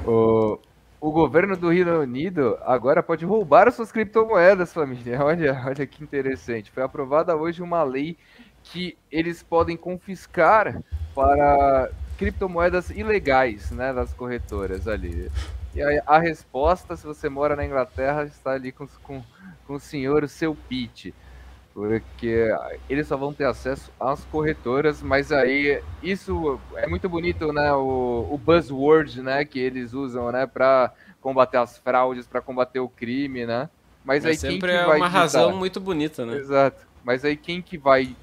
O... 0.06 0.60
O 1.02 1.14
governo 1.14 1.56
do 1.56 1.69
Reino 1.69 1.98
Unido 2.02 2.57
agora 2.65 3.02
pode 3.02 3.23
roubar 3.23 3.72
suas 3.72 3.90
criptomoedas, 3.90 4.73
família. 4.73 5.18
Olha, 5.23 5.64
olha 5.65 5.88
que 5.88 6.03
interessante. 6.03 6.69
Foi 6.72 6.84
aprovada 6.84 7.38
hoje 7.38 7.61
uma 7.61 7.84
lei 7.84 8.18
que 8.64 8.98
eles 9.10 9.41
podem 9.41 9.77
confiscar 9.77 10.81
para 11.15 11.90
criptomoedas 12.19 12.89
ilegais, 12.89 13.71
né, 13.71 13.93
das 13.93 14.13
corretoras 14.13 14.89
ali. 14.89 15.31
E 15.73 15.81
aí, 15.81 16.01
a 16.05 16.19
resposta, 16.19 16.97
se 16.97 17.07
você 17.07 17.29
mora 17.29 17.55
na 17.55 17.65
Inglaterra, 17.65 18.25
está 18.25 18.51
ali 18.51 18.73
com, 18.73 18.85
com, 19.01 19.23
com 19.65 19.73
o 19.75 19.79
senhor, 19.79 20.23
o 20.25 20.27
seu 20.27 20.53
Pete. 20.67 21.13
Porque 21.73 22.49
eles 22.89 23.07
só 23.07 23.15
vão 23.15 23.33
ter 23.33 23.45
acesso 23.45 23.89
às 23.97 24.25
corretoras, 24.25 25.01
mas 25.01 25.31
aí 25.31 25.81
isso 26.03 26.59
é 26.75 26.87
muito 26.87 27.07
bonito, 27.07 27.53
né? 27.53 27.71
O, 27.71 28.27
o 28.29 28.37
buzzword, 28.37 29.21
né, 29.21 29.45
que 29.45 29.59
eles 29.59 29.93
usam, 29.93 30.29
né, 30.29 30.45
para 30.45 30.91
combater 31.21 31.57
as 31.57 31.77
fraudes, 31.77 32.27
para 32.27 32.41
combater 32.41 32.81
o 32.81 32.89
crime, 32.89 33.45
né? 33.45 33.69
Mas 34.03 34.25
aí 34.25 34.31
Mas 34.31 34.41
quem 34.41 34.51
sempre 34.51 34.71
que 34.71 34.77
é 34.77 34.85
uma 34.85 34.95
ditar? 34.95 35.07
razão 35.07 35.55
muito 35.55 35.79
bonita, 35.79 36.25
né? 36.25 36.35
Exato. 36.35 36.85
Mas 37.01 37.23
aí 37.23 37.37
quem 37.37 37.61
que 37.61 37.77
vai 37.77 38.13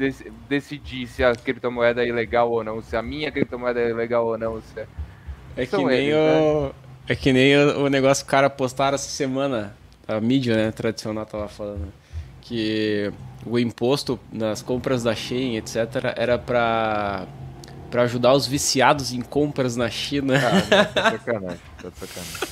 dec- 0.00 0.32
decidir 0.48 1.06
se 1.06 1.22
a 1.22 1.34
criptomoeda 1.34 2.02
é 2.02 2.08
ilegal 2.08 2.50
ou 2.50 2.64
não, 2.64 2.82
se 2.82 2.96
a 2.96 3.02
minha 3.02 3.30
criptomoeda 3.30 3.78
é 3.80 3.90
ilegal 3.90 4.26
ou 4.26 4.38
não, 4.38 4.60
se 4.60 4.80
é... 4.80 4.86
É 5.56 5.66
que 5.66 5.76
nem 5.76 6.06
eles, 6.08 6.14
o. 6.14 6.74
É 7.08 7.14
que 7.14 7.32
nem 7.32 7.56
o, 7.56 7.88
negócio 7.88 8.24
que 8.24 8.28
o 8.28 8.30
cara 8.30 8.48
postaram 8.48 8.94
essa 8.94 9.10
semana. 9.10 9.76
A 10.06 10.20
mídia, 10.20 10.56
né, 10.56 10.70
tradicional 10.72 11.26
tava 11.26 11.48
falando. 11.48 11.92
Que 12.40 13.12
o 13.44 13.58
imposto 13.58 14.18
nas 14.32 14.62
compras 14.62 15.02
da 15.02 15.14
Shein, 15.14 15.56
etc., 15.56 15.76
era 16.16 16.38
pra, 16.38 17.26
pra 17.90 18.02
ajudar 18.02 18.32
os 18.32 18.46
viciados 18.46 19.12
em 19.12 19.20
compras 19.20 19.76
na 19.76 19.90
China. 19.90 20.34
Ah, 20.36 20.86
tá 20.86 21.10
de 21.10 21.18
sacanagem, 21.24 21.60
tá 21.82 21.90
sacanagem. 21.90 22.48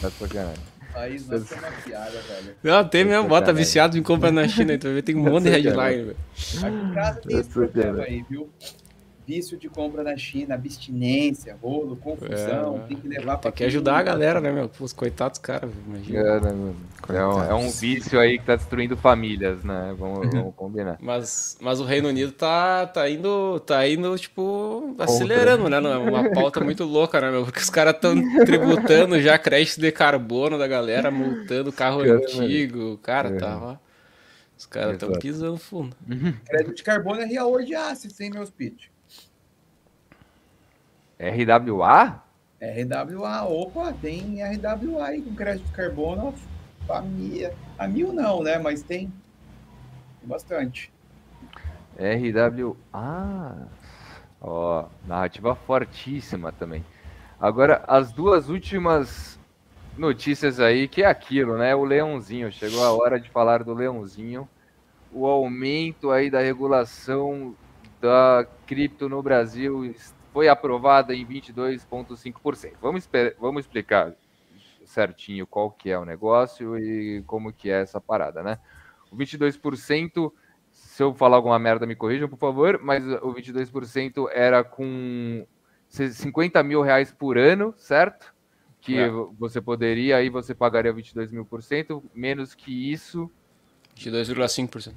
Tá 0.00 0.10
sacanagem. 0.10 0.71
Aí, 0.94 1.18
nossa, 1.20 1.54
é 1.54 1.58
uma 1.58 1.70
piada, 1.70 2.10
velho. 2.10 2.54
Não, 2.62 2.88
tem 2.88 3.04
mesmo, 3.04 3.28
bota 3.28 3.52
viciados 3.52 3.96
em 3.96 4.02
compras 4.02 4.32
na 4.32 4.46
China, 4.46 4.74
então 4.74 4.90
tem 5.02 5.16
um 5.16 5.22
monte 5.22 5.44
de 5.44 5.50
headline, 5.50 6.04
velho. 6.04 6.16
Aqui 6.62 6.76
em 6.76 6.94
casa 6.94 7.20
tem 7.20 7.38
esse 7.38 7.48
problema 7.48 8.02
aí, 8.02 8.24
viu? 8.28 8.50
Vício 9.26 9.56
de 9.56 9.68
compra 9.68 10.02
na 10.02 10.16
China, 10.16 10.56
abstinência, 10.56 11.56
rolo, 11.62 11.94
confusão, 11.96 12.76
É, 12.76 12.88
tem 12.88 12.96
que 12.96 13.06
levar 13.06 13.38
pra 13.38 13.52
Tem 13.52 13.58
que 13.58 13.64
ajudar 13.64 13.98
a 13.98 14.02
galera, 14.02 14.40
né, 14.40 14.50
meu? 14.50 14.68
Os 14.80 14.92
coitados 14.92 15.38
caras, 15.38 15.70
imagina. 15.86 16.18
É, 16.18 16.40
né, 16.40 16.50
mano? 16.50 16.76
É 17.08 17.26
um, 17.26 17.42
é 17.44 17.54
um 17.54 17.70
vício 17.70 18.18
aí 18.18 18.38
que 18.38 18.44
tá 18.44 18.56
destruindo 18.56 18.96
famílias, 18.96 19.62
né? 19.62 19.94
Vamos, 19.96 20.28
vamos 20.28 20.54
combinar. 20.56 20.98
Mas, 21.00 21.56
mas 21.60 21.78
o 21.80 21.84
Reino 21.84 22.08
Unido 22.08 22.32
tá, 22.32 22.86
tá 22.86 23.08
indo, 23.08 23.60
tá 23.60 23.86
indo, 23.88 24.18
tipo, 24.18 24.94
acelerando, 24.98 25.68
né? 25.68 25.78
Uma 25.78 26.30
pauta 26.32 26.58
muito 26.60 26.84
louca, 26.84 27.20
né, 27.20 27.30
meu? 27.30 27.44
Porque 27.44 27.60
os 27.60 27.70
caras 27.70 27.94
estão 27.94 28.14
tributando 28.44 29.20
já 29.20 29.38
crédito 29.38 29.80
de 29.80 29.92
carbono 29.92 30.58
da 30.58 30.66
galera, 30.66 31.10
multando 31.12 31.72
carro 31.72 32.00
Cara, 32.00 32.14
antigo. 32.14 32.98
Cara, 32.98 33.28
É. 33.28 33.36
tava. 33.38 33.80
Os 34.58 34.66
caras 34.66 34.92
estão 34.92 35.12
pisando 35.12 35.56
fundo. 35.58 35.96
Crédito 36.46 36.74
de 36.74 36.82
carbono 36.84 37.20
é 37.20 37.24
real 37.24 37.56
de 37.64 37.74
assets, 37.74 38.20
hein, 38.20 38.30
meus 38.30 38.48
pitch? 38.50 38.91
RWA? 41.22 42.22
RWA, 42.60 43.42
opa, 43.44 43.92
tem 43.92 44.42
RWA 44.42 45.06
aí 45.06 45.22
com 45.22 45.34
crédito 45.34 45.66
de 45.66 45.72
carbono, 45.72 46.34
a 46.88 47.00
mil, 47.00 47.50
a 47.78 47.88
mil 47.88 48.12
não, 48.12 48.42
né? 48.42 48.58
Mas 48.58 48.82
tem, 48.82 49.12
bastante. 50.22 50.92
RWA. 51.96 53.68
Ó, 54.40 54.86
narrativa 55.06 55.54
fortíssima 55.54 56.50
também. 56.50 56.84
Agora, 57.40 57.84
as 57.86 58.12
duas 58.12 58.48
últimas 58.48 59.38
notícias 59.96 60.58
aí, 60.58 60.88
que 60.88 61.02
é 61.02 61.06
aquilo, 61.06 61.56
né? 61.56 61.74
O 61.74 61.84
leãozinho. 61.84 62.50
Chegou 62.50 62.84
a 62.84 62.92
hora 62.92 63.20
de 63.20 63.30
falar 63.30 63.62
do 63.62 63.74
leãozinho. 63.74 64.48
O 65.12 65.26
aumento 65.26 66.10
aí 66.10 66.30
da 66.30 66.40
regulação 66.40 67.54
da 68.00 68.46
cripto 68.66 69.08
no 69.08 69.22
Brasil 69.22 69.94
foi 70.32 70.48
aprovada 70.48 71.14
em 71.14 71.26
22,5%. 71.26 72.72
Vamos, 72.80 73.08
vamos 73.38 73.64
explicar 73.64 74.14
certinho 74.84 75.46
qual 75.46 75.70
que 75.70 75.90
é 75.90 75.98
o 75.98 76.04
negócio 76.04 76.78
e 76.78 77.22
como 77.26 77.52
que 77.52 77.70
é 77.70 77.82
essa 77.82 78.00
parada, 78.00 78.42
né? 78.42 78.58
O 79.10 79.16
22%, 79.16 80.32
se 80.70 81.02
eu 81.02 81.14
falar 81.14 81.36
alguma 81.36 81.58
merda, 81.58 81.86
me 81.86 81.94
corrijam, 81.94 82.28
por 82.28 82.38
favor, 82.38 82.80
mas 82.82 83.04
o 83.06 83.32
22% 83.34 84.28
era 84.32 84.64
com 84.64 85.46
50 85.88 86.62
mil 86.62 86.80
reais 86.82 87.12
por 87.12 87.36
ano, 87.36 87.74
certo? 87.76 88.34
Que 88.80 88.98
É. 88.98 89.08
você 89.38 89.60
poderia, 89.60 90.16
aí 90.16 90.28
você 90.28 90.54
pagaria 90.54 90.92
22 90.92 91.30
mil 91.30 91.44
por 91.44 91.62
cento, 91.62 92.02
menos 92.14 92.54
que 92.54 92.90
isso... 92.90 93.30
22,5%. 93.96 94.94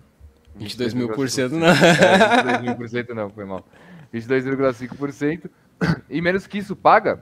22 0.55 0.93
mil 0.93 1.09
por 1.09 1.29
cento, 1.29 1.55
não. 1.55 1.67
É, 1.67 1.73
22 1.73 2.61
mil 2.61 2.75
por 2.75 2.89
cento 2.89 3.13
não, 3.13 3.29
foi 3.29 3.43
mal. 3.45 3.65
22,5%. 4.19 5.49
E 6.09 6.21
menos 6.21 6.47
que 6.47 6.57
isso, 6.57 6.75
paga? 6.75 7.17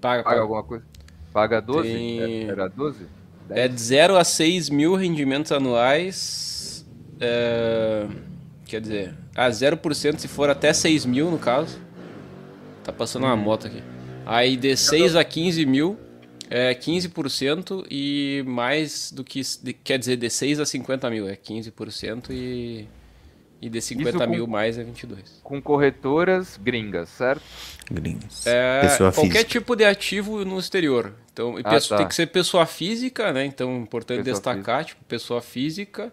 Paga, 0.00 0.22
Paga 0.22 0.24
paga. 0.24 0.40
alguma 0.40 0.62
coisa? 0.62 0.84
Paga 1.32 1.60
12? 1.60 1.88
Tem- 1.88 2.20
É- 2.20 2.44
Era 2.44 2.68
12? 2.68 3.06
É 3.50 3.66
de 3.68 3.80
0 3.80 4.16
a 4.16 4.24
6 4.24 4.70
mil 4.70 4.94
rendimentos 4.94 5.50
anuais. 5.52 6.86
é, 7.20 8.06
Quer 8.66 8.80
dizer, 8.80 9.14
a 9.36 9.48
0% 9.50 10.18
se 10.18 10.26
for 10.28 10.48
até 10.50 10.72
6 10.72 11.04
mil, 11.04 11.30
no 11.30 11.38
caso. 11.38 11.78
Tá 12.82 12.92
passando 12.92 13.24
uma 13.24 13.36
moto 13.36 13.66
aqui. 13.66 13.82
Aí 14.26 14.56
de 14.56 14.76
6 14.76 15.14
a 15.16 15.22
15 15.24 15.64
mil 15.66 15.98
é 16.50 16.74
15% 16.74 17.84
e 17.90 18.42
mais 18.46 19.10
do 19.12 19.22
que. 19.22 19.40
de- 19.62 19.72
Quer 19.74 19.98
dizer, 19.98 20.16
de 20.16 20.30
6 20.30 20.58
a 20.60 20.66
50 20.66 21.08
mil 21.10 21.28
é 21.28 21.36
15% 21.36 22.30
e. 22.32 22.88
E 23.64 23.68
de 23.70 23.80
50 23.80 24.18
com- 24.18 24.26
mil 24.26 24.46
mais 24.46 24.76
é 24.76 24.84
22. 24.84 25.40
Com 25.42 25.62
corretoras 25.62 26.58
gringas, 26.62 27.08
certo? 27.08 27.42
Gringos. 27.90 28.46
É, 28.46 28.80
Pessoa 28.82 29.10
qualquer 29.12 29.32
física. 29.32 29.50
tipo 29.50 29.74
de 29.76 29.84
ativo 29.84 30.44
no 30.44 30.58
exterior. 30.58 31.14
Então, 31.32 31.58
e 31.58 31.62
Ah, 31.64 31.80
tá. 31.80 31.96
tem 31.96 32.06
que 32.08 32.14
ser 32.14 32.26
pessoa 32.26 32.66
física, 32.66 33.32
né? 33.32 33.44
Então, 33.46 33.78
importante 33.80 34.18
Pessoa 34.18 34.34
destacar, 34.34 34.84
tipo, 34.84 35.02
pessoa 35.06 35.40
física 35.40 36.12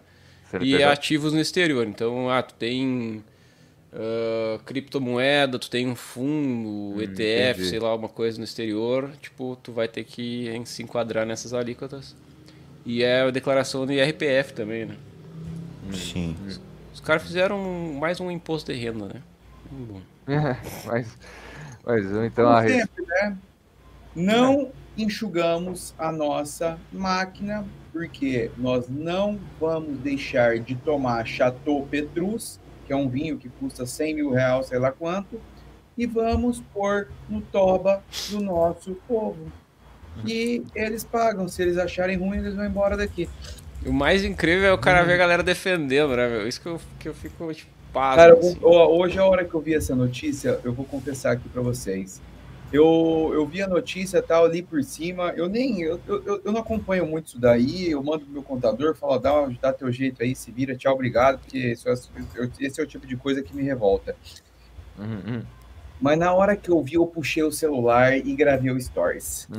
e 0.60 0.82
ativos 0.82 1.32
no 1.34 1.40
exterior. 1.40 1.86
Então, 1.86 2.30
ah, 2.30 2.42
tu 2.42 2.54
tem 2.54 3.22
ah, 3.94 4.58
criptomoeda, 4.64 5.58
tu 5.58 5.68
tem 5.68 5.86
um 5.86 5.94
fundo, 5.94 7.02
ETF, 7.02 7.10
Hum, 7.12 7.50
entendi. 7.50 7.68
sei 7.68 7.78
lá, 7.78 7.94
uma 7.94 8.08
coisa 8.08 8.38
no 8.38 8.44
exterior, 8.44 9.10
tipo, 9.20 9.56
tu 9.62 9.72
vai 9.72 9.86
ter 9.88 10.04
que 10.04 10.48
em- 10.48 10.64
se 10.64 10.82
enquadrar 10.82 11.26
nessas 11.26 11.52
alíquotas. 11.52 12.16
E 12.86 13.02
é 13.02 13.20
a 13.20 13.30
declaração 13.30 13.84
do 13.86 13.92
IRPF 13.92 14.54
também, 14.54 14.86
né? 14.86 14.96
Sim. 15.92 16.34
Os 16.48 16.58
caras 17.04 17.22
fizeram 17.22 17.58
mais 17.98 18.20
um 18.20 18.30
imposto 18.30 18.72
de 18.72 18.78
renda, 18.78 19.06
né? 19.06 19.22
Bom. 19.70 20.00
mas, 20.86 21.18
mas 21.84 22.04
então 22.06 22.44
Como 22.44 22.56
a 22.56 22.60
res- 22.60 22.72
sempre, 22.82 23.04
né? 23.06 23.36
Não 24.14 24.70
enxugamos 24.96 25.94
a 25.98 26.12
nossa 26.12 26.78
máquina, 26.92 27.64
porque 27.92 28.50
nós 28.58 28.86
não 28.88 29.38
vamos 29.58 29.98
deixar 29.98 30.58
de 30.58 30.74
tomar 30.74 31.26
Chateau 31.26 31.86
Petrus, 31.90 32.60
que 32.86 32.92
é 32.92 32.96
um 32.96 33.08
vinho 33.08 33.38
que 33.38 33.48
custa 33.48 33.86
100 33.86 34.14
mil 34.14 34.30
reais, 34.30 34.66
sei 34.66 34.78
lá 34.78 34.92
quanto, 34.92 35.40
e 35.96 36.06
vamos 36.06 36.60
pôr 36.74 37.08
no 37.28 37.40
toba 37.40 38.02
do 38.30 38.40
nosso 38.40 38.94
povo. 39.08 39.50
E 40.26 40.62
eles 40.74 41.04
pagam. 41.04 41.48
Se 41.48 41.62
eles 41.62 41.78
acharem 41.78 42.18
ruim, 42.18 42.36
eles 42.38 42.54
vão 42.54 42.66
embora 42.66 42.96
daqui. 42.98 43.28
O 43.84 43.92
mais 43.92 44.24
incrível 44.24 44.68
é 44.68 44.72
o 44.72 44.78
cara 44.78 45.02
ver 45.02 45.14
a 45.14 45.16
galera 45.16 45.42
defendendo, 45.42 46.16
né, 46.16 46.28
meu? 46.28 46.46
Isso 46.48 46.60
que 46.60 46.66
eu, 46.68 46.80
que 46.98 47.08
eu 47.08 47.14
fico, 47.14 47.52
tipo, 47.52 47.70
pasmo, 47.92 48.16
Cara, 48.16 48.34
assim. 48.38 48.58
hoje, 48.62 49.18
a 49.18 49.26
hora 49.26 49.44
que 49.44 49.54
eu 49.54 49.60
vi 49.60 49.74
essa 49.74 49.94
notícia, 49.94 50.60
eu 50.64 50.72
vou 50.72 50.84
confessar 50.84 51.32
aqui 51.32 51.48
pra 51.48 51.60
vocês. 51.62 52.22
Eu, 52.72 53.30
eu 53.34 53.46
vi 53.46 53.60
a 53.60 53.68
notícia 53.68 54.16
e 54.16 54.22
tal 54.22 54.46
ali 54.46 54.62
por 54.62 54.82
cima. 54.82 55.30
Eu 55.36 55.46
nem. 55.46 55.82
Eu, 55.82 56.00
eu, 56.06 56.40
eu 56.42 56.52
não 56.52 56.60
acompanho 56.60 57.04
muito 57.04 57.26
isso 57.26 57.38
daí. 57.38 57.90
Eu 57.90 58.02
mando 58.02 58.20
pro 58.20 58.32
meu 58.32 58.42
contador, 58.42 58.94
falo, 58.94 59.18
dá, 59.18 59.46
dá 59.60 59.72
teu 59.74 59.92
jeito 59.92 60.22
aí, 60.22 60.34
se 60.34 60.50
vira, 60.50 60.74
tchau, 60.74 60.94
obrigado, 60.94 61.38
porque 61.38 61.58
isso 61.58 61.86
é- 61.88 61.92
esse 62.60 62.80
é 62.80 62.82
o 62.82 62.86
tipo 62.86 63.06
de 63.06 63.14
coisa 63.14 63.42
que 63.42 63.54
me 63.54 63.62
revolta. 63.62 64.16
Uhum, 64.98 65.20
uhum. 65.26 65.42
Mas 66.00 66.18
na 66.18 66.32
hora 66.32 66.56
que 66.56 66.68
eu 66.68 66.82
vi, 66.82 66.94
eu 66.94 67.06
puxei 67.06 67.42
o 67.42 67.52
celular 67.52 68.16
e 68.16 68.34
gravei 68.34 68.70
o 68.70 68.80
Stories. 68.80 69.48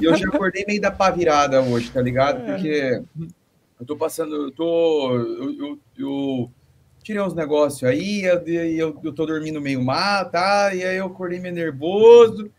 E 0.00 0.04
eu 0.04 0.14
já 0.14 0.28
acordei 0.28 0.64
meio 0.66 0.80
da 0.80 0.90
pá 0.90 1.10
virada 1.10 1.62
hoje, 1.62 1.90
tá 1.90 2.02
ligado? 2.02 2.44
Porque 2.44 3.02
eu 3.78 3.86
tô 3.86 3.96
passando, 3.96 4.34
eu 4.34 4.50
tô. 4.50 5.14
Eu, 5.14 5.58
eu, 5.58 5.78
eu 5.96 6.50
tirei 7.02 7.22
uns 7.22 7.34
negócios 7.34 7.88
aí, 7.88 8.24
eu, 8.24 8.38
eu, 8.46 9.00
eu 9.04 9.12
tô 9.12 9.24
dormindo 9.24 9.60
meio 9.60 9.82
mal, 9.82 10.28
tá? 10.28 10.74
E 10.74 10.82
aí 10.82 10.96
eu 10.96 11.06
acordei 11.06 11.38
meio 11.38 11.54
nervoso. 11.54 12.50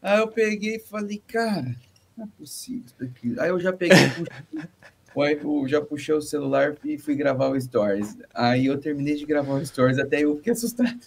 Aí 0.00 0.18
eu 0.18 0.28
peguei 0.28 0.76
e 0.76 0.80
falei, 0.80 1.22
cara, 1.26 1.76
não 2.16 2.24
é 2.24 2.28
possível 2.38 2.82
isso 2.86 2.94
daqui. 2.98 3.38
Aí 3.38 3.50
eu 3.50 3.60
já 3.60 3.72
peguei, 3.72 3.98
puxei, 5.12 5.40
eu 5.42 5.68
já 5.68 5.80
puxei 5.82 6.14
o 6.14 6.22
celular 6.22 6.76
e 6.84 6.96
fui 6.96 7.14
gravar 7.14 7.48
o 7.48 7.60
Stories. 7.60 8.16
Aí 8.32 8.66
eu 8.66 8.78
terminei 8.78 9.16
de 9.16 9.26
gravar 9.26 9.54
o 9.54 9.66
Stories, 9.66 9.98
até 9.98 10.20
eu 10.20 10.36
fiquei 10.36 10.52
assustado. 10.52 10.98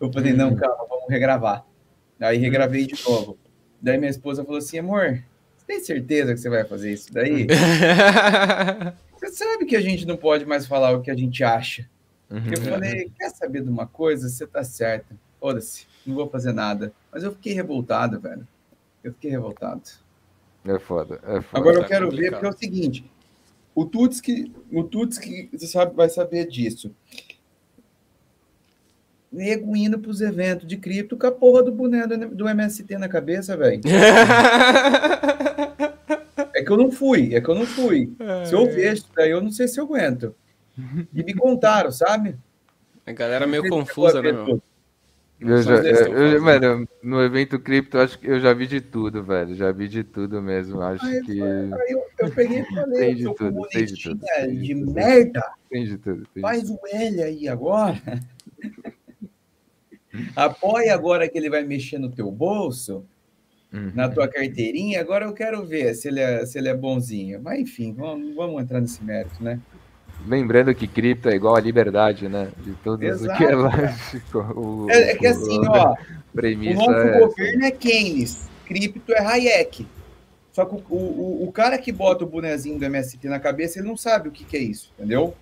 Eu 0.00 0.12
falei, 0.12 0.32
não, 0.32 0.54
calma, 0.54 0.86
vamos 0.88 1.08
regravar. 1.08 1.64
Aí 2.20 2.38
regravei 2.38 2.86
de 2.86 3.02
novo. 3.08 3.38
Daí 3.80 3.98
minha 3.98 4.10
esposa 4.10 4.44
falou 4.44 4.58
assim, 4.58 4.78
amor, 4.78 5.22
você 5.56 5.66
tem 5.66 5.80
certeza 5.80 6.34
que 6.34 6.40
você 6.40 6.48
vai 6.48 6.64
fazer 6.64 6.92
isso 6.92 7.12
daí? 7.12 7.46
Você 9.16 9.32
sabe 9.32 9.64
que 9.64 9.74
a 9.74 9.80
gente 9.80 10.04
não 10.04 10.18
pode 10.18 10.44
mais 10.44 10.66
falar 10.66 10.92
o 10.92 11.00
que 11.00 11.10
a 11.10 11.16
gente 11.16 11.42
acha. 11.42 11.88
Eu 12.30 12.60
falei, 12.60 13.10
quer 13.18 13.30
saber 13.30 13.62
de 13.62 13.70
uma 13.70 13.86
coisa? 13.86 14.28
Você 14.28 14.46
tá 14.46 14.62
certa. 14.62 15.16
Foda-se, 15.40 15.86
não 16.04 16.14
vou 16.14 16.28
fazer 16.28 16.52
nada. 16.52 16.92
Mas 17.12 17.22
eu 17.22 17.32
fiquei 17.32 17.54
revoltado, 17.54 18.20
velho. 18.20 18.46
Eu 19.02 19.12
fiquei 19.12 19.30
revoltado. 19.30 19.82
É 20.66 20.78
foda, 20.78 21.20
é 21.22 21.40
foda. 21.40 21.46
Agora 21.52 21.76
eu 21.76 21.82
tá 21.82 21.88
quero 21.88 22.10
ver, 22.10 22.30
complicado. 22.30 22.40
porque 22.40 22.46
é 22.46 22.50
o 22.50 22.58
seguinte: 22.58 23.10
o 23.74 23.84
Tutski, 23.84 24.52
o 24.72 24.82
Tutski 24.82 25.48
você 25.52 25.66
sabe, 25.66 25.94
vai 25.94 26.08
saber 26.08 26.48
disso. 26.48 26.94
Nego 29.34 29.76
indo 29.76 29.98
pros 29.98 30.20
eventos 30.20 30.66
de 30.66 30.76
cripto 30.76 31.16
com 31.16 31.26
a 31.26 31.32
porra 31.32 31.62
do 31.62 31.72
boné 31.72 32.06
do, 32.06 32.28
do 32.28 32.48
MST 32.48 32.96
na 32.96 33.08
cabeça, 33.08 33.56
velho. 33.56 33.80
É 36.56 36.62
que 36.62 36.70
eu 36.70 36.76
não 36.76 36.90
fui, 36.90 37.34
é 37.34 37.40
que 37.40 37.48
eu 37.48 37.54
não 37.54 37.66
fui. 37.66 38.12
Se 38.46 38.54
eu 38.54 38.64
vejo 38.66 38.94
isso 38.94 39.10
daí, 39.16 39.30
eu 39.30 39.40
não 39.42 39.50
sei 39.50 39.66
se 39.66 39.80
eu 39.80 39.84
aguento. 39.84 40.34
E 41.12 41.22
me 41.22 41.34
contaram, 41.34 41.90
sabe? 41.90 42.36
A 43.06 43.12
galera 43.12 43.46
meio 43.46 43.68
confusa, 43.68 44.22
né, 44.22 44.32
meu? 44.32 44.62
Eu 45.40 45.62
já, 45.62 45.76
eles 45.78 46.00
eu, 46.02 46.16
eu- 46.16 46.42
mano, 46.42 46.88
no 47.02 47.20
evento 47.22 47.58
cripto, 47.58 47.98
acho 47.98 48.18
que 48.18 48.26
eu 48.28 48.40
já 48.40 48.54
vi 48.54 48.66
de 48.68 48.80
tudo, 48.80 49.22
velho. 49.22 49.54
Já 49.54 49.72
vi 49.72 49.88
de 49.88 50.04
tudo 50.04 50.40
mesmo. 50.40 50.80
Acho 50.80 51.04
Aí, 51.04 51.20
que 51.22 51.42
aí 51.42 51.70
eu, 51.90 52.04
eu 52.20 52.30
peguei 52.30 52.60
e 52.60 52.64
falei, 52.74 52.98
Tem 53.00 53.14
de 53.16 53.24
tudo, 53.24 53.34
tem 53.68 53.84
de 53.84 54.02
tudo, 54.02 54.16
comunistinha 54.16 54.16
tem 54.46 54.54
de 54.56 54.62
de 54.62 54.74
tudo. 54.80 54.92
merda. 54.94 55.52
tem 55.68 55.84
de 55.84 55.98
tudo. 55.98 56.22
Tem 56.32 56.34
de 56.36 56.40
Faz 56.40 56.70
o 56.70 56.78
L 56.90 57.22
aí 57.22 57.48
agora. 57.48 58.00
Apoia 60.36 60.94
agora 60.94 61.28
que 61.28 61.36
ele 61.38 61.50
vai 61.50 61.64
mexer 61.64 61.98
no 61.98 62.10
teu 62.10 62.30
bolso, 62.30 63.04
Uhum. 63.72 63.90
na 63.92 64.08
tua 64.08 64.28
carteirinha. 64.28 65.00
Agora 65.00 65.24
eu 65.24 65.32
quero 65.32 65.64
ver 65.66 65.94
se 65.94 66.06
ele 66.06 66.20
é, 66.20 66.46
se 66.46 66.56
ele 66.56 66.68
é 66.68 66.74
bonzinho. 66.74 67.40
Mas 67.42 67.58
enfim, 67.58 67.92
vamos, 67.92 68.32
vamos 68.34 68.62
entrar 68.62 68.80
nesse 68.80 69.02
mérito, 69.02 69.42
né? 69.42 69.58
Lembrando 70.28 70.72
que 70.74 70.86
cripto 70.86 71.28
é 71.28 71.34
igual 71.34 71.56
a 71.56 71.60
liberdade, 71.60 72.28
né? 72.28 72.52
De 72.64 72.72
tudo 72.84 73.02
Exato, 73.04 73.36
que 73.36 73.44
é 73.44 73.54
lógico. 73.54 74.38
O, 74.56 74.88
É, 74.90 75.10
é 75.10 75.16
que 75.16 75.26
assim, 75.26 75.58
o- 75.58 75.70
ó, 75.72 75.88
a 75.88 75.92
o 75.92 75.96
premissa 76.32 76.80
nosso 76.82 76.92
é 76.92 77.18
governo 77.18 77.64
é 77.64 77.70
Keynes, 77.72 78.48
cripto 78.64 79.12
é 79.12 79.20
Hayek. 79.20 79.86
Só 80.52 80.64
que 80.64 80.74
o, 80.76 80.96
o, 80.96 81.48
o 81.48 81.50
cara 81.52 81.76
que 81.76 81.90
bota 81.90 82.22
o 82.24 82.28
bonezinho 82.28 82.78
do 82.78 82.84
MST 82.84 83.26
na 83.28 83.40
cabeça, 83.40 83.80
ele 83.80 83.88
não 83.88 83.96
sabe 83.96 84.28
o 84.28 84.30
que, 84.30 84.44
que 84.44 84.56
é 84.56 84.60
isso, 84.60 84.92
entendeu? 84.96 85.34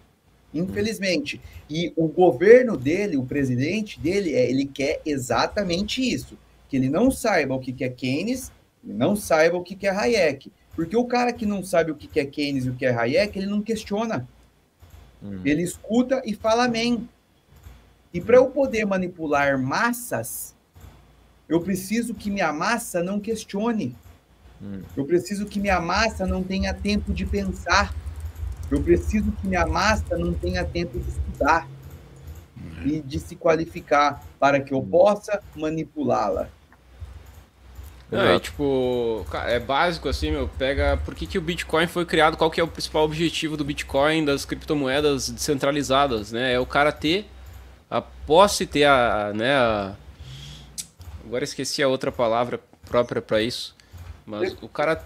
Infelizmente. 0.52 1.40
E 1.68 1.92
o 1.96 2.06
governo 2.08 2.76
dele, 2.76 3.16
o 3.16 3.24
presidente 3.24 3.98
dele, 3.98 4.34
é, 4.34 4.50
ele 4.50 4.66
quer 4.66 5.00
exatamente 5.04 6.02
isso. 6.02 6.36
Que 6.68 6.76
ele 6.76 6.88
não 6.88 7.10
saiba 7.10 7.54
o 7.54 7.60
que, 7.60 7.84
é 7.84 7.88
Keynes, 7.88 8.52
não 8.82 9.16
saiba 9.16 9.56
o 9.56 9.62
que, 9.62 9.86
é 9.86 9.90
Hayek. 9.90 10.52
Porque 10.74 10.96
o 10.96 11.04
cara 11.04 11.32
que 11.32 11.46
não 11.46 11.62
sabe 11.62 11.90
o 11.90 11.94
que, 11.94 12.06
que 12.06 12.20
é 12.20 12.24
Keynes 12.24 12.66
e 12.66 12.70
o 12.70 12.74
que 12.74 12.86
é 12.86 12.94
Hayek, 12.94 13.38
ele 13.38 13.46
não 13.46 13.62
questiona. 13.62 14.26
Hum. 15.22 15.40
Ele 15.44 15.62
escuta 15.62 16.22
e 16.24 16.34
fala 16.34 16.64
amém. 16.64 17.08
E 18.12 18.20
para 18.20 18.36
eu 18.36 18.46
poder 18.46 18.84
manipular 18.84 19.58
massas, 19.58 20.54
eu 21.48 21.60
preciso 21.60 22.14
que 22.14 22.30
minha 22.30 22.52
massa 22.52 23.02
não 23.02 23.20
questione. 23.20 23.94
Hum. 24.62 24.82
Eu 24.96 25.04
preciso 25.04 25.46
que 25.46 25.60
minha 25.60 25.80
massa 25.80 26.26
não 26.26 26.42
tenha 26.42 26.72
tempo 26.72 27.12
de 27.12 27.24
pensar. 27.24 27.94
Eu 28.72 28.82
preciso 28.82 29.30
que 29.32 29.46
minha 29.46 29.66
massa 29.66 30.16
não 30.16 30.32
tenha 30.32 30.64
tempo 30.64 30.98
de 30.98 31.08
estudar 31.08 31.68
e 32.84 33.00
de 33.00 33.20
se 33.20 33.36
qualificar 33.36 34.24
para 34.40 34.60
que 34.60 34.72
eu 34.72 34.82
possa 34.82 35.42
manipulá-la. 35.54 36.48
Não, 38.10 38.24
Exato. 38.24 38.40
tipo, 38.40 39.26
é 39.46 39.58
básico 39.58 40.08
assim, 40.08 40.30
meu. 40.30 40.48
Pega 40.48 40.98
por 41.04 41.14
que, 41.14 41.26
que 41.26 41.38
o 41.38 41.42
Bitcoin 41.42 41.86
foi 41.86 42.06
criado, 42.06 42.36
qual 42.36 42.50
que 42.50 42.60
é 42.60 42.64
o 42.64 42.68
principal 42.68 43.04
objetivo 43.04 43.56
do 43.56 43.64
Bitcoin, 43.64 44.24
das 44.24 44.44
criptomoedas 44.46 45.28
descentralizadas, 45.28 46.32
né? 46.32 46.54
É 46.54 46.58
o 46.58 46.66
cara 46.66 46.92
ter 46.92 47.26
a 47.90 48.00
posse, 48.00 48.66
ter 48.66 48.84
a, 48.84 49.32
né, 49.34 49.54
a... 49.54 49.94
Agora 51.26 51.44
esqueci 51.44 51.82
a 51.82 51.88
outra 51.88 52.10
palavra 52.10 52.58
própria 52.86 53.20
pra 53.20 53.42
isso. 53.42 53.76
Mas 54.24 54.56
o 54.62 54.68
cara... 54.68 55.02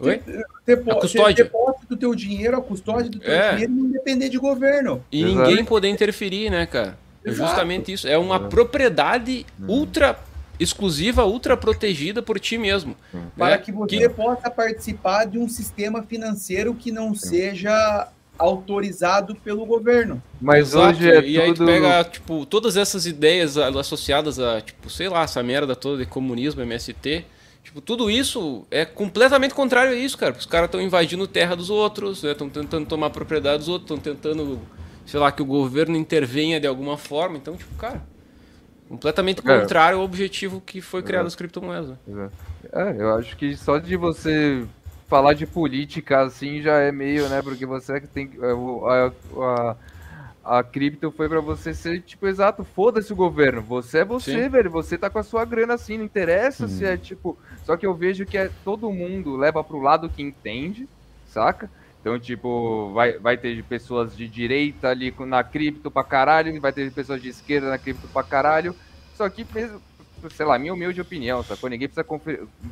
Oi? 0.00 0.18
Ter, 0.64 0.78
A 0.90 0.94
custódia. 0.96 1.44
ter 1.44 1.50
posse 1.50 1.86
do 1.88 1.96
teu 1.96 2.14
dinheiro, 2.14 2.56
a 2.56 2.60
custódia 2.60 3.10
do 3.10 3.18
teu 3.18 3.32
É. 3.32 3.52
dinheiro 3.52 3.72
não 3.72 3.90
depender 3.90 4.28
de 4.28 4.38
governo. 4.38 5.02
E 5.10 5.22
Exato. 5.24 5.48
ninguém 5.50 5.64
poder 5.64 5.88
interferir, 5.88 6.50
né, 6.50 6.66
cara? 6.66 6.96
É 7.24 7.30
Exato. 7.30 7.48
justamente 7.50 7.92
isso. 7.92 8.06
É 8.06 8.16
uma 8.16 8.38
propriedade 8.48 9.44
ultra 9.66 10.18
exclusiva, 10.60 11.24
ultra 11.24 11.56
protegida 11.56 12.20
por 12.22 12.38
ti 12.40 12.58
mesmo. 12.58 12.96
para 13.36 13.50
né? 13.56 13.58
que 13.58 13.70
você 13.72 14.08
possa 14.08 14.50
participar 14.50 15.24
de 15.24 15.38
um 15.38 15.48
sistema 15.48 16.02
financeiro 16.02 16.74
que 16.74 16.90
não 16.92 17.14
seja 17.14 18.08
autorizado 18.38 19.34
pelo 19.36 19.66
governo. 19.66 20.22
Mas 20.40 20.68
Exato, 20.68 20.88
hoje 20.98 21.10
é 21.10 21.20
e 21.24 21.40
aí 21.40 21.52
tu 21.52 21.56
tudo. 21.58 21.66
pega, 21.66 22.04
tipo, 22.04 22.46
todas 22.46 22.76
essas 22.76 23.04
ideias 23.06 23.56
associadas 23.56 24.38
a, 24.38 24.60
tipo, 24.60 24.88
sei 24.88 25.08
lá, 25.08 25.22
essa 25.22 25.42
merda 25.42 25.74
toda 25.74 25.98
de 26.04 26.06
comunismo, 26.08 26.62
MST, 26.62 27.24
tipo, 27.68 27.82
tudo 27.82 28.10
isso 28.10 28.66
é 28.70 28.86
completamente 28.86 29.52
contrário 29.52 29.92
a 29.92 29.94
isso, 29.94 30.16
cara. 30.16 30.34
Os 30.34 30.46
caras 30.46 30.68
estão 30.68 30.80
invadindo 30.80 31.28
terra 31.28 31.54
dos 31.54 31.68
outros, 31.68 32.24
estão 32.24 32.48
tentando 32.48 32.86
tomar 32.86 33.10
propriedade 33.10 33.58
dos 33.58 33.68
outros, 33.68 33.90
estão 33.90 34.14
tentando, 34.14 34.58
sei 35.06 35.20
lá, 35.20 35.30
que 35.30 35.42
o 35.42 35.44
governo 35.44 35.94
intervenha 35.94 36.58
de 36.58 36.66
alguma 36.66 36.96
forma. 36.96 37.36
Então, 37.36 37.56
tipo, 37.58 37.74
cara, 37.76 38.00
completamente 38.88 39.42
Cara. 39.42 39.60
contrário 39.60 39.98
ao 39.98 40.04
objetivo 40.04 40.62
que 40.62 40.80
foi 40.80 41.02
criado 41.02 41.26
as 41.26 41.36
criptomoedas. 41.36 41.90
né? 42.06 42.30
É, 42.72 42.96
eu 42.98 43.14
acho 43.14 43.36
que 43.36 43.54
só 43.54 43.76
de 43.78 43.96
você 43.96 44.64
falar 45.06 45.34
de 45.34 45.46
política 45.46 46.22
assim 46.22 46.62
já 46.62 46.78
é 46.78 46.90
meio, 46.90 47.28
né? 47.28 47.42
Porque 47.42 47.66
você 47.66 48.00
tem 48.00 48.30
é, 48.40 48.52
o- 48.54 48.86
a, 48.86 49.12
a, 50.44 50.58
a 50.58 50.62
cripto 50.64 51.10
foi 51.10 51.28
pra 51.28 51.40
você 51.40 51.74
ser 51.74 52.00
tipo 52.00 52.26
exato, 52.26 52.64
foda-se 52.64 53.12
o 53.12 53.16
governo. 53.16 53.60
Você 53.62 53.98
é 53.98 54.04
você, 54.06 54.44
Sim. 54.44 54.48
velho. 54.48 54.70
Você 54.70 54.96
tá 54.96 55.10
com 55.10 55.18
a 55.18 55.22
sua 55.22 55.44
grana 55.44 55.74
assim, 55.74 55.98
não 55.98 56.04
interessa 56.06 56.66
se 56.66 56.84
é 56.84 56.96
tipo. 56.96 57.38
Só 57.68 57.76
que 57.76 57.84
eu 57.84 57.94
vejo 57.94 58.24
que 58.24 58.38
é 58.38 58.48
todo 58.64 58.90
mundo 58.90 59.36
leva 59.36 59.62
pro 59.62 59.78
lado 59.78 60.08
que 60.08 60.22
entende, 60.22 60.88
saca? 61.26 61.70
Então, 62.00 62.18
tipo, 62.18 62.94
vai, 62.94 63.18
vai 63.18 63.36
ter 63.36 63.62
pessoas 63.64 64.16
de 64.16 64.26
direita 64.26 64.88
ali 64.88 65.14
na 65.26 65.44
cripto 65.44 65.90
pra 65.90 66.02
caralho, 66.02 66.58
vai 66.62 66.72
ter 66.72 66.90
pessoas 66.94 67.20
de 67.20 67.28
esquerda 67.28 67.68
na 67.68 67.78
cripto 67.78 68.08
pra 68.08 68.22
caralho. 68.24 68.74
Só 69.12 69.28
que 69.28 69.46
mesmo, 69.52 69.82
sei 70.30 70.46
lá, 70.46 70.58
minha 70.58 70.72
humilde 70.72 70.98
opinião, 70.98 71.42
sacou? 71.44 71.68
Ninguém 71.68 71.88
precisa 71.88 72.06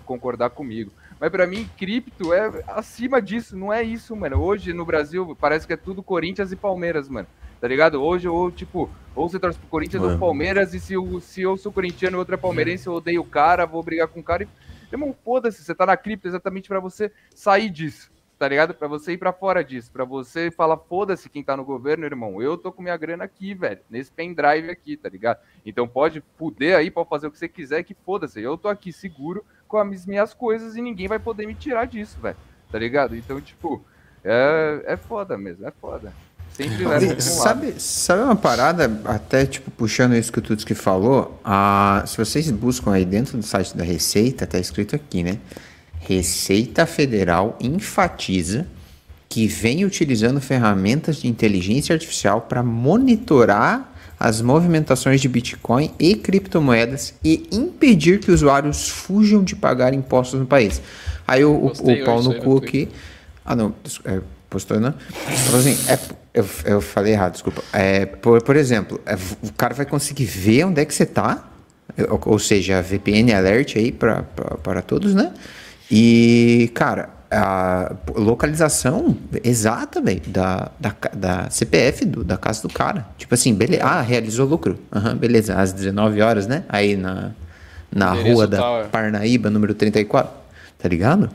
concordar 0.02 0.48
comigo. 0.48 0.94
Mas 1.20 1.28
pra 1.31 1.47
mim, 1.47 1.68
cripto 1.77 2.32
é 2.32 2.64
acima 2.66 3.20
disso, 3.20 3.55
não 3.55 3.70
é 3.70 3.82
isso, 3.82 4.16
mano. 4.16 4.39
Hoje 4.40 4.73
no 4.73 4.86
Brasil 4.86 5.36
parece 5.39 5.66
que 5.66 5.74
é 5.74 5.77
tudo 5.77 6.02
Corinthians 6.02 6.52
e 6.52 6.56
Palmeiras, 6.56 7.06
mano. 7.06 7.28
Tá 7.60 7.68
ligado? 7.68 8.02
Hoje, 8.02 8.28
ou 8.28 8.51
tipo, 8.51 8.94
Ou 9.14 9.28
você 9.28 9.39
torce 9.40 9.59
pro 9.59 9.68
Corinthians 9.68 10.02
ou 10.02 10.10
pro 10.10 10.18
Palmeiras, 10.18 10.74
e 10.74 10.81
se, 10.81 10.97
o, 10.97 11.20
se 11.20 11.43
eu 11.43 11.56
sou 11.56 11.73
corintiano 11.73 12.16
e 12.16 12.18
outro 12.18 12.35
é 12.35 12.39
palmeirense, 12.39 12.86
eu 12.86 12.93
odeio 12.94 13.23
o 13.23 13.24
cara, 13.27 13.64
vou 13.66 13.82
brigar 13.82 14.09
com 14.09 14.20
o 14.20 14.24
cara. 14.24 14.44
E, 14.44 14.48
irmão, 14.97 15.14
foda-se, 15.24 15.62
você 15.62 15.74
tá 15.74 15.86
na 15.86 15.97
cripto 15.97 16.27
exatamente 16.27 16.68
para 16.68 16.81
você 16.81 17.12
sair 17.35 17.70
disso, 17.70 18.10
tá 18.39 18.48
ligado? 18.48 18.74
Para 18.74 18.89
você 18.89 19.12
ir 19.12 19.18
para 19.18 19.32
fora 19.32 19.62
disso, 19.62 19.93
para 19.93 20.05
você 20.05 20.51
falar, 20.51 20.77
foda-se 20.77 21.31
quem 21.31 21.43
tá 21.43 21.56
no 21.56 21.64
governo, 21.64 22.05
irmão, 22.05 22.43
eu 22.43 22.56
tô 22.56 22.73
com 22.73 22.82
minha 22.82 22.97
grana 22.97 23.24
aqui, 23.24 23.55
velho, 23.55 23.81
nesse 23.89 24.10
pendrive 24.10 24.70
aqui, 24.70 24.97
tá 24.97 25.09
ligado? 25.09 25.39
Então 25.64 25.86
pode 25.86 26.23
fuder 26.36 26.77
aí, 26.77 26.90
pode 26.90 27.09
fazer 27.09 27.27
o 27.27 27.31
que 27.31 27.39
você 27.39 27.48
quiser, 27.48 27.82
que 27.82 27.94
foda-se, 27.94 28.40
eu 28.40 28.59
tô 28.59 28.68
aqui 28.68 28.93
seguro 28.93 29.44
com 29.68 29.78
as 29.78 30.06
minhas 30.06 30.35
coisas 30.35 30.77
e 30.77 30.82
ninguém 30.82 31.09
vai 31.09 31.18
poder 31.18 31.47
me 31.47 31.55
tirar 31.55 31.86
disso, 31.86 32.18
velho, 32.20 32.36
tá 32.70 32.78
ligado? 32.78 33.16
Então, 33.16 33.40
tipo, 33.40 33.85
é, 34.24 34.82
é 34.86 34.97
foda 34.97 35.39
mesmo, 35.39 35.66
é 35.66 35.70
foda. 35.70 36.12
Sempre 36.56 36.86
leva 36.86 37.20
sabe, 37.20 37.74
sabe 37.78 38.22
uma 38.22 38.34
parada, 38.34 38.90
até 39.04 39.44
tipo 39.44 39.70
puxando 39.70 40.14
isso 40.14 40.32
que 40.32 40.38
o 40.38 40.42
Tutski 40.42 40.74
falou, 40.74 41.38
a, 41.44 42.02
se 42.06 42.16
vocês 42.16 42.50
buscam 42.50 42.92
aí 42.92 43.04
dentro 43.04 43.36
do 43.36 43.42
site 43.42 43.76
da 43.76 43.84
Receita, 43.84 44.46
tá 44.46 44.58
escrito 44.58 44.96
aqui, 44.96 45.22
né? 45.22 45.36
Receita 46.00 46.86
Federal 46.86 47.58
enfatiza 47.60 48.66
que 49.28 49.46
vem 49.46 49.84
utilizando 49.84 50.40
ferramentas 50.40 51.16
de 51.16 51.28
inteligência 51.28 51.92
artificial 51.92 52.40
para 52.40 52.62
monitorar 52.62 53.92
as 54.18 54.40
movimentações 54.40 55.20
de 55.20 55.28
Bitcoin 55.28 55.90
e 55.98 56.14
criptomoedas 56.14 57.12
e 57.22 57.46
impedir 57.52 58.18
que 58.20 58.30
usuários 58.30 58.88
fujam 58.88 59.44
de 59.44 59.54
pagar 59.54 59.92
impostos 59.92 60.40
no 60.40 60.46
país. 60.46 60.80
Aí 61.28 61.44
o, 61.44 61.50
o, 61.50 61.66
o 61.66 62.04
pau 62.04 62.22
no 62.22 62.34
cu 62.40 62.56
aqui. 62.56 62.88
Ah, 63.44 63.54
não, 63.54 63.74
é, 64.06 64.20
postou, 64.48 64.80
né? 64.80 64.94
assim, 65.54 65.76
é, 65.86 65.98
eu, 66.36 66.46
eu 66.66 66.80
falei 66.82 67.14
errado, 67.14 67.32
desculpa. 67.32 67.64
É, 67.72 68.04
por, 68.04 68.42
por 68.42 68.56
exemplo, 68.56 69.00
é, 69.06 69.14
o 69.42 69.52
cara 69.54 69.72
vai 69.72 69.86
conseguir 69.86 70.26
ver 70.26 70.64
onde 70.64 70.82
é 70.82 70.84
que 70.84 70.94
você 70.94 71.04
está, 71.04 71.48
ou, 72.10 72.20
ou 72.26 72.38
seja, 72.38 72.82
VPN 72.82 73.32
alert 73.32 73.76
aí 73.76 73.90
para 73.90 74.82
todos, 74.86 75.14
né? 75.14 75.32
E, 75.90 76.70
cara, 76.74 77.08
a 77.30 77.96
localização 78.14 79.16
exata, 79.42 80.02
velho, 80.02 80.20
da, 80.26 80.70
da, 80.78 80.94
da 81.14 81.50
CPF 81.50 82.04
do, 82.04 82.22
da 82.22 82.36
casa 82.36 82.60
do 82.60 82.68
cara. 82.68 83.06
Tipo 83.16 83.32
assim, 83.32 83.54
beleza. 83.54 83.82
Ah, 83.82 84.02
realizou 84.02 84.46
lucro. 84.46 84.78
Uhum, 84.94 85.16
beleza, 85.16 85.54
às 85.54 85.72
19 85.72 86.20
horas, 86.20 86.46
né? 86.46 86.64
Aí 86.68 86.96
na, 86.96 87.30
na 87.90 88.12
rua 88.12 88.46
da 88.46 88.58
é. 88.58 88.84
Parnaíba, 88.84 89.48
número 89.48 89.72
34. 89.72 90.30
Tá 90.78 90.86
ligado? 90.86 91.30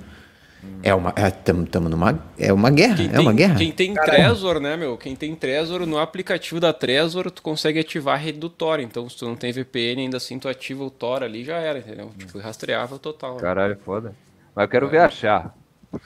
É 0.84 0.94
uma, 0.94 1.14
é, 1.16 1.30
tamo, 1.30 1.66
tamo 1.66 1.90
numa, 1.90 2.20
é 2.38 2.52
uma 2.52 2.70
guerra, 2.70 2.96
quem 2.96 3.10
é 3.14 3.20
uma 3.20 3.34
guerra. 3.34 3.56
Quem 3.56 3.72
tem 3.72 3.94
Caramba. 3.94 4.18
Trezor, 4.18 4.60
né, 4.60 4.78
meu? 4.78 4.98
Quem 4.98 5.16
tem 5.16 5.36
Trezor, 5.36 5.86
no 5.86 6.00
aplicativo 6.00 6.60
da 6.60 6.72
Trezor, 6.74 7.32
tu 7.32 7.42
consegue 7.42 7.80
ativar 7.80 8.16
a 8.16 8.18
rede 8.18 8.40
do 8.40 8.50
Tor. 8.50 8.80
Então, 8.80 9.08
se 9.10 9.18
tu 9.18 9.26
não 9.26 9.36
tem 9.36 9.52
VPN, 9.52 10.04
ainda 10.04 10.18
assim 10.18 10.38
tu 10.40 10.48
ativa 10.48 10.84
o 10.84 10.90
Tor 10.90 11.24
ali, 11.24 11.44
já 11.44 11.58
era, 11.58 11.80
entendeu? 11.80 12.12
Tipo, 12.18 12.40
rastreava 12.40 12.98
total. 13.00 13.38
Caralho, 13.38 13.78
foda. 13.84 14.14
Mas 14.56 14.64
eu 14.64 14.70
quero 14.70 14.88
é. 14.88 14.90
ver 14.90 14.98
achar. 15.00 15.56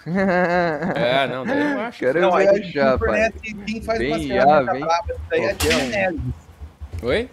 É, 0.05 1.27
não, 1.27 1.45
daí 1.45 1.71
eu 1.73 1.79
acho. 1.81 1.99
Quero 1.99 2.21
não, 2.21 2.31
ver 2.31 2.49
achar, 2.49 2.97
pai. 2.97 3.31
Quem 3.65 3.81
faz 3.81 3.99
vem, 3.99 4.11
umas 4.11 4.25
ferramentas 4.25 4.79
bravas, 4.79 5.17
daí 5.29 5.41
é 5.41 5.51
a 5.51 5.55
Tia. 5.55 6.15
Oi? 7.03 7.29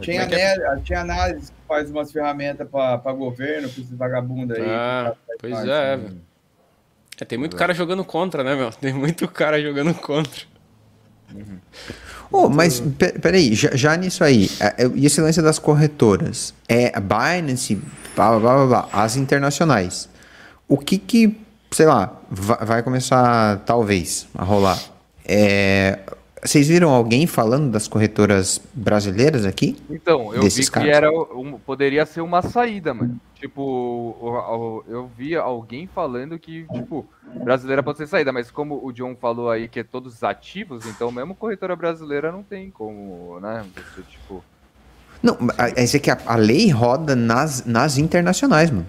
Tinha, 0.00 0.22
é 0.22 0.66
a 0.66 0.76
Tia 0.78 1.00
Análise 1.00 1.52
que 1.52 1.58
faz 1.68 1.90
umas 1.90 2.10
ferramentas 2.10 2.68
para 2.68 3.12
governo, 3.12 3.68
para 3.68 3.80
esses 3.80 3.96
vagabundos 3.96 4.56
aí. 4.56 4.66
Ah, 4.66 5.14
pois 5.38 5.64
é, 5.64 5.96
velho. 5.96 6.29
É, 7.20 7.24
tem 7.24 7.38
muito 7.38 7.54
cara 7.54 7.74
jogando 7.74 8.02
contra, 8.02 8.42
né, 8.42 8.56
meu? 8.56 8.72
Tem 8.72 8.94
muito 8.94 9.28
cara 9.28 9.60
jogando 9.60 9.92
contra. 9.94 10.42
Uhum. 11.34 11.58
Oh, 12.32 12.48
mas 12.48 12.82
peraí, 13.20 13.54
já, 13.54 13.70
já 13.74 13.96
nisso 13.96 14.24
aí, 14.24 14.48
é, 14.58 14.84
é, 14.84 14.90
e 14.94 15.04
esse 15.04 15.20
lance 15.20 15.42
das 15.42 15.58
corretoras, 15.58 16.54
é 16.68 16.92
a 16.94 17.00
Binance, 17.00 17.74
blá, 18.14 18.38
blá, 18.38 18.38
blá, 18.38 18.66
blá, 18.66 18.88
as 18.92 19.16
internacionais, 19.16 20.08
o 20.68 20.78
que 20.78 20.96
que, 20.96 21.36
sei 21.72 21.86
lá, 21.86 22.20
vai 22.30 22.82
começar 22.82 23.58
talvez 23.66 24.26
a 24.34 24.44
rolar? 24.44 24.80
É, 25.24 25.98
vocês 26.42 26.68
viram 26.68 26.90
alguém 26.90 27.26
falando 27.26 27.70
das 27.70 27.86
corretoras 27.86 28.60
brasileiras 28.72 29.44
aqui? 29.44 29.76
Então, 29.90 30.34
eu 30.34 30.42
vi 30.42 30.70
que 30.70 30.88
era 30.88 31.10
um, 31.10 31.58
poderia 31.58 32.06
ser 32.06 32.20
uma 32.20 32.40
saída, 32.40 32.94
mano. 32.94 33.20
Tipo, 33.34 34.82
eu 34.88 35.10
vi 35.16 35.34
alguém 35.36 35.86
falando 35.86 36.38
que, 36.38 36.66
tipo, 36.72 37.06
brasileira 37.42 37.82
pode 37.82 37.98
ser 37.98 38.06
saída, 38.06 38.32
mas 38.32 38.50
como 38.50 38.80
o 38.84 38.92
John 38.92 39.16
falou 39.16 39.50
aí 39.50 39.68
que 39.68 39.80
é 39.80 39.84
todos 39.84 40.22
ativos, 40.22 40.86
então 40.86 41.10
mesmo 41.10 41.34
corretora 41.34 41.74
brasileira 41.74 42.30
não 42.32 42.42
tem 42.42 42.70
como, 42.70 43.38
né? 43.40 43.64
Você, 43.74 44.02
tipo. 44.02 44.44
Não, 45.22 45.36
é 45.58 45.98
que 45.98 46.10
a, 46.10 46.18
a 46.26 46.36
lei 46.36 46.70
roda 46.70 47.14
nas, 47.14 47.64
nas 47.64 47.98
internacionais, 47.98 48.70
mano. 48.70 48.86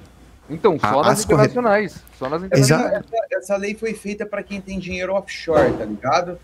Então, 0.50 0.78
só 0.78 1.02
a, 1.02 1.06
nas 1.06 1.24
internacionais. 1.24 2.04
Só 2.20 2.30
nas 2.30 2.44
internacionais. 2.44 2.94
Essa, 2.94 3.38
essa 3.38 3.58
lei 3.58 3.74
foi 3.74 3.94
feita 3.94 4.26
para 4.26 4.44
quem 4.44 4.60
tem 4.60 4.80
dinheiro 4.80 5.14
offshore, 5.14 5.72
tá 5.74 5.86
ligado? 5.86 6.38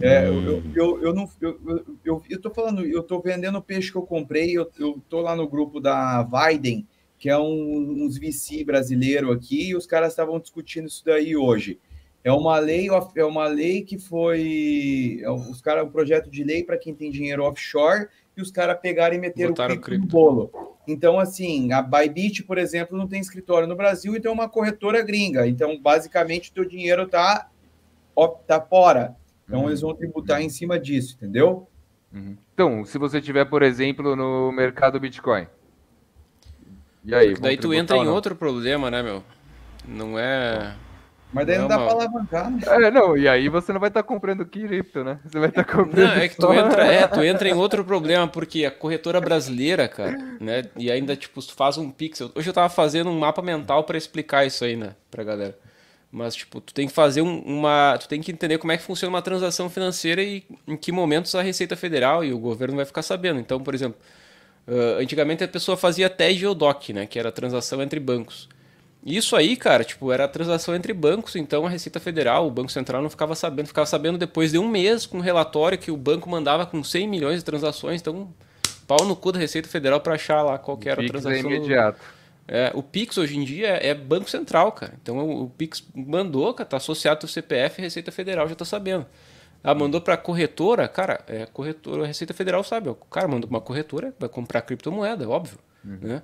É, 0.00 0.30
hum. 0.30 0.44
eu, 0.44 0.62
eu, 0.74 1.02
eu, 1.02 1.14
não, 1.14 1.28
eu, 1.40 1.58
eu, 2.04 2.22
eu 2.28 2.40
tô 2.40 2.50
falando, 2.50 2.84
eu 2.84 3.02
tô 3.02 3.20
vendendo 3.20 3.56
o 3.56 3.62
peixe 3.62 3.90
que 3.90 3.96
eu 3.96 4.02
comprei, 4.02 4.56
eu, 4.56 4.70
eu 4.78 5.02
tô 5.08 5.20
lá 5.20 5.34
no 5.34 5.48
grupo 5.48 5.80
da 5.80 6.22
Vaiden, 6.22 6.86
que 7.18 7.30
é 7.30 7.38
um, 7.38 8.04
uns 8.04 8.18
VC 8.18 8.62
brasileiro 8.62 9.32
aqui, 9.32 9.68
e 9.68 9.76
os 9.76 9.86
caras 9.86 10.12
estavam 10.12 10.38
discutindo 10.38 10.86
isso 10.86 11.02
daí 11.04 11.34
hoje. 11.34 11.78
É 12.22 12.32
uma 12.32 12.58
lei, 12.58 12.88
é 13.14 13.24
uma 13.24 13.46
lei 13.46 13.82
que 13.82 13.98
foi. 13.98 15.20
É, 15.22 15.30
os 15.30 15.60
caras, 15.62 15.86
um 15.86 15.90
projeto 15.90 16.28
de 16.28 16.42
lei 16.42 16.64
para 16.64 16.76
quem 16.76 16.92
tem 16.92 17.08
dinheiro 17.10 17.44
offshore 17.44 18.08
e 18.36 18.42
os 18.42 18.50
caras 18.50 18.78
pegaram 18.80 19.14
e 19.14 19.18
meteram 19.18 19.50
Botaram 19.50 19.76
o 19.76 19.80
cripto 19.80 20.06
no 20.06 20.10
bolo. 20.10 20.76
Então, 20.88 21.18
assim, 21.18 21.72
a 21.72 21.80
Bybit, 21.80 22.42
por 22.42 22.58
exemplo, 22.58 22.98
não 22.98 23.06
tem 23.06 23.20
escritório 23.20 23.66
no 23.68 23.76
Brasil, 23.76 24.16
então 24.16 24.32
é 24.32 24.34
uma 24.34 24.48
corretora 24.48 25.02
gringa. 25.02 25.46
Então, 25.46 25.80
basicamente, 25.80 26.50
o 26.50 26.52
teu 26.52 26.64
dinheiro 26.64 27.06
tá, 27.08 27.48
ó, 28.14 28.28
tá 28.28 28.60
fora. 28.60 29.16
Então 29.46 29.60
uhum. 29.60 29.68
eles 29.68 29.80
vão 29.80 29.94
tributar 29.94 30.42
em 30.42 30.48
cima 30.48 30.78
disso, 30.78 31.14
entendeu? 31.16 31.68
Uhum. 32.12 32.36
Então, 32.52 32.84
se 32.84 32.98
você 32.98 33.20
tiver, 33.20 33.44
por 33.44 33.62
exemplo, 33.62 34.16
no 34.16 34.50
mercado 34.52 34.98
Bitcoin. 34.98 35.46
E 37.04 37.14
aí? 37.14 37.34
Daí 37.34 37.56
tu 37.56 37.72
entra 37.72 37.96
em 37.96 38.08
outro 38.08 38.34
problema, 38.34 38.90
né, 38.90 39.02
meu? 39.02 39.22
Não 39.86 40.18
é. 40.18 40.74
Mas 41.32 41.46
daí 41.46 41.56
não, 41.56 41.62
não 41.62 41.68
dá 41.68 41.76
uma... 41.76 41.86
pra 41.86 41.94
alavancar, 41.94 42.50
né? 42.50 42.60
É, 42.66 42.90
não, 42.90 43.16
e 43.16 43.28
aí 43.28 43.48
você 43.48 43.72
não 43.72 43.80
vai 43.80 43.88
estar 43.88 44.02
tá 44.02 44.08
comprando 44.08 44.46
cripto, 44.46 45.04
né? 45.04 45.18
Você 45.24 45.38
vai 45.38 45.48
estar 45.48 45.64
tá 45.64 45.72
comprando. 45.72 46.08
Não, 46.08 46.22
é 46.22 46.28
que 46.28 46.36
tu 46.36 46.52
entra, 46.52 46.84
é, 46.86 47.06
tu 47.06 47.22
entra 47.22 47.48
em 47.48 47.54
outro 47.54 47.84
problema, 47.84 48.26
porque 48.26 48.64
a 48.64 48.70
corretora 48.70 49.20
brasileira, 49.20 49.86
cara, 49.86 50.16
né? 50.40 50.62
E 50.76 50.90
ainda, 50.90 51.14
tipo, 51.14 51.40
tu 51.42 51.52
faz 51.54 51.76
um 51.78 51.90
pixel. 51.90 52.30
Hoje 52.34 52.48
eu 52.48 52.54
tava 52.54 52.68
fazendo 52.68 53.10
um 53.10 53.18
mapa 53.18 53.42
mental 53.42 53.84
para 53.84 53.98
explicar 53.98 54.46
isso 54.46 54.64
aí, 54.64 54.76
né, 54.76 54.94
pra 55.10 55.22
galera. 55.22 55.56
Mas, 56.10 56.34
tipo, 56.34 56.60
tu 56.60 56.72
tem 56.72 56.86
que 56.86 56.94
fazer 56.94 57.20
um, 57.20 57.40
uma. 57.40 57.98
Tu 57.98 58.08
tem 58.08 58.20
que 58.20 58.32
entender 58.32 58.58
como 58.58 58.72
é 58.72 58.76
que 58.76 58.82
funciona 58.82 59.14
uma 59.14 59.22
transação 59.22 59.68
financeira 59.68 60.22
e 60.22 60.44
em 60.66 60.76
que 60.76 60.92
momentos 60.92 61.34
a 61.34 61.42
Receita 61.42 61.76
Federal 61.76 62.24
e 62.24 62.32
o 62.32 62.38
governo 62.38 62.76
vai 62.76 62.84
ficar 62.84 63.02
sabendo. 63.02 63.40
Então, 63.40 63.60
por 63.60 63.74
exemplo, 63.74 63.98
uh, 64.66 65.00
antigamente 65.00 65.44
a 65.44 65.48
pessoa 65.48 65.76
fazia 65.76 66.06
até 66.06 66.32
geodoc, 66.32 66.90
né? 66.90 67.06
Que 67.06 67.18
era 67.18 67.30
transação 67.32 67.82
entre 67.82 68.00
bancos. 68.00 68.48
Isso 69.04 69.36
aí, 69.36 69.56
cara, 69.56 69.84
tipo, 69.84 70.10
era 70.10 70.26
transação 70.26 70.74
entre 70.74 70.92
bancos, 70.92 71.36
então 71.36 71.64
a 71.64 71.68
Receita 71.68 72.00
Federal, 72.00 72.44
o 72.44 72.50
Banco 72.50 72.72
Central 72.72 73.00
não 73.00 73.08
ficava 73.08 73.36
sabendo, 73.36 73.68
ficava 73.68 73.86
sabendo 73.86 74.18
depois 74.18 74.50
de 74.50 74.58
um 74.58 74.66
mês 74.66 75.06
com 75.06 75.18
um 75.18 75.20
relatório 75.20 75.78
que 75.78 75.92
o 75.92 75.96
banco 75.96 76.28
mandava 76.28 76.66
com 76.66 76.82
100 76.82 77.06
milhões 77.06 77.38
de 77.38 77.44
transações, 77.44 78.00
então 78.00 78.28
pau 78.84 79.06
no 79.06 79.14
cu 79.14 79.30
da 79.30 79.38
Receita 79.38 79.68
Federal 79.68 80.00
para 80.00 80.14
achar 80.14 80.42
lá 80.42 80.58
qual 80.58 80.76
era 80.84 81.00
a 81.00 81.06
transação. 81.06 81.50
É 81.50 81.54
imediato. 81.54 82.00
É, 82.48 82.70
o 82.74 82.82
Pix 82.82 83.18
hoje 83.18 83.36
em 83.36 83.44
dia 83.44 83.68
é 83.68 83.92
Banco 83.92 84.30
Central, 84.30 84.70
cara. 84.72 84.94
Então 85.02 85.18
o 85.18 85.50
Pix 85.50 85.82
mandou, 85.94 86.54
cara, 86.54 86.68
tá 86.68 86.76
associado 86.76 87.20
ao 87.22 87.28
CPF, 87.28 87.80
Receita 87.80 88.12
Federal 88.12 88.48
já 88.48 88.54
tá 88.54 88.64
sabendo. 88.64 89.06
Ah, 89.64 89.74
mandou 89.74 90.00
para 90.00 90.16
corretora, 90.16 90.86
cara, 90.86 91.20
é 91.26 91.44
corretora, 91.46 92.04
a 92.04 92.06
Receita 92.06 92.32
Federal 92.32 92.62
sabe. 92.62 92.88
O 92.88 92.94
cara 92.94 93.26
mandou 93.26 93.48
para 93.48 93.56
uma 93.56 93.60
corretora, 93.60 94.14
vai 94.18 94.28
comprar 94.28 94.62
criptomoeda, 94.62 95.28
óbvio. 95.28 95.58
Uhum. 95.84 95.98
Né? 96.00 96.22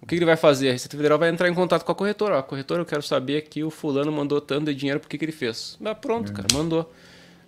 O 0.00 0.06
que 0.06 0.14
ele 0.14 0.24
vai 0.24 0.36
fazer? 0.36 0.68
A 0.68 0.72
Receita 0.72 0.96
Federal 0.96 1.18
vai 1.18 1.28
entrar 1.28 1.48
em 1.48 1.54
contato 1.54 1.84
com 1.84 1.90
a 1.90 1.94
corretora. 1.94 2.38
a 2.38 2.42
corretora, 2.42 2.82
eu 2.82 2.86
quero 2.86 3.02
saber 3.02 3.42
que 3.42 3.64
o 3.64 3.70
fulano 3.70 4.12
mandou 4.12 4.40
tanto 4.40 4.66
de 4.66 4.74
dinheiro, 4.76 5.00
por 5.00 5.08
que, 5.08 5.18
que 5.18 5.24
ele 5.24 5.32
fez? 5.32 5.76
Mas 5.80 5.98
pronto, 5.98 6.28
uhum. 6.28 6.34
cara, 6.34 6.46
mandou. 6.54 6.92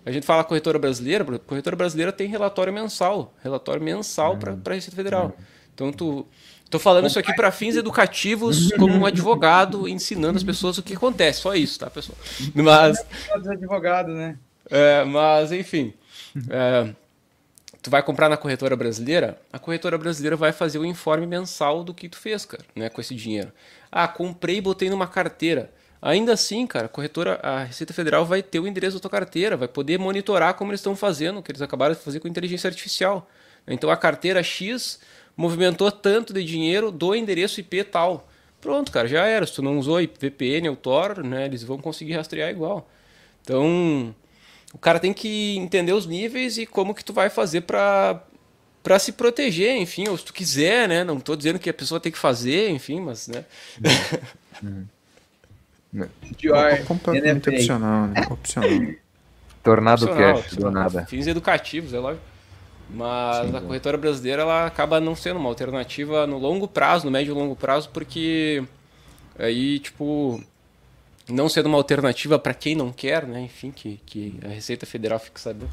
A 0.05 0.11
gente 0.11 0.25
fala 0.25 0.43
corretora 0.43 0.77
brasileira, 0.77 1.23
a 1.35 1.39
corretora 1.39 1.75
brasileira 1.77 2.11
tem 2.11 2.27
relatório 2.27 2.73
mensal, 2.73 3.33
relatório 3.41 3.81
mensal 3.81 4.33
uhum. 4.33 4.59
para 4.59 4.73
a 4.73 4.75
Receita 4.75 4.97
Federal. 4.97 5.27
Uhum. 5.27 5.45
Então 5.73 5.91
tu 5.93 6.27
Tô 6.71 6.79
falando 6.79 7.05
isso 7.05 7.19
aqui 7.19 7.35
para 7.35 7.51
fins 7.51 7.75
educativos, 7.75 8.71
como 8.79 8.93
um 8.93 9.05
advogado 9.05 9.89
ensinando 9.89 10.37
as 10.37 10.43
pessoas 10.43 10.77
o 10.77 10.83
que 10.83 10.93
acontece. 10.93 11.41
Só 11.41 11.53
isso, 11.53 11.77
tá, 11.77 11.89
pessoal? 11.89 12.17
Mas. 12.55 12.97
advogado, 13.29 14.13
né? 14.13 14.37
É, 14.69 15.03
mas, 15.03 15.51
enfim. 15.51 15.93
É, 16.49 16.87
tu 17.81 17.89
vai 17.89 18.01
comprar 18.01 18.29
na 18.29 18.37
corretora 18.37 18.77
brasileira, 18.77 19.37
a 19.51 19.59
corretora 19.59 19.97
brasileira 19.97 20.37
vai 20.37 20.53
fazer 20.53 20.79
o 20.79 20.85
informe 20.85 21.27
mensal 21.27 21.83
do 21.83 21.93
que 21.93 22.07
tu 22.07 22.17
fez, 22.17 22.45
cara, 22.45 22.63
né, 22.73 22.89
com 22.89 23.01
esse 23.01 23.13
dinheiro. 23.13 23.51
Ah, 23.91 24.07
comprei 24.07 24.57
e 24.57 24.61
botei 24.61 24.89
numa 24.89 25.07
carteira. 25.07 25.73
Ainda 26.01 26.31
assim, 26.31 26.65
cara, 26.65 26.85
a 26.85 26.89
corretora, 26.89 27.37
a 27.43 27.63
Receita 27.63 27.93
Federal 27.93 28.25
vai 28.25 28.41
ter 28.41 28.61
o 28.61 28.67
endereço 28.67 28.95
da 28.95 29.01
tua 29.01 29.11
carteira, 29.11 29.57
vai 29.57 29.67
poder 29.67 29.99
monitorar 29.99 30.53
como 30.53 30.71
eles 30.71 30.79
estão 30.79 30.95
fazendo, 30.95 31.39
o 31.39 31.43
que 31.43 31.51
eles 31.51 31.61
acabaram 31.61 31.93
de 31.93 31.99
fazer 31.99 32.21
com 32.21 32.29
inteligência 32.29 32.69
artificial. 32.69 33.29
Então 33.67 33.89
a 33.89 33.97
carteira 33.97 34.41
X 34.41 34.99
movimentou 35.41 35.91
tanto 35.91 36.33
de 36.33 36.43
dinheiro 36.43 36.91
do 36.91 37.15
endereço 37.15 37.59
IP 37.59 37.83
tal. 37.83 38.27
Pronto, 38.61 38.91
cara, 38.91 39.07
já 39.07 39.25
era. 39.25 39.45
Se 39.45 39.53
tu 39.53 39.61
não 39.61 39.79
usou 39.79 39.97
VPN 39.97 40.69
ou 40.69 40.75
Tor, 40.75 41.23
né, 41.23 41.45
eles 41.45 41.63
vão 41.63 41.79
conseguir 41.79 42.13
rastrear 42.13 42.51
igual. 42.51 42.87
Então, 43.41 44.13
o 44.71 44.77
cara 44.77 44.99
tem 44.99 45.11
que 45.11 45.57
entender 45.57 45.93
os 45.93 46.05
níveis 46.05 46.59
e 46.59 46.67
como 46.67 46.93
que 46.93 47.03
tu 47.03 47.11
vai 47.11 47.29
fazer 47.29 47.61
para 47.61 48.21
para 48.83 48.97
se 48.97 49.11
proteger, 49.11 49.77
enfim, 49.77 50.07
ou 50.07 50.17
se 50.17 50.25
tu 50.25 50.33
quiser, 50.33 50.89
né? 50.89 51.03
Não 51.03 51.17
estou 51.17 51.35
dizendo 51.35 51.59
que 51.59 51.69
a 51.69 51.73
pessoa 51.73 51.99
tem 51.99 52.11
que 52.11 52.17
fazer, 52.17 52.71
enfim, 52.71 52.99
mas, 52.99 53.27
né? 53.27 53.45
Pior, 56.35 56.83
completamente 56.85 57.47
opcional, 57.47 58.07
né? 58.07 58.25
Opcional. 58.27 58.95
Tornado 59.61 60.05
opcional, 60.05 60.41
cash, 60.41 60.55
do 60.55 60.71
nada. 60.71 61.05
Fins 61.05 61.27
educativos, 61.27 61.93
é 61.93 61.99
lógico. 61.99 62.30
Mas 62.93 63.49
Sim, 63.49 63.55
a 63.55 63.61
corretora 63.61 63.97
brasileira 63.97 64.41
ela 64.41 64.65
acaba 64.65 64.99
não 64.99 65.15
sendo 65.15 65.39
uma 65.39 65.49
alternativa 65.49 66.27
no 66.27 66.37
longo 66.37 66.67
prazo, 66.67 67.05
no 67.05 67.11
médio 67.11 67.31
e 67.33 67.37
longo 67.37 67.55
prazo, 67.55 67.89
porque 67.89 68.63
aí, 69.39 69.79
tipo, 69.79 70.43
não 71.29 71.47
sendo 71.47 71.67
uma 71.67 71.77
alternativa 71.77 72.37
para 72.37 72.53
quem 72.53 72.75
não 72.75 72.91
quer, 72.91 73.25
né? 73.25 73.41
Enfim, 73.41 73.71
que, 73.71 73.99
que 74.05 74.37
a 74.43 74.49
Receita 74.49 74.85
Federal 74.85 75.19
fique 75.19 75.39
sabendo. 75.39 75.71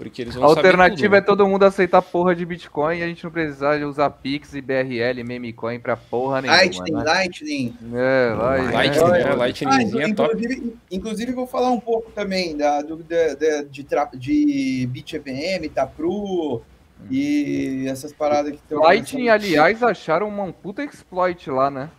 Porque 0.00 0.22
eles 0.22 0.34
vão 0.34 0.44
a 0.44 0.46
alternativa 0.46 0.96
tudo, 0.96 1.10
né? 1.10 1.18
é 1.18 1.20
todo 1.20 1.46
mundo 1.46 1.62
aceitar 1.62 2.00
porra 2.00 2.34
de 2.34 2.46
Bitcoin 2.46 3.00
e 3.00 3.02
a 3.02 3.06
gente 3.06 3.22
não 3.22 3.30
precisar 3.30 3.78
usar 3.82 4.08
Pix 4.08 4.54
e 4.54 4.62
BRL, 4.62 5.22
Memecoin 5.22 5.78
pra 5.78 5.94
porra 5.94 6.40
nenhuma. 6.40 6.58
Lightning, 6.58 6.92
né? 6.92 7.04
Lightning. 7.04 7.76
É, 7.92 8.34
Lightning. 8.34 8.72
Lightning, 8.72 9.20
é, 9.20 9.34
Lightning 9.34 9.70
ah, 9.70 9.82
inclusive, 9.82 10.10
é 10.10 10.14
top. 10.14 10.72
Inclusive, 10.90 11.32
vou 11.32 11.46
falar 11.46 11.70
um 11.70 11.78
pouco 11.78 12.10
também 12.12 12.56
da, 12.56 12.80
do, 12.80 12.96
de, 12.96 13.34
de, 13.34 13.62
de, 13.64 13.86
de 14.14 14.86
BitEVM, 14.86 15.68
Tapru 15.68 16.62
e 17.10 17.84
essas 17.86 18.10
paradas 18.10 18.52
que 18.52 18.56
estão... 18.56 18.80
Lightning, 18.80 19.28
aliás, 19.28 19.82
acharam 19.82 20.28
uma 20.28 20.50
puta 20.50 20.82
exploit 20.82 21.50
lá, 21.50 21.70
né? 21.70 21.90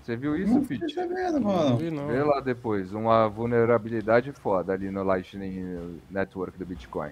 Você 0.00 0.14
viu 0.14 0.36
isso, 0.36 0.54
não 0.54 0.64
Pete? 0.64 0.94
Vendo, 0.94 1.40
mano. 1.40 1.90
Não 1.90 2.06
Vê 2.06 2.22
lá 2.22 2.38
depois, 2.38 2.92
uma 2.92 3.26
vulnerabilidade 3.26 4.30
foda 4.30 4.72
ali 4.72 4.92
no 4.92 5.02
Lightning 5.02 6.00
Network 6.08 6.56
do 6.56 6.66
Bitcoin. 6.66 7.10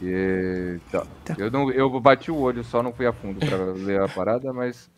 E, 0.00 0.78
tá. 0.90 1.06
Tá. 1.24 1.34
Eu, 1.38 1.50
não, 1.50 1.70
eu 1.70 1.88
bati 2.00 2.30
o 2.30 2.38
olho, 2.38 2.64
só 2.64 2.82
não 2.82 2.92
fui 2.92 3.06
a 3.06 3.12
fundo 3.12 3.44
para 3.44 3.64
ler 3.74 4.00
a 4.00 4.08
parada, 4.08 4.52
mas 4.52 4.90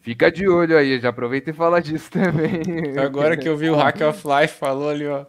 fica 0.00 0.30
de 0.30 0.48
olho 0.48 0.76
aí, 0.76 0.98
já 1.00 1.10
aproveita 1.10 1.50
e 1.50 1.54
fala 1.54 1.80
disso 1.80 2.10
também. 2.12 2.98
Agora 2.98 3.36
que 3.36 3.48
eu 3.48 3.56
vi 3.56 3.70
o 3.70 3.76
Hack 3.76 4.00
of 4.00 4.22
Life 4.26 4.58
falou 4.58 4.90
ali, 4.90 5.06
ó. 5.06 5.24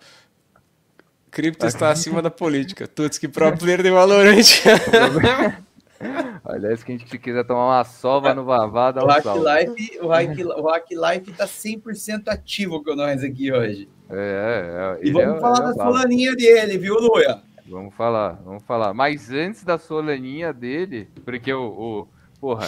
Cripto 1.30 1.66
está 1.66 1.90
acima 1.90 2.22
da 2.22 2.32
política. 2.32 2.88
Tuts 2.88 3.18
que 3.18 3.28
pro 3.28 3.58
player 3.58 3.84
de 3.84 3.92
Valorant. 3.92 4.42
Aliás, 6.46 6.84
que 6.84 6.94
a 6.94 6.98
gente 6.98 7.18
quiser 7.18 7.44
tomar 7.44 7.78
uma 7.78 7.84
sova 7.84 8.34
no 8.34 8.46
Vavá, 8.46 8.92
dá 8.92 9.04
o 9.04 9.08
Hack 9.08 9.26
Life, 9.26 10.00
o 10.00 10.08
Hack, 10.08 10.30
o 10.58 10.68
Hack 10.70 10.92
Life 10.92 11.34
tá 11.34 11.46
100% 11.46 12.28
ativo 12.28 12.84
com 12.84 12.96
nós 12.96 13.24
aqui 13.24 13.52
hoje. 13.52 13.90
É, 14.10 14.98
é, 15.02 15.04
é. 15.04 15.08
E 15.08 15.12
vamos 15.12 15.38
é, 15.38 15.40
falar 15.40 15.58
é, 15.58 15.62
da 15.64 15.74
solaninha 15.74 16.36
dele, 16.36 16.78
viu, 16.78 16.96
Luia? 16.96 17.42
Vamos 17.68 17.96
falar, 17.96 18.42
vamos 18.44 18.64
falar. 18.64 18.94
Mas 18.94 19.32
antes 19.32 19.64
da 19.64 19.78
solaninha 19.78 20.54
dele, 20.54 21.10
porque 21.24 21.52
o, 21.54 21.66
o 21.66 22.08
porra, 22.40 22.68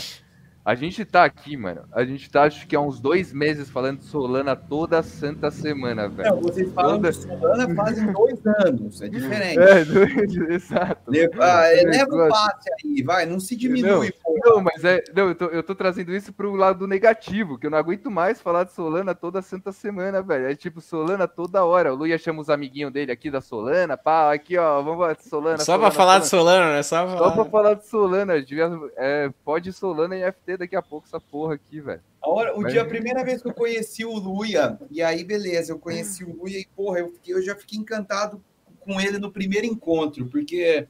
a 0.67 0.75
gente 0.75 1.05
tá 1.05 1.23
aqui, 1.23 1.55
mano. 1.55 1.85
A 1.93 2.03
gente 2.03 2.29
tá, 2.29 2.43
acho 2.43 2.67
que 2.67 2.75
há 2.75 2.81
uns 2.81 2.99
dois 2.99 3.31
meses 3.31 3.69
falando 3.69 3.99
de 3.99 4.03
Solana 4.03 4.53
toda 4.53 5.01
santa 5.01 5.49
semana, 5.49 6.09
velho. 6.09 6.29
Não, 6.29 6.41
vocês 6.41 6.69
falam 6.73 6.97
toda... 6.97 7.09
de 7.09 7.17
Solana 7.19 7.73
fazem 7.73 8.11
dois 8.11 8.45
anos. 8.45 9.01
É 9.01 9.07
diferente. 9.07 9.59
É, 9.59 9.85
dois, 9.85 10.35
exato. 10.51 11.09
Leva, 11.09 11.37
ah, 11.39 11.67
é, 11.67 11.83
leva 11.83 12.13
o 12.13 12.27
passe 12.27 12.69
aí, 12.83 13.01
vai. 13.01 13.25
Não 13.25 13.39
se 13.39 13.55
diminui, 13.55 14.13
não, 14.43 14.55
não, 14.55 14.61
mas 14.61 14.83
é. 14.83 15.01
Não, 15.15 15.29
eu 15.29 15.35
tô, 15.35 15.45
eu 15.45 15.63
tô 15.63 15.73
trazendo 15.73 16.13
isso 16.13 16.33
pro 16.33 16.53
lado 16.53 16.85
negativo, 16.85 17.57
que 17.57 17.65
eu 17.65 17.71
não 17.71 17.77
aguento 17.77 18.11
mais 18.11 18.41
falar 18.41 18.65
de 18.65 18.73
Solana 18.73 19.15
toda 19.15 19.41
santa 19.41 19.71
semana, 19.71 20.21
velho. 20.21 20.47
É 20.47 20.53
tipo, 20.53 20.81
Solana 20.81 21.29
toda 21.29 21.63
hora. 21.63 21.93
O 21.93 21.95
Luia 21.95 22.17
chama 22.17 22.41
os 22.41 22.49
amiguinhos 22.49 22.91
dele 22.91 23.13
aqui 23.13 23.31
da 23.31 23.39
Solana, 23.39 23.95
pá, 23.95 24.33
aqui, 24.33 24.57
ó, 24.57 24.81
vamos 24.81 24.99
falar 24.99 25.13
de 25.13 25.23
Solana. 25.23 25.57
Só 25.59 25.63
Solana, 25.63 25.83
pra 25.83 25.91
falar 25.91 26.21
Solana. 26.23 26.23
de 26.23 26.27
Solana, 26.27 26.75
né? 26.75 26.83
Só 26.83 27.05
pra, 27.05 27.17
Só 27.17 27.31
pra 27.31 27.45
falar 27.45 27.73
de 27.75 27.87
Solana. 27.87 28.41
Devia, 28.41 28.69
é, 28.97 29.31
pode 29.45 29.71
Solana 29.71 30.13
e 30.13 30.29
FT 30.29 30.56
daqui 30.57 30.75
a 30.75 30.81
pouco 30.81 31.07
essa 31.07 31.19
porra 31.19 31.55
aqui, 31.55 31.79
velho. 31.79 32.01
A 32.21 32.29
hora, 32.29 32.55
o 32.55 32.61
Mas... 32.61 32.73
dia, 32.73 32.81
a 32.81 32.85
primeira 32.85 33.23
vez 33.23 33.41
que 33.41 33.47
eu 33.47 33.53
conheci 33.53 34.03
o 34.03 34.17
Luia, 34.17 34.77
e 34.91 35.01
aí, 35.01 35.23
beleza, 35.23 35.71
eu 35.71 35.79
conheci 35.79 36.23
o 36.23 36.35
Luia 36.35 36.59
e, 36.59 36.67
porra, 36.75 36.99
eu, 36.99 37.09
fiquei, 37.11 37.33
eu 37.33 37.41
já 37.41 37.55
fiquei 37.55 37.79
encantado 37.79 38.43
com 38.79 38.99
ele 38.99 39.17
no 39.17 39.31
primeiro 39.31 39.65
encontro, 39.65 40.25
porque 40.27 40.87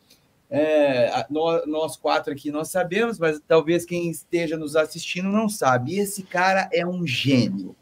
é, 0.49 1.25
nós, 1.29 1.67
nós, 1.67 1.97
quatro 1.97 2.31
aqui 2.31 2.51
nós 2.51 2.69
sabemos, 2.69 3.19
mas 3.19 3.39
talvez 3.47 3.85
quem 3.85 4.09
esteja 4.09 4.57
nos 4.57 4.75
assistindo 4.75 5.29
não 5.29 5.49
sabe. 5.49 5.93
E 5.93 5.99
esse 5.99 6.23
cara 6.23 6.69
é 6.71 6.85
um 6.85 7.05
gênio. 7.05 7.75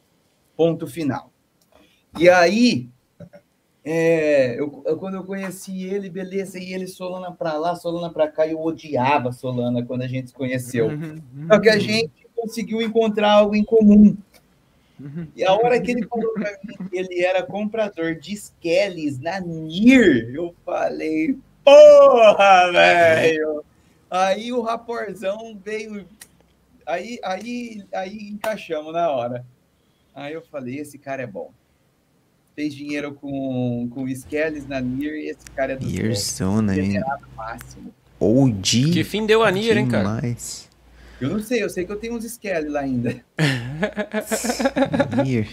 Ponto 0.56 0.88
final. 0.88 1.32
E 2.18 2.30
aí, 2.30 2.90
é, 3.88 4.60
eu, 4.60 4.82
eu, 4.84 4.98
quando 4.98 5.14
eu 5.14 5.24
conheci 5.24 5.84
ele, 5.84 6.10
beleza, 6.10 6.58
e 6.58 6.74
ele 6.74 6.88
Solana 6.88 7.32
para 7.32 7.54
lá, 7.54 7.76
Solana 7.76 8.12
para 8.12 8.28
cá, 8.28 8.48
eu 8.48 8.60
odiava 8.60 9.32
Solana 9.32 9.86
quando 9.86 10.02
a 10.02 10.08
gente 10.08 10.30
se 10.30 10.34
conheceu. 10.34 10.88
Uhum, 10.88 11.22
uhum. 11.38 11.48
Só 11.48 11.60
que 11.60 11.70
a 11.70 11.78
gente 11.78 12.28
conseguiu 12.36 12.82
encontrar 12.82 13.34
algo 13.34 13.56
em 13.56 13.64
comum. 13.64 14.18
Uhum. 15.00 15.28
E 15.36 15.44
a 15.44 15.54
hora 15.54 15.80
que 15.80 15.92
ele 15.92 16.08
falou 16.08 16.34
para 16.34 16.58
mim 16.64 16.90
que 16.90 16.98
ele 16.98 17.24
era 17.24 17.44
comprador 17.44 18.16
de 18.16 18.34
Skellies 18.34 19.20
na 19.20 19.40
NIR, 19.40 20.34
eu 20.34 20.56
falei, 20.66 21.38
porra, 21.64 22.72
velho! 22.72 23.64
Aí 24.10 24.52
o 24.52 24.62
raporzão 24.62 25.60
veio. 25.64 26.08
Aí, 26.88 27.20
aí, 27.24 27.86
aí 27.94 28.30
encaixamos 28.30 28.92
na 28.94 29.12
hora. 29.12 29.46
Aí 30.16 30.34
eu 30.34 30.42
falei, 30.42 30.80
esse 30.80 30.98
cara 30.98 31.22
é 31.22 31.28
bom 31.28 31.52
fez 32.56 32.74
dinheiro 32.74 33.14
com, 33.14 33.90
com 33.92 34.08
Skellies 34.08 34.66
na 34.66 34.80
Nier 34.80 35.16
e 35.16 35.30
esse 35.30 35.46
cara 35.56 35.74
é 35.74 35.76
do 35.76 35.88
Yearzona, 35.88 36.78
hein? 36.78 37.02
máximo. 37.36 37.94
OG. 38.20 38.92
Que 38.94 39.04
fim 39.04 39.26
deu 39.26 39.44
a 39.44 39.52
Nier, 39.52 39.78
hein, 39.78 39.88
cara? 39.88 40.22
Eu 41.20 41.30
não 41.30 41.40
sei, 41.40 41.64
eu 41.64 41.70
sei 41.70 41.86
que 41.86 41.92
eu 41.92 41.98
tenho 41.98 42.16
uns 42.16 42.24
Skelly 42.24 42.70
lá 42.70 42.80
ainda. 42.80 43.22
Nier. 45.24 45.50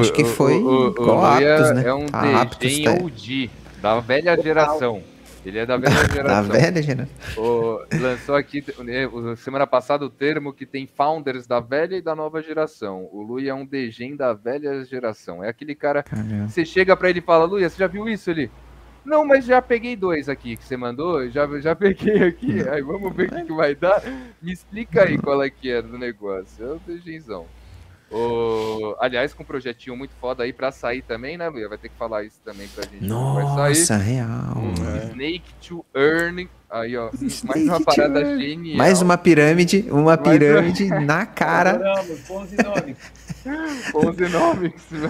Acho 0.00 0.12
que 0.12 0.24
foi 0.24 0.58
o, 0.58 0.90
o, 0.90 1.06
o, 1.06 1.24
Aptos, 1.24 1.74
né? 1.74 1.84
É 1.86 1.94
um 1.94 2.06
ah, 2.12 2.44
DG 2.44 2.88
OG, 2.88 3.50
da 3.80 4.00
velha 4.00 4.36
geração. 4.40 5.00
Ele 5.46 5.60
é 5.60 5.64
da 5.64 5.76
velha 5.76 5.94
geração. 6.12 6.48
da 6.48 6.58
velha 6.58 6.82
geração. 6.82 7.14
O, 7.36 7.86
lançou 8.00 8.34
aqui, 8.34 8.64
né, 8.80 9.08
semana 9.36 9.64
passada, 9.64 10.04
o 10.04 10.10
termo 10.10 10.52
que 10.52 10.66
tem 10.66 10.88
founders 10.88 11.46
da 11.46 11.60
velha 11.60 11.94
e 11.94 12.02
da 12.02 12.16
nova 12.16 12.42
geração. 12.42 13.08
O 13.12 13.22
Lui 13.22 13.48
é 13.48 13.54
um 13.54 13.64
degen 13.64 14.16
da 14.16 14.32
velha 14.34 14.84
geração. 14.84 15.44
É 15.44 15.48
aquele 15.48 15.76
cara. 15.76 16.02
Caramba. 16.02 16.48
Você 16.48 16.64
chega 16.64 16.96
para 16.96 17.10
ele 17.10 17.20
e 17.20 17.22
fala: 17.22 17.44
Luia, 17.44 17.70
você 17.70 17.78
já 17.78 17.86
viu 17.86 18.08
isso? 18.08 18.28
Ele. 18.28 18.50
Não, 19.04 19.24
mas 19.24 19.44
já 19.44 19.62
peguei 19.62 19.94
dois 19.94 20.28
aqui 20.28 20.56
que 20.56 20.64
você 20.64 20.76
mandou, 20.76 21.30
já, 21.30 21.46
já 21.60 21.76
peguei 21.76 22.24
aqui, 22.24 22.60
aí 22.68 22.82
vamos 22.82 23.14
ver 23.14 23.28
o 23.28 23.36
que, 23.36 23.44
que 23.44 23.52
vai 23.52 23.72
dar. 23.72 24.02
Me 24.42 24.52
explica 24.52 25.04
aí 25.04 25.16
qual 25.16 25.40
é 25.44 25.48
que 25.48 25.70
é 25.70 25.80
do 25.80 25.96
negócio. 25.96 26.66
É 26.66 26.72
o 26.72 26.80
Degenzão. 26.84 27.46
O... 28.10 28.94
Aliás, 29.00 29.34
com 29.34 29.42
um 29.42 29.46
projetinho 29.46 29.96
muito 29.96 30.12
foda 30.20 30.44
aí 30.44 30.52
pra 30.52 30.70
sair 30.70 31.02
também, 31.02 31.36
né, 31.36 31.48
Luia? 31.48 31.68
Vai 31.68 31.78
ter 31.78 31.88
que 31.88 31.96
falar 31.96 32.22
isso 32.22 32.40
também 32.44 32.68
pra 32.68 32.84
gente. 32.84 33.04
Nossa, 33.04 33.96
real. 33.96 34.56
Um, 34.56 34.96
é. 34.96 35.06
Snake 35.10 35.54
to 35.66 35.84
Earn. 35.94 36.48
Aí, 36.70 36.96
ó. 36.96 37.10
Snake 37.20 37.46
mais 37.46 37.68
uma 37.68 37.80
parada 37.80 38.38
genial. 38.38 38.76
Mais 38.76 39.02
uma 39.02 39.18
pirâmide, 39.18 39.86
uma 39.90 40.16
pirâmide 40.16 40.84
uma... 40.84 41.00
na 41.00 41.26
cara. 41.26 41.80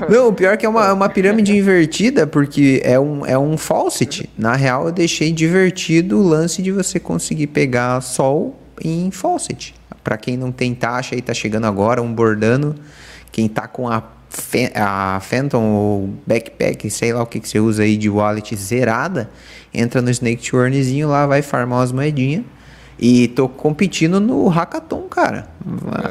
Não, 0.09 0.29
o 0.29 0.33
pior 0.33 0.55
é 0.55 0.57
que 0.57 0.67
é 0.67 0.69
uma, 0.69 0.93
uma 0.93 1.09
pirâmide 1.09 1.53
invertida, 1.57 2.27
porque 2.27 2.81
é 2.85 2.99
um, 2.99 3.27
é 3.27 3.39
um 3.39 3.59
faucet. 3.59 4.29
Na 4.39 4.55
real, 4.55 4.87
eu 4.87 4.93
deixei 4.93 5.33
divertido 5.33 6.19
o 6.19 6.23
lance 6.23 6.63
de 6.63 6.73
você 6.73 6.99
conseguir 6.99 7.49
pegar 7.49 8.01
sol 8.01 8.57
em 8.83 9.11
faucet. 9.11 9.75
Para 10.07 10.17
quem 10.17 10.37
não 10.37 10.53
tem 10.53 10.73
taxa 10.73 11.17
e 11.17 11.19
está 11.19 11.35
chegando 11.35 11.67
agora, 11.67 12.01
um 12.01 12.15
bordando, 12.15 12.77
quem 13.33 13.49
tá 13.49 13.67
com 13.67 13.89
a, 13.89 14.01
a 14.73 15.19
Phantom 15.21 15.65
ou 15.65 16.11
Backpack, 16.25 16.89
sei 16.91 17.13
lá 17.13 17.25
o 17.25 17.27
que, 17.27 17.41
que 17.41 17.49
você 17.49 17.59
usa 17.59 17.83
aí 17.83 17.97
de 17.97 18.09
wallet 18.09 18.55
zerada, 18.55 19.29
entra 19.75 20.01
no 20.01 20.09
Snake 20.09 20.55
Earnzinho 20.55 21.09
lá, 21.09 21.27
vai 21.27 21.43
farmar 21.43 21.81
umas 21.81 21.91
moedinhas. 21.91 22.45
E 22.97 23.27
tô 23.27 23.49
competindo 23.49 24.21
no 24.21 24.47
Hackathon, 24.47 25.09
cara. 25.09 25.49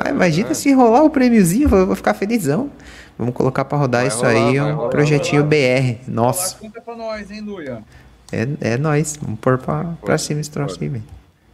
É, 0.05 0.09
imagina 0.09 0.51
é. 0.51 0.53
se 0.53 0.73
rolar 0.73 1.03
o 1.03 1.09
prêmiozinho, 1.09 1.69
eu 1.73 1.87
vou 1.87 1.95
ficar 1.95 2.13
felizão. 2.15 2.69
Vamos 3.17 3.33
colocar 3.33 3.63
para 3.63 3.77
rodar 3.77 4.01
vai 4.01 4.09
isso 4.09 4.17
rolar, 4.17 4.33
aí, 4.33 4.59
um 4.59 4.75
rolar, 4.75 4.89
projetinho 4.89 5.45
BR. 5.45 6.01
Nossa. 6.05 6.57
Conta 6.57 6.81
pra 6.81 6.97
nós, 6.97 7.31
hein, 7.31 7.39
Luia? 7.39 7.81
É, 8.29 8.73
é 8.73 8.77
nós. 8.77 9.17
Vamos 9.21 9.39
pôr 9.39 9.57
pra, 9.57 9.85
pra 10.03 10.17
cima 10.17 10.41
esse 10.41 10.51
troço 10.51 10.77
aí, 10.81 10.89
velho. 10.89 11.03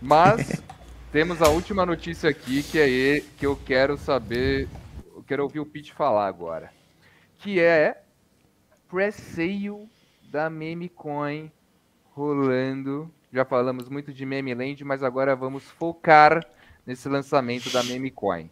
Mas 0.01 0.59
Temos 1.11 1.41
a 1.41 1.49
última 1.49 1.85
notícia 1.85 2.29
aqui 2.29 2.63
que 2.63 2.79
é 2.79 3.21
que 3.38 3.45
eu 3.45 3.53
quero 3.53 3.97
saber, 3.97 4.69
eu 5.13 5.21
quero 5.27 5.43
ouvir 5.43 5.59
o 5.59 5.65
Pete 5.65 5.91
falar 5.91 6.25
agora. 6.25 6.71
que 7.38 7.59
é 7.59 8.01
pre-sale 8.89 9.89
da 10.31 10.49
meme 10.49 10.88
coin 10.88 11.51
rolando. 12.15 13.11
Já 13.33 13.43
falamos 13.43 13.89
muito 13.89 14.13
de 14.13 14.25
meme 14.25 14.53
land, 14.53 14.85
mas 14.85 15.03
agora 15.03 15.35
vamos 15.35 15.63
focar 15.63 16.45
nesse 16.85 17.09
lançamento 17.09 17.69
da 17.71 17.83
meme 17.83 18.09
coin. 18.09 18.49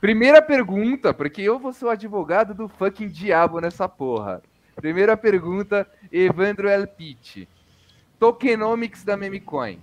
Primeira 0.00 0.40
pergunta, 0.40 1.12
porque 1.12 1.42
eu 1.42 1.58
vou 1.58 1.74
ser 1.74 1.84
o 1.84 1.90
advogado 1.90 2.54
do 2.54 2.68
fucking 2.68 3.08
diabo 3.08 3.60
nessa 3.60 3.86
porra. 3.86 4.42
Primeira 4.76 5.14
pergunta, 5.14 5.86
Evandro 6.10 6.70
Elpit. 6.70 7.46
Tokenomics 8.18 9.04
da 9.04 9.14
Memecoin. 9.14 9.78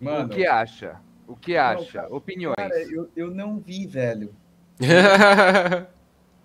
Mano, 0.00 0.26
o 0.26 0.36
que 0.36 0.46
acha? 0.46 1.00
O 1.26 1.36
que 1.36 1.56
acha? 1.56 2.02
cara, 2.02 2.14
Opiniões. 2.14 2.56
Cara, 2.56 2.82
eu, 2.82 3.08
eu 3.16 3.30
não 3.30 3.58
vi, 3.58 3.86
velho. 3.86 4.34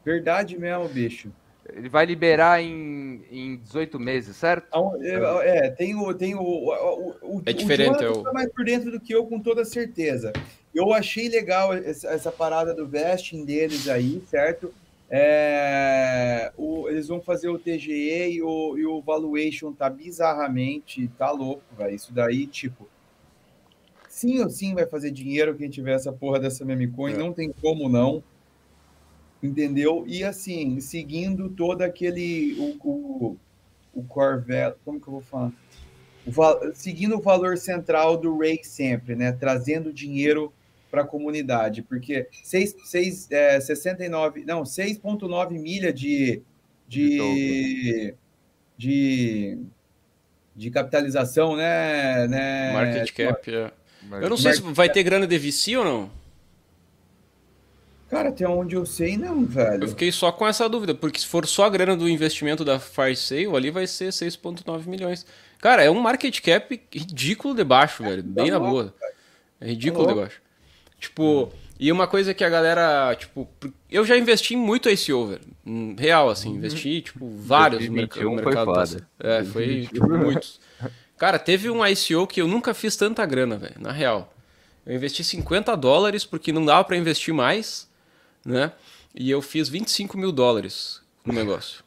Verdade 0.03 0.57
mesmo, 0.57 0.87
bicho. 0.89 1.31
Ele 1.73 1.87
vai 1.89 2.05
liberar 2.05 2.61
em, 2.61 3.23
em 3.29 3.57
18 3.57 3.99
meses, 3.99 4.35
certo? 4.35 4.65
Então, 4.67 4.97
É, 5.03 5.67
é, 5.67 5.69
tem 5.69 5.95
o. 5.95 6.13
Tem 6.13 6.33
o, 6.33 6.41
o, 6.41 7.15
o 7.37 7.41
É 7.45 7.53
diferente, 7.53 8.03
O 8.03 8.07
é 8.07 8.09
o- 8.09 8.23
tá 8.23 8.33
mais 8.33 8.51
por 8.51 8.65
dentro 8.65 8.91
do 8.91 8.99
que 8.99 9.13
eu, 9.13 9.25
com 9.27 9.39
toda 9.39 9.63
certeza. 9.63 10.33
Eu 10.73 10.91
achei 10.93 11.29
legal 11.29 11.73
essa, 11.73 12.07
essa 12.09 12.31
parada 12.31 12.73
do 12.73 12.87
vesting 12.87 13.45
deles 13.45 13.87
aí, 13.87 14.21
certo? 14.27 14.73
É, 15.09 16.51
o- 16.57 16.89
eles 16.89 17.07
vão 17.07 17.21
fazer 17.21 17.49
o 17.49 17.59
TGE 17.59 18.31
e 18.31 18.41
o, 18.41 18.77
e 18.77 18.85
o 18.85 19.01
valuation 19.01 19.71
tá 19.71 19.89
bizarramente, 19.89 21.07
tá 21.17 21.29
louco, 21.31 21.61
velho. 21.77 21.93
Isso 21.95 22.11
daí, 22.11 22.47
tipo. 22.47 22.87
Sim 24.21 24.39
ou 24.39 24.51
sim 24.51 24.75
vai 24.75 24.85
fazer 24.85 25.09
dinheiro 25.09 25.55
quem 25.55 25.67
tiver 25.67 25.93
essa 25.95 26.13
porra 26.13 26.39
dessa 26.39 26.63
meme 26.63 26.87
coin, 26.87 27.13
É. 27.13 27.17
não 27.17 27.33
tem 27.33 27.51
como 27.51 27.89
não. 27.89 28.23
Entendeu? 29.41 30.03
E 30.07 30.23
assim, 30.23 30.79
seguindo 30.79 31.49
todo 31.49 31.81
aquele. 31.81 32.53
O, 32.59 32.87
o, 32.87 33.37
o 33.95 34.03
core 34.03 34.41
value, 34.41 34.75
como 34.85 35.01
que 35.01 35.07
eu 35.07 35.13
vou 35.13 35.21
falar? 35.21 35.51
O 36.23 36.31
seguindo 36.75 37.17
o 37.17 37.19
valor 37.19 37.57
central 37.57 38.15
do 38.15 38.37
Ray 38.37 38.59
sempre, 38.63 39.15
né? 39.15 39.31
Trazendo 39.31 39.91
dinheiro 39.91 40.53
para 40.91 41.01
a 41.01 41.07
comunidade, 41.07 41.81
porque 41.81 42.27
6, 42.43 42.75
6, 42.83 43.31
é, 43.31 43.59
69, 43.59 44.45
não, 44.45 44.61
6,9 44.61 45.49
milha 45.59 45.91
de, 45.91 46.43
de, 46.87 48.13
de, 48.77 49.57
de 50.55 50.69
capitalização, 50.69 51.55
né? 51.55 52.27
né 52.27 52.71
Market 52.73 53.11
cap, 53.13 53.51
é. 53.51 53.71
Mas- 54.09 54.23
Eu 54.23 54.29
não 54.29 54.37
sei 54.37 54.53
se 54.53 54.61
vai 54.61 54.89
ter 54.89 55.03
grana 55.03 55.25
de 55.27 55.37
VC 55.37 55.77
ou 55.77 55.85
não. 55.85 56.09
Cara, 58.09 58.27
até 58.29 58.45
onde 58.47 58.75
eu 58.75 58.85
sei, 58.85 59.15
não, 59.15 59.45
velho. 59.45 59.85
Eu 59.85 59.87
fiquei 59.87 60.11
só 60.11 60.33
com 60.33 60.45
essa 60.45 60.67
dúvida, 60.67 60.93
porque 60.93 61.17
se 61.19 61.25
for 61.25 61.47
só 61.47 61.63
a 61.65 61.69
grana 61.69 61.95
do 61.95 62.09
investimento 62.09 62.65
da 62.65 62.77
Fire 62.77 63.15
Sale, 63.15 63.55
ali 63.55 63.71
vai 63.71 63.87
ser 63.87 64.11
6,9 64.11 64.85
milhões. 64.89 65.25
Cara, 65.59 65.81
é 65.83 65.89
um 65.89 65.99
market 66.01 66.41
cap 66.41 66.81
ridículo 66.93 67.55
de 67.55 67.63
baixo, 67.63 68.03
velho. 68.03 68.21
Bem 68.21 68.51
na 68.51 68.57
louco, 68.57 68.71
boa. 68.73 68.95
É 69.61 69.67
ridículo 69.69 70.05
Tá 70.07 70.13
de 70.13 70.19
baixo. 70.19 70.41
Tipo, 70.99 71.53
e 71.79 71.89
uma 71.89 72.05
coisa 72.05 72.33
que 72.33 72.43
a 72.43 72.49
galera, 72.49 73.15
tipo, 73.15 73.47
eu 73.89 74.03
já 74.05 74.17
investi 74.17 74.55
em 74.55 74.57
muito 74.57 74.89
ICO, 74.89 75.27
velho. 75.27 75.41
Hum, 75.65 75.95
Real, 75.97 76.29
assim, 76.29 76.49
investi, 76.49 77.01
tipo, 77.01 77.29
vários 77.37 77.85
no 77.87 77.93
merc- 77.93 78.13
2021 78.15 78.35
no 78.35 78.43
foi 78.43 78.53
mercado. 78.53 78.65
foda. 78.89 79.07
É, 79.19 79.43
foi, 79.45 79.87
tipo, 79.91 80.09
muitos. 80.09 80.59
Cara, 81.21 81.37
teve 81.37 81.69
um 81.69 81.85
ICO 81.85 82.25
que 82.25 82.41
eu 82.41 82.47
nunca 82.47 82.73
fiz 82.73 82.95
tanta 82.95 83.23
grana, 83.27 83.55
velho, 83.55 83.75
na 83.79 83.91
real. 83.91 84.33
Eu 84.83 84.95
investi 84.95 85.23
50 85.23 85.77
dólares 85.77 86.25
porque 86.25 86.51
não 86.51 86.65
dava 86.65 86.83
pra 86.83 86.97
investir 86.97 87.31
mais, 87.31 87.87
né? 88.43 88.71
E 89.13 89.29
eu 89.29 89.39
fiz 89.39 89.69
25 89.69 90.17
mil 90.17 90.31
dólares 90.31 90.99
no 91.23 91.31
negócio. 91.31 91.83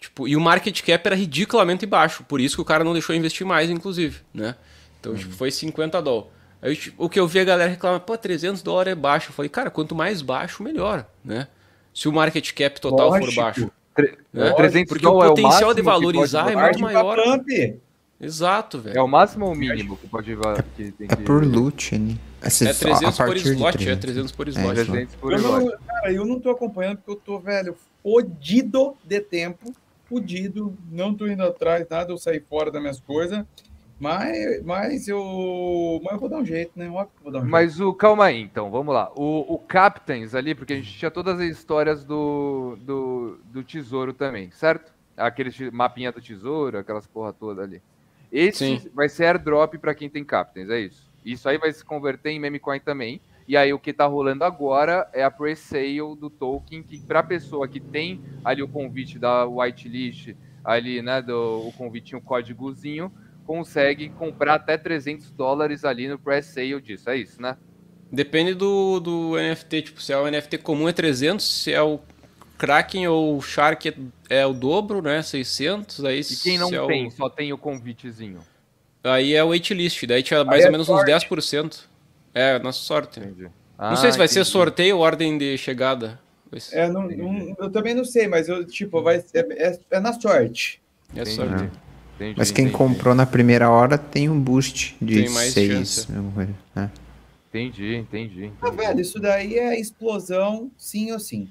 Tipo, 0.00 0.26
e 0.26 0.34
o 0.34 0.40
market 0.40 0.80
cap 0.80 1.06
era 1.06 1.14
ridiculamente 1.14 1.84
baixo, 1.84 2.24
por 2.24 2.40
isso 2.40 2.56
que 2.56 2.62
o 2.62 2.64
cara 2.64 2.82
não 2.82 2.94
deixou 2.94 3.14
investir 3.14 3.46
mais, 3.46 3.68
inclusive, 3.68 4.22
né? 4.32 4.56
Então, 4.98 5.14
tipo, 5.14 5.34
foi 5.34 5.50
50 5.50 6.00
dólares. 6.00 6.30
Aí, 6.62 6.74
tipo, 6.74 7.04
o 7.04 7.10
que 7.10 7.20
eu 7.20 7.28
vi 7.28 7.40
a 7.40 7.44
galera 7.44 7.70
reclamar, 7.70 8.00
pô, 8.00 8.16
300 8.16 8.62
dólares 8.62 8.92
é 8.92 8.94
baixo. 8.94 9.28
Eu 9.28 9.34
falei, 9.34 9.50
cara, 9.50 9.70
quanto 9.70 9.94
mais 9.94 10.22
baixo, 10.22 10.62
melhor, 10.62 11.06
né? 11.22 11.48
Se 11.92 12.08
o 12.08 12.12
market 12.14 12.50
cap 12.54 12.80
total 12.80 13.10
for 13.10 13.20
Lógico. 13.20 13.42
baixo. 13.42 13.70
Tre- 13.94 14.16
né? 14.32 14.52
300 14.54 14.88
Porque 14.88 15.06
o 15.06 15.10
dólar 15.10 15.26
é 15.26 15.28
o 15.28 15.34
potencial 15.34 15.74
de 15.74 15.82
valorizar 15.82 16.50
é 16.50 16.56
muito 16.56 16.80
maior. 16.80 17.22
pump. 17.22 17.83
Exato, 18.24 18.78
É 18.78 18.80
velho. 18.80 19.04
o 19.04 19.08
máximo 19.08 19.46
ou 19.46 19.52
o 19.52 19.56
mínimo 19.56 19.96
que 19.96 20.06
pode 20.08 20.34
va- 20.34 20.62
que 20.76 20.92
tem 20.92 21.06
É 21.10 21.16
que- 21.16 21.22
por 21.22 21.44
loot, 21.44 21.96
né? 21.98 22.16
Assim, 22.42 22.66
É 22.66 22.72
só 22.72 22.88
a 22.92 22.96
300 22.98 23.16
por 23.18 23.36
slot, 23.36 23.68
é 23.68 23.72
300. 23.72 24.00
300 24.00 24.32
por 24.32 24.46
É, 24.48 24.50
slot. 24.50 24.66
slot. 24.74 24.90
300 24.90 25.14
por 25.16 25.32
Eu 25.32 25.38
slot. 25.38 25.64
não, 25.64 25.78
cara, 25.86 26.12
eu 26.12 26.24
não 26.26 26.40
tô 26.40 26.50
acompanhando 26.50 26.96
porque 26.98 27.10
eu 27.10 27.16
tô, 27.16 27.38
velho, 27.38 27.76
fodido 28.02 28.96
de 29.04 29.20
tempo. 29.20 29.72
Fodido. 30.08 30.76
Não 30.90 31.14
tô 31.14 31.26
indo 31.26 31.42
atrás, 31.42 31.86
nada, 31.88 32.12
eu 32.12 32.18
saí 32.18 32.38
fora 32.40 32.70
das 32.70 32.80
minhas 32.80 33.00
coisas. 33.00 33.44
Mas, 33.98 34.62
mas 34.64 35.08
eu. 35.08 36.00
Mas 36.02 36.12
eu 36.14 36.18
vou 36.20 36.28
dar 36.28 36.38
um 36.38 36.44
jeito, 36.44 36.72
né? 36.76 36.88
Óbvio 36.90 37.06
que 37.14 37.20
eu 37.20 37.22
vou 37.24 37.32
dar 37.32 37.38
um 37.38 37.42
jeito. 37.42 37.52
Mas 37.52 37.80
o. 37.80 37.94
Calma 37.94 38.24
aí, 38.26 38.40
então, 38.42 38.70
vamos 38.70 38.92
lá. 38.92 39.10
O, 39.14 39.54
o 39.54 39.58
Captains 39.58 40.34
ali, 40.34 40.54
porque 40.54 40.72
a 40.72 40.76
gente 40.76 40.92
tinha 40.92 41.10
todas 41.10 41.40
as 41.40 41.46
histórias 41.48 42.04
do, 42.04 42.76
do, 42.82 43.38
do 43.46 43.62
tesouro 43.62 44.12
também, 44.12 44.50
certo? 44.50 44.92
Aquele 45.16 45.50
mapinha 45.70 46.10
do 46.10 46.20
tesouro, 46.20 46.76
aquelas 46.78 47.06
porra 47.06 47.32
toda 47.32 47.62
ali. 47.62 47.80
Esse 48.34 48.80
Sim. 48.80 48.90
vai 48.92 49.08
ser 49.08 49.26
airdrop 49.26 49.78
pra 49.78 49.94
quem 49.94 50.10
tem 50.10 50.24
Captains, 50.24 50.68
é 50.68 50.80
isso. 50.80 51.08
Isso 51.24 51.48
aí 51.48 51.56
vai 51.56 51.72
se 51.72 51.84
converter 51.84 52.30
em 52.30 52.40
meme 52.40 52.58
coin 52.58 52.80
também. 52.80 53.20
E 53.46 53.56
aí 53.56 53.72
o 53.72 53.78
que 53.78 53.92
tá 53.92 54.06
rolando 54.06 54.42
agora 54.42 55.08
é 55.12 55.22
a 55.22 55.30
pre-sale 55.30 56.16
do 56.18 56.28
token, 56.28 56.82
que 56.82 56.98
pra 56.98 57.22
pessoa 57.22 57.68
que 57.68 57.78
tem 57.78 58.20
ali 58.44 58.60
o 58.60 58.66
convite 58.66 59.20
da 59.20 59.46
whitelist, 59.46 60.34
ali, 60.64 61.00
né, 61.00 61.22
do, 61.22 61.68
o 61.68 61.72
convitinho, 61.74 62.18
o 62.18 62.24
códigozinho, 62.24 63.12
consegue 63.46 64.08
comprar 64.08 64.54
até 64.54 64.76
300 64.76 65.30
dólares 65.30 65.84
ali 65.84 66.08
no 66.08 66.18
pre-sale 66.18 66.80
disso, 66.80 67.08
é 67.10 67.16
isso, 67.16 67.40
né? 67.40 67.56
Depende 68.10 68.54
do, 68.54 68.98
do 68.98 69.36
NFT, 69.36 69.82
tipo, 69.82 70.02
se 70.02 70.12
é 70.12 70.18
o 70.18 70.28
NFT 70.28 70.58
comum 70.58 70.88
é 70.88 70.92
300, 70.92 71.44
se 71.62 71.72
é 71.72 71.82
o 71.82 72.00
Kraken 72.58 73.08
ou 73.08 73.40
Shark 73.42 73.88
é, 73.88 73.94
é 74.40 74.46
o 74.46 74.52
dobro, 74.52 75.02
né, 75.02 75.22
600, 75.22 76.04
aí 76.04 76.20
E 76.20 76.36
quem 76.36 76.58
não 76.58 76.68
se 76.68 76.76
é 76.76 76.86
tem, 76.86 77.06
o, 77.06 77.10
só 77.10 77.28
tem 77.28 77.52
o 77.52 77.58
convitezinho. 77.58 78.40
aí 79.02 79.34
é 79.34 79.42
o 79.42 79.48
waitlist, 79.48 80.04
daí 80.06 80.22
tinha 80.22 80.44
mais 80.44 80.60
Aí 80.60 80.66
ou 80.66 80.68
é 80.68 80.72
menos 80.72 80.86
sorte. 80.86 81.02
uns 81.12 81.24
10%. 81.24 81.80
É, 82.32 82.58
nossa 82.58 82.78
sorte. 82.80 83.20
Entendi. 83.20 83.48
não 83.78 83.96
sei 83.96 84.12
se 84.12 84.18
vai 84.18 84.28
ser 84.28 84.40
entendi. 84.40 84.50
sorteio 84.50 84.96
ou 84.96 85.02
ordem 85.02 85.36
de 85.38 85.56
chegada. 85.58 86.18
Ser- 86.58 86.76
É, 86.78 86.88
não, 86.88 87.08
não- 87.08 87.56
eu 87.58 87.70
também 87.70 87.94
não 87.94 88.04
sei, 88.04 88.28
mas 88.28 88.48
eu, 88.48 88.64
tipo, 88.64 89.02
vai, 89.02 89.16
é, 89.34 89.40
é, 89.70 89.78
é 89.90 90.00
na 90.00 90.12
sorte. 90.12 90.80
É, 91.14 91.20
Entendi. 91.22 91.36
sorte. 91.36 91.70
Entendi, 92.16 92.34
Mas 92.38 92.52
quem 92.52 92.66
entendi. 92.66 92.78
comprou 92.78 93.12
na 93.12 93.26
primeira 93.26 93.68
hora 93.68 93.98
tem 93.98 94.28
um 94.28 94.38
boost 94.40 94.96
de 95.02 95.24
Tem 95.24 95.30
mais 95.30 95.52
6. 95.52 95.68
chance. 96.06 96.12
Né? 96.76 96.90
Entendi, 97.48 97.96
entendi. 97.96 98.52
Ah, 98.62 98.68
entendi. 98.68 98.76
velho, 98.84 99.00
isso 99.00 99.18
daí 99.20 99.58
é 99.58 99.78
explosão, 99.78 100.70
sim 100.78 101.10
ou 101.10 101.18
sim. 101.18 101.48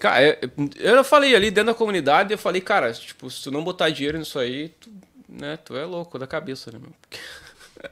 Cara, 0.00 0.38
eu, 0.76 0.96
eu 0.96 1.04
falei 1.04 1.34
ali 1.34 1.50
dentro 1.50 1.72
da 1.72 1.78
comunidade, 1.78 2.32
eu 2.32 2.38
falei, 2.38 2.60
cara, 2.60 2.92
tipo, 2.92 3.30
se 3.30 3.42
tu 3.42 3.50
não 3.50 3.64
botar 3.64 3.90
dinheiro 3.90 4.18
nisso 4.18 4.38
aí, 4.38 4.68
tu, 4.80 4.90
né, 5.28 5.56
tu 5.58 5.76
é 5.76 5.84
louco 5.84 6.18
da 6.18 6.26
cabeça, 6.26 6.70
né, 6.70 6.78
meu? 6.78 6.92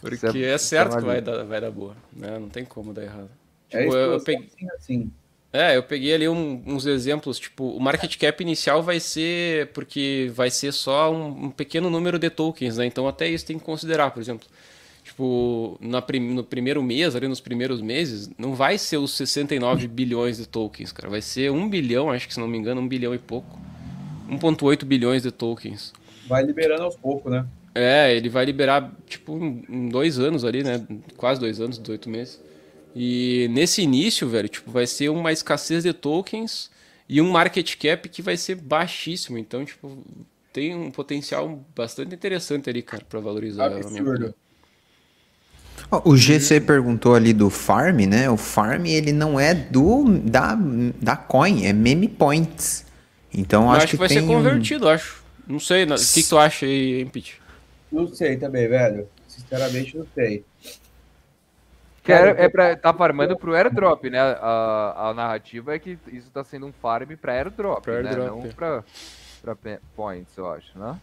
Porque 0.00 0.14
Isso 0.14 0.26
é- 0.26 0.50
é 0.50 0.58
certo 0.58 0.96
é 0.96 0.98
que 0.98 1.04
vai 1.04 1.20
dar, 1.20 1.44
vai 1.44 1.60
dar 1.60 1.70
boa, 1.70 1.96
né? 2.12 2.38
Não 2.38 2.48
tem 2.48 2.64
como 2.64 2.92
dar 2.92 3.02
errado. 3.02 3.30
É 3.68 3.68
Tipo, 3.68 3.94
eu, 3.94 4.12
eu 4.12 4.20
explosão, 4.20 4.20
peguei, 4.20 4.50
sim 4.58 4.66
ou 4.70 4.80
sim. 4.80 5.12
é, 5.52 5.76
eu 5.76 5.82
peguei 5.82 6.14
ali 6.14 6.28
um- 6.28 6.62
uns 6.66 6.86
exemplos, 6.86 7.38
tipo, 7.38 7.64
o 7.76 7.80
market 7.80 8.16
cap 8.18 8.42
inicial 8.42 8.82
vai 8.82 8.98
ser, 9.00 9.68
porque 9.72 10.30
vai 10.34 10.50
ser 10.50 10.72
só 10.72 11.12
um, 11.12 11.44
um 11.46 11.50
pequeno 11.50 11.90
número 11.90 12.18
de 12.18 12.30
tokens, 12.30 12.76
né? 12.78 12.86
Então 12.86 13.06
até 13.06 13.28
isso 13.28 13.44
tem 13.46 13.58
que 13.58 13.64
considerar, 13.64 14.10
por 14.12 14.20
exemplo. 14.20 14.48
Tipo, 15.12 15.76
na 15.78 16.00
prim- 16.00 16.32
no 16.32 16.42
primeiro 16.42 16.82
mês, 16.82 17.14
ali 17.14 17.28
nos 17.28 17.38
primeiros 17.38 17.82
meses, 17.82 18.30
não 18.38 18.54
vai 18.54 18.78
ser 18.78 18.96
os 18.96 19.10
69 19.14 19.86
bilhões 19.86 20.38
de 20.38 20.48
tokens, 20.48 20.90
cara. 20.90 21.10
Vai 21.10 21.20
ser 21.20 21.50
1 21.52 21.68
bilhão, 21.68 22.10
acho 22.10 22.26
que 22.26 22.32
se 22.32 22.40
não 22.40 22.48
me 22.48 22.56
engano, 22.56 22.80
1 22.80 22.88
bilhão 22.88 23.14
e 23.14 23.18
pouco. 23.18 23.60
1,8 24.30 24.86
bilhões 24.86 25.22
de 25.22 25.30
tokens. 25.30 25.92
Vai 26.26 26.42
liberando 26.42 26.84
aos 26.84 26.96
poucos, 26.96 27.30
né? 27.30 27.44
É, 27.74 28.14
ele 28.14 28.30
vai 28.30 28.46
liberar, 28.46 28.90
tipo, 29.06 29.36
em 29.68 29.88
dois 29.90 30.18
anos 30.18 30.46
ali, 30.46 30.64
né? 30.64 30.82
Quase 31.18 31.38
dois 31.38 31.60
anos, 31.60 31.78
18 31.78 32.08
meses. 32.08 32.40
E 32.96 33.48
nesse 33.50 33.82
início, 33.82 34.26
velho, 34.26 34.48
tipo, 34.48 34.70
vai 34.70 34.86
ser 34.86 35.10
uma 35.10 35.30
escassez 35.30 35.82
de 35.84 35.92
tokens 35.92 36.70
e 37.06 37.20
um 37.20 37.30
market 37.30 37.76
cap 37.76 38.08
que 38.08 38.22
vai 38.22 38.38
ser 38.38 38.54
baixíssimo. 38.54 39.36
Então, 39.36 39.62
tipo, 39.62 39.98
tem 40.54 40.74
um 40.74 40.90
potencial 40.90 41.62
bastante 41.76 42.14
interessante 42.14 42.70
ali, 42.70 42.80
cara, 42.82 43.04
pra 43.06 43.20
valorizar. 43.20 43.68
minha 43.68 43.80
Absurdo. 43.80 44.26
Ó, 44.28 44.41
O 46.04 46.16
GC 46.16 46.60
perguntou 46.60 47.14
ali 47.14 47.32
do 47.32 47.50
farm, 47.50 48.00
né? 48.06 48.28
O 48.30 48.36
farm 48.36 48.86
ele 48.86 49.12
não 49.12 49.38
é 49.38 49.54
do 49.54 50.04
da, 50.18 50.56
da 51.00 51.16
coin, 51.16 51.66
é 51.66 51.72
meme 51.72 52.08
points. 52.08 52.84
Então 53.32 53.64
Eu 53.64 53.70
acho, 53.70 53.78
acho 53.84 53.90
que 53.92 53.96
vai 53.96 54.08
tem 54.08 54.18
ser 54.18 54.24
um- 54.24 54.28
convertido, 54.28 54.88
acho. 54.88 55.22
Não 55.46 55.58
sei, 55.60 55.84
o 55.84 55.94
que, 55.96 56.22
que 56.22 56.28
tu 56.28 56.38
acha 56.38 56.64
aí, 56.66 57.04
Pete? 57.06 57.40
Não 57.90 58.06
sei 58.08 58.36
também, 58.36 58.68
velho. 58.68 59.08
Sinceramente, 59.28 59.96
não 59.98 60.06
sei. 60.14 60.44
Que 62.02 62.12
é, 62.12 62.44
é 62.44 62.48
pra, 62.48 62.74
tá 62.76 62.92
farmando 62.92 63.36
pro 63.36 63.54
airdrop, 63.54 64.04
né? 64.10 64.18
A, 64.20 65.10
a 65.10 65.14
narrativa 65.14 65.74
é 65.74 65.78
que 65.78 65.98
isso 66.12 66.30
tá 66.30 66.42
sendo 66.42 66.66
um 66.66 66.72
farm 66.72 67.10
pra 67.20 67.32
airdrop, 67.34 67.82
Pra 67.82 68.02
né? 68.02 68.10
airdrop, 68.10 68.28
Não 68.42 68.44
é. 68.50 68.52
pra, 68.52 68.84
pra 69.42 69.54
pe- 69.56 69.78
points, 69.94 70.36
eu 70.36 70.50
acho, 70.50 70.76
né? 70.78 70.96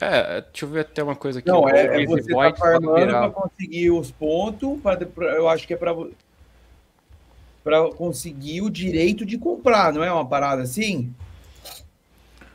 É, 0.00 0.40
deixa 0.42 0.64
eu 0.64 0.68
ver 0.70 0.80
até 0.80 1.02
uma 1.02 1.16
coisa 1.16 1.40
aqui. 1.40 1.48
Não, 1.48 1.68
é, 1.68 2.02
é 2.02 2.06
você 2.06 2.32
tá 2.32 2.54
farmando 2.54 3.06
para 3.12 3.30
conseguir 3.30 3.90
os 3.90 4.10
pontos, 4.10 4.80
pra, 4.80 4.96
pra- 4.96 5.32
eu 5.34 5.48
acho 5.48 5.66
que 5.66 5.74
é 5.74 5.76
para 5.76 5.94
para 7.64 7.90
conseguir 7.90 8.62
o 8.62 8.70
direito 8.70 9.26
de 9.26 9.36
comprar, 9.36 9.92
não 9.92 10.02
é 10.02 10.10
uma 10.10 10.24
parada 10.26 10.62
assim? 10.62 11.12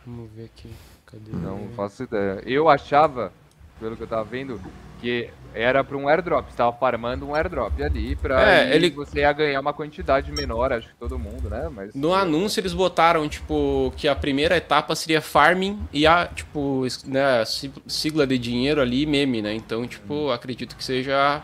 Vamos 0.05 0.31
ver 0.31 0.45
aqui. 0.45 0.69
Cadê? 1.05 1.31
Não 1.31 1.69
faço 1.75 2.03
ideia. 2.03 2.41
Eu 2.45 2.67
achava, 2.67 3.31
pelo 3.79 3.95
que 3.95 4.01
eu 4.03 4.07
tava 4.07 4.23
vendo, 4.23 4.59
que 4.99 5.29
era 5.53 5.83
pra 5.83 5.97
um 5.97 6.07
airdrop. 6.07 6.49
Você 6.49 6.57
tava 6.57 6.73
farmando 6.73 7.27
um 7.27 7.35
airdrop 7.35 7.81
ali 7.81 8.15
pra 8.15 8.41
É, 8.51 8.75
ele- 8.75 8.89
você 8.89 9.19
ia 9.19 9.31
ganhar 9.33 9.59
uma 9.59 9.73
quantidade 9.73 10.31
menor, 10.31 10.73
acho 10.73 10.87
que 10.87 10.95
todo 10.99 11.17
mundo, 11.19 11.49
né? 11.49 11.69
Mas 11.73 11.93
No 11.93 12.13
anúncio 12.13 12.59
eles 12.59 12.73
botaram, 12.73 13.27
tipo, 13.29 13.93
que 13.97 14.07
a 14.07 14.15
primeira 14.15 14.57
etapa 14.57 14.95
seria 14.95 15.21
farming 15.21 15.79
e 15.91 16.05
a, 16.07 16.25
tipo, 16.27 16.85
né, 17.05 17.43
si- 17.45 17.71
sigla 17.87 18.25
de 18.25 18.37
dinheiro 18.37 18.81
ali, 18.81 19.05
meme, 19.05 19.41
né? 19.41 19.53
Então, 19.53 19.85
tipo, 19.87 20.29
acredito 20.31 20.75
que 20.75 20.83
seja 20.83 21.41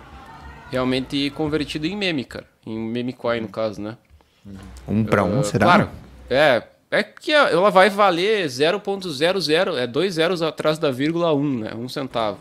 realmente 0.72 1.30
convertido 1.31 1.88
em 1.88 1.95
meme, 1.95 2.23
cara. 2.23 2.45
Em 2.65 2.77
meme 2.77 3.14
coin, 3.14 3.41
no 3.41 3.48
caso, 3.48 3.81
né? 3.81 3.98
Um 4.88 5.03
pra 5.03 5.23
um, 5.23 5.40
Ah, 5.40 5.44
será? 5.44 5.65
Claro. 5.65 5.90
É, 6.30 6.64
é 6.91 7.03
que 7.03 7.31
ela 7.31 7.69
vai 7.72 7.90
valer 7.90 8.48
0.00, 8.49 9.77
é 9.77 9.86
dois 9.88 10.15
zeros 10.15 10.41
atrás 10.41 10.77
da 10.77 10.91
vírgula 10.91 11.34
1, 11.34 11.60
né? 11.60 11.72
Um 11.76 11.88
centavo. 11.90 12.38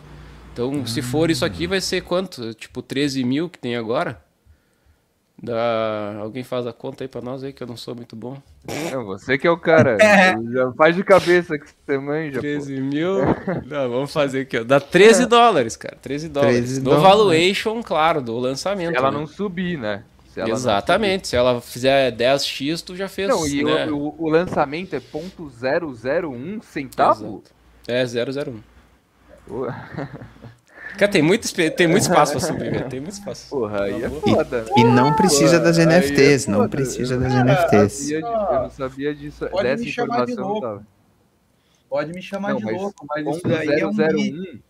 Então, 0.59 0.85
se 0.85 1.01
for 1.01 1.31
isso 1.31 1.45
aqui, 1.45 1.69
vai 1.69 1.81
ser 1.81 2.01
quanto? 2.01 2.53
Tipo, 2.53 2.83
13 2.83 3.23
mil 3.23 3.49
que 3.49 3.61
tem 3.61 3.77
agora? 3.77 4.21
Dá... 5.41 6.17
Alguém 6.19 6.43
faz 6.43 6.67
a 6.67 6.73
conta 6.73 7.05
aí 7.05 7.09
pra 7.09 7.21
nós 7.21 7.45
aí, 7.45 7.53
que 7.53 7.63
eu 7.63 7.67
não 7.67 7.77
sou 7.77 7.95
muito 7.95 8.17
bom. 8.17 8.43
É, 8.67 8.97
você 8.97 9.39
que 9.39 9.47
é 9.47 9.51
o 9.53 9.57
cara. 9.57 9.97
Já 10.53 10.73
faz 10.73 10.97
de 10.97 11.05
cabeça 11.05 11.57
que 11.57 11.67
você 11.69 11.97
manja, 11.97 12.35
pô. 12.35 12.41
13 12.41 12.81
mil. 12.81 13.19
Não, 13.67 13.89
vamos 13.89 14.13
fazer 14.13 14.41
aqui, 14.41 14.59
ó. 14.59 14.65
Dá 14.65 14.81
13 14.81 15.27
dólares, 15.27 15.77
cara. 15.77 15.97
13 16.03 16.29
dólares. 16.29 16.57
13 16.57 16.81
do 16.81 16.91
dólares. 16.91 17.03
valuation, 17.05 17.81
claro, 17.81 18.21
do 18.21 18.37
lançamento. 18.37 18.91
Se 18.91 18.97
ela 18.97 19.13
né? 19.13 19.17
não 19.17 19.29
subir, 19.29 19.79
né? 19.79 20.03
Se 20.35 20.41
Exatamente. 20.41 21.29
Se 21.29 21.37
ela 21.37 21.61
fizer 21.61 22.11
10x, 22.17 22.83
tu 22.83 22.97
já 22.97 23.09
fez. 23.09 23.29
Não, 23.29 23.47
e 23.47 23.63
né? 23.63 23.87
o, 23.93 24.13
o- 24.19 24.29
lançamento 24.29 24.95
é 24.95 24.99
ponto 24.99 25.45
.001 25.45 26.63
centavo? 26.63 27.45
É 27.87 28.05
001. 28.05 28.59
Cara, 30.99 31.13
tem 31.13 31.23
muito, 31.23 31.53
tem 31.55 31.87
muito 31.87 32.03
espaço 32.03 32.33
pra 32.33 32.41
subir, 32.41 32.71
velho. 32.73 32.89
Tem 32.89 32.99
muito 33.01 33.13
espaço. 33.13 33.49
Porra, 33.51 33.85
aí 33.85 34.03
é 34.03 34.07
E, 34.09 34.11
foda. 34.21 34.65
e 34.77 34.85
não 34.85 35.15
precisa 35.15 35.61
das 35.61 35.79
é 35.79 35.85
NFTs, 35.87 36.47
não 36.49 36.59
foda. 36.61 36.69
precisa 36.71 37.15
Eu 37.15 37.21
das 37.21 37.33
não 37.35 37.41
NFTs. 37.45 37.93
sabia 37.93 38.19
de- 38.19 38.27
Eu 38.27 38.63
não 38.63 38.71
sabia 38.71 39.15
disso, 39.15 39.47
Pode 39.49 39.63
dessa 39.69 39.85
me 39.85 39.91
chamar 39.93 40.27
de 40.27 40.33
informação. 40.33 40.53
louco. 40.53 40.67
Tava. 40.67 40.87
Pode 41.89 42.13
me 42.13 42.21
chamar 42.23 42.51
Não, 42.51 42.57
de 42.59 42.65
mas 42.65 42.77
louco, 42.77 43.07
mas 43.09 43.27
isso 43.29 43.49
daí 43.49 43.81
é 43.81 43.87
um 43.87 43.93
bi. 43.95 44.03
001, 44.03 44.61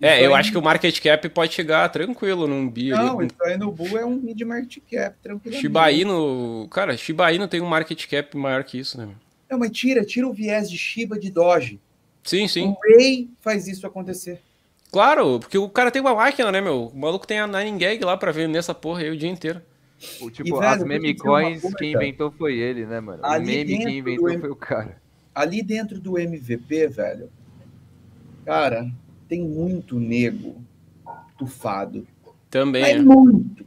É, 0.00 0.24
eu 0.24 0.34
acho 0.34 0.50
que 0.50 0.56
o 0.56 0.62
market 0.62 0.98
cap 0.98 1.28
pode 1.28 1.52
chegar 1.52 1.86
tranquilo 1.90 2.46
num 2.46 2.66
bi 2.68 2.88
Não, 2.88 3.18
ali. 3.18 3.26
isso 3.26 3.36
aí 3.44 3.58
no 3.58 3.70
Bull 3.70 3.98
é 3.98 4.04
um 4.04 4.16
mid 4.16 4.40
market 4.42 4.78
cap, 4.90 5.14
tranquilo. 5.22 5.56
Shiba 5.58 5.90
Inu, 5.92 6.66
cara, 6.70 6.96
Shiba 6.96 7.30
Inu 7.30 7.46
tem 7.46 7.60
um 7.60 7.66
market 7.66 8.06
cap 8.08 8.34
maior 8.34 8.64
que 8.64 8.78
isso, 8.78 8.96
né? 8.96 9.08
Não, 9.50 9.58
mas 9.58 9.70
tira, 9.72 10.02
tira 10.04 10.26
o 10.26 10.32
viés 10.32 10.70
de 10.70 10.78
Shiba 10.78 11.18
de 11.18 11.30
Doge. 11.30 11.78
Sim, 12.24 12.46
sim. 12.48 12.68
O 12.68 12.76
Ray 12.96 13.28
faz 13.40 13.66
isso 13.66 13.86
acontecer. 13.86 14.40
Claro, 14.92 15.38
porque 15.40 15.56
o 15.56 15.68
cara 15.68 15.90
tem 15.90 16.02
uma 16.02 16.14
máquina, 16.14 16.50
né, 16.50 16.60
meu? 16.60 16.86
O 16.86 16.98
maluco 16.98 17.26
tem 17.26 17.38
a 17.38 17.46
Nine 17.46 17.78
Gag 17.78 18.04
lá 18.04 18.16
pra 18.16 18.32
vender 18.32 18.58
essa 18.58 18.74
porra 18.74 19.00
aí 19.02 19.10
o 19.10 19.16
dia 19.16 19.28
inteiro. 19.30 19.62
o- 20.20 20.30
tipo, 20.30 20.48
E, 20.48 20.52
velho, 20.52 20.64
as 20.64 20.82
meme 20.82 21.14
coins, 21.14 21.60
coisa. 21.60 21.76
quem 21.76 21.92
inventou 21.92 22.30
foi 22.32 22.58
ele, 22.58 22.86
né, 22.86 23.00
mano? 23.00 23.22
O 23.22 23.26
Ali 23.26 23.46
meme 23.46 23.64
dentro 23.66 23.86
quem 23.86 23.98
inventou 23.98 24.30
M- 24.30 24.40
foi 24.40 24.50
o 24.50 24.56
cara. 24.56 25.00
Ali 25.34 25.62
dentro 25.62 26.00
do 26.00 26.18
MVP, 26.18 26.88
velho, 26.88 27.30
cara, 28.44 28.90
tem 29.28 29.42
muito 29.42 29.98
nego 30.00 30.56
tufado. 31.38 32.06
Também, 32.48 32.82
Mas 32.82 32.96
é. 32.96 32.98
muito. 33.00 33.66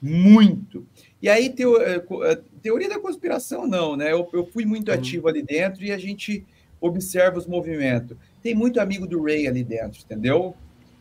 Muito. 0.00 0.86
E 1.20 1.28
aí, 1.28 1.50
teo- 1.50 1.76
co- 2.06 2.24
é, 2.24 2.36
teoria 2.62 2.88
da 2.88 3.00
conspiração, 3.00 3.66
não, 3.66 3.96
né? 3.96 4.12
Eu, 4.12 4.28
eu 4.32 4.46
fui 4.46 4.64
muito 4.64 4.92
ativo 4.92 5.26
ali 5.28 5.42
dentro 5.42 5.84
e 5.84 5.90
a 5.90 5.98
gente 5.98 6.46
observa 6.80 7.38
os 7.38 7.46
movimentos. 7.46 8.16
Tem 8.42 8.54
muito 8.54 8.80
amigo 8.80 9.06
do 9.06 9.22
Ray 9.22 9.46
ali 9.46 9.64
dentro, 9.64 10.00
entendeu? 10.04 10.54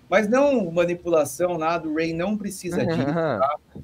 Mas 0.09 0.27
não 0.27 0.71
manipulação, 0.71 1.57
nada. 1.57 1.87
O 1.87 1.95
Ray 1.95 2.13
não 2.13 2.37
precisa 2.37 2.85
disso. 2.85 3.01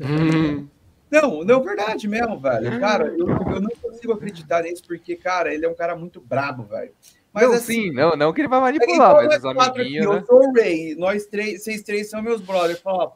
Hum, 0.01 0.67
Não, 1.11 1.43
não, 1.43 1.61
verdade 1.61 2.07
mesmo, 2.07 2.39
velho. 2.39 2.79
Cara, 2.79 3.07
eu, 3.07 3.27
eu 3.27 3.61
não 3.61 3.69
consigo 3.81 4.13
acreditar 4.13 4.63
nisso 4.63 4.83
porque, 4.87 5.15
cara, 5.15 5.53
ele 5.53 5.65
é 5.65 5.69
um 5.69 5.75
cara 5.75 5.95
muito 5.95 6.19
brabo, 6.19 6.63
velho. 6.63 6.91
Mas 7.31 7.43
não, 7.47 7.53
assim, 7.53 7.73
sim, 7.73 7.91
não, 7.91 8.15
não 8.15 8.31
que 8.31 8.41
ele 8.41 8.47
vai 8.47 8.59
é 8.59 8.61
manipular, 8.61 9.25
mas 9.25 9.43
os 9.43 9.45
amiguinhos, 9.45 10.05
aqui, 10.05 10.15
né? 10.15 10.17
Eu 10.17 10.25
sou 10.25 10.47
o 10.47 10.53
Ray, 10.53 10.95
nós 10.95 11.25
três, 11.25 11.63
vocês 11.63 11.81
três 11.81 12.09
são 12.09 12.21
meus 12.21 12.39
brothers. 12.41 12.79
Fala, 12.79 13.05
ó, 13.05 13.11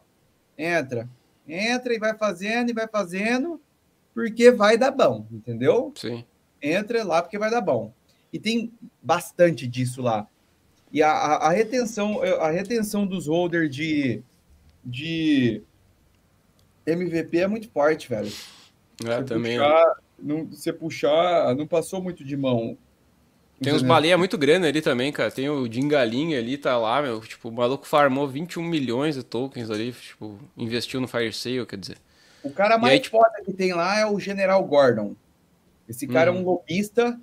entra, 0.58 1.08
entra 1.48 1.94
e 1.94 2.00
vai 2.00 2.16
fazendo 2.16 2.72
e 2.72 2.74
vai 2.74 2.88
fazendo, 2.88 3.62
porque 4.14 4.50
vai 4.52 4.78
dar 4.78 4.92
bom, 4.92 5.26
entendeu? 5.32 5.92
sim. 5.96 6.26
Entra 6.60 7.04
lá 7.04 7.22
porque 7.22 7.38
vai 7.38 7.52
dar 7.52 7.62
bom. 7.62 7.94
E 8.32 8.40
tem 8.40 8.72
bastante 9.02 9.68
disso 9.68 10.02
lá. 10.02 10.28
E 10.92 11.02
a, 11.04 11.12
a, 11.12 11.48
a 11.48 11.52
retenção, 11.52 12.22
a 12.22 12.50
retenção 12.50 13.06
dos 13.06 13.28
holders 13.28 13.74
de, 13.74 14.22
de 14.84 15.62
MVP 16.86 17.40
é 17.40 17.48
muito 17.48 17.70
forte, 17.70 18.10
velho. 18.10 18.32
É, 19.06 19.18
Você 19.18 19.24
também. 19.24 19.58
puxar, 19.58 19.96
não, 20.20 20.46
você 20.46 20.74
puxar, 20.74 21.56
não 21.56 21.68
passou 21.68 22.02
muito 22.02 22.24
de 22.24 22.36
mão. 22.38 22.78
Tem 23.62 23.74
uns 23.74 23.82
baleia 23.82 24.18
muito 24.18 24.38
grandes 24.38 24.70
ali 24.70 24.82
também, 24.82 25.12
cara. 25.12 25.32
Tem 25.32 25.50
o 25.50 25.68
Dingalinha 25.68 26.38
ali, 26.38 26.58
tá 26.58 26.78
lá, 26.78 27.02
meu. 27.02 27.20
Tipo, 27.22 27.50
o 27.50 27.52
maluco 27.52 27.88
farmou 27.88 28.28
21 28.28 28.62
milhões 28.64 29.16
de 29.16 29.24
tokens 29.24 29.72
ali, 29.72 29.92
tipo, 29.92 30.38
investiu 30.56 31.02
no 31.02 31.08
Fire 31.08 31.34
Sale, 31.34 31.66
quer 31.66 31.78
dizer. 31.78 31.98
O 32.44 32.52
cara 32.52 32.78
mais 32.78 32.94
aí, 32.94 33.00
tipo- 33.00 33.18
foda 33.18 33.42
que 33.44 33.52
tem 33.52 33.74
lá 33.74 34.00
é 34.00 34.06
o 34.06 34.20
General 34.20 34.64
Gordon. 34.64 35.16
Esse 35.88 36.06
cara 36.06 36.30
é 36.30 36.34
Uhum. 36.34 36.42
um 36.42 36.44
lobista. 36.44 37.20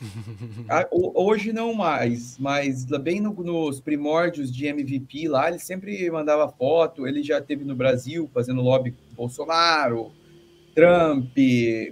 Ah, 0.68 0.86
ho- 0.90 1.12
Hoje 1.14 1.52
não 1.52 1.72
mais, 1.72 2.36
mas 2.38 2.84
bem 2.84 3.20
no- 3.20 3.32
nos 3.32 3.80
primórdios 3.80 4.52
de 4.52 4.66
MVP 4.66 5.28
lá, 5.28 5.48
ele 5.48 5.58
sempre 5.58 6.10
mandava 6.10 6.48
foto. 6.48 7.06
Ele 7.06 7.22
já 7.22 7.40
teve 7.40 7.64
no 7.64 7.74
Brasil 7.74 8.28
fazendo 8.34 8.60
lobby 8.60 8.90
com 8.92 9.14
Bolsonaro, 9.14 10.12
Trump, 10.74 11.36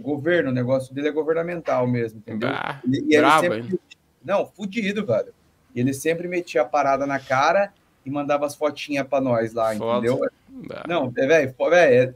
governo. 0.03 0.51
O 0.51 0.55
negócio 0.55 0.95
dele 0.95 1.09
é 1.09 1.13
governamental 1.13 1.87
mesmo, 1.87 2.19
entendeu? 2.19 2.49
Ah, 2.51 2.81
ele 2.85 3.17
brabo, 3.17 3.41
sempre-? 3.43 3.81
Não, 4.25 4.47
fudido, 4.47 5.07
velho. 5.07 5.33
E 5.75 5.81
ele 5.81 5.93
sempre 5.95 6.27
metia 6.29 6.63
a 6.63 6.65
parada 6.65 7.07
na 7.07 7.19
cara 7.19 7.73
e 8.05 8.11
mandava 8.11 8.47
as 8.47 8.55
fotinhas 8.55 9.07
pra 9.07 9.21
nós 9.21 9.53
lá, 9.53 9.75
Foda. 9.75 9.99
entendeu? 10.07 10.25
Ah, 10.71 10.85
Não, 10.89 11.13
é, 11.17 11.27
velho, 11.27 11.55
é- 11.75 12.15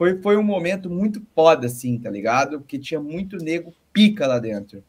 foi, 0.00 0.16
foi 0.22 0.36
um 0.38 0.42
momento 0.42 0.88
muito 0.88 1.20
foda, 1.34 1.66
assim, 1.66 1.98
tá 1.98 2.08
ligado? 2.08 2.58
Porque 2.58 2.78
tinha 2.78 2.98
muito 2.98 3.36
nego 3.36 3.74
pica 3.92 4.26
lá 4.26 4.38
dentro. 4.38 4.82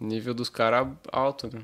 Nível 0.00 0.32
dos 0.32 0.48
caras 0.48 0.86
alto, 1.10 1.50
né? 1.52 1.62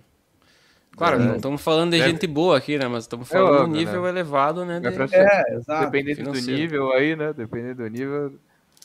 Claro, 0.96 1.22
É. 1.22 1.24
não 1.24 1.36
estamos 1.36 1.62
falando 1.62 1.92
de 1.92 2.00
É. 2.00 2.08
gente 2.08 2.26
boa 2.26 2.58
aqui, 2.58 2.76
né? 2.76 2.88
Mas 2.88 3.04
estamos 3.04 3.28
falando 3.28 3.52
óbvio, 3.54 3.66
um 3.68 3.70
nível 3.70 4.02
né? 4.02 4.08
elevado, 4.08 4.64
né? 4.64 4.78
É 4.78 4.80
de- 4.80 5.14
É, 5.14 5.54
exato. 5.54 5.84
Dependendo 5.84 6.24
do 6.24 6.34
financeiro. 6.34 6.58
nível 6.60 6.92
aí, 6.92 7.14
né? 7.14 7.32
Dependendo 7.32 7.84
do 7.84 7.88
nível. 7.88 8.32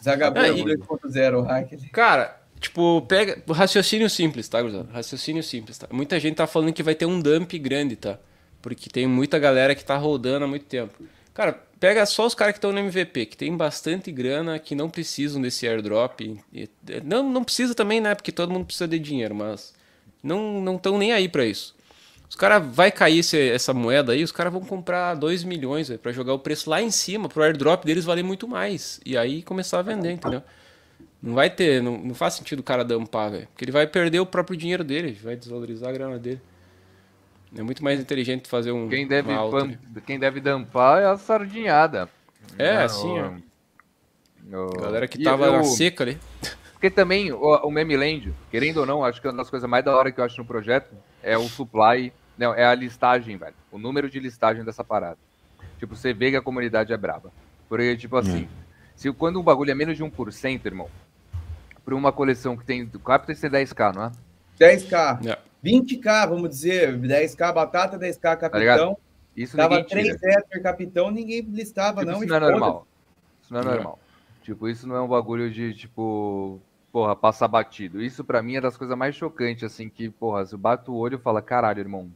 Zagabu 0.04 0.38
É, 0.38 0.52
e- 0.52 0.64
2.0, 0.64 1.40
o 1.40 1.42
hack. 1.42 1.72
Cara, 1.92 2.40
tipo, 2.60 3.02
pega. 3.08 3.42
Raciocínio 3.52 4.08
simples, 4.12 4.48
tá, 4.48 4.62
Guzado? 4.62 4.90
Raciocínio 4.92 5.42
simples, 5.42 5.76
tá? 5.80 5.88
Muita 5.92 6.20
gente 6.20 6.36
tá 6.36 6.46
falando 6.46 6.72
que 6.72 6.84
vai 6.84 6.94
ter 6.94 7.08
um 7.08 7.20
dump 7.20 7.58
grande, 7.58 7.96
tá? 7.96 8.20
Porque 8.62 8.92
tem 8.92 9.08
muita 9.08 9.40
galera 9.40 9.74
que 9.74 9.84
tá 9.84 9.98
rodando 9.98 10.46
há 10.46 10.48
muito 10.48 10.66
tempo. 10.66 10.94
Cara, 11.34 11.60
pega 11.84 12.06
só 12.06 12.26
os 12.26 12.34
caras 12.34 12.54
que 12.54 12.60
estão 12.60 12.72
no 12.72 12.80
MVP, 12.80 13.26
que 13.26 13.36
tem 13.36 13.58
bastante 13.58 14.10
grana, 14.10 14.58
que 14.58 14.74
não 14.74 14.90
precisam 14.90 15.42
desse 15.42 15.68
airdrop. 15.68 16.22
E- 16.54 16.70
não, 17.04 17.30
não 17.30 17.44
precisa 17.44 17.76
também, 17.76 18.00
né? 18.00 18.16
Porque 18.16 18.32
todo 18.32 18.54
mundo 18.54 18.64
precisa 18.64 18.88
de 18.88 18.98
dinheiro, 18.98 19.36
mas 19.36 19.74
não 20.24 20.76
estão 20.78 20.98
nem 20.98 21.12
aí 21.12 21.28
pra 21.28 21.46
isso. 21.46 21.76
Os 22.30 22.38
caras 22.38 22.66
vai 22.74 22.90
cair 22.90 23.20
esse- 23.20 23.50
essa 23.50 23.74
moeda 23.74 24.14
aí, 24.14 24.24
os 24.24 24.32
caras 24.32 24.54
vão 24.54 24.62
comprar 24.62 25.14
2 25.16 25.44
milhões 25.44 25.90
pra 26.02 26.14
jogar 26.14 26.34
o 26.34 26.40
preço 26.40 26.70
lá 26.70 26.82
em 26.82 26.90
cima, 26.90 27.28
pro 27.28 27.44
airdrop 27.44 27.84
deles 27.84 28.06
valer 28.06 28.24
muito 28.24 28.48
mais. 28.48 29.02
E 29.06 29.18
aí 29.18 29.44
começar 29.44 29.80
a 29.80 29.82
vender, 29.82 30.12
entendeu? 30.14 30.42
Não 31.22 31.34
vai 31.34 31.50
ter, 31.50 31.84
não, 31.84 31.98
não 31.98 32.16
faz 32.16 32.36
sentido 32.36 32.60
o 32.60 32.64
cara 32.64 32.86
dampar, 32.86 33.30
velho. 33.30 33.48
Porque 33.48 33.66
ele 33.66 33.74
vai 33.74 33.86
perder 33.86 34.22
o 34.22 34.26
próprio 34.26 34.56
dinheiro 34.56 34.86
dele, 34.86 35.20
vai 35.22 35.36
desvalorizar 35.36 35.90
a 35.90 35.94
grana 35.94 36.18
dele. 36.18 36.40
É 37.58 37.62
muito 37.62 37.84
mais 37.84 38.00
inteligente 38.00 38.48
fazer 38.50 38.72
um. 38.72 38.90
Quem 38.90 39.08
deve, 39.08 39.30
quem 40.06 40.20
deve 40.20 40.40
dampar 40.40 41.02
é 41.02 41.06
a 41.06 41.18
sardinhada. 41.18 42.10
É, 42.58 42.74
Né, 42.78 42.84
assim, 42.84 43.20
ó. 43.20 44.58
o- 44.58 44.66
o- 44.70 44.82
Galera 44.82 45.08
que 45.08 45.24
tava 45.24 45.46
eu- 45.46 45.54
na 45.54 45.64
seca 45.64 46.04
ali. 46.04 46.18
Porque 46.74 46.90
também 46.90 47.32
o, 47.32 47.38
o 47.40 47.72
Meme 47.72 47.96
Land, 47.96 48.34
querendo 48.52 48.78
ou 48.82 48.86
não, 48.86 49.06
acho 49.06 49.22
que 49.22 49.28
uma 49.28 49.38
das 49.38 49.50
coisas 49.50 49.70
mais 49.70 49.86
da 49.86 49.96
hora 49.96 50.12
que 50.12 50.20
eu 50.20 50.24
acho 50.26 50.38
no 50.38 50.46
projeto 50.46 50.94
é 51.22 51.38
o 51.38 51.48
supply, 51.48 52.12
não, 52.38 52.54
é 52.54 52.66
a 52.66 52.76
listagem, 52.76 53.38
velho. 53.38 53.54
O 53.72 53.78
número 53.78 54.10
de 54.10 54.20
listagem 54.20 54.64
dessa 54.66 54.84
parada. 54.84 55.18
Tipo, 55.80 55.96
você 55.96 56.14
vê 56.14 56.32
que 56.32 56.38
a 56.38 56.42
comunidade 56.42 56.92
é 56.92 56.98
braba. 56.98 57.32
Porque, 57.70 57.96
tipo 57.96 58.18
assim, 58.18 58.48
se 58.96 59.12
quando 59.14 59.40
um 59.40 59.44
bagulho 59.44 59.72
é 59.72 59.76
menos 59.76 59.96
de 59.96 60.04
1%, 60.04 60.66
irmão, 60.66 60.90
pra 61.86 61.96
uma 61.96 62.12
coleção 62.12 62.58
que 62.58 62.66
tem. 62.66 62.84
O 62.94 63.00
Captain 63.00 63.36
tem 63.36 63.50
10k, 63.50 63.94
não 63.94 64.04
é? 64.06 64.12
10k. 64.60 65.20
É. 65.26 65.38
20k, 65.64 66.28
vamos 66.28 66.50
dizer. 66.50 66.98
10k 67.00 67.54
batata, 67.54 67.98
10k 67.98 68.20
capitão. 68.38 68.60
ligado? 68.60 68.98
Isso 69.36 69.58
Tava 69.58 69.78
ninguém 69.78 70.04
tira. 70.04 70.18
3 70.20 70.38
Ether 70.38 70.62
capitão, 70.62 71.10
ninguém 71.10 71.42
listava, 71.42 72.02
Tipo, 72.02 72.12
não. 72.12 72.20
isso 72.24 72.28
não 72.28 72.36
é 72.36 72.40
normal. 72.40 72.88
Isso 73.42 73.54
não 73.54 73.62
é 73.62 73.64
é. 73.64 73.68
normal. 73.68 74.00
Tipo, 74.44 74.68
isso 74.70 74.88
não 74.88 74.96
é 74.96 75.02
um 75.02 75.08
bagulho 75.08 75.50
de, 75.50 75.74
tipo, 75.74 76.60
porra, 76.92 77.16
passar 77.16 77.48
batido. 77.48 78.02
Isso 78.04 78.24
pra 78.24 78.44
mim 78.44 78.58
é 78.58 78.62
das 78.62 78.78
coisas 78.78 78.96
mais 78.98 79.16
chocantes, 79.16 79.64
assim, 79.64 79.90
que, 79.90 80.10
porra, 80.10 80.46
se 80.46 80.54
eu 80.54 80.60
bato 80.60 80.92
o 80.92 80.98
olho 80.98 81.16
e 81.16 81.22
falo, 81.22 81.42
caralho, 81.42 81.80
irmão, 81.80 82.12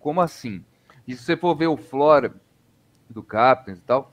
como 0.00 0.20
assim? 0.20 0.64
E 1.06 1.14
se 1.14 1.22
você 1.22 1.36
for 1.36 1.54
ver 1.54 1.66
o 1.68 1.76
Flora 1.76 2.34
do 3.08 3.22
Captains 3.22 3.78
e 3.78 3.82
tal, 3.82 4.10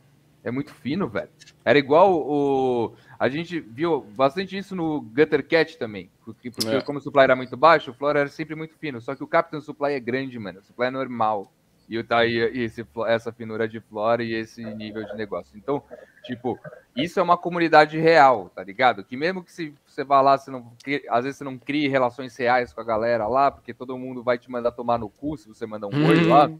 é 0.47 0.51
muito 0.51 0.73
fino, 0.73 1.07
velho. 1.07 1.29
Era 1.63 1.77
igual 1.77 2.13
o. 2.13 2.93
A 3.19 3.27
gente 3.29 3.59
viu 3.59 4.01
bastante 4.15 4.57
isso 4.57 4.75
no 4.75 5.01
Gutter 5.01 5.45
Cat 5.45 5.77
também. 5.77 6.09
Porque, 6.23 6.51
porque 6.51 6.75
É. 6.75 6.81
como 6.81 6.99
o 6.99 7.01
supply 7.01 7.23
era 7.23 7.35
muito 7.35 7.57
baixo, 7.57 7.91
o 7.91 7.93
Flora 7.93 8.21
era 8.21 8.29
sempre 8.29 8.55
muito 8.55 8.75
fino. 8.77 9.01
Só 9.01 9.15
que 9.15 9.23
o 9.23 9.27
Captain 9.27 9.59
Supply 9.59 9.93
é 9.93 9.99
grande, 9.99 10.37
mano. 10.37 10.59
O 10.59 10.63
supply 10.63 10.87
é 10.87 10.91
normal. 10.91 11.51
E 11.89 12.03
tá 12.03 12.19
aí 12.19 12.37
esse, 12.37 12.85
essa 13.07 13.31
finura 13.31 13.65
de 13.67 13.79
flora 13.79 14.21
e 14.21 14.33
esse 14.33 14.61
nível 14.61 15.05
de 15.05 15.15
negócio. 15.15 15.57
Então, 15.57 15.81
tipo, 16.25 16.59
isso 16.93 17.17
é 17.17 17.23
uma 17.23 17.37
comunidade 17.37 17.97
real, 17.97 18.51
tá 18.53 18.61
ligado? 18.61 19.05
Que 19.05 19.15
mesmo 19.15 19.41
que 19.41 19.51
se 19.53 19.73
você 19.85 20.03
vá 20.03 20.19
lá, 20.19 20.37
você 20.37 20.51
não, 20.51 20.69
às 21.09 21.23
vezes 21.23 21.37
você 21.37 21.45
não 21.45 21.57
crie 21.57 21.87
relações 21.87 22.35
reais 22.35 22.73
com 22.73 22.81
a 22.81 22.83
galera 22.83 23.25
lá, 23.27 23.49
porque 23.49 23.73
todo 23.73 23.97
mundo 23.97 24.21
vai 24.21 24.37
te 24.37 24.51
mandar 24.51 24.71
tomar 24.71 24.97
no 24.99 25.07
cu 25.09 25.37
se 25.37 25.47
você 25.47 25.65
mandar 25.65 25.87
um 25.87 26.07
oi 26.07 26.25
lá. 26.25 26.51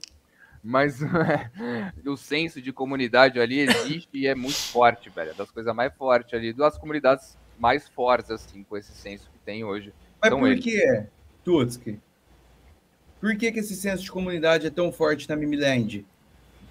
Mas 0.63 0.99
o 2.05 2.17
senso 2.17 2.61
de 2.61 2.71
comunidade 2.73 3.39
ali 3.39 3.59
existe 3.59 4.09
e 4.13 4.27
é 4.27 4.35
muito 4.35 4.57
forte, 4.57 5.09
velho. 5.09 5.31
É 5.31 5.34
das 5.34 5.51
coisas 5.51 5.73
mais 5.75 5.93
fortes 5.95 6.34
ali, 6.34 6.53
das 6.53 6.77
comunidades 6.77 7.38
mais 7.59 7.88
fortes, 7.89 8.31
assim, 8.31 8.63
com 8.63 8.77
esse 8.77 8.91
senso 8.91 9.29
que 9.31 9.39
tem 9.39 9.63
hoje. 9.63 9.93
Mas 10.21 10.29
São 10.31 10.39
por 10.39 10.49
eles. 10.51 10.63
que, 10.63 11.03
Tutski? 11.43 11.99
Por 13.19 13.35
que, 13.35 13.51
que 13.51 13.59
esse 13.59 13.75
senso 13.75 14.03
de 14.03 14.11
comunidade 14.11 14.67
é 14.67 14.69
tão 14.69 14.91
forte 14.91 15.27
na 15.27 15.35
Mimiland? 15.35 16.05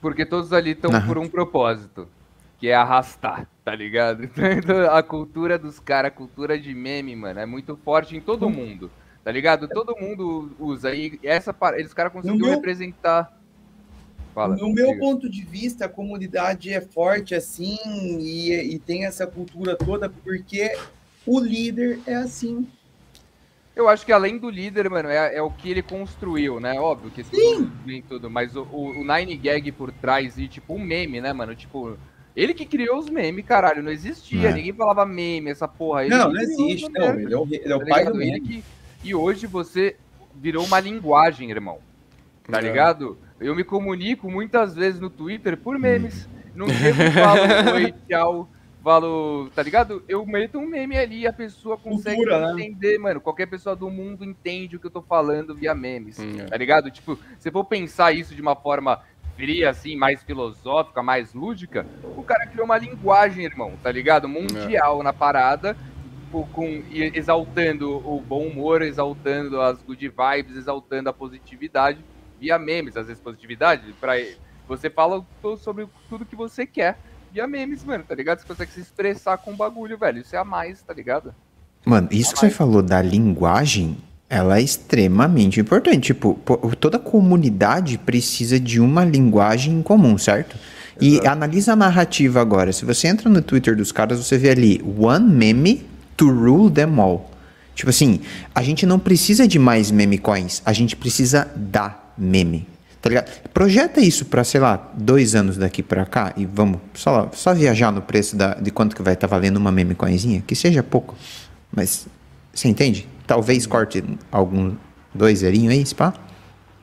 Porque 0.01 0.25
todos 0.25 0.53
ali 0.53 0.71
estão 0.73 0.91
por 1.07 1.19
um 1.19 1.29
propósito, 1.29 2.09
que 2.59 2.69
é 2.69 2.75
arrastar, 2.75 3.49
tá 3.65 3.75
ligado? 3.75 4.29
Então, 4.39 4.91
a 4.95 5.03
cultura 5.03 5.59
dos 5.59 5.81
caras, 5.81 6.13
a 6.13 6.15
cultura 6.15 6.59
de 6.59 6.73
meme, 6.75 7.17
mano, 7.17 7.41
é 7.41 7.47
muito 7.47 7.77
forte 7.77 8.17
em 8.17 8.21
todo 8.21 8.49
mundo, 8.49 8.91
tá 9.25 9.33
ligado? 9.33 9.67
Todo 9.67 9.97
mundo 9.97 10.55
usa. 10.59 10.95
E 10.95 11.19
essa, 11.23 11.55
eles 11.75 11.93
caras 11.93 12.13
conseguiram 12.13 12.47
meu- 12.47 12.55
representar. 12.57 13.36
Fala. 14.37 14.55
no 14.55 14.69
meu 14.71 14.89
diga. 14.89 14.99
ponto 15.01 15.31
de 15.31 15.43
vista, 15.43 15.87
a 15.87 15.89
comunidade 15.89 16.71
é 16.71 16.79
forte 16.79 17.35
assim 17.35 17.79
e, 18.21 18.53
e 18.75 18.79
tem 18.79 19.07
essa 19.07 19.27
cultura 19.27 19.75
toda 19.75 20.11
porque 20.11 20.77
o 21.27 21.41
líder 21.41 22.01
é 22.07 22.17
assim. 22.17 22.69
Eu 23.75 23.89
acho 23.89 24.05
que 24.05 24.13
além 24.13 24.37
do 24.37 24.51
líder, 24.51 24.91
mano, 24.91 25.09
é, 25.09 25.37
é 25.37 25.41
o 25.41 25.51
que 25.51 25.71
ele 25.71 25.81
construiu, 25.81 26.61
né? 26.61 26.79
Óbvio 26.79 27.11
que 27.11 27.25
tudo, 27.25 27.73
nem 27.87 28.03
tudo, 28.03 28.29
mas 28.29 28.55
o, 28.55 28.63
o, 28.71 29.01
o 29.01 29.05
Nine 29.05 29.37
Gag 29.39 29.73
por 29.73 29.91
trás 29.91 30.37
e, 30.37 30.47
tipo, 30.49 30.75
um 30.75 30.79
meme, 30.79 31.19
né, 31.21 31.33
mano? 31.33 31.55
Tipo, 31.55 31.97
ele 32.37 32.53
que 32.53 32.67
criou 32.67 32.99
os 32.99 33.09
memes, 33.09 33.43
caralho, 33.45 33.83
não 33.83 33.91
existia, 33.91 34.51
É. 34.51 34.53
ninguém 34.53 34.73
falava 34.75 35.07
meme, 35.07 35.51
essa 35.51 35.67
porra. 35.67 36.05
Ele 36.05 36.15
não, 36.15 36.31
não 36.31 36.41
existe. 36.43 36.91
Não, 36.91 37.01
merda. 37.07 37.23
ele 37.23 37.33
é 37.35 37.39
o, 37.39 37.47
ele 37.51 37.73
é 37.73 37.77
o 37.77 37.79
tá 37.81 37.87
pai 37.87 37.99
ligado? 38.01 38.13
do 38.15 38.23
Ele 38.23 38.33
meme. 38.33 38.47
que- 38.49 38.65
E 39.03 39.15
hoje 39.15 39.47
você 39.47 39.97
virou 40.35 40.63
uma 40.65 40.79
linguagem, 40.79 41.51
irmão. 41.51 41.79
Tá 42.51 42.59
É. 42.59 42.61
ligado? 42.63 43.19
Eu 43.41 43.55
me 43.55 43.65
comunico 43.65 44.31
muitas 44.31 44.75
vezes 44.75 45.01
no 45.01 45.11
Twitter 45.11 45.57
por 45.57 45.79
memes. 45.79 46.29
Não 46.55 46.69
chego 46.69 47.03
e 47.03 47.11
falo 47.11 47.75
oi, 47.75 47.95
tchau, 48.09 48.49
falo, 48.83 49.51
tá 49.55 49.63
ligado? 49.63 50.03
Eu 50.09 50.25
meto 50.25 50.59
um 50.59 50.67
meme 50.67 50.97
ali 50.97 51.21
e 51.21 51.27
a 51.27 51.33
pessoa 51.33 51.77
consegue 51.77 52.17
Cultura, 52.17 52.55
né? 52.55 52.63
entender, 52.63 52.99
mano. 52.99 53.21
Qualquer 53.21 53.47
pessoa 53.47 53.77
do 53.77 53.91
mundo 53.91 54.25
entende 54.25 54.77
o 54.77 54.81
que 54.81 54.87
eu 54.87 54.91
tô 54.91 55.03
falando 55.03 55.55
via 55.55 55.75
memes. 55.75 56.19
Hum, 56.19 56.41
é. 56.41 56.45
Tá 56.45 56.57
ligado? 56.57 56.91
Tipo, 56.91 57.19
se 57.39 57.51
for 57.51 57.65
pensar 57.65 58.13
isso 58.13 58.35
de 58.35 58.41
uma 58.41 58.57
forma 58.57 59.03
fria, 59.37 59.69
assim, 59.69 59.97
mais 59.97 60.23
filosófica, 60.23 61.03
mais 61.03 61.35
lúdica, 61.35 61.87
o 62.17 62.23
cara 62.23 62.47
criou 62.47 62.65
uma 62.65 62.79
linguagem, 62.79 63.45
irmão, 63.45 63.75
tá 63.83 63.93
ligado? 63.93 64.27
Mundial 64.27 65.03
na 65.03 65.13
parada, 65.13 65.77
com, 66.31 66.83
exaltando 66.91 67.97
o 67.97 68.19
bom 68.19 68.47
humor, 68.47 68.81
exaltando 68.81 69.61
as 69.61 69.83
good 69.83 70.09
vibes, 70.09 70.57
exaltando 70.57 71.11
a 71.11 71.13
positividade 71.13 71.99
via 72.41 72.59
memes, 72.59 72.97
às 72.97 73.07
vezes 73.07 73.23
positividade, 73.23 73.95
pra, 74.01 74.15
você 74.69 74.91
fala 74.91 75.25
sobre 75.59 75.87
tudo 76.09 76.25
que 76.25 76.37
você 76.37 76.67
quer 76.67 76.99
via 77.33 77.47
memes, 77.47 77.85
mano, 77.85 78.05
tá 78.05 78.15
ligado? 78.15 78.41
Você 78.41 78.47
consegue 78.47 78.73
se 78.73 78.81
expressar 78.81 79.37
com 79.39 79.53
o 79.53 79.57
bagulho, 79.57 79.99
velho, 79.99 80.21
isso 80.21 80.35
é 80.35 80.39
a 80.39 80.45
mais, 80.45 80.83
tá 80.83 80.93
ligado? 80.93 81.35
Mano, 81.85 82.09
isso 82.11 82.35
que 82.35 82.41
você 82.41 82.51
falou 82.51 82.83
da 82.83 83.01
linguagem, 83.01 83.99
ela 84.29 84.59
é 84.59 84.63
extremamente 84.63 85.61
importante. 85.61 86.07
Tipo, 86.07 86.35
toda 86.81 86.99
comunidade 86.99 87.99
precisa 87.99 88.59
de 88.59 88.81
uma 88.81 89.05
linguagem 89.05 89.75
em 89.75 89.83
comum, 89.83 90.19
certo? 90.19 90.57
E 91.01 91.25
analisa 91.27 91.75
a 91.75 91.77
narrativa 91.77 92.41
agora. 92.41 92.73
Se 92.73 92.85
você 92.85 93.07
entra 93.07 93.29
no 93.29 93.43
Twitter 93.43 93.77
dos 93.77 93.93
caras, 93.93 94.19
você 94.19 94.39
vê 94.39 94.51
ali 94.51 94.83
one 94.99 95.29
meme 95.29 95.87
to 96.17 96.29
rule 96.29 96.71
them 96.71 96.99
all. 96.99 97.31
Tipo 97.75 97.91
assim, 97.91 98.21
a 98.55 98.63
gente 98.63 98.87
não 98.87 98.99
precisa 98.99 99.47
de 99.47 99.59
mais 99.59 99.91
meme 99.91 100.17
coins, 100.17 100.63
a 100.65 100.73
gente 100.73 100.97
precisa 100.97 101.49
da 101.55 102.06
meme. 102.17 102.67
Tá 103.01 103.09
ligado? 103.09 103.31
Projeta 103.55 104.01
isso 104.01 104.25
pra, 104.25 104.43
sei 104.43 104.61
lá, 104.61 104.93
dois 104.97 105.35
anos 105.35 105.57
daqui 105.57 105.83
pra 105.83 106.05
cá 106.05 106.33
e 106.37 106.45
vamos 106.45 106.81
só, 106.95 107.31
só 107.33 107.55
viajar 107.55 107.93
no 107.93 108.03
preço 108.03 108.35
da, 108.35 108.55
de 108.55 108.71
quanto 108.71 108.97
que 108.97 109.03
vai 109.03 109.15
estar 109.15 109.27
valendo 109.27 109.59
uma 109.59 109.71
meme 109.71 109.95
coinzinha, 109.95 110.43
que 110.45 110.57
seja 110.57 110.83
pouco. 110.83 111.15
Mas 111.71 112.09
você 112.53 112.69
entende? 112.69 113.07
Talvez 113.27 113.67
corte 113.67 114.03
algum 114.33 114.75
dois 115.15 115.39
zerinho 115.39 115.71
aí, 115.71 115.81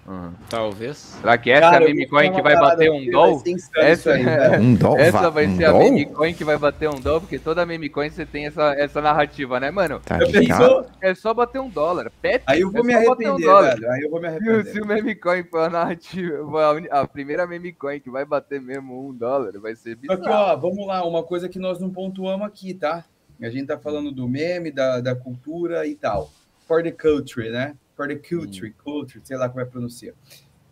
spa? 0.03 0.33
Talvez. 0.49 0.97
Será 0.97 1.37
que 1.37 1.49
essa 1.51 1.61
Cara, 1.71 1.83
é 1.85 1.87
a 1.87 1.89
meme 1.89 2.07
coin 2.07 2.31
que 2.33 2.41
vai 2.41 2.55
bater 2.55 2.91
um 2.91 3.09
doll? 3.09 3.41
Essa, 3.77 4.13
aí. 4.13 4.59
Um 4.59 4.75
dó, 4.75 4.97
essa 4.97 5.21
va- 5.23 5.29
vai 5.29 5.47
um 5.47 5.57
ser 5.57 5.65
a 5.65 5.71
dó? 5.71 5.79
meme 5.79 6.05
coin 6.05 6.33
que 6.33 6.43
vai 6.43 6.57
bater 6.57 6.89
um 6.89 6.99
dólar, 6.99 7.21
porque 7.21 7.39
toda 7.39 7.65
meme 7.65 7.89
coin 7.89 8.09
você 8.09 8.25
tem 8.25 8.45
essa, 8.47 8.73
essa 8.77 9.01
narrativa, 9.01 9.59
né, 9.59 9.71
mano? 9.71 9.99
Tá 10.05 10.17
pensou, 10.19 10.85
É 11.01 11.15
só 11.15 11.33
bater 11.33 11.59
um 11.59 11.69
dólar. 11.69 12.11
Pet, 12.21 12.43
aí 12.45 12.61
eu 12.61 12.71
vou 12.71 12.81
é 12.81 12.83
me 12.83 12.93
um 12.93 12.97
arrepender, 12.97 13.45
dólar. 13.47 13.75
velho. 13.75 13.91
Aí 13.91 14.01
eu 14.01 14.09
vou 14.09 14.21
me 14.21 14.27
Se 14.29 14.33
o- 14.33 14.37
arrepender. 14.37 14.71
Se 14.73 14.81
o 14.81 14.85
meme 14.85 15.15
coin 15.15 15.43
for 15.45 15.61
a 15.61 15.69
narrativa, 15.69 16.37
for 16.49 16.59
a, 16.91 17.01
a 17.01 17.07
primeira 17.07 17.47
meme 17.47 17.71
coin 17.73 17.99
que 17.99 18.09
vai 18.09 18.25
bater 18.25 18.61
mesmo 18.61 19.07
um 19.09 19.13
dólar, 19.13 19.51
vai 19.59 19.75
ser 19.75 19.97
Só 20.05 20.15
que, 20.15 20.21
bizarro. 20.23 20.53
ó, 20.53 20.55
vamos 20.57 20.85
lá, 20.85 21.05
uma 21.05 21.23
coisa 21.23 21.47
que 21.49 21.59
nós 21.59 21.79
não 21.79 21.89
pontuamos 21.89 22.45
aqui, 22.45 22.73
tá? 22.73 23.03
A 23.41 23.49
gente 23.49 23.67
tá 23.67 23.77
falando 23.77 24.11
do 24.11 24.27
meme, 24.27 24.71
da, 24.71 25.01
da 25.01 25.15
cultura 25.15 25.85
e 25.85 25.95
tal. 25.95 26.29
For 26.67 26.81
the 26.81 26.91
culture, 26.91 27.49
né? 27.49 27.75
For 27.95 28.07
the 28.07 28.15
culture, 28.15 29.21
sei 29.23 29.37
lá 29.37 29.47
como 29.47 29.61
é 29.61 29.65
que 29.65 29.71
pronuncia. 29.71 30.13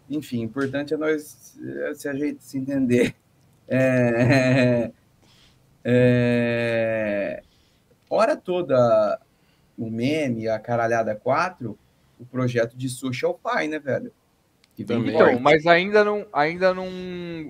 Enfim, 0.09 0.41
importante 0.41 0.93
é 0.93 0.97
nós 0.97 1.57
eh, 1.63 1.93
se 1.93 2.09
a 2.09 2.13
gente 2.13 2.43
se 2.43 2.57
entender. 2.57 3.15
É, 3.73 4.91
é, 5.85 7.41
hora 8.09 8.35
toda 8.35 9.19
o 9.77 9.89
meme, 9.89 10.49
a 10.49 10.59
caralhada 10.59 11.15
4, 11.15 11.77
o 12.19 12.25
projeto 12.25 12.75
de 12.75 12.89
Social 12.89 13.39
Pie, 13.41 13.69
né, 13.69 13.79
velho? 13.79 14.11
Que 14.75 14.83
vem 14.83 14.97
Também. 14.97 15.15
Então, 15.15 15.39
mas 15.39 15.65
ainda 15.65 16.03
não, 16.03 16.25
ainda 16.33 16.73
não, 16.73 16.89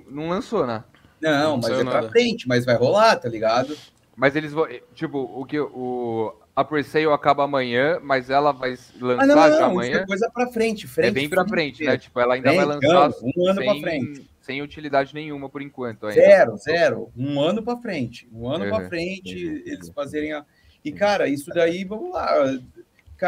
não 0.10 0.30
lançou, 0.30 0.68
né? 0.68 0.84
Não, 1.20 1.58
Não 1.58 1.58
mas 1.58 1.80
é 1.80 1.84
pra 1.84 2.10
frente, 2.10 2.48
mas 2.48 2.66
vai 2.66 2.76
rolar, 2.76 3.16
tá 3.16 3.30
ligado? 3.30 3.76
Mas 4.22 4.36
eles 4.36 4.54
vão. 4.54 4.68
Tipo, 4.94 5.18
o 5.18 5.44
que. 5.48 5.60
O, 5.60 6.32
a 6.56 6.64
pre-sale 6.64 7.08
acaba 7.08 7.44
amanhã, 7.44 8.00
mas 8.04 8.30
ela 8.30 8.52
vai 8.52 8.78
lançar 9.00 9.24
Ah, 9.24 9.26
não, 9.26 9.36
não, 9.36 9.50
isso 9.50 9.64
amanhã. 9.64 9.98
é 10.02 10.06
coisa 10.06 10.30
pra 10.32 10.46
frente, 10.52 10.86
frente. 10.86 11.08
é 11.08 11.12
bem 11.12 11.28
pra 11.28 11.44
frente, 11.48 11.84
né? 11.84 11.98
Tipo, 11.98 12.20
ela 12.20 12.36
ainda 12.36 12.54
vai 12.54 12.66
Frente, 12.68 12.86
lançar 12.86 13.06
ano, 13.06 13.16
um 13.36 13.48
ano 13.48 13.64
pra 13.64 13.74
sem, 13.74 13.82
frente. 13.82 14.30
sem 14.42 14.62
utilidade 14.62 15.14
nenhuma 15.16 15.50
por 15.50 15.60
enquanto. 15.64 16.06
Ainda. 16.06 16.22
Zero, 16.22 16.58
zero. 16.58 17.10
Um 17.18 17.42
ano 17.42 17.64
pra 17.64 17.78
frente. 17.78 18.30
Um 18.32 18.48
ano 18.48 18.68
pra 18.68 18.78
Uhum. 18.84 18.90
frente, 18.90 19.44
Entendi, 19.44 19.64
eles 19.66 19.90
fazerem 19.90 20.34
a. 20.34 20.46
E, 20.86 20.92
cara, 20.92 21.28
isso 21.28 21.50
daí, 21.50 21.84
vamos 21.84 22.12
lá. 22.14 22.30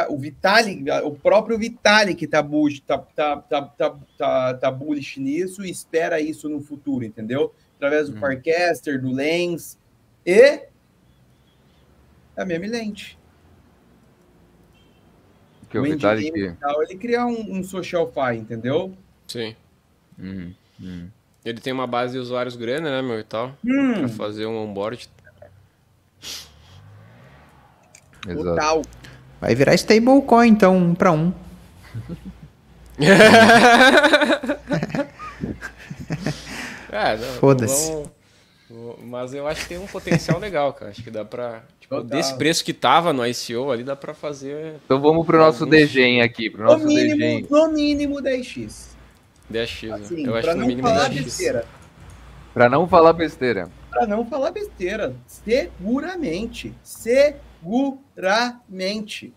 O 0.09 0.17
Vitalik, 0.17 0.83
o 1.03 1.11
próprio 1.11 1.57
Vitalik 1.57 2.27
tá, 2.27 2.41
bullish, 2.41 2.81
tá, 2.81 2.99
tá, 2.99 3.37
tá, 3.37 3.61
tá, 3.63 3.95
tá, 4.17 4.53
tá 4.55 4.71
bullish 4.71 5.19
nisso 5.19 5.65
e 5.65 5.71
espera 5.71 6.19
isso 6.19 6.47
no 6.49 6.61
futuro, 6.61 7.03
entendeu? 7.03 7.51
Através 7.77 8.09
do 8.09 8.13
Uhum. 8.15 8.19
Farcaster, 8.21 9.01
do 9.01 9.11
Lens 9.11 9.77
e 10.25 10.67
a 12.37 12.45
meme 12.45 12.67
lente. 12.67 13.17
Que 15.69 15.77
o 15.77 15.81
o 15.81 15.83
Vitalik. 15.85 16.27
endgame 16.27 16.49
e 16.53 16.55
tal, 16.57 16.83
ele 16.83 16.95
cria 16.95 17.25
um, 17.25 17.57
um 17.59 17.63
social 17.63 18.11
fi, 18.13 18.37
entendeu? 18.37 18.95
Sim. 19.27 19.55
Uhum, 20.19 20.53
uhum. 20.79 21.09
Ele 21.43 21.59
tem 21.59 21.73
uma 21.73 21.87
base 21.87 22.13
de 22.13 22.19
usuários 22.19 22.55
grande, 22.55 22.83
né, 22.83 23.01
meu, 23.01 23.19
e 23.19 23.23
tal. 23.23 23.55
Hum, 23.65 23.93
Pra 23.93 24.07
fazer 24.09 24.45
um 24.45 24.55
onboard. 24.55 25.09
Exato. 28.27 28.43
total. 28.43 28.81
Vai 29.41 29.53
virar 29.55 29.73
stablecoin, 29.75 30.47
então, 30.49 30.77
um 30.77 30.95
pra 30.95 31.11
um. 31.11 31.33
É, 36.91 37.17
não, 37.17 37.27
Foda-se. 37.39 37.91
vamos- 37.91 38.09
Mas 39.03 39.33
eu 39.33 39.47
acho 39.47 39.61
que 39.61 39.69
tem 39.69 39.77
um 39.77 39.85
potencial 39.87 40.39
legal, 40.39 40.73
cara. 40.73 40.91
Acho 40.91 41.03
que 41.03 41.11
dá 41.11 41.23
pra. 41.23 41.63
Tipo, 41.79 41.95
Total. 41.97 42.09
desse 42.17 42.35
preço 42.37 42.63
que 42.65 42.73
tava 42.73 43.13
no 43.13 43.23
ICO 43.25 43.69
ali, 43.71 43.83
dá 43.83 43.95
pra 43.95 44.13
fazer 44.13 44.75
Então 44.85 44.99
vamos 44.99 45.25
pro 45.25 45.37
nosso 45.37 45.63
Alguns- 45.65 45.79
DGEM 45.79 46.21
aqui, 46.21 46.49
pro 46.49 46.63
No 46.63 46.71
nosso 46.71 46.87
DGEM. 46.87 47.17
mínimo, 47.17 47.47
no 47.49 47.67
mínimo 47.71 48.15
10x. 48.21 48.95
10x. 49.51 49.89
né? 49.89 49.95
Assim, 49.95 50.25
eu 50.25 50.35
acho 50.35 50.47
que 50.47 50.53
no 50.55 50.59
não 50.61 50.67
mínimo 50.67 50.87
falar 50.87 51.09
10x. 51.09 51.23
besteira. 51.23 51.65
Pra 52.53 52.69
não 52.69 52.87
falar 52.87 53.13
besteira. 53.13 53.69
Pra 53.91 54.07
não 54.07 54.25
falar 54.25 54.51
besteira. 54.51 55.15
Seguramente. 55.27 56.73
Seguramente. 58.03 59.33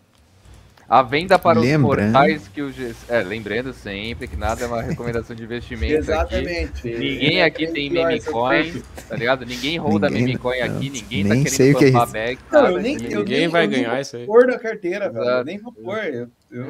A 0.89 1.01
venda 1.01 1.37
para 1.37 1.59
os 1.59 1.65
Lembrando- 1.65 2.13
portais 2.13 2.47
que 2.47 2.61
o 2.61 2.71
G... 2.71 2.95
É, 3.09 3.21
lembrando 3.21 3.73
sempre 3.73 4.25
que 4.25 4.37
nada 4.37 4.63
é 4.63 4.67
uma 4.67 4.81
recomendação 4.81 5.35
de 5.35 5.43
investimento 5.43 5.95
aqui. 5.95 5.99
Exatamente. 5.99 6.83
Ninguém 6.89 7.41
aqui 7.43 7.67
tem 7.67 7.89
meme 7.89 8.21
coin, 8.21 8.81
tá 9.09 9.15
ligado? 9.17 9.45
Ninguém 9.45 9.77
roda 9.77 10.09
meme 10.09 10.37
coin 10.37 10.61
aqui, 10.61 10.89
ninguém 10.89 11.23
tá 11.27 11.33
nem 11.33 11.43
querendo 11.43 11.55
sei 11.57 11.73
o 11.73 11.77
que 11.77 11.85
é 11.85 11.91
back, 11.91 12.41
Não, 12.49 12.67
eu 12.71 12.79
nem, 12.81 12.93
eu 13.03 13.19
Ninguém 13.19 13.39
nem- 13.39 13.47
vai 13.49 13.65
eu 13.65 13.69
ganhar 13.69 13.99
isso 13.99 14.15
aí. 14.15 14.25
pôr 14.25 14.47
na 14.47 14.57
carteira, 14.57 15.09
velho. 15.09 15.25
Eu 15.25 15.43
nem 15.43 15.57
vou 15.57 15.73
pôr. 15.73 15.97
Eu, 16.05 16.29
eu 16.51 16.65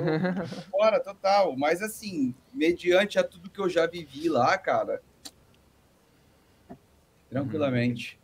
fora 0.72 1.00
total. 1.00 1.56
Mas 1.56 1.84
assim, 1.84 2.34
mediante 2.52 3.20
a 3.20 3.24
tudo 3.24 3.52
que 3.52 3.60
eu 3.60 3.70
já 3.70 3.86
vivi 3.86 4.30
lá, 4.30 4.58
cara. 4.58 5.00
Tranquilamente. 7.30 8.18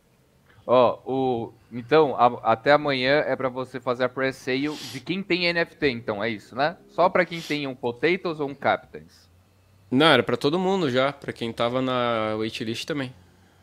Ó, 0.66 0.98
o... 1.06 1.52
Então, 1.76 2.14
a- 2.16 2.52
até 2.52 2.70
amanhã 2.72 3.24
é 3.26 3.34
pra 3.34 3.48
você 3.48 3.80
fazer 3.80 4.04
a 4.04 4.08
pre-sale 4.08 4.68
de 4.92 5.00
quem 5.00 5.22
tem 5.24 5.46
NFT, 5.52 5.88
então, 5.90 6.22
é 6.22 6.28
isso, 6.30 6.54
né? 6.54 6.76
Só 6.90 7.08
pra 7.08 7.24
quem 7.24 7.40
tem 7.40 7.66
um 7.66 7.74
Potatoes 7.74 8.38
ou 8.38 8.48
um 8.48 8.54
Captains. 8.54 9.28
Não, 9.90 10.06
era 10.06 10.22
pra 10.22 10.36
todo 10.36 10.58
mundo 10.58 10.88
já. 10.90 11.12
Pra 11.12 11.32
quem 11.32 11.52
tava 11.52 11.82
na 11.82 12.34
waitlist 12.36 12.84
também. 12.86 13.12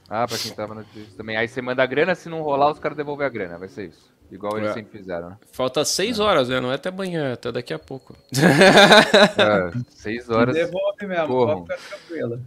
Ah, 0.10 0.28
pra 0.28 0.38
quem 0.38 0.52
tava 0.52 0.76
no 0.76 0.84
Twitch 0.84 1.14
também. 1.16 1.38
Aí 1.38 1.48
você 1.48 1.62
manda 1.62 1.82
a 1.82 1.86
grana, 1.86 2.14
se 2.14 2.28
não 2.28 2.42
rolar, 2.42 2.70
os 2.72 2.80
caras 2.80 2.98
devolvem 2.98 3.26
a 3.26 3.30
grana, 3.30 3.58
vai 3.58 3.70
ser 3.70 3.88
isso. 3.90 4.12
Igual 4.30 4.58
eles 4.58 4.70
É. 4.72 4.74
sempre 4.74 4.98
fizeram, 5.00 5.30
né? 5.32 5.38
Falta 5.54 5.84
6 5.86 6.20
horas, 6.20 6.48
né? 6.50 6.60
Não 6.60 6.72
é 6.72 6.76
até 6.76 6.90
amanhã, 6.90 7.30
é 7.30 7.34
até 7.34 7.52
daqui 7.52 7.74
a 7.74 7.80
pouco. 7.80 8.16
É, 9.38 9.72
seis 9.90 10.30
horas. 10.30 10.54
Devolve 10.56 11.06
mesmo, 11.06 11.28
Porra. 11.28 11.56
pode 11.56 11.82
ficar 11.82 11.98
tranquila. 11.98 12.42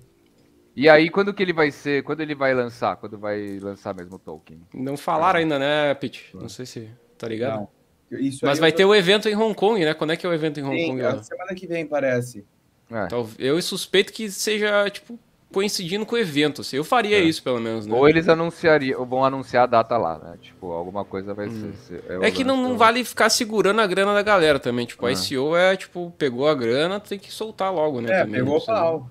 E 0.76 0.88
aí, 0.88 1.08
quando 1.08 1.32
que 1.32 1.42
ele 1.42 1.52
vai 1.52 1.70
ser? 1.70 2.02
Quando 2.02 2.20
ele 2.20 2.34
vai 2.34 2.52
lançar? 2.52 2.96
Quando 2.96 3.16
vai 3.18 3.58
lançar 3.60 3.94
mesmo 3.94 4.16
o 4.16 4.18
token? 4.18 4.60
Não 4.74 4.96
falaram 4.96 5.38
ainda, 5.38 5.58
né, 5.58 5.94
Pete? 5.94 6.30
Não 6.34 6.48
sei 6.48 6.66
se 6.66 6.88
tá 7.16 7.28
ligado. 7.28 7.60
Não. 7.60 7.84
Isso 8.18 8.44
Mas 8.44 8.58
vai 8.58 8.70
eu 8.70 8.74
ter 8.74 8.84
o 8.84 8.94
evento 8.94 9.28
em 9.28 9.36
Hong 9.36 9.54
Kong, 9.54 9.84
né? 9.84 9.94
Quando 9.94 10.12
é 10.12 10.16
que 10.16 10.26
é 10.26 10.28
o 10.28 10.32
evento 10.32 10.60
em 10.60 10.64
Hong 10.64 10.78
Sim, 10.78 10.98
Kong? 10.98 11.24
semana 11.24 11.54
que 11.54 11.66
vem, 11.66 11.86
parece. 11.86 12.44
É. 12.90 13.08
Eu 13.38 13.60
suspeito 13.62 14.12
que 14.12 14.30
seja, 14.30 14.88
tipo, 14.90 15.18
coincidindo 15.52 16.04
com 16.04 16.16
o 16.16 16.18
evento. 16.18 16.60
Assim. 16.60 16.76
Eu 16.76 16.84
faria 16.84 17.18
isso, 17.18 17.42
pelo 17.42 17.60
menos, 17.60 17.86
né? 17.86 17.94
Ou 17.94 18.08
eles 18.08 18.28
anunciariam, 18.28 19.00
ou 19.00 19.06
vão 19.06 19.24
anunciar 19.24 19.64
a 19.64 19.66
data 19.66 19.96
lá, 19.96 20.18
né? 20.18 20.34
Tipo, 20.40 20.72
alguma 20.72 21.04
coisa 21.04 21.32
vai 21.32 21.48
ser. 21.48 21.72
ser- 21.74 22.04
É 22.22 22.30
que 22.30 22.44
não, 22.44 22.56
não 22.56 22.76
vale 22.76 23.04
ficar 23.04 23.30
segurando 23.30 23.80
a 23.80 23.86
grana 23.86 24.12
da 24.12 24.22
galera 24.22 24.58
também. 24.58 24.84
Tipo, 24.84 25.06
a 25.06 25.12
ICO 25.12 25.56
é, 25.56 25.76
tipo, 25.76 26.12
pegou 26.18 26.48
a 26.48 26.54
grana, 26.54 26.98
tem 27.00 27.18
que 27.18 27.32
soltar 27.32 27.72
logo, 27.72 28.00
né? 28.00 28.12
É, 28.12 28.24
também, 28.24 28.40
pegou 28.40 28.58
o 28.58 28.64
pau. 28.64 29.10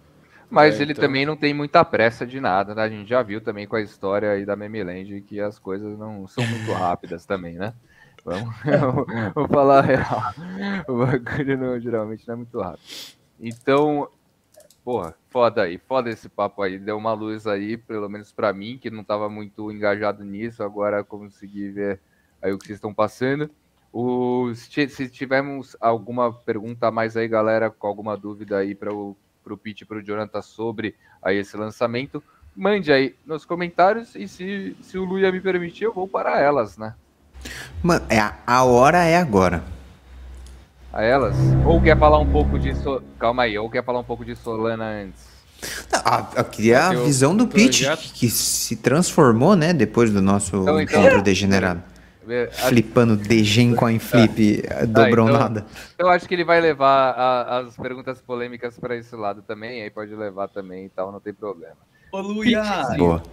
Mas 0.53 0.80
É, 0.80 0.81
ele 0.81 0.93
então. 0.93 1.03
também 1.05 1.25
não 1.25 1.35
tem 1.35 1.53
muita 1.53 1.84
pressa 1.84 2.25
de 2.27 2.39
nada, 2.39 2.75
né? 2.75 2.84
A 2.84 2.89
gente 2.89 3.09
já 3.09 3.23
viu 3.23 3.41
também 3.41 3.67
com 3.67 3.75
a 3.75 3.81
história 3.81 4.31
aí 4.31 4.45
da 4.45 4.55
Memeland 4.55 5.21
que 5.21 5.39
as 5.39 5.57
coisas 5.59 5.97
não 5.97 6.27
são 6.27 6.45
muito 6.45 6.71
rápidas 6.73 7.25
também, 7.25 7.55
né? 7.55 7.73
Vamos, 8.23 8.55
vou 9.35 9.47
falar 9.47 9.80
a 9.80 9.81
real. 9.81 10.23
O 10.88 10.97
bagulho 11.05 11.57
não, 11.57 11.80
geralmente 11.80 12.27
não 12.27 12.34
é 12.35 12.38
muito 12.38 12.59
rápido. 12.59 12.84
Então, 13.39 14.09
porra, 14.84 15.15
foda 15.30 15.63
aí, 15.63 15.77
foda 15.80 16.09
esse 16.09 16.30
papo 16.30 16.61
aí. 16.61 16.80
Deu 16.80 16.97
uma 16.97 17.13
luz 17.13 17.47
aí, 17.47 17.77
pelo 17.77 18.09
menos 18.09 18.31
pra 18.31 18.53
mim, 18.53 18.77
que 18.80 18.89
não 18.91 19.03
tava 19.03 19.30
muito 19.30 19.71
engajado 19.71 20.23
nisso. 20.23 20.63
Agora 20.63 21.03
consegui 21.03 21.69
ver 21.71 22.01
aí 22.41 22.53
o 22.53 22.59
que 22.59 22.67
vocês 22.67 22.77
estão 22.77 22.93
passando. 22.93 23.49
O, 23.91 24.53
se 24.55 24.89
se 24.89 25.09
tivermos 25.09 25.77
alguma 25.80 26.34
pergunta 26.34 26.88
a 26.88 26.91
mais 26.91 27.15
aí, 27.17 27.27
galera, 27.27 27.69
com 27.71 27.88
alguma 27.88 28.17
dúvida 28.17 28.57
aí 28.57 28.75
para 28.75 28.93
o 28.93 29.15
pro 29.44 29.57
Pete 29.57 29.82
e 29.82 29.86
pro 29.86 30.02
Jonathan 30.03 30.41
sobre 30.41 30.95
aí 31.22 31.38
esse 31.38 31.56
lançamento, 31.57 32.24
mande 32.56 32.91
aí 32.91 33.15
nos 33.26 33.45
comentários 33.45 34.15
e 34.15 34.28
se, 34.28 34.76
se 34.82 34.98
o 34.98 35.03
Luia 35.03 35.32
me 35.32 35.41
permitir, 35.41 35.84
eu 35.84 35.94
vou 35.94 36.07
para 36.07 36.40
elas, 36.40 36.78
né? 36.78 36.94
Mano, 37.82 38.06
é, 38.10 38.20
a- 38.20 38.38
a 38.48 38.64
hora 38.64 39.03
é 39.03 39.18
agora. 39.18 39.64
A 40.94 41.03
elas. 41.03 41.36
Ou 41.65 41.82
quer 41.82 41.98
falar 41.98 42.20
um 42.20 42.32
pouco 42.32 42.57
de. 42.60 42.74
So... 42.76 43.02
Calma 43.20 43.44
aí, 43.44 43.57
ou 43.57 43.70
quer 43.70 43.84
falar 43.84 43.99
um 43.99 44.03
pouco 44.03 44.24
de 44.24 44.36
Solana 44.36 44.86
antes? 44.86 45.26
Não, 45.91 45.99
a- 46.06 46.30
Eu 46.36 46.45
queria 46.45 46.88
a 46.88 46.90
Teu 46.91 47.03
visão 47.03 47.36
do 47.36 47.48
Pete, 47.48 47.86
que 48.14 48.30
se 48.30 48.76
transformou, 48.76 49.56
né, 49.56 49.74
depois 49.74 50.11
do 50.11 50.22
nosso 50.22 50.56
Então, 50.57 50.80
então- 50.80 51.02
encontro 51.02 51.22
degenerado. 51.24 51.84
É, 52.27 52.43
a- 52.45 52.51
Flipando 52.69 53.17
DG 53.17 53.75
Coin 53.75 53.99
Flip, 53.99 54.63
eh, 54.65 54.85
dobrou 54.85 55.27
então- 55.27 55.39
nada. 55.39 55.65
Eu 55.97 56.09
acho 56.09 56.27
que 56.27 56.33
ele 56.33 56.45
vai 56.45 56.61
levar 56.61 57.11
a- 57.11 57.59
as 57.59 57.75
perguntas 57.75 58.21
polêmicas 58.21 58.79
para 58.79 58.95
esse 58.95 59.15
lado 59.15 59.41
também, 59.41 59.81
aí 59.83 59.89
pode 59.89 60.15
levar 60.15 60.47
também 60.47 60.85
e 60.85 60.89
tal, 60.89 61.11
não 61.11 61.19
tem 61.19 61.33
problema. 61.33 61.75
Ô, 62.11 62.21
Luia, 62.21 62.63
Boa. 62.97 63.23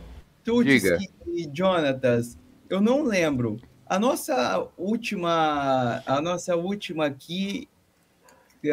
Tuts 0.45 0.65
Diga. 0.83 0.99
e 1.27 1.49
Jonatas, 1.53 2.37
eu 2.69 2.81
não 2.81 3.03
lembro. 3.05 3.59
A 3.87 3.99
nossa 3.99 4.67
última, 4.79 6.03
a 6.07 6.21
nossa 6.21 6.57
última 6.57 7.07
aqui, 7.07 7.69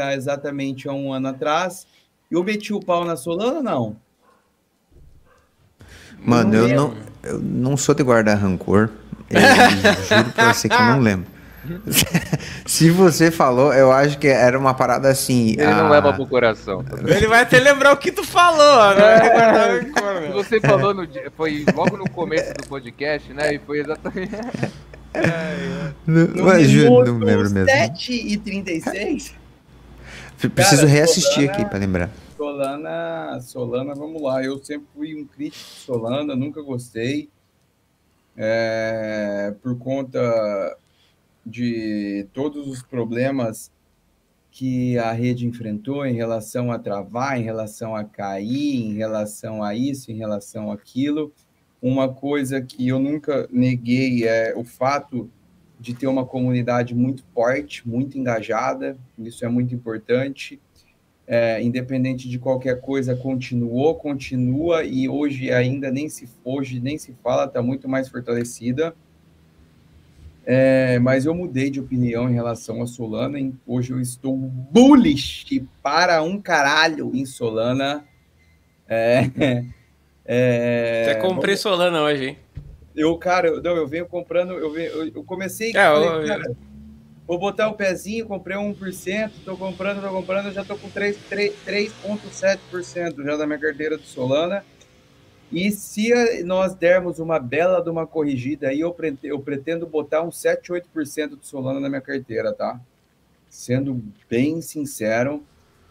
há 0.02 0.14
exatamente 0.14 0.88
há 0.88 0.94
um 0.94 1.12
ano 1.14 1.28
atrás, 1.28 1.86
eu 2.32 2.44
meti 2.44 2.74
o 2.74 2.80
pau 2.80 3.04
na 3.06 3.16
Solana 3.16 3.58
ou 3.58 3.64
não? 3.64 3.98
Mano, 6.20 6.54
Não 6.54 6.68
eu 6.68 6.76
não, 6.76 6.98
eu 7.24 7.40
não 7.40 7.78
sou 7.78 7.94
de 7.94 8.04
guardar 8.04 8.38
rancor. 8.38 8.90
Eu 9.30 10.18
juro 10.18 10.32
pra 10.32 10.54
você 10.54 10.70
que 10.70 10.76
eu 10.76 10.82
não 10.82 11.00
lembro. 11.00 11.38
Se 12.66 12.90
você 12.90 13.30
falou, 13.32 13.74
eu 13.74 13.92
acho 13.92 14.18
que 14.18 14.28
era 14.28 14.58
uma 14.58 14.74
parada 14.74 15.10
assim. 15.10 15.52
Ele 15.52 15.66
não 15.66 15.88
ah, 15.88 15.90
leva 15.90 16.14
pro 16.14 16.26
coração. 16.26 16.84
tá 16.84 16.98
Ele 17.06 17.28
vai 17.28 17.42
até 17.42 17.60
lembrar 17.60 17.94
o 17.94 17.98
que 17.98 18.12
tu 18.12 18.24
falou, 18.24 18.96
né? 18.96 19.92
Meu. 20.22 20.34
Você 20.34 20.60
falou 20.62 20.94
no 20.94 21.06
dia, 21.06 21.32
foi 21.36 21.66
logo 21.76 21.98
no 21.98 22.10
começo 22.10 22.54
do 22.54 22.68
podcast, 22.68 23.34
né? 23.34 23.56
E 23.56 23.60
foi 23.60 23.80
exatamente. 23.80 24.32
No 26.06 26.44
mas 26.46 26.70
juro, 26.70 27.14
não 27.14 27.20
lembro 27.20 27.50
mesmo. 27.50 27.70
7 27.70 28.14
e 28.14 28.38
36? 28.38 29.36
Preciso 30.54 30.82
Cara, 30.82 30.94
reassistir 30.94 31.34
Solana- 31.34 31.52
aqui 31.52 31.66
pra 31.66 31.80
lembrar. 31.80 32.10
Solana, 32.38 33.40
Solana, 33.42 33.96
vamos 33.96 34.22
lá. 34.22 34.44
Eu 34.44 34.64
sempre 34.64 34.86
fui 34.96 35.16
um 35.16 35.26
crítico 35.26 35.66
de 35.66 35.82
Solana, 35.82 36.36
nunca 36.36 36.62
gostei. 36.62 37.30
É, 38.38 39.56
por 39.64 39.78
conta 39.80 40.78
de 41.46 42.28
todos 42.34 42.68
os 42.68 42.84
problemas 42.84 43.72
que 44.52 44.98
a 44.98 45.12
rede 45.12 45.46
enfrentou 45.46 46.06
em 46.06 46.16
relação 46.16 46.72
a 46.72 46.80
travar, 46.80 47.40
em 47.40 47.44
relação 47.44 47.96
a 47.96 48.04
cair, 48.04 48.76
em 48.76 48.94
relação 48.94 49.64
a 49.64 49.76
isso, 49.76 50.12
em 50.12 50.16
relação 50.16 50.72
àquilo. 50.72 51.32
Uma 51.82 52.14
coisa 52.14 52.62
que 52.62 52.88
eu 52.88 53.00
nunca 53.00 53.48
neguei 53.52 54.28
é 54.28 54.54
o 54.56 54.64
fato 54.64 55.30
de 55.80 55.94
ter 55.94 56.08
uma 56.08 56.26
comunidade 56.26 56.96
muito 56.96 57.24
forte, 57.34 57.88
muito 57.88 58.18
engajada. 58.18 58.98
Isso 59.18 59.46
é 59.46 59.48
muito 59.48 59.76
importante 59.76 60.60
é, 61.28 61.62
independente 61.62 62.30
de 62.30 62.40
qualquer 62.40 62.80
coisa, 62.80 63.16
continuou, 63.16 63.96
continua 63.96 64.84
e 64.86 65.10
hoje 65.10 65.52
ainda 65.52 65.92
nem 65.92 66.08
se 66.08 66.28
hoje 66.44 66.80
nem 66.80 66.98
se 66.98 67.14
fala, 67.22 67.46
está 67.46 67.62
muito 67.62 67.88
mais 67.90 68.08
fortalecida. 68.08 68.96
É, 70.46 70.98
mas 71.00 71.26
eu 71.26 71.34
mudei 71.36 71.70
de 71.70 71.82
opinião 71.82 72.30
em 72.30 72.34
relação 72.34 72.82
a 72.82 72.88
Solana. 72.88 73.38
hein? 73.38 73.60
Hoje 73.68 73.92
eu 73.92 74.00
estou 74.00 74.34
bullish 74.38 75.62
para 75.84 76.24
um 76.24 76.40
caralho 76.42 77.12
em 77.14 77.26
Solana. 77.26 78.06
É, 78.88 79.20
é, 80.26 81.02
Até 81.04 81.16
comprei 81.20 81.58
Solana 81.58 82.02
hoje, 82.02 82.30
hein? 82.30 82.38
eu, 82.96 83.16
cara, 83.18 83.48
eu, 83.50 83.62
não, 83.62 83.76
eu 83.76 83.86
venho 83.88 84.06
comprando, 84.08 84.54
eu, 84.54 84.72
venho, 84.72 84.90
eu, 84.90 85.12
eu 85.16 85.24
comecei, 85.26 85.70
É, 85.76 85.86
falei, 85.86 86.08
eu- 86.10 86.28
cara, 86.28 86.56
vou 87.28 87.38
botar 87.38 87.68
o 87.68 87.74
pezinho, 87.74 88.26
comprei 88.26 88.56
1%, 88.58 89.32
tô 89.44 89.58
comprando, 89.58 90.02
tô 90.02 90.10
comprando, 90.10 90.52
já 90.54 90.64
tô 90.64 90.78
com 90.78 90.90
3 90.90 91.18
3 91.30 91.54
3,7% 91.66 93.24
já 93.24 93.36
da 93.36 93.46
minha 93.46 93.60
carteira 93.60 93.98
do 93.98 94.04
Solana. 94.04 94.64
E 95.52 95.72
se 95.72 96.44
nós 96.44 96.74
dermos 96.74 97.20
uma 97.20 97.40
bela 97.40 97.82
de 97.82 97.90
uma 97.90 98.06
corrigida 98.08 98.70
aí, 98.70 98.80
eu, 98.82 98.94
prete- 98.94 99.28
eu 99.28 99.40
pretendo 99.40 99.86
botar 99.86 100.22
uns 100.22 100.38
7, 100.40 100.72
8% 100.72 101.36
do 101.38 101.46
Solana 101.46 101.80
na 101.80 101.90
minha 101.90 102.02
carteira, 102.02 102.54
tá? 102.54 102.80
Sendo 103.50 104.04
bem 104.30 104.62
sincero, 104.62 105.44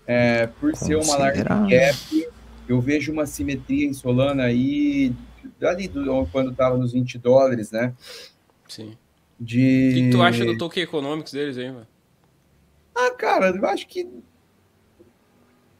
é, 0.07 0.47
por 0.47 0.75
ser 0.77 0.97
uma 0.97 1.17
large 1.17 1.43
Considerável. 1.43 1.81
cap, 1.81 2.29
eu 2.69 2.81
vejo 2.81 3.13
uma 3.13 3.25
simetria 3.27 3.87
em 3.87 3.95
Solana 3.95 4.45
aí, 4.45 5.13
ali 5.63 5.89
do, 5.89 6.27
quando 6.31 6.51
estava 6.51 6.77
nos 6.77 6.93
20 6.93 7.17
dólares, 7.19 7.71
né? 7.71 7.95
Sim. 8.69 8.97
De... 9.39 9.91
O 9.91 9.95
que, 9.95 10.03
que 10.05 10.11
tu 10.11 10.23
acha 10.23 10.45
do 10.45 10.57
Token 10.57 10.83
Economics 10.83 11.33
deles 11.33 11.59
aí, 11.59 11.71
mano? 11.71 11.87
Ah, 12.95 13.11
cara, 13.11 13.51
eu 13.51 13.67
acho 13.67 13.87
que. 13.87 14.09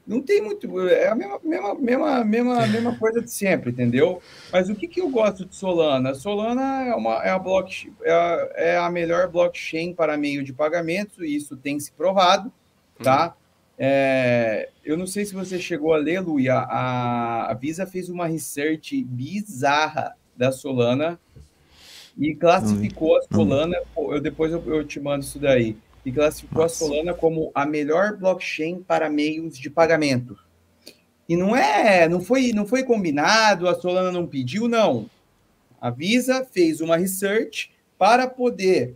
não 0.07 0.21
tem 0.21 0.43
muito. 0.43 0.87
É 0.89 1.09
a 1.09 1.15
mesma, 1.15 1.41
mesma, 1.43 1.75
mesma, 1.75 2.25
mesma, 2.25 2.67
mesma 2.67 2.99
coisa 2.99 3.23
de 3.23 3.31
sempre, 3.31 3.71
entendeu? 3.71 4.21
Mas 4.53 4.69
o 4.69 4.75
que, 4.75 4.87
que 4.87 5.01
eu 5.01 5.09
gosto 5.09 5.47
de 5.47 5.57
Solana? 5.57 6.15
Solana 6.15 6.85
é, 6.85 6.95
uma, 6.95 7.25
é, 7.25 7.31
a 7.31 7.39
blockchain, 7.39 7.95
é, 8.03 8.13
a, 8.13 8.51
é 8.57 8.77
a 8.77 8.91
melhor 8.91 9.29
blockchain 9.29 9.95
para 9.95 10.19
meio 10.19 10.45
de 10.45 10.53
pagamento, 10.53 11.25
e 11.25 11.35
isso 11.35 11.57
tem 11.57 11.81
se 11.81 11.91
provado, 11.91 12.53
tá? 13.03 13.29
Uhum. 13.29 13.47
É, 13.79 14.69
eu 14.85 14.97
não 14.99 15.07
sei 15.07 15.25
se 15.25 15.35
você 15.35 15.59
chegou 15.59 15.95
a 15.95 15.99
ler, 15.99 16.21
Luia, 16.21 16.55
a, 16.55 17.51
a 17.51 17.55
Visa 17.55 17.87
fez 17.87 18.11
uma 18.11 18.27
research 18.27 19.03
bizarra 19.05 20.15
da 20.37 20.53
Solana 20.53 21.19
e 22.17 22.35
classificou 22.35 23.17
a 23.17 23.23
Solana. 23.23 23.77
Eu, 23.97 24.21
depois 24.21 24.53
eu, 24.53 24.63
eu 24.67 24.85
te 24.85 24.99
mando 24.99 25.25
isso 25.25 25.39
daí 25.39 25.77
e 26.05 26.13
classificou 26.13 26.63
Nossa. 26.63 26.85
a 26.85 26.89
Solana 26.89 27.15
como 27.15 27.51
a 27.55 27.67
melhor 27.67 28.17
blockchain 28.17 28.83
para 28.83 29.11
meios 29.11 29.59
de 29.59 29.69
pagamento. 29.69 30.37
E 31.29 31.37
não 31.37 31.57
é, 31.57 32.09
não 32.09 32.21
foi, 32.21 32.53
não 32.53 32.67
foi 32.67 32.85
combinado, 32.85 33.69
a 33.69 33.75
Solana 33.75 34.13
não 34.13 34.27
pediu, 34.27 34.69
não. 34.69 35.11
A 35.81 35.91
Visa 35.91 36.45
fez 36.45 36.81
uma 36.81 36.97
research 36.97 37.73
para 37.99 38.29
poder 38.29 38.95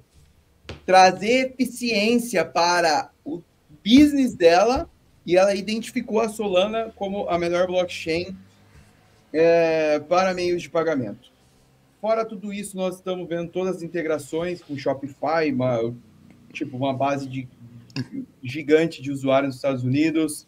trazer 0.86 1.54
eficiência 1.58 2.44
para 2.44 3.10
o 3.24 3.42
business 3.84 4.34
dela 4.34 4.88
e 5.26 5.36
ela 5.36 5.54
identificou 5.54 6.20
a 6.20 6.28
Solana 6.28 6.92
como 6.94 7.28
a 7.28 7.38
melhor 7.38 7.66
blockchain 7.66 8.36
é, 9.32 9.98
para 10.00 10.32
meios 10.32 10.62
de 10.62 10.70
pagamento. 10.70 11.29
Fora 12.00 12.24
tudo 12.24 12.50
isso, 12.52 12.76
nós 12.76 12.96
estamos 12.96 13.28
vendo 13.28 13.50
todas 13.50 13.76
as 13.76 13.82
integrações 13.82 14.62
com 14.62 14.76
Shopify, 14.76 15.52
uma, 15.52 15.94
tipo 16.50 16.76
uma 16.76 16.94
base 16.94 17.28
de 17.28 17.46
gigante 18.42 19.02
de 19.02 19.10
usuários 19.10 19.48
nos 19.48 19.56
Estados 19.56 19.84
Unidos, 19.84 20.46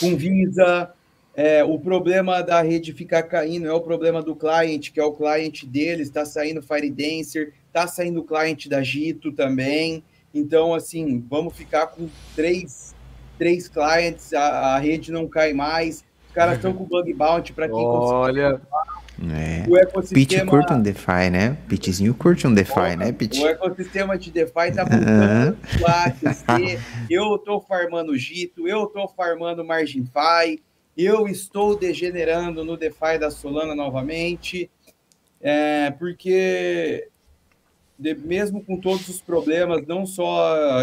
com 0.00 0.16
Visa. 0.16 0.92
É, 1.36 1.64
o 1.64 1.78
problema 1.78 2.42
da 2.42 2.62
rede 2.62 2.92
ficar 2.92 3.24
caindo 3.24 3.66
é 3.66 3.72
o 3.72 3.80
problema 3.80 4.22
do 4.22 4.34
cliente, 4.34 4.92
que 4.92 5.00
é 5.00 5.04
o 5.04 5.12
cliente 5.12 5.66
deles, 5.66 6.08
está 6.08 6.24
saindo 6.24 6.62
Firedancer, 6.62 7.52
está 7.66 7.86
saindo 7.86 8.20
o 8.20 8.24
cliente 8.24 8.68
da 8.68 8.82
Gito 8.82 9.30
também. 9.32 10.02
Então, 10.32 10.72
assim, 10.72 11.22
vamos 11.28 11.54
ficar 11.54 11.88
com 11.88 12.08
três, 12.34 12.94
três 13.36 13.68
clientes, 13.68 14.32
a, 14.32 14.74
a 14.74 14.78
rede 14.78 15.12
não 15.12 15.28
cai 15.28 15.52
mais. 15.52 16.04
Os 16.28 16.34
caras 16.34 16.56
estão 16.56 16.72
com 16.72 16.84
bug 16.84 17.12
bounty 17.12 17.52
para 17.52 17.68
quem 17.68 17.76
Olha. 17.76 18.60
É. 19.22 19.68
O 19.68 19.76
ecossistema... 19.76 20.26
Pete 20.26 20.46
curte 20.46 20.72
um 20.72 20.82
DeFi, 20.82 21.30
né? 21.30 21.56
Petezinho 21.68 22.14
curte 22.14 22.46
um 22.46 22.54
DeFi, 22.54 22.96
né, 22.96 23.12
Pete? 23.12 23.40
O 23.40 23.48
ecossistema 23.48 24.18
de 24.18 24.30
DeFi 24.30 24.72
tá 24.74 24.84
a 25.86 26.04
aquecer. 26.04 26.80
Eu 27.08 27.38
tô 27.38 27.60
farmando 27.60 28.16
Gito, 28.16 28.66
eu 28.66 28.86
tô 28.86 29.06
farmando 29.08 29.64
MarginFi, 29.64 30.62
eu 30.96 31.28
estou 31.28 31.78
degenerando 31.78 32.64
no 32.64 32.76
DeFi 32.76 33.18
da 33.18 33.30
Solana 33.30 33.74
novamente, 33.74 34.70
é, 35.40 35.90
porque 35.92 37.08
de, 37.98 38.14
mesmo 38.14 38.62
com 38.64 38.76
todos 38.76 39.08
os 39.08 39.20
problemas, 39.20 39.86
não 39.86 40.06
só 40.06 40.82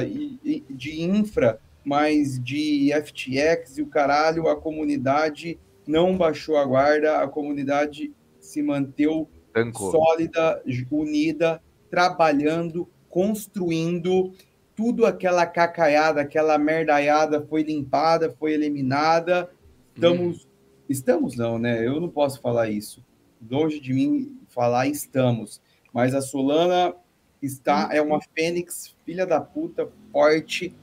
de 0.70 1.02
infra, 1.02 1.60
mas 1.84 2.41
de 2.41 2.91
FTX 2.94 3.78
e 3.78 3.82
o 3.82 3.88
caralho, 3.88 4.48
a 4.48 4.56
comunidade 4.56 5.58
não 5.86 6.16
baixou 6.16 6.58
a 6.58 6.66
guarda, 6.66 7.20
a 7.20 7.28
comunidade 7.28 8.12
se 8.52 8.61
manteve 8.61 9.28
sólida, 9.73 10.61
unida, 10.91 11.61
trabalhando, 11.90 12.88
construindo. 13.10 14.34
Tudo 14.76 15.06
aquela 15.06 15.45
cacaiada, 15.45 16.22
aquela 16.22 16.57
merdaiada 16.57 17.41
foi 17.41 17.64
limpada, 17.64 18.32
foi 18.38 18.53
eliminada. 18.53 19.49
Estamos. 19.95 20.45
Hum. 20.45 20.52
Estamos, 20.90 21.38
não, 21.38 21.57
né? 21.57 21.88
Eu 21.88 22.02
não 22.02 22.10
posso 22.10 22.41
falar 22.41 22.69
isso. 22.69 23.03
Longe 23.49 23.80
de 23.80 23.94
mim 23.94 24.38
falar 24.49 24.88
estamos. 24.88 25.61
Mas 25.94 26.14
a 26.14 26.22
Solana 26.22 26.94
está, 27.41 27.90
é 27.94 28.02
uma 28.02 28.19
fênix, 28.36 28.94
filha 29.06 29.26
da 29.26 29.40
puta, 29.40 29.88
forte, 30.11 30.73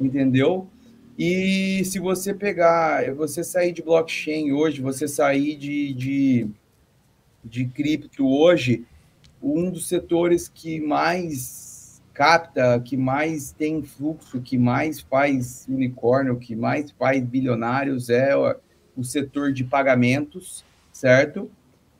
entendeu? 0.00 0.66
E 1.18 1.84
se 1.84 1.98
você 1.98 2.32
pegar, 2.32 3.12
você 3.14 3.44
sair 3.44 3.72
de 3.72 3.82
blockchain 3.82 4.52
hoje, 4.52 4.80
você 4.80 5.06
sair 5.06 5.56
de, 5.56 5.92
de 5.92 6.50
de 7.48 7.64
cripto 7.66 8.26
hoje, 8.26 8.84
um 9.42 9.70
dos 9.70 9.88
setores 9.88 10.48
que 10.48 10.80
mais 10.80 12.02
capta, 12.12 12.80
que 12.80 12.96
mais 12.96 13.52
tem 13.52 13.82
fluxo, 13.82 14.40
que 14.40 14.58
mais 14.58 15.00
faz 15.00 15.66
unicórnio, 15.68 16.36
que 16.36 16.56
mais 16.56 16.90
faz 16.90 17.22
bilionários 17.22 18.10
é 18.10 18.34
o 18.96 19.04
setor 19.04 19.52
de 19.52 19.62
pagamentos, 19.62 20.64
certo? 20.92 21.48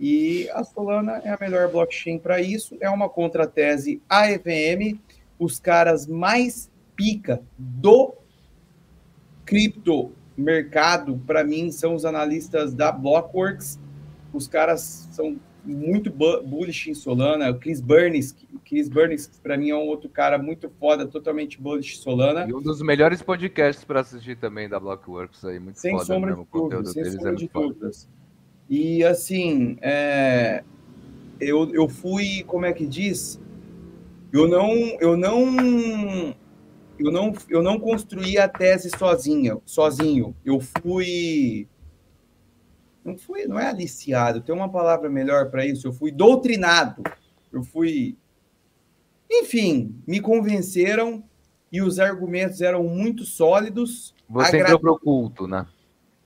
E 0.00 0.48
a 0.50 0.64
Solana 0.64 1.20
é 1.24 1.30
a 1.30 1.38
melhor 1.40 1.70
blockchain 1.70 2.18
para 2.18 2.40
isso. 2.40 2.76
É 2.80 2.90
uma 2.90 3.08
contratese 3.08 4.02
AEVM, 4.08 5.00
os 5.38 5.60
caras 5.60 6.06
mais 6.06 6.68
pica 6.96 7.40
do 7.56 8.14
cripto 9.44 10.12
mercado, 10.36 11.20
para 11.26 11.42
mim, 11.42 11.70
são 11.72 11.94
os 11.94 12.04
analistas 12.04 12.74
da 12.74 12.92
Blockworks 12.92 13.78
os 14.38 14.48
caras 14.48 15.08
são 15.10 15.38
muito 15.64 16.10
bullish 16.10 16.90
em 16.90 16.94
Solana. 16.94 17.50
O 17.50 17.58
Chris 17.58 17.80
Burns, 17.80 18.34
Chris 18.64 18.88
Burns 18.88 19.26
para 19.42 19.56
mim 19.56 19.70
é 19.70 19.76
um 19.76 19.86
outro 19.86 20.08
cara 20.08 20.38
muito 20.38 20.70
foda, 20.80 21.06
totalmente 21.06 21.60
bullish 21.60 21.98
em 21.98 22.02
Solana. 22.02 22.46
E 22.48 22.54
um 22.54 22.62
dos 22.62 22.80
melhores 22.80 23.20
podcasts 23.20 23.84
para 23.84 24.00
assistir 24.00 24.36
também 24.36 24.68
da 24.68 24.80
Blockworks 24.80 25.44
aí, 25.44 25.58
muito 25.58 25.78
sem 25.78 25.92
foda 25.92 26.04
sombra 26.04 26.30
mesmo, 26.30 26.44
de 26.44 26.50
dúvidas, 26.52 26.92
sem 26.92 27.04
sombra 27.04 27.32
é 27.32 27.34
de 27.34 27.48
dúvidas. 27.52 28.08
E 28.70 29.04
assim, 29.04 29.76
é, 29.80 30.62
eu, 31.40 31.72
eu 31.74 31.88
fui, 31.88 32.44
como 32.46 32.64
é 32.64 32.72
que 32.72 32.86
diz? 32.86 33.40
Eu 34.32 34.46
não, 34.46 34.72
eu 35.00 35.16
não, 35.16 36.34
eu 36.98 37.10
não, 37.10 37.32
eu 37.48 37.62
não 37.62 37.80
construí 37.80 38.36
a 38.36 38.46
tese 38.46 38.90
sozinha, 38.90 39.56
sozinho. 39.64 40.36
Eu 40.44 40.60
fui 40.60 41.66
não 43.08 43.18
fui, 43.18 43.46
não 43.46 43.58
é 43.58 43.66
aliciado, 43.66 44.40
tem 44.40 44.54
uma 44.54 44.70
palavra 44.70 45.10
melhor 45.10 45.50
para 45.50 45.66
isso. 45.66 45.86
Eu 45.86 45.92
fui 45.92 46.10
doutrinado. 46.12 47.02
Eu 47.52 47.64
fui 47.64 48.16
enfim, 49.30 49.94
me 50.06 50.20
convenceram 50.20 51.22
e 51.70 51.82
os 51.82 52.00
argumentos 52.00 52.62
eram 52.62 52.84
muito 52.84 53.24
sólidos. 53.24 54.14
Você 54.28 54.56
agra... 54.56 54.60
entrou 54.60 54.80
pro 54.80 54.98
culto, 54.98 55.46
né? 55.46 55.66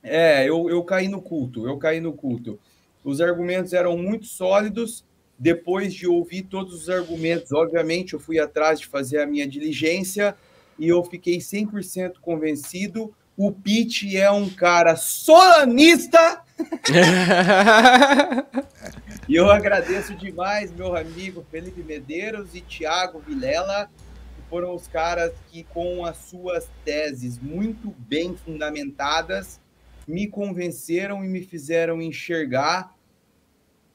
É, 0.01 0.47
eu, 0.47 0.69
eu 0.69 0.83
caí 0.83 1.07
no 1.07 1.21
culto, 1.21 1.67
eu 1.67 1.77
caí 1.77 1.99
no 1.99 2.13
culto. 2.13 2.59
Os 3.03 3.19
argumentos 3.19 3.73
eram 3.73 3.97
muito 3.97 4.25
sólidos. 4.25 5.05
Depois 5.37 5.93
de 5.93 6.07
ouvir 6.07 6.43
todos 6.43 6.73
os 6.73 6.89
argumentos, 6.89 7.51
obviamente, 7.51 8.13
eu 8.13 8.19
fui 8.19 8.39
atrás 8.39 8.79
de 8.79 8.87
fazer 8.87 9.19
a 9.19 9.27
minha 9.27 9.47
diligência 9.47 10.35
e 10.79 10.87
eu 10.87 11.03
fiquei 11.03 11.39
100% 11.39 12.13
convencido. 12.21 13.13
O 13.35 13.51
Pete 13.51 14.15
é 14.15 14.31
um 14.31 14.49
cara 14.49 14.95
solanista 14.95 16.42
e 19.27 19.35
eu 19.35 19.49
agradeço 19.49 20.13
demais 20.15 20.71
meu 20.71 20.95
amigo 20.95 21.45
Felipe 21.49 21.83
Medeiros 21.83 22.55
e 22.55 22.61
Tiago 22.61 23.19
Vilela, 23.19 23.89
que 24.35 24.41
foram 24.49 24.75
os 24.75 24.87
caras 24.87 25.33
que, 25.49 25.63
com 25.63 26.05
as 26.05 26.17
suas 26.17 26.69
teses 26.83 27.39
muito 27.39 27.93
bem 27.97 28.35
fundamentadas, 28.35 29.59
me 30.07 30.27
convenceram 30.27 31.23
e 31.23 31.27
me 31.27 31.41
fizeram 31.41 32.01
enxergar 32.01 32.93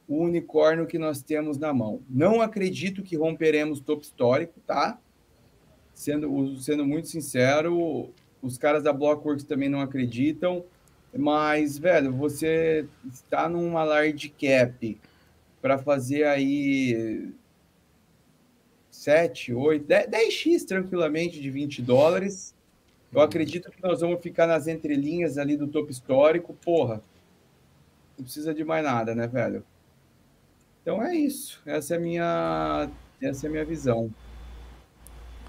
o 0.07 0.23
unicórnio 0.23 0.87
que 0.87 0.97
nós 0.97 1.21
temos 1.21 1.59
na 1.59 1.71
mão. 1.71 2.01
Não 2.09 2.41
acredito 2.41 3.03
que 3.03 3.15
romperemos 3.15 3.79
topo 3.79 4.01
histórico, 4.01 4.59
tá? 4.65 4.99
Sendo, 5.93 6.57
sendo 6.57 6.83
muito 6.83 7.07
sincero, 7.07 8.11
os 8.41 8.57
caras 8.57 8.81
da 8.81 8.91
Blockworks 8.91 9.43
também 9.43 9.69
não 9.69 9.81
acreditam. 9.81 10.65
Mas, 11.15 11.77
velho, 11.77 12.13
você 12.13 12.87
está 13.11 13.49
numa 13.49 13.83
large 13.83 14.29
cap 14.29 14.99
para 15.61 15.77
fazer 15.77 16.25
aí 16.25 17.33
7, 18.91 19.53
8, 19.53 19.85
10, 19.85 20.07
10x 20.07 20.65
tranquilamente 20.65 21.41
de 21.41 21.49
20 21.49 21.81
dólares. 21.81 22.53
Eu 23.11 23.21
acredito 23.21 23.71
que 23.71 23.81
nós 23.81 24.01
vamos 24.01 24.21
ficar 24.21 24.45
nas 24.45 24.67
entrelinhas 24.67 25.37
ali 25.37 25.57
do 25.57 25.67
topo 25.67 25.89
histórico. 25.89 26.53
Porra, 26.53 27.01
não 28.17 28.23
precisa 28.23 28.53
de 28.53 28.63
mais 28.63 28.83
nada, 28.83 29.15
né, 29.15 29.27
velho? 29.27 29.63
Então 30.81 31.03
é 31.03 31.15
isso. 31.15 31.61
Essa 31.65 31.95
é 31.95 31.97
a 31.97 31.99
minha, 31.99 32.89
essa 33.21 33.45
é 33.45 33.49
a 33.49 33.51
minha 33.51 33.65
visão. 33.65 34.13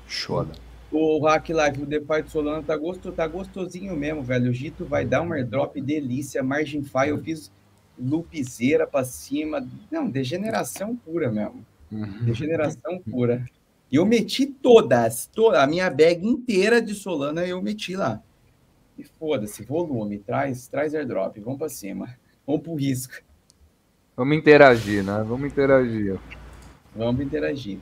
Show 0.07 0.47
o 0.93 1.25
Hack 1.25 1.49
Live, 1.51 1.83
o 1.83 1.87
DeFi 1.87 2.23
do 2.23 2.31
Solana 2.31 2.63
tá, 2.63 2.77
gosto, 2.77 3.13
tá 3.13 3.27
gostosinho 3.27 3.97
mesmo, 3.97 4.23
velho. 4.23 4.51
O 4.51 4.55
Gito 4.55 4.85
vai 4.85 5.05
dar 5.05 5.23
um 5.23 5.33
airdrop 5.33 5.81
delícia. 5.81 6.43
Margin 6.43 6.83
Fi, 6.83 7.09
eu 7.09 7.19
fiz 7.23 7.51
lupizeira 7.99 8.87
pra 8.87 9.05
cima. 9.05 9.67
Não, 9.91 10.09
degeneração 10.09 10.97
pura 10.97 11.31
mesmo. 11.31 11.65
Uhum. 11.93 12.25
Degeneração 12.25 12.99
pura. 12.99 13.45
E 13.91 13.97
eu 13.97 14.07
meti 14.07 14.47
todas, 14.47 15.27
toda, 15.27 15.63
a 15.63 15.67
minha 15.67 15.91
bag 15.91 16.25
inteira 16.27 16.81
de 16.81 16.95
Solana 16.95 17.45
eu 17.47 17.61
meti 17.61 17.97
lá. 17.97 18.23
E 18.97 19.05
foda-se, 19.05 19.65
volume, 19.65 20.19
traz, 20.19 20.69
traz 20.69 20.95
airdrop, 20.95 21.37
vamos 21.39 21.59
para 21.59 21.69
cima. 21.69 22.15
Vamos 22.47 22.63
pro 22.63 22.75
risco. 22.75 23.15
Vamos 24.17 24.37
interagir, 24.37 25.03
né? 25.03 25.25
Vamos 25.27 25.51
interagir. 25.51 26.19
Vamos 26.95 27.25
interagir. 27.25 27.79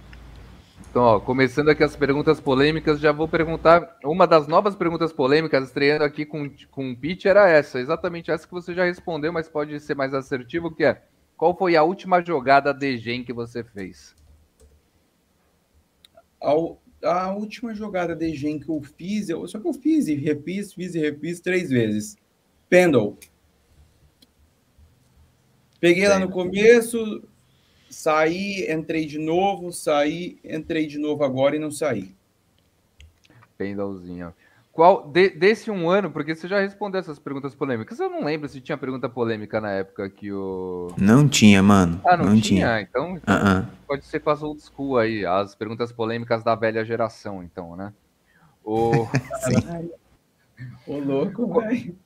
Então, 0.99 1.07
ó, 1.07 1.21
começando 1.21 1.69
aqui 1.69 1.85
as 1.85 1.95
perguntas 1.95 2.41
polêmicas, 2.41 2.99
já 2.99 3.13
vou 3.13 3.29
perguntar. 3.29 3.97
Uma 4.03 4.27
das 4.27 4.49
novas 4.49 4.75
perguntas 4.75 5.13
polêmicas, 5.13 5.69
estreando 5.69 6.03
aqui 6.03 6.27
com, 6.27 6.51
com 6.73 6.91
o 6.91 6.97
pitch, 6.97 7.25
era 7.27 7.49
essa, 7.49 7.79
exatamente 7.79 8.33
essa 8.33 8.45
que 8.45 8.53
você 8.53 8.75
já 8.75 8.85
respondeu, 8.85 9.33
mas 9.33 9.49
pode 9.49 9.79
ser 9.79 9.95
mais 9.95 10.13
assertivo, 10.13 10.75
que 10.75 10.83
é 10.83 11.01
qual 11.37 11.57
foi 11.57 11.77
a 11.77 11.85
última 11.85 12.21
jogada 12.21 12.75
de 12.75 12.99
Gen 12.99 13.23
que 13.23 13.33
você 13.33 13.63
fez? 13.63 14.13
A, 16.43 16.51
a 17.05 17.33
última 17.33 17.73
jogada 17.77 18.17
de 18.17 18.35
Gen 18.35 18.59
que 18.59 18.69
eu 18.69 18.83
fiz, 18.83 19.29
eu, 19.29 19.47
só 19.47 19.61
que 19.61 19.69
eu 19.69 19.75
fiz 19.75 20.09
e 20.09 20.17
refiz, 20.17 20.75
fiz 20.75 20.97
e 20.97 20.99
refiz 20.99 21.39
três 21.39 21.71
vezes. 21.71 22.17
Pendle. 22.69 23.17
Peguei 25.79 26.09
lá 26.09 26.19
no 26.19 26.29
começo, 26.29 27.23
saí, 27.91 28.71
entrei 28.71 29.07
de 29.07 29.19
novo, 29.19 29.73
saí, 29.73 30.39
entrei 30.45 30.87
de 30.87 30.99
novo 30.99 31.25
agora 31.25 31.57
e 31.57 31.59
não 31.59 31.71
saí. 31.71 32.15
Pendlezinho. 33.57 34.33
Qual 34.73 35.09
de, 35.09 35.31
desse 35.31 35.73
um 35.73 35.91
ano, 35.91 36.09
porque 36.09 36.37
você 36.37 36.47
já 36.47 36.61
respondeu 36.61 37.01
essas 37.01 37.19
perguntas 37.19 37.53
polêmicas. 37.53 37.99
Eu 37.99 38.09
não 38.09 38.23
lembro 38.23 38.49
se 38.49 38.61
tinha 38.61 38.79
pergunta 38.79 39.09
polêmica 39.09 39.61
na 39.61 39.73
época 39.73 40.09
que 40.09 40.33
o. 40.33 40.95
Não 40.97 41.29
tinha, 41.29 41.61
mano. 41.61 42.01
Ah, 42.05 42.17
não, 42.17 42.27
não 42.27 42.41
tinha? 42.41 42.65
tinha. 42.65 42.81
Então, 42.83 43.17
então 43.17 43.35
Uh 43.35 43.63
-uh. 43.63 43.67
pode 43.89 44.07
ser 44.07 44.21
com 44.21 44.31
as 44.31 44.41
old 44.41 44.63
school 44.63 44.97
aí, 44.97 45.27
as 45.27 45.57
perguntas 45.57 45.91
polêmicas 45.91 46.45
da 46.45 46.55
velha 46.55 46.85
geração, 46.85 47.43
então, 47.43 47.75
né? 47.75 47.93
O... 48.65 48.93
Ô, 50.87 50.99
louco, 50.99 51.61
velho. 51.61 51.97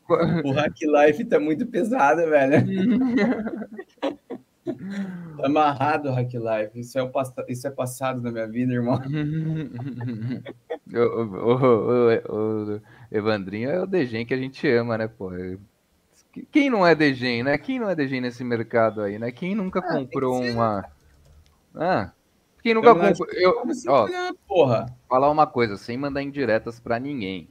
O 0.45 0.53
Hack 0.53 0.77
Life 0.83 1.25
tá 1.27 1.39
muito 1.39 1.67
pesado, 1.67 2.23
velho. 2.29 2.57
tá 4.65 5.47
amarrado 5.47 6.09
o 6.09 6.13
Hack 6.13 6.33
Life. 6.35 6.79
Isso 6.79 6.99
é, 6.99 7.03
o 7.03 7.11
pass... 7.11 7.33
Isso 7.49 7.67
é 7.67 7.71
passado 7.71 8.21
na 8.21 8.31
minha 8.31 8.47
vida, 8.47 8.73
irmão. 8.73 9.01
o, 10.93 10.99
o, 10.99 11.57
o, 12.29 12.77
o, 12.77 12.81
Evandrinho 13.11 13.71
é 13.71 13.83
o 13.83 13.87
Degen 13.87 14.25
que 14.25 14.35
a 14.35 14.39
gente 14.39 14.69
ama, 14.69 14.97
né, 14.99 15.09
pô? 15.09 15.31
Quem 16.51 16.71
não 16.71 16.87
é 16.87 16.95
Degen, 16.95 17.43
né? 17.43 17.59
Quem 17.59 17.79
não 17.79 17.91
é 17.91 17.95
Degen 17.95 18.23
nesse 18.23 18.43
mercado 18.43 19.03
aí, 19.03 19.19
né? 19.19 19.31
Quem 19.31 19.55
nunca 19.55 19.81
ah, 19.81 19.83
comprou 19.83 20.43
uma. 20.43 20.85
Ah, 21.75 22.11
quem 22.63 22.75
nunca 22.75 22.95
comprou. 22.95 23.29
Eu, 23.33 23.63
ó, 23.89 24.09
porra. 24.47 24.87
Falar 25.09 25.31
uma 25.31 25.47
coisa, 25.47 25.77
sem 25.77 25.99
mandar 25.99 26.23
indiretas 26.23 26.81
para 26.81 26.99
ninguém. 26.99 27.49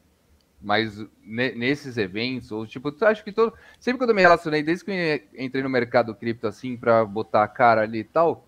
Mas 0.63 1.03
nesses 1.23 1.97
eventos, 1.97 2.51
ou 2.51 2.67
tipo, 2.67 2.93
acho 3.01 3.23
que 3.23 3.31
todo. 3.31 3.53
Sempre 3.79 4.05
que 4.05 4.11
eu 4.11 4.15
me 4.15 4.21
relacionei, 4.21 4.61
desde 4.61 4.85
que 4.85 4.91
eu 4.91 5.43
entrei 5.43 5.63
no 5.63 5.69
mercado 5.69 6.13
cripto 6.13 6.45
assim, 6.45 6.77
para 6.77 7.03
botar 7.03 7.43
a 7.43 7.47
cara 7.47 7.81
ali 7.81 7.99
e 7.99 8.03
tal, 8.03 8.45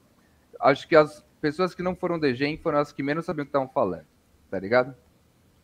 acho 0.60 0.88
que 0.88 0.96
as 0.96 1.26
pessoas 1.42 1.74
que 1.74 1.82
não 1.82 1.96
foram 1.96 2.20
DGEM 2.20 2.58
foram 2.58 2.78
as 2.78 2.92
que 2.92 3.02
menos 3.02 3.26
sabiam 3.26 3.44
o 3.44 3.46
que 3.46 3.50
estavam 3.50 3.68
falando, 3.68 4.06
tá 4.50 4.60
ligado? 4.60 4.96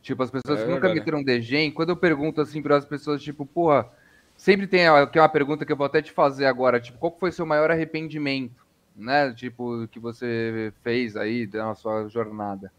Tipo, 0.01 0.23
as 0.23 0.31
pessoas 0.31 0.59
é 0.61 0.65
que 0.65 0.71
nunca 0.71 0.93
meteram 0.93 1.23
DGEM, 1.23 1.71
quando 1.71 1.89
eu 1.89 1.95
pergunto 1.95 2.41
assim 2.41 2.61
para 2.61 2.77
as 2.77 2.85
pessoas, 2.85 3.21
tipo, 3.21 3.45
porra, 3.45 3.87
sempre 4.35 4.65
tem 4.65 4.81
que 5.11 5.19
é 5.19 5.21
uma 5.21 5.29
pergunta 5.29 5.65
que 5.65 5.71
eu 5.71 5.77
vou 5.77 5.85
até 5.85 6.01
te 6.01 6.11
fazer 6.11 6.47
agora, 6.47 6.79
tipo, 6.79 6.97
qual 6.97 7.15
foi 7.19 7.29
o 7.29 7.33
seu 7.33 7.45
maior 7.45 7.69
arrependimento, 7.69 8.65
né? 8.95 9.31
Tipo, 9.33 9.87
que 9.87 9.99
você 9.99 10.73
fez 10.81 11.15
aí 11.15 11.47
na 11.53 11.75
sua 11.75 12.07
jornada? 12.07 12.71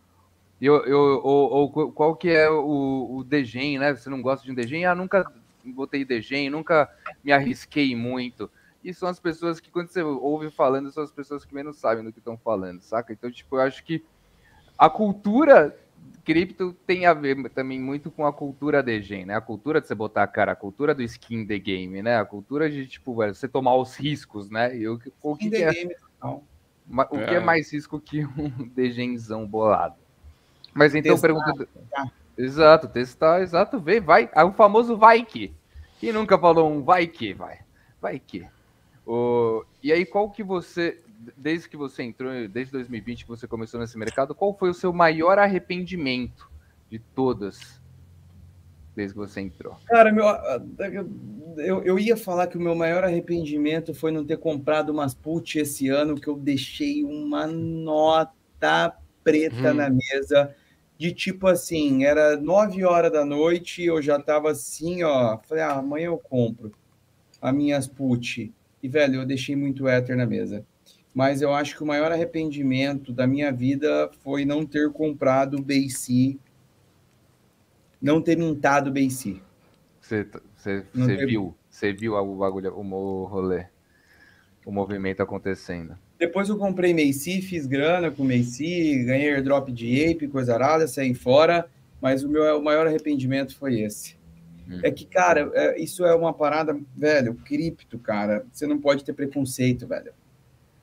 Eu, 0.61 0.85
eu, 0.85 0.99
ou, 1.23 1.73
ou, 1.75 1.93
qual 1.93 2.15
que 2.15 2.29
é 2.29 2.51
o, 2.51 3.17
o 3.17 3.25
degen, 3.25 3.79
né? 3.79 3.95
Você 3.95 4.11
não 4.11 4.21
gosta 4.21 4.45
de 4.45 4.53
um 4.53 4.55
degen? 4.55 4.85
Ah, 4.85 4.95
nunca 4.95 5.25
botei 5.65 6.05
degen, 6.05 6.51
nunca 6.51 6.91
me 7.25 7.33
arrisquei 7.33 7.97
muito. 7.97 8.51
E 8.83 8.93
são 8.95 9.09
as 9.09 9.19
pessoas 9.19 9.61
que, 9.61 9.71
quando 9.71 9.89
você 9.89 10.03
ouve 10.03 10.51
falando, 10.51 10.91
são 10.91 11.03
as 11.03 11.13
pessoas 11.13 11.45
que 11.45 11.55
menos 11.55 11.77
sabem 11.77 12.05
do 12.05 12.13
que 12.13 12.19
estão 12.19 12.37
falando, 12.37 12.81
saca? 12.81 13.13
Então, 13.13 13.31
tipo, 13.31 13.57
eu 13.57 13.61
acho 13.61 13.85
que 13.85 14.05
a 14.77 14.89
cultura 14.89 15.77
cripto 16.25 16.73
tem 16.87 17.07
a 17.07 17.13
ver 17.13 17.51
também 17.51 17.81
muito 17.81 18.11
com 18.11 18.25
a 18.25 18.33
cultura 18.33 18.83
degen, 18.83 19.27
né? 19.27 19.35
A 19.35 19.41
cultura 19.41 19.81
de 19.81 19.87
você 19.87 19.95
botar 19.95 20.23
a 20.23 20.27
cara, 20.27 20.53
a 20.53 20.57
cultura 20.57 20.95
do 20.95 21.03
skin 21.03 21.47
the 21.47 21.59
game, 21.59 22.03
né? 22.03 22.19
A 22.19 22.25
cultura 22.25 22.71
de, 22.71 22.87
tipo, 22.87 23.15
você 23.15 23.47
tomar 23.47 23.75
os 23.75 23.97
riscos, 23.97 24.49
né? 24.49 24.77
E 24.77 24.89
o, 24.89 24.99
o 25.23 25.37
que, 25.37 25.51
que 25.51 25.63
é, 25.63 25.73
game, 25.73 25.95
o 26.23 27.19
que 27.19 27.35
é 27.35 27.41
mais 27.41 27.73
risco 27.73 28.01
que 28.01 28.25
um 28.25 28.49
degenzão 28.75 29.47
bolado? 29.47 30.00
Mas 30.75 30.95
então 30.95 31.13
testar, 31.13 31.29
pergunta. 31.29 31.69
Tá. 31.91 32.11
Exato, 32.37 32.89
testar, 32.89 33.43
exato, 33.43 33.79
vê, 33.79 34.01
vai. 34.01 34.31
É 34.35 34.43
o 34.45 34.53
famoso 34.53 34.97
vai 34.97 35.25
que. 35.25 35.53
Quem 35.99 36.13
nunca 36.13 36.39
falou 36.39 36.71
um 36.71 36.83
vai 36.83 37.07
que, 37.07 37.35
vai. 37.35 37.59
Vai 38.01 38.19
que. 38.19 38.47
O... 39.07 39.65
E 39.83 39.93
aí, 39.93 40.07
qual 40.07 40.31
que 40.31 40.43
você, 40.43 41.01
desde 41.37 41.69
que 41.69 41.77
você 41.77 42.03
entrou, 42.03 42.33
desde 42.49 42.73
2020 42.73 43.25
que 43.25 43.29
você 43.29 43.47
começou 43.47 43.79
nesse 43.79 43.99
mercado, 43.99 44.35
qual 44.35 44.57
foi 44.57 44.71
o 44.71 44.75
seu 44.75 44.93
maior 44.93 45.39
arrependimento 45.39 46.51
de 46.89 46.99
todas? 46.99 47.79
Desde 48.97 49.15
que 49.15 49.21
você 49.21 49.41
entrou. 49.41 49.77
Cara, 49.87 50.11
meu, 50.11 50.25
eu, 51.59 51.83
eu 51.83 51.99
ia 51.99 52.17
falar 52.17 52.47
que 52.47 52.57
o 52.57 52.61
meu 52.61 52.75
maior 52.75 53.05
arrependimento 53.05 53.93
foi 53.93 54.11
não 54.11 54.25
ter 54.25 54.39
comprado 54.39 54.91
umas 54.91 55.15
put 55.15 55.59
esse 55.59 55.89
ano, 55.89 56.15
que 56.19 56.29
eu 56.29 56.37
deixei 56.37 57.05
uma 57.05 57.47
nota 57.47 58.97
preta 59.23 59.73
hum. 59.73 59.75
na 59.75 59.91
mesa 59.91 60.55
de 61.01 61.15
tipo 61.15 61.47
assim, 61.47 62.05
era 62.05 62.37
nove 62.37 62.85
horas 62.85 63.11
da 63.11 63.25
noite, 63.25 63.83
eu 63.83 64.03
já 64.03 64.21
tava 64.21 64.51
assim, 64.51 65.03
ó, 65.03 65.39
falei, 65.39 65.65
ah, 65.65 65.79
amanhã 65.79 66.09
eu 66.09 66.19
compro 66.19 66.73
as 67.41 67.55
minhas 67.55 67.87
put. 67.87 68.53
E, 68.83 68.87
velho, 68.87 69.23
eu 69.23 69.25
deixei 69.25 69.57
muito 69.57 69.89
éter 69.89 70.15
na 70.15 70.27
mesa. 70.27 70.63
Mas 71.15 71.41
eu 71.41 71.55
acho 71.55 71.75
que 71.75 71.83
o 71.83 71.87
maior 71.87 72.13
arrependimento 72.13 73.15
da 73.15 73.27
minha 73.27 73.51
vida 73.51 74.11
foi 74.23 74.45
não 74.45 74.67
ter 74.67 74.93
comprado 74.93 75.57
o 75.57 75.63
BC, 75.63 76.39
não 78.01 78.21
ter 78.21 78.37
mintado 78.37 78.91
o 78.91 78.93
BC. 78.93 79.41
Você 80.03 80.25
ter... 80.63 81.27
viu, 81.27 81.57
você 81.71 81.95
viu 81.95 82.13
o 82.13 82.37
bagulho, 82.37 82.75
o 82.77 83.25
rolê, 83.25 83.69
o 84.67 84.71
movimento 84.71 85.23
acontecendo. 85.23 85.97
Depois 86.21 86.51
eu 86.51 86.59
comprei 86.59 86.93
Macy, 86.93 87.41
fiz 87.41 87.65
grana 87.65 88.11
com 88.11 88.23
Macy, 88.23 89.05
ganhei 89.05 89.33
airdrop 89.33 89.71
de 89.71 90.05
Ape, 90.05 90.29
coisa 90.29 90.53
arada, 90.53 90.87
saí 90.87 91.15
fora, 91.15 91.67
mas 91.99 92.23
o 92.23 92.29
meu 92.29 92.59
o 92.59 92.63
maior 92.63 92.87
arrependimento 92.87 93.57
foi 93.57 93.81
esse. 93.81 94.17
Hum. 94.69 94.81
É 94.83 94.91
que, 94.91 95.07
cara, 95.07 95.51
é, 95.55 95.81
isso 95.81 96.05
é 96.05 96.15
uma 96.15 96.35
parada, 96.35 96.79
velho, 96.95 97.35
cripto, 97.37 97.99
cara, 97.99 98.45
você 98.53 98.67
não 98.67 98.79
pode 98.79 99.03
ter 99.03 99.15
preconceito, 99.15 99.87
velho. 99.87 100.13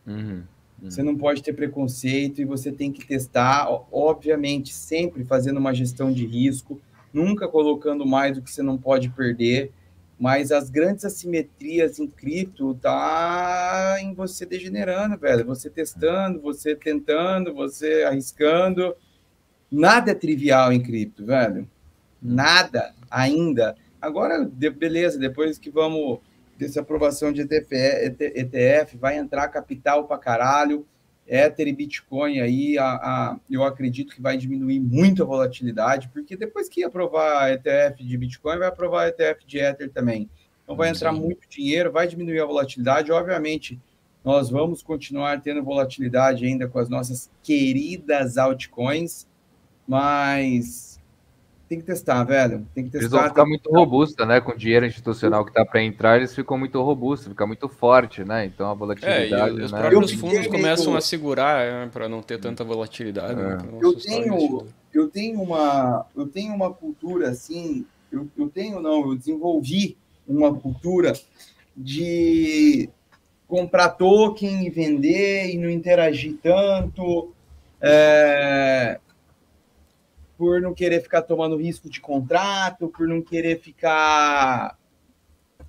Uhum. 0.07 0.41
Uhum. 0.81 0.89
Você 0.89 1.03
não 1.03 1.15
pode 1.15 1.43
ter 1.43 1.53
preconceito 1.53 2.41
e 2.41 2.45
você 2.45 2.71
tem 2.71 2.91
que 2.91 3.05
testar, 3.05 3.67
obviamente, 3.91 4.73
sempre 4.73 5.23
fazendo 5.23 5.57
uma 5.57 5.71
gestão 5.71 6.11
de 6.11 6.25
risco, 6.25 6.81
nunca 7.13 7.47
colocando 7.47 8.07
mais 8.07 8.35
do 8.35 8.41
que 8.41 8.49
você 8.49 8.63
não 8.63 8.75
pode 8.75 9.09
perder 9.09 9.71
mas 10.19 10.51
as 10.51 10.69
grandes 10.69 11.05
assimetrias 11.05 11.99
em 11.99 12.07
cripto 12.07 12.73
tá 12.75 13.97
em 13.99 14.13
você 14.13 14.45
degenerando, 14.45 15.17
velho. 15.17 15.45
Você 15.45 15.69
testando, 15.69 16.41
você 16.41 16.75
tentando, 16.75 17.53
você 17.53 18.03
arriscando. 18.03 18.95
Nada 19.71 20.11
é 20.11 20.15
trivial 20.15 20.73
em 20.73 20.81
cripto, 20.81 21.25
velho. 21.25 21.69
Nada 22.21 22.95
ainda. 23.11 23.75
Agora, 24.01 24.43
beleza, 24.43 25.19
depois 25.19 25.59
que 25.59 25.69
vamos 25.69 26.19
dessa 26.57 26.81
aprovação 26.81 27.31
de 27.31 27.41
ETF, 27.41 27.75
ETF 28.19 28.97
vai 28.97 29.17
entrar 29.17 29.47
capital 29.49 30.05
para 30.05 30.17
caralho. 30.17 30.87
Ether 31.27 31.67
e 31.67 31.73
Bitcoin 31.73 32.39
aí, 32.39 32.77
a, 32.77 32.85
a, 32.85 33.39
eu 33.49 33.63
acredito 33.63 34.15
que 34.15 34.21
vai 34.21 34.37
diminuir 34.37 34.79
muito 34.79 35.21
a 35.21 35.25
volatilidade, 35.25 36.09
porque 36.09 36.37
depois 36.37 36.69
que 36.69 36.83
aprovar 36.83 37.51
ETF 37.51 38.03
de 38.03 38.17
Bitcoin, 38.17 38.57
vai 38.57 38.67
aprovar 38.67 39.07
ETF 39.09 39.45
de 39.45 39.59
Ether 39.59 39.91
também. 39.91 40.29
Então 40.63 40.75
vai 40.75 40.89
entrar 40.89 41.13
Sim. 41.13 41.19
muito 41.19 41.47
dinheiro, 41.49 41.91
vai 41.91 42.07
diminuir 42.07 42.39
a 42.39 42.45
volatilidade. 42.45 43.11
Obviamente, 43.11 43.79
nós 44.23 44.49
vamos 44.49 44.81
continuar 44.81 45.41
tendo 45.41 45.63
volatilidade 45.63 46.45
ainda 46.45 46.67
com 46.67 46.79
as 46.79 46.89
nossas 46.89 47.29
queridas 47.41 48.37
altcoins, 48.37 49.27
mas 49.87 50.86
tem 51.67 51.79
que 51.79 51.85
testar, 51.85 52.23
velho. 52.23 52.65
Tem 52.73 52.85
que 52.85 52.91
testar. 52.91 53.05
Eles 53.05 53.11
vão 53.11 53.23
ficar 53.27 53.45
muito 53.45 53.69
robusta, 53.69 54.25
né? 54.25 54.39
Com 54.39 54.53
o 54.53 54.57
dinheiro 54.57 54.85
institucional 54.85 55.43
que 55.43 55.51
tá 55.51 55.65
para 55.65 55.83
entrar, 55.83 56.17
eles 56.17 56.33
ficam 56.33 56.57
muito 56.57 56.81
robustos, 56.81 57.27
fica 57.27 57.45
muito 57.45 57.67
forte, 57.67 58.23
né? 58.23 58.45
Então 58.45 58.69
a 58.69 58.73
volatilidade. 58.73 59.59
É, 59.59 59.63
os 59.65 59.71
né? 59.71 59.79
próprios 59.79 60.13
fundos 60.13 60.47
começam 60.47 60.95
a 60.95 61.01
segurar 61.01 61.61
é, 61.61 61.85
para 61.87 62.07
não 62.07 62.21
ter 62.21 62.39
tanta 62.39 62.63
volatilidade. 62.63 63.35
Né? 63.35 63.57
É. 63.61 63.85
eu 63.85 63.93
tenho, 63.93 64.65
eu 64.93 65.09
tenho 65.09 65.41
uma, 65.41 66.05
eu 66.15 66.27
tenho 66.27 66.53
uma 66.53 66.73
cultura 66.73 67.29
assim. 67.29 67.85
Eu, 68.09 68.27
eu 68.37 68.47
tenho 68.47 68.79
não, 68.79 69.09
eu 69.09 69.15
desenvolvi 69.15 69.97
uma 70.25 70.53
cultura 70.53 71.13
de 71.75 72.89
comprar 73.45 73.89
token 73.89 74.65
e 74.65 74.69
vender 74.69 75.53
e 75.53 75.57
não 75.57 75.69
interagir 75.69 76.37
tanto. 76.41 77.33
É, 77.81 78.99
por 80.37 80.61
não 80.61 80.73
querer 80.73 81.01
ficar 81.01 81.23
tomando 81.23 81.57
risco 81.57 81.89
de 81.89 81.99
contrato, 81.99 82.87
por 82.87 83.07
não 83.07 83.21
querer 83.21 83.59
ficar, 83.59 84.77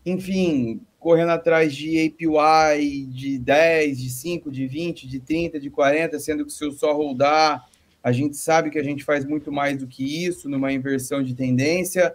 enfim, 0.04 0.80
correndo 0.98 1.30
atrás 1.30 1.74
de 1.74 1.98
APY 2.06 3.06
de 3.06 3.38
10, 3.38 3.98
de 3.98 4.10
5, 4.10 4.50
de 4.50 4.66
20, 4.66 5.08
de 5.08 5.20
30, 5.20 5.58
de 5.58 5.70
40, 5.70 6.18
sendo 6.18 6.44
que 6.44 6.52
se 6.52 6.64
eu 6.64 6.72
só 6.72 6.92
rodar, 6.92 7.66
a 8.02 8.12
gente 8.12 8.36
sabe 8.36 8.70
que 8.70 8.78
a 8.78 8.82
gente 8.82 9.04
faz 9.04 9.24
muito 9.24 9.50
mais 9.50 9.78
do 9.78 9.86
que 9.86 10.24
isso 10.26 10.48
numa 10.48 10.72
inversão 10.72 11.22
de 11.22 11.34
tendência, 11.34 12.14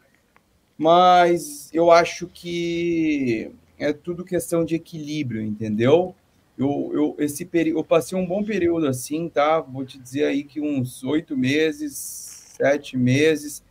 mas 0.77 1.69
eu 1.73 1.91
acho 1.91 2.27
que 2.27 3.51
é 3.77 3.91
tudo 3.93 4.23
questão 4.23 4.63
de 4.63 4.75
equilíbrio, 4.75 5.41
entendeu? 5.41 6.15
Eu, 6.57 6.91
eu, 6.93 7.15
esse 7.19 7.45
período, 7.45 7.79
eu 7.79 7.83
passei 7.83 8.17
um 8.17 8.25
bom 8.25 8.43
período 8.43 8.87
assim, 8.87 9.27
tá? 9.27 9.59
Vou 9.59 9.85
te 9.85 9.97
dizer 9.97 10.25
aí 10.25 10.43
que 10.43 10.61
uns 10.61 11.03
oito 11.03 11.35
meses, 11.35 12.32
sete 12.63 12.95
meses, 12.95 13.61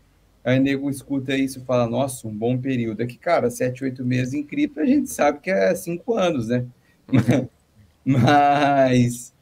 aí 0.44 0.60
nego 0.60 0.90
escuta 0.90 1.35
isso 1.35 1.60
e 1.60 1.64
fala, 1.64 1.89
nossa, 1.89 2.28
um 2.28 2.36
bom 2.36 2.59
período. 2.59 3.02
É 3.02 3.06
que, 3.06 3.16
cara, 3.16 3.48
sete, 3.48 3.85
oito 3.85 4.05
meses 4.05 4.35
em 4.35 4.43
cripto, 4.43 4.81
a 4.81 4.85
gente 4.85 5.10
sabe 5.10 5.40
que 5.40 5.51
é 5.51 5.74
cinco 5.74 6.14
anos, 6.14 6.48
né? 6.48 6.66
Mas... 8.05 9.32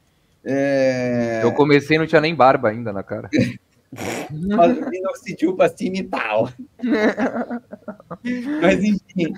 É... 0.44 1.40
Eu 1.42 1.52
comecei 1.52 1.96
e 1.96 1.98
não 1.98 2.06
tinha 2.06 2.20
nem 2.20 2.34
barba 2.34 2.68
ainda 2.68 2.92
na 2.92 3.02
cara. 3.02 3.28
Minoxidil 4.30 5.56
cima 5.76 5.96
e 5.96 6.04
tal. 6.04 6.48
Mas, 8.62 8.84
enfim, 8.84 9.34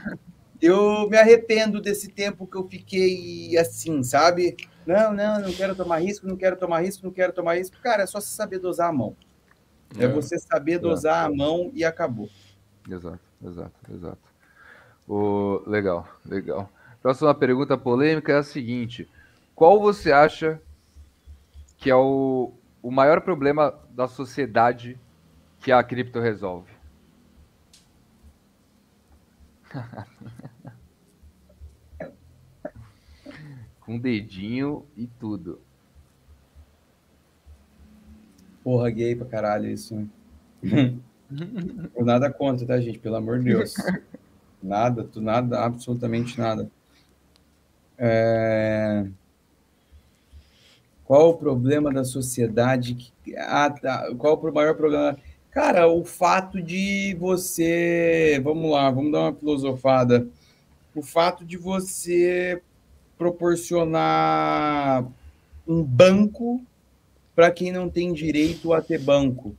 eu 0.61 1.09
me 1.09 1.17
arrependo 1.17 1.81
desse 1.81 2.09
tempo 2.09 2.47
que 2.47 2.57
eu 2.57 2.69
fiquei 2.69 3.57
assim, 3.57 4.03
sabe? 4.03 4.57
Não, 4.87 5.15
não, 5.15 5.41
não 5.41 5.53
quero 5.53 5.75
tomar 5.75 6.01
risco, 6.01 6.27
não 6.27 6.37
quero 6.37 6.57
tomar 6.57 6.83
risco, 6.83 7.07
não 7.07 7.13
quero 7.13 7.33
tomar 7.33 7.57
risco. 7.57 7.79
Cara, 7.83 8.03
é 8.03 8.07
só 8.07 8.21
você 8.21 8.35
saber 8.35 8.59
dosar 8.59 8.91
a 8.91 8.93
mão. 8.93 9.17
É, 9.99 10.05
é 10.05 10.09
você 10.09 10.39
saber 10.39 10.79
dosar 10.79 11.27
a 11.27 11.31
mão 11.31 11.71
e 11.75 11.85
acabou. 11.85 12.31
Exato, 12.89 13.21
exato, 13.45 13.93
exato. 13.93 14.33
O... 15.07 15.63
Legal, 15.67 16.09
legal. 16.25 16.73
Próxima 17.01 17.35
pergunta 17.35 17.77
polêmica 17.77 18.33
é 18.33 18.37
a 18.37 18.43
seguinte: 18.43 19.07
qual 19.55 19.79
você 19.81 20.11
acha 20.13 20.61
que 21.77 21.91
é 21.91 21.97
o, 21.97 22.55
o 22.83 22.91
maior 22.91 23.21
problema 23.21 23.79
da 23.91 24.09
sociedade 24.09 24.99
que 25.61 25.71
a 25.73 25.83
cripto 25.83 26.21
resolve? 26.21 26.73
Com 33.81 33.99
dedinho 33.99 34.87
e 34.97 35.07
tudo. 35.07 35.61
Porra, 38.63 38.91
gay 38.91 39.15
pra 39.15 39.27
caralho 39.27 39.69
isso. 39.71 39.95
Né? 40.63 40.95
nada 41.99 42.31
contra, 42.31 42.67
tá, 42.67 42.81
gente? 42.81 42.99
Pelo 42.99 43.17
amor 43.17 43.39
de 43.39 43.47
Deus. 43.47 43.75
Nada, 44.63 45.03
tu 45.03 45.21
nada, 45.21 45.59
absolutamente 45.59 46.39
nada. 46.39 46.71
É... 47.99 49.05
Qual 51.05 51.31
o 51.31 51.37
problema 51.37 51.93
da 51.93 52.05
sociedade? 52.05 52.95
Que... 52.95 53.37
Ah, 53.37 53.69
tá. 53.71 54.15
Qual 54.17 54.39
o 54.39 54.55
maior 54.55 54.77
problema? 54.77 55.19
Cara, 55.51 55.89
o 55.89 56.05
fato 56.05 56.63
de 56.63 57.17
você. 57.19 58.41
Vamos 58.43 58.71
lá, 58.71 58.89
vamos 58.89 59.11
dar 59.11 59.21
uma 59.21 59.35
filosofada. 59.35 60.29
O 60.95 61.03
fato 61.03 61.45
de 61.45 61.57
você 61.57 62.63
proporcionar 63.19 65.05
um 65.67 65.83
banco 65.83 66.65
para 67.35 67.51
quem 67.51 67.73
não 67.73 67.89
tem 67.89 68.13
direito 68.13 68.73
a 68.73 68.81
ter 68.81 68.99
banco. 68.99 69.57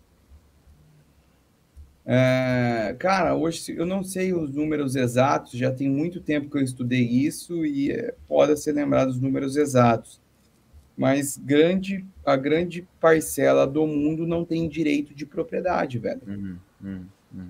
É, 2.05 2.95
cara, 2.99 3.33
hoje 3.35 3.73
eu 3.77 3.85
não 3.85 4.03
sei 4.03 4.33
os 4.33 4.53
números 4.53 4.95
exatos, 4.95 5.53
já 5.53 5.71
tem 5.71 5.89
muito 5.89 6.19
tempo 6.19 6.49
que 6.49 6.57
eu 6.57 6.61
estudei 6.61 7.01
isso 7.01 7.65
e 7.65 7.91
é, 7.91 8.13
pode 8.27 8.59
ser 8.59 8.73
lembrado 8.73 9.09
os 9.09 9.19
números 9.19 9.55
exatos. 9.55 10.21
Mas 10.97 11.37
grande, 11.37 12.05
a 12.25 12.35
grande 12.35 12.87
parcela 12.99 13.65
do 13.65 13.87
mundo 13.87 14.27
não 14.27 14.45
tem 14.45 14.67
direito 14.67 15.13
de 15.15 15.25
propriedade, 15.25 15.97
velho. 15.97 16.21
Uhum, 16.27 16.57
uhum, 16.83 17.05
uhum. 17.33 17.49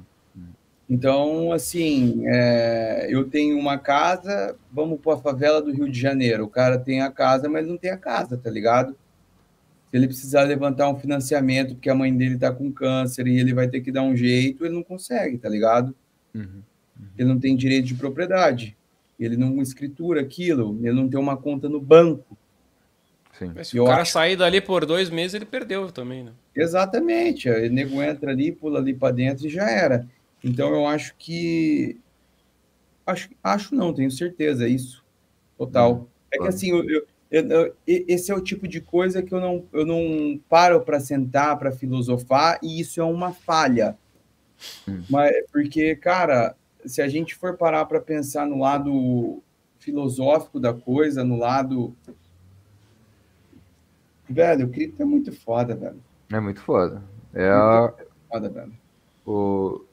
Então, 0.89 1.51
assim, 1.51 2.23
é, 2.27 3.07
eu 3.09 3.27
tenho 3.29 3.57
uma 3.57 3.77
casa, 3.77 4.55
vamos 4.71 4.99
para 5.01 5.15
a 5.15 5.17
favela 5.17 5.61
do 5.61 5.71
Rio 5.71 5.89
de 5.89 5.99
Janeiro. 5.99 6.45
O 6.45 6.49
cara 6.49 6.77
tem 6.77 7.01
a 7.01 7.11
casa, 7.11 7.49
mas 7.49 7.67
não 7.67 7.77
tem 7.77 7.89
a 7.89 7.97
casa, 7.97 8.37
tá 8.37 8.49
ligado? 8.49 8.95
Se 9.93 9.97
ele 9.97 10.07
precisar 10.07 10.41
levantar 10.41 10.89
um 10.89 10.97
financiamento 10.99 11.75
porque 11.75 11.87
a 11.87 11.93
mãe 11.93 12.11
dele 12.17 12.33
está 12.33 12.51
com 12.51 12.71
câncer 12.71 13.27
e 13.27 13.39
ele 13.39 13.53
vai 13.53 13.67
ter 13.67 13.79
que 13.79 13.91
dar 13.91 14.01
um 14.01 14.15
jeito, 14.15 14.65
ele 14.65 14.73
não 14.73 14.81
consegue, 14.81 15.37
tá 15.37 15.47
ligado? 15.47 15.93
Uhum, 16.33 16.41
uhum. 16.41 17.07
Ele 17.15 17.27
não 17.27 17.39
tem 17.39 17.55
direito 17.55 17.85
de 17.85 17.93
propriedade, 17.93 18.75
ele 19.19 19.37
não 19.37 19.61
escritura 19.61 20.21
aquilo, 20.21 20.79
ele 20.81 20.95
não 20.95 21.07
tem 21.07 21.19
uma 21.19 21.37
conta 21.37 21.69
no 21.69 21.79
banco. 21.79 22.35
Sim. 23.37 23.51
Mas 23.53 23.67
se 23.67 23.77
eu 23.77 23.83
o 23.83 23.87
cara 23.87 24.01
acho... 24.01 24.13
sair 24.13 24.35
dali 24.35 24.59
por 24.59 24.83
dois 24.83 25.11
meses, 25.11 25.35
ele 25.35 25.45
perdeu 25.45 25.91
também, 25.91 26.23
né? 26.23 26.31
Exatamente. 26.55 27.47
O 27.47 27.71
nego 27.71 28.01
entra 28.01 28.31
ali, 28.31 28.51
pula 28.51 28.79
ali 28.79 28.95
para 28.95 29.13
dentro 29.13 29.45
e 29.45 29.49
já 29.51 29.69
era. 29.69 30.09
Então 30.43 30.73
eu 30.73 30.87
acho 30.87 31.13
que. 31.19 31.99
Acho, 33.05 33.29
acho 33.43 33.75
não, 33.75 33.93
tenho 33.93 34.09
certeza, 34.09 34.65
é 34.65 34.69
isso. 34.69 35.05
Total. 35.55 35.93
Uhum. 35.93 36.07
É 36.33 36.39
que 36.39 36.47
assim, 36.47 36.71
eu, 36.71 36.89
eu, 36.89 37.05
eu, 37.33 37.75
esse 37.87 38.31
é 38.31 38.35
o 38.35 38.41
tipo 38.41 38.67
de 38.67 38.79
coisa 38.79 39.23
que 39.23 39.33
eu 39.33 39.41
não, 39.41 39.65
eu 39.73 39.85
não 39.85 40.39
paro 40.47 40.81
para 40.81 40.99
sentar, 40.99 41.57
para 41.57 41.71
filosofar, 41.71 42.59
e 42.61 42.79
isso 42.79 43.01
é 43.01 43.03
uma 43.03 43.33
falha. 43.33 43.97
Hum. 44.87 45.01
Mas, 45.09 45.33
porque, 45.51 45.95
cara, 45.95 46.55
se 46.85 47.01
a 47.01 47.07
gente 47.07 47.33
for 47.33 47.57
parar 47.57 47.85
para 47.85 47.99
pensar 47.99 48.45
no 48.45 48.59
lado 48.59 49.41
filosófico 49.79 50.59
da 50.59 50.75
coisa, 50.75 51.23
no 51.23 51.37
lado. 51.37 51.95
Velho, 54.29 54.67
o 54.67 54.69
cripto 54.69 55.01
é 55.01 55.05
muito 55.05 55.31
foda, 55.31 55.75
velho. 55.75 56.01
É 56.31 56.39
muito 56.39 56.61
foda. 56.61 57.01
É 57.33 57.51
muito 57.51 58.07
foda, 58.29 58.49
velho. 58.49 58.73
O... 59.25 59.85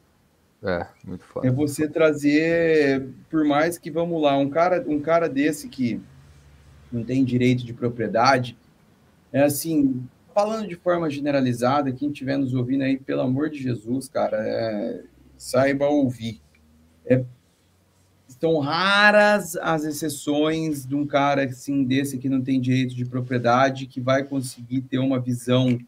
É, 0.62 0.86
muito 1.04 1.24
foda. 1.24 1.48
É 1.48 1.50
você 1.50 1.88
trazer, 1.88 3.08
por 3.30 3.46
mais 3.46 3.78
que, 3.78 3.90
vamos 3.90 4.20
lá, 4.20 4.36
um 4.36 4.50
cara, 4.50 4.84
um 4.86 5.00
cara 5.00 5.26
desse 5.26 5.68
que 5.70 6.00
não 6.92 7.04
tem 7.04 7.24
direito 7.24 7.64
de 7.64 7.72
propriedade. 7.72 8.56
É 9.32 9.42
assim, 9.42 10.02
falando 10.34 10.68
de 10.68 10.76
forma 10.76 11.08
generalizada, 11.10 11.92
quem 11.92 12.10
estiver 12.10 12.36
nos 12.36 12.54
ouvindo 12.54 12.82
aí, 12.82 12.98
pelo 12.98 13.22
amor 13.22 13.50
de 13.50 13.62
Jesus, 13.62 14.08
cara, 14.08 14.36
é, 14.38 15.02
saiba 15.36 15.86
ouvir. 15.86 16.40
É, 17.06 17.24
estão 18.28 18.58
raras 18.58 19.56
as 19.56 19.84
exceções 19.84 20.86
de 20.86 20.94
um 20.94 21.06
cara 21.06 21.44
assim 21.44 21.84
desse 21.84 22.18
que 22.18 22.28
não 22.28 22.40
tem 22.40 22.60
direito 22.60 22.94
de 22.94 23.04
propriedade 23.04 23.86
que 23.86 24.00
vai 24.00 24.24
conseguir 24.24 24.82
ter 24.82 24.98
uma 24.98 25.18
visão 25.18 25.78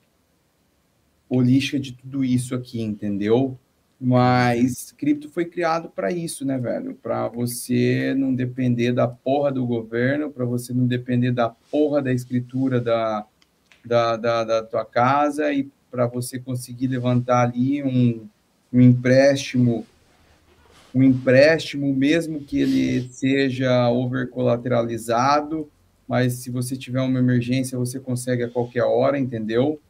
holística 1.28 1.80
de 1.80 1.92
tudo 1.92 2.24
isso 2.24 2.54
aqui, 2.54 2.82
entendeu? 2.82 3.58
Mas 4.04 4.90
cripto 4.98 5.30
foi 5.30 5.44
criado 5.44 5.88
para 5.88 6.10
isso, 6.10 6.44
né, 6.44 6.58
velho? 6.58 6.92
Para 7.00 7.28
você 7.28 8.12
não 8.18 8.34
depender 8.34 8.92
da 8.92 9.06
porra 9.06 9.52
do 9.52 9.64
governo, 9.64 10.28
para 10.28 10.44
você 10.44 10.74
não 10.74 10.88
depender 10.88 11.30
da 11.30 11.48
porra 11.48 12.02
da 12.02 12.12
escritura 12.12 12.80
da, 12.80 13.24
da, 13.84 14.16
da, 14.16 14.42
da 14.42 14.62
tua 14.64 14.84
casa 14.84 15.52
e 15.52 15.70
para 15.88 16.08
você 16.08 16.36
conseguir 16.40 16.88
levantar 16.88 17.42
ali 17.42 17.80
um, 17.80 18.26
um 18.72 18.80
empréstimo, 18.80 19.86
um 20.92 21.04
empréstimo, 21.04 21.94
mesmo 21.94 22.40
que 22.40 22.58
ele 22.58 23.08
seja 23.08 23.88
overcolateralizado, 23.88 25.70
mas 26.08 26.32
se 26.32 26.50
você 26.50 26.76
tiver 26.76 27.02
uma 27.02 27.20
emergência, 27.20 27.78
você 27.78 28.00
consegue 28.00 28.42
a 28.42 28.50
qualquer 28.50 28.82
hora, 28.82 29.16
entendeu? 29.16 29.80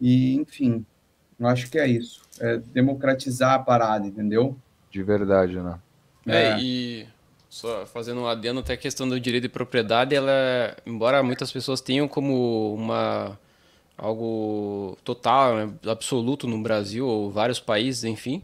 E, 0.00 0.36
enfim, 0.36 0.86
eu 1.40 1.48
acho 1.48 1.68
que 1.68 1.76
é 1.76 1.88
isso. 1.88 2.21
É 2.40 2.56
democratizar 2.56 3.54
a 3.54 3.58
parada, 3.58 4.06
entendeu? 4.06 4.56
De 4.90 5.02
verdade, 5.02 5.60
né? 5.60 5.78
É, 6.26 6.44
é. 6.44 6.58
e 6.60 7.06
só 7.48 7.84
fazendo 7.84 8.22
um 8.22 8.26
adendo 8.26 8.60
até 8.60 8.72
a 8.72 8.76
questão 8.76 9.08
do 9.08 9.20
direito 9.20 9.42
de 9.42 9.48
propriedade, 9.48 10.14
ela, 10.14 10.76
embora 10.86 11.22
muitas 11.22 11.52
pessoas 11.52 11.80
tenham 11.80 12.08
como 12.08 12.74
uma 12.74 13.38
algo 13.96 14.96
total, 15.04 15.54
né, 15.56 15.74
absoluto 15.86 16.48
no 16.48 16.60
Brasil 16.62 17.06
ou 17.06 17.30
vários 17.30 17.60
países, 17.60 18.04
enfim, 18.04 18.42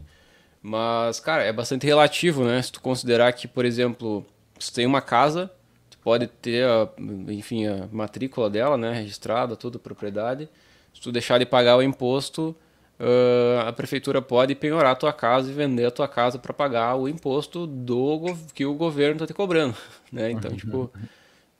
mas 0.61 1.19
cara, 1.19 1.43
é 1.43 1.51
bastante 1.51 1.85
relativo, 1.85 2.43
né? 2.45 2.61
Se 2.61 2.71
tu 2.71 2.81
considerar 2.81 3.33
que, 3.33 3.47
por 3.47 3.65
exemplo, 3.65 4.25
se 4.59 4.71
tem 4.71 4.85
uma 4.85 5.01
casa, 5.01 5.51
tu 5.89 5.97
pode 5.99 6.27
ter, 6.27 6.65
a, 6.65 6.87
enfim, 7.29 7.65
a 7.65 7.87
matrícula 7.91 8.49
dela, 8.49 8.77
né, 8.77 8.93
registrada, 8.93 9.55
toda 9.55 9.77
a 9.77 9.79
propriedade. 9.79 10.47
Se 10.93 11.01
tu 11.01 11.11
deixar 11.11 11.39
de 11.39 11.45
pagar 11.45 11.77
o 11.77 11.83
imposto, 11.83 12.55
uh, 12.99 13.67
a 13.67 13.73
prefeitura 13.73 14.21
pode 14.21 14.55
penhorar 14.55 14.91
a 14.91 14.95
tua 14.95 15.13
casa 15.13 15.49
e 15.49 15.53
vender 15.53 15.85
a 15.85 15.91
tua 15.91 16.07
casa 16.07 16.39
para 16.39 16.53
pagar 16.53 16.95
o 16.95 17.07
imposto 17.07 17.65
do 17.67 18.35
que 18.53 18.65
o 18.65 18.73
governo 18.73 19.13
está 19.15 19.27
te 19.27 19.33
cobrando, 19.33 19.75
né? 20.11 20.31
Então, 20.31 20.55
tipo, 20.55 20.91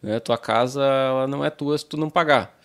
né, 0.02 0.20
tua 0.20 0.38
casa 0.38 0.84
ela 0.84 1.28
não 1.28 1.44
é 1.45 1.49
tua 1.49 1.78
se 1.78 1.86
tu 1.86 1.98
não 1.98 2.10
pagar. 2.10 2.57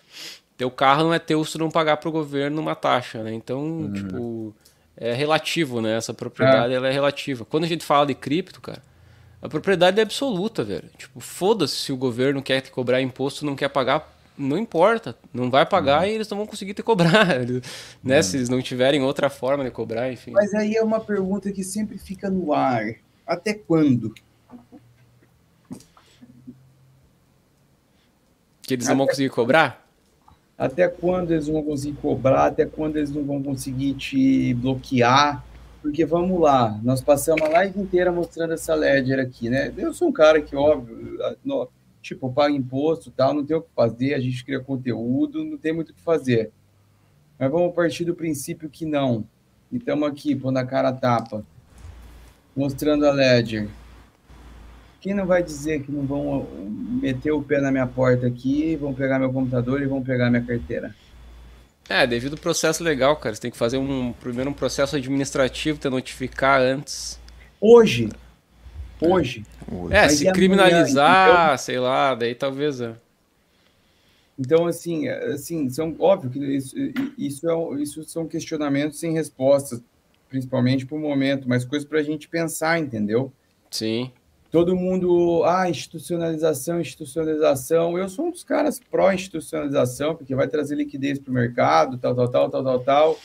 teu 0.57 0.71
carro 0.71 1.03
não 1.03 1.13
é 1.13 1.19
teu 1.19 1.43
se 1.45 1.53
tu 1.53 1.59
não 1.59 1.71
pagar 1.71 1.97
pro 1.97 2.11
governo 2.11 2.61
uma 2.61 2.75
taxa, 2.75 3.23
né? 3.23 3.33
Então, 3.33 3.59
Uhum. 3.61 3.89
tipo, 3.91 4.55
é 4.97 5.13
relativo, 5.13 5.81
né? 5.81 5.97
Essa 5.97 6.13
propriedade, 6.13 6.73
ela 6.73 6.87
é 6.87 6.91
relativa. 6.91 7.45
Quando 7.45 7.65
a 7.65 7.67
gente 7.67 7.83
fala 7.85 8.05
de 8.07 8.15
cripto, 8.15 8.61
cara, 8.61 8.83
a 9.41 9.49
propriedade 9.49 9.99
é 9.99 10.03
absoluta, 10.03 10.63
velho. 10.63 10.89
Tipo, 10.97 11.19
foda-se 11.19 11.75
se 11.75 11.91
o 11.91 11.97
governo 11.97 12.41
quer 12.41 12.61
te 12.61 12.71
cobrar 12.71 13.01
imposto, 13.01 13.45
não 13.45 13.55
quer 13.55 13.69
pagar, 13.69 14.14
não 14.37 14.57
importa. 14.57 15.15
Não 15.33 15.49
vai 15.49 15.65
pagar 15.65 16.01
Uhum. 16.03 16.07
e 16.07 16.11
eles 16.11 16.29
não 16.29 16.37
vão 16.37 16.47
conseguir 16.47 16.73
te 16.73 16.83
cobrar, 16.83 17.27
né? 18.03 18.21
Se 18.21 18.37
eles 18.37 18.49
não 18.49 18.61
tiverem 18.61 19.01
outra 19.01 19.29
forma 19.29 19.63
de 19.63 19.71
cobrar, 19.71 20.11
enfim. 20.11 20.31
Mas 20.31 20.53
aí 20.53 20.75
é 20.75 20.83
uma 20.83 20.99
pergunta 20.99 21.51
que 21.51 21.63
sempre 21.63 21.97
fica 21.97 22.29
no 22.29 22.53
ar. 22.53 22.83
Até 23.25 23.53
quando? 23.53 24.13
Que 28.61 28.73
eles 28.73 28.87
não 28.87 28.97
vão 28.97 29.07
conseguir 29.07 29.29
cobrar? 29.29 29.85
Até 30.57 30.87
quando 30.87 31.31
eles 31.31 31.47
não 31.47 31.55
vão 31.55 31.63
conseguir 31.63 31.97
cobrar? 31.97 32.45
Até 32.45 32.65
quando 32.65 32.97
eles 32.97 33.11
não 33.11 33.23
vão 33.23 33.43
conseguir 33.43 33.93
te 33.95 34.53
bloquear? 34.55 35.43
Porque 35.81 36.03
vamos 36.03 36.41
lá, 36.41 36.79
nós 36.81 36.99
passamos 36.99 37.43
a 37.43 37.49
live 37.49 37.79
inteira 37.79 38.11
mostrando 38.11 38.53
essa 38.53 38.73
ledger 38.73 39.19
aqui, 39.19 39.49
né? 39.51 39.71
Eu 39.77 39.93
sou 39.93 40.07
um 40.07 40.11
cara 40.11 40.41
que, 40.41 40.55
óbvio, 40.55 41.19
tipo, 42.05 42.31
paga 42.31 42.53
imposto 42.53 43.09
tal, 43.09 43.33
não 43.33 43.43
tem 43.43 43.57
o 43.57 43.61
que 43.61 43.73
fazer, 43.75 44.13
a 44.13 44.19
gente 44.19 44.45
cria 44.45 44.59
conteúdo, 44.59 45.43
não 45.43 45.57
tem 45.57 45.73
muito 45.73 45.89
o 45.89 45.93
que 45.93 46.01
fazer. 46.01 46.51
Mas 47.39 47.51
vamos 47.51 47.73
partir 47.73 48.05
do 48.05 48.13
princípio 48.13 48.69
que 48.69 48.85
não. 48.85 49.25
E 49.71 49.77
estamos 49.77 50.07
aqui, 50.07 50.35
pondo 50.35 50.57
a 50.57 50.65
cara 50.65 50.89
a 50.89 50.93
tapa, 50.93 51.43
mostrando 52.55 53.07
a 53.07 53.11
ledger. 53.11 53.67
Quem 55.01 55.15
não 55.15 55.25
vai 55.25 55.41
dizer 55.41 55.81
que 55.81 55.91
não 55.91 56.05
vão 56.05 56.47
meter 57.01 57.31
o 57.31 57.41
pé 57.41 57.59
na 57.59 57.71
minha 57.71 57.87
porta 57.87 58.27
aqui, 58.27 58.75
vão 58.75 58.93
pegar 58.93 59.17
meu 59.17 59.33
computador 59.33 59.81
e 59.81 59.87
vão 59.87 60.03
pegar 60.03 60.29
minha 60.29 60.43
carteira? 60.43 60.95
É, 61.89 62.05
devido 62.05 62.33
ao 62.33 62.39
processo 62.39 62.83
legal, 62.83 63.15
cara. 63.15 63.35
Você 63.35 63.41
tem 63.41 63.51
que 63.51 63.57
fazer 63.57 63.77
um 63.77 64.13
primeiro 64.13 64.49
um 64.49 64.53
processo 64.53 64.95
administrativo, 64.95 65.79
te 65.79 65.89
notificar 65.89 66.61
antes. 66.61 67.19
Hoje, 67.59 68.09
hoje, 69.01 69.43
É, 69.91 70.03
Mas 70.03 70.13
se 70.13 70.23
amanhã, 70.23 70.33
criminalizar, 70.33 71.57
sei 71.59 71.79
lá, 71.79 72.15
daí 72.15 72.35
talvez. 72.35 72.81
é. 72.81 72.95
Então, 74.37 74.67
assim, 74.67 75.07
é, 75.07 75.33
assim, 75.33 75.69
são 75.69 75.95
óbvio 75.97 76.29
que 76.29 76.39
isso, 76.39 76.75
isso, 77.17 77.49
é, 77.49 77.81
isso 77.81 78.03
são 78.03 78.27
questionamentos 78.27 78.99
sem 78.99 79.13
respostas, 79.13 79.81
principalmente 80.29 80.85
para 80.85 80.97
o 80.97 80.99
momento, 80.99 81.47
mas 81.47 81.63
coisas 81.63 81.87
para 81.87 81.99
a 81.99 82.03
gente 82.03 82.27
pensar, 82.27 82.79
entendeu? 82.79 83.31
Sim. 83.71 84.11
Todo 84.51 84.75
mundo, 84.75 85.43
ah, 85.43 85.69
institucionalização, 85.69 86.79
institucionalização. 86.79 87.97
Eu 87.97 88.07
sou 88.07 88.27
um 88.27 88.31
dos 88.31 88.43
caras 88.43 88.79
pró-institucionalização, 88.79 90.15
porque 90.15 90.35
vai 90.35 90.47
trazer 90.47 90.75
liquidez 90.75 91.19
para 91.19 91.31
o 91.31 91.33
mercado, 91.33 91.97
tal, 91.97 92.15
tal, 92.15 92.29
tal, 92.29 92.49
tal, 92.49 92.63
tal, 92.63 92.79
tal. 92.79 93.19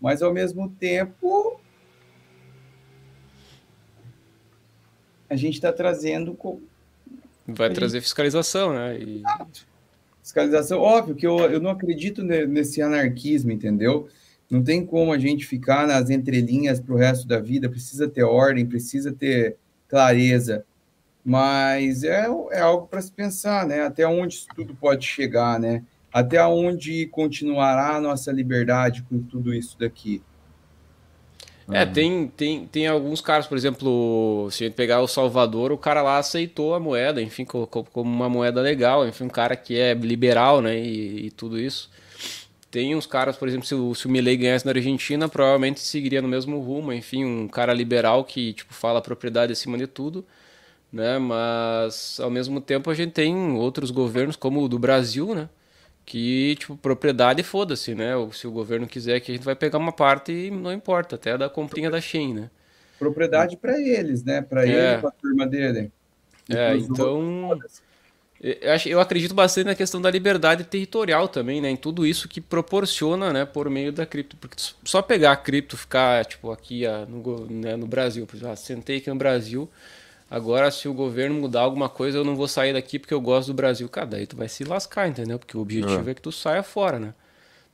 Mas, 0.00 0.20
ao 0.20 0.32
mesmo 0.32 0.68
tempo, 0.68 1.60
a 5.28 5.36
gente 5.36 5.54
está 5.54 5.72
trazendo 5.72 6.34
Vai 7.46 7.68
Sim. 7.68 7.74
trazer 7.74 8.00
fiscalização, 8.00 8.72
né? 8.72 8.98
E... 8.98 9.22
Fiscalização, 10.22 10.80
óbvio 10.80 11.14
que 11.14 11.26
eu, 11.26 11.38
eu 11.40 11.60
não 11.60 11.70
acredito 11.70 12.22
ne- 12.22 12.46
nesse 12.46 12.80
anarquismo, 12.80 13.52
entendeu? 13.52 14.08
Não 14.50 14.62
tem 14.62 14.84
como 14.84 15.12
a 15.12 15.18
gente 15.18 15.46
ficar 15.46 15.86
nas 15.86 16.08
entrelinhas 16.08 16.80
para 16.80 16.94
o 16.94 16.96
resto 16.96 17.26
da 17.26 17.38
vida, 17.38 17.68
precisa 17.68 18.08
ter 18.08 18.22
ordem, 18.22 18.64
precisa 18.64 19.12
ter 19.12 19.56
clareza, 19.88 20.64
mas 21.24 22.04
é, 22.04 22.26
é 22.52 22.60
algo 22.60 22.86
para 22.86 23.02
se 23.02 23.12
pensar, 23.12 23.66
né? 23.66 23.82
Até 23.82 24.06
onde 24.06 24.34
isso 24.34 24.48
tudo 24.54 24.74
pode 24.74 25.06
chegar, 25.06 25.58
né? 25.58 25.82
Até 26.12 26.44
onde 26.46 27.06
continuará 27.06 27.96
a 27.96 28.00
nossa 28.00 28.30
liberdade 28.30 29.02
com 29.02 29.20
tudo 29.20 29.52
isso 29.52 29.78
daqui. 29.78 30.22
É, 31.70 31.86
tem, 31.86 32.28
tem, 32.28 32.66
tem 32.66 32.86
alguns 32.86 33.20
caras, 33.20 33.46
por 33.46 33.56
exemplo, 33.56 34.48
se 34.50 34.64
a 34.64 34.66
gente 34.66 34.76
pegar 34.76 35.00
o 35.00 35.08
Salvador, 35.08 35.72
o 35.72 35.78
cara 35.78 36.02
lá 36.02 36.18
aceitou 36.18 36.74
a 36.74 36.80
moeda, 36.80 37.22
enfim, 37.22 37.44
colocou 37.44 37.84
como 37.84 38.10
uma 38.10 38.28
moeda 38.28 38.60
legal, 38.60 39.06
enfim, 39.08 39.24
um 39.24 39.28
cara 39.28 39.56
que 39.56 39.78
é 39.78 39.94
liberal, 39.94 40.60
né, 40.60 40.78
e, 40.78 41.26
e 41.26 41.30
tudo 41.30 41.58
isso. 41.58 41.90
Tem 42.70 42.94
uns 42.94 43.06
caras, 43.06 43.36
por 43.36 43.48
exemplo, 43.48 43.66
se 43.66 43.74
o, 43.74 43.94
se 43.94 44.06
o 44.06 44.10
Milei 44.10 44.36
ganhasse 44.36 44.66
na 44.66 44.72
Argentina, 44.72 45.28
provavelmente 45.28 45.80
seguiria 45.80 46.20
no 46.20 46.28
mesmo 46.28 46.60
rumo, 46.60 46.92
enfim, 46.92 47.24
um 47.24 47.48
cara 47.48 47.72
liberal 47.72 48.24
que, 48.24 48.52
tipo, 48.52 48.74
fala 48.74 48.98
a 48.98 49.02
propriedade 49.02 49.52
acima 49.52 49.78
de 49.78 49.86
tudo, 49.86 50.24
né, 50.92 51.18
mas, 51.18 52.20
ao 52.20 52.30
mesmo 52.30 52.60
tempo, 52.60 52.90
a 52.90 52.94
gente 52.94 53.12
tem 53.12 53.52
outros 53.52 53.90
governos, 53.90 54.36
como 54.36 54.62
o 54.62 54.68
do 54.68 54.78
Brasil, 54.78 55.34
né, 55.34 55.48
que, 56.04 56.56
tipo, 56.56 56.76
propriedade 56.76 57.42
foda-se, 57.42 57.94
né? 57.94 58.14
Ou 58.16 58.32
se 58.32 58.46
o 58.46 58.50
governo 58.50 58.86
quiser 58.86 59.20
que 59.20 59.32
a 59.32 59.34
gente 59.34 59.44
vai 59.44 59.56
pegar 59.56 59.78
uma 59.78 59.92
parte 59.92 60.32
e 60.32 60.50
não 60.50 60.72
importa, 60.72 61.16
até 61.16 61.36
da 61.38 61.48
comprinha 61.48 61.90
da 61.90 62.00
Shein, 62.00 62.34
né? 62.34 62.50
Propriedade 62.98 63.56
para 63.56 63.78
eles, 63.78 64.22
né? 64.22 64.42
Para 64.42 64.66
É. 64.66 64.92
ele, 64.92 65.00
para 65.00 65.08
a 65.08 65.12
turma 65.12 65.46
dele. 65.46 65.90
É, 66.48 66.76
então 66.76 67.58
eu, 68.86 69.00
acredito 69.00 69.34
bastante 69.34 69.66
na 69.66 69.74
questão 69.74 70.02
da 70.02 70.10
liberdade 70.10 70.64
territorial 70.64 71.28
também, 71.28 71.62
né? 71.62 71.70
Em 71.70 71.76
tudo 71.76 72.06
isso 72.06 72.28
que 72.28 72.42
proporciona, 72.42 73.32
né, 73.32 73.46
por 73.46 73.70
meio 73.70 73.90
da 73.90 74.04
cripto. 74.04 74.36
Porque 74.36 74.56
só 74.84 75.00
pegar 75.00 75.32
a 75.32 75.36
cripto, 75.36 75.78
ficar, 75.78 76.26
tipo, 76.26 76.50
aqui 76.50 76.84
ah, 76.86 77.06
no, 77.08 77.46
né, 77.46 77.74
no 77.76 77.86
Brasil, 77.86 78.26
por 78.26 78.36
exemplo, 78.36 78.52
ah, 78.52 78.56
sentei 78.56 78.98
aqui 78.98 79.08
no 79.08 79.16
Brasil, 79.16 79.70
agora 80.30 80.70
se 80.70 80.88
o 80.88 80.94
governo 80.94 81.40
mudar 81.40 81.60
alguma 81.62 81.88
coisa, 81.88 82.18
eu 82.18 82.24
não 82.24 82.36
vou 82.36 82.48
sair 82.48 82.72
daqui 82.72 82.98
porque 82.98 83.14
eu 83.14 83.20
gosto 83.20 83.48
do 83.48 83.54
Brasil. 83.54 83.88
Cara, 83.88 84.06
daí 84.06 84.26
tu 84.26 84.36
vai 84.36 84.48
se 84.48 84.64
lascar, 84.64 85.08
entendeu? 85.08 85.38
Porque 85.38 85.56
o 85.56 85.60
objetivo 85.60 86.08
é, 86.10 86.14
que 86.14 86.22
tu 86.22 86.32
saia 86.32 86.62
fora, 86.62 86.98
né? 86.98 87.14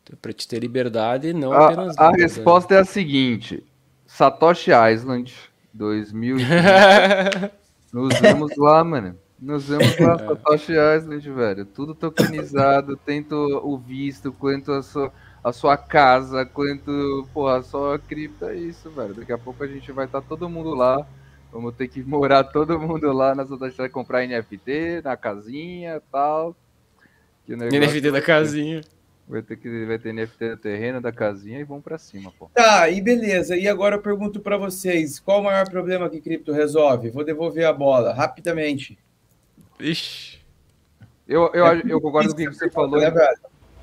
Então, 0.03 0.19
Pra 0.21 0.33
te 0.33 0.47
ter 0.49 0.59
liberdade 0.59 1.29
e 1.29 1.33
não 1.33 1.53
A, 1.53 1.67
apenas... 1.67 1.97
a 1.99 2.11
liberdade. 2.11 2.23
resposta 2.23 2.75
é 2.75 2.79
a 2.79 2.85
seguinte: 2.85 3.63
Satoshi 4.07 4.71
Island 4.73 5.35
2000. 5.73 6.37
Nos 7.93 8.19
vemos 8.21 8.57
lá, 8.57 8.83
mano. 8.85 9.17
Nos 9.39 9.69
vemos 9.69 9.99
lá, 9.99 10.19
Satoshi 10.27 10.73
Island, 10.73 11.31
velho. 11.31 11.65
Tudo 11.65 11.95
tokenizado, 11.95 12.97
tanto 12.97 13.35
o 13.65 13.79
visto, 13.79 14.33
quanto 14.33 14.73
a 14.73 14.83
sua, 14.83 15.13
a 15.43 15.53
sua 15.53 15.77
casa, 15.77 16.45
quanto, 16.45 17.27
porra, 17.33 17.63
só 17.63 17.95
a 17.95 17.99
cripto 17.99 18.45
é 18.47 18.57
isso, 18.57 18.91
velho. 18.91 19.15
Daqui 19.15 19.33
a 19.33 19.39
pouco 19.39 19.63
a 19.65 19.67
gente 19.67 19.91
vai 19.93 20.07
estar 20.07 20.21
todo 20.23 20.49
mundo 20.49 20.75
lá. 20.75 21.07
Vamos 21.53 21.75
ter 21.75 21.89
que 21.89 22.03
morar 22.03 22.45
todo 22.45 22.79
mundo 22.79 23.13
lá 23.13 23.35
na 23.35 23.45
Satoshi 23.45 23.73
Island, 23.73 23.93
comprar 23.93 24.27
NFT, 24.27 25.03
na 25.03 25.17
casinha 25.17 25.97
e 25.97 26.13
tal. 26.13 26.55
Que 27.45 27.57
negócio 27.57 27.81
NFT 27.81 28.11
da 28.11 28.23
casinha. 28.23 28.81
Vai 29.29 29.43
ter 29.43 29.57
que 29.57 29.87
vai 29.87 29.99
ter 29.99 30.13
NFT 30.13 30.49
do 30.51 30.57
terreno, 30.57 31.01
da 31.01 31.13
casinha 31.13 31.61
e 31.61 31.65
vão 31.65 31.81
pra 31.81 31.99
cima, 31.99 32.33
pô. 32.37 32.51
Tá, 32.55 32.89
e 32.91 33.01
beleza. 33.01 33.57
E 33.57 33.69
agora 33.69 33.97
eu 33.97 34.03
pergunto 34.03 34.41
para 34.41 34.57
vocês, 34.57 35.21
qual 35.21 35.41
o 35.41 35.45
maior 35.45 35.69
problema 35.69 36.09
que 36.09 36.21
cripto 36.21 36.53
resolve? 36.53 37.11
Vou 37.11 37.25
devolver 37.25 37.65
a 37.65 37.73
bola 37.73 38.13
rapidamente. 38.13 38.99
Ixi. 39.79 40.41
Eu, 41.29 41.51
eu, 41.55 41.65
eu 41.89 42.01
concordo 42.01 42.35
com 42.35 42.43
o 42.43 42.45
que 42.45 42.55
você 42.55 42.69
falou. 42.71 43.01
Né? 43.01 43.13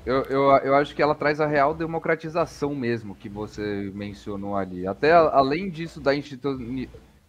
Eu, 0.04 0.22
eu, 0.24 0.42
eu 0.58 0.74
acho 0.74 0.94
que 0.94 1.02
ela 1.02 1.14
traz 1.14 1.40
a 1.40 1.46
real 1.46 1.74
democratização 1.74 2.74
mesmo 2.74 3.14
que 3.14 3.28
você 3.28 3.90
mencionou 3.94 4.54
ali. 4.54 4.86
Até 4.86 5.12
além 5.12 5.70
disso 5.70 5.98
da, 5.98 6.14
institu... 6.14 6.58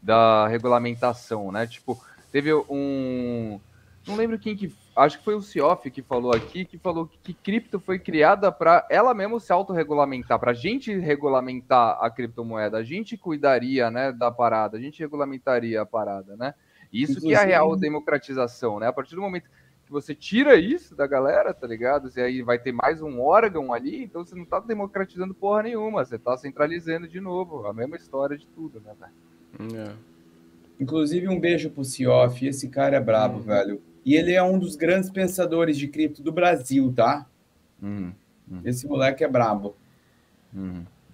da 0.02 0.48
regulamentação, 0.48 1.52
né? 1.52 1.68
Tipo, 1.68 2.02
teve 2.32 2.54
um. 2.54 3.60
Não 4.08 4.16
lembro 4.16 4.40
quem 4.40 4.56
que. 4.56 4.74
Acho 4.96 5.20
que 5.20 5.24
foi 5.24 5.36
o 5.36 5.42
Cioff 5.42 5.90
que 5.90 6.02
falou 6.02 6.34
aqui, 6.34 6.66
que 6.66 6.78
falou 6.78 7.08
que, 7.08 7.18
que 7.24 7.34
cripto 7.34 7.80
foi 7.80 7.98
criada 7.98 8.52
para 8.52 8.86
ela 8.90 9.14
mesmo 9.14 9.40
se 9.40 9.52
autorregulamentar, 9.52 10.38
para 10.40 10.52
a 10.52 10.54
gente 10.54 10.94
regulamentar 10.98 11.98
a 12.02 12.10
criptomoeda. 12.10 12.78
A 12.78 12.84
gente 12.84 13.16
cuidaria, 13.16 13.90
né, 13.90 14.12
da 14.12 14.30
parada, 14.30 14.78
a 14.78 14.82
gente 14.82 15.00
regulamentaria 15.00 15.82
a 15.82 15.86
parada, 15.86 16.36
né? 16.36 16.54
Isso 16.92 17.22
que 17.22 17.34
é 17.34 17.38
a 17.38 17.44
real 17.44 17.76
democratização, 17.78 18.80
né? 18.80 18.88
A 18.88 18.94
partir 18.94 19.16
do 19.16 19.22
momento 19.22 19.50
que 19.86 19.92
você 19.92 20.14
tira 20.14 20.56
isso 20.56 20.96
da 20.96 21.08
galera, 21.08 21.54
tá 21.54 21.66
ligado? 21.66 22.12
E 22.16 22.22
aí 22.22 22.42
vai 22.42 22.60
ter 22.60 22.72
mais 22.72 23.02
um 23.02 23.22
órgão 23.22 23.74
ali, 23.74 24.04
então 24.04 24.26
você 24.26 24.36
não 24.36 24.46
tá 24.46 24.60
democratizando 24.60 25.34
porra 25.34 25.64
nenhuma, 25.64 26.04
você 26.04 26.18
tá 26.18 26.36
centralizando 26.36 27.08
de 27.08 27.20
novo, 27.20 27.66
a 27.66 27.74
mesma 27.74 27.96
história 27.96 28.38
de 28.38 28.46
tudo, 28.48 28.80
né, 28.82 28.94
velho? 29.00 29.14
É. 29.76 29.92
Inclusive, 30.80 31.28
um 31.28 31.40
beijo 31.40 31.70
pro 31.70 31.84
Cioff. 31.84 32.46
Esse 32.46 32.70
cara 32.70 32.98
é 32.98 33.00
brabo, 33.00 33.38
Uhum. 33.38 33.44
velho. 33.44 33.82
E 34.06 34.16
ele 34.16 34.34
é 34.34 34.42
um 34.42 34.58
dos 34.58 34.76
grandes 34.76 35.10
pensadores 35.10 35.78
de 35.78 35.88
cripto 35.88 36.24
do 36.24 36.32
Brasil, 36.32 36.92
tá? 36.96 37.26
Uhum, 37.82 38.12
Esse 38.64 38.88
moleque 38.88 39.24
é 39.24 39.28
brabo. 39.28 39.76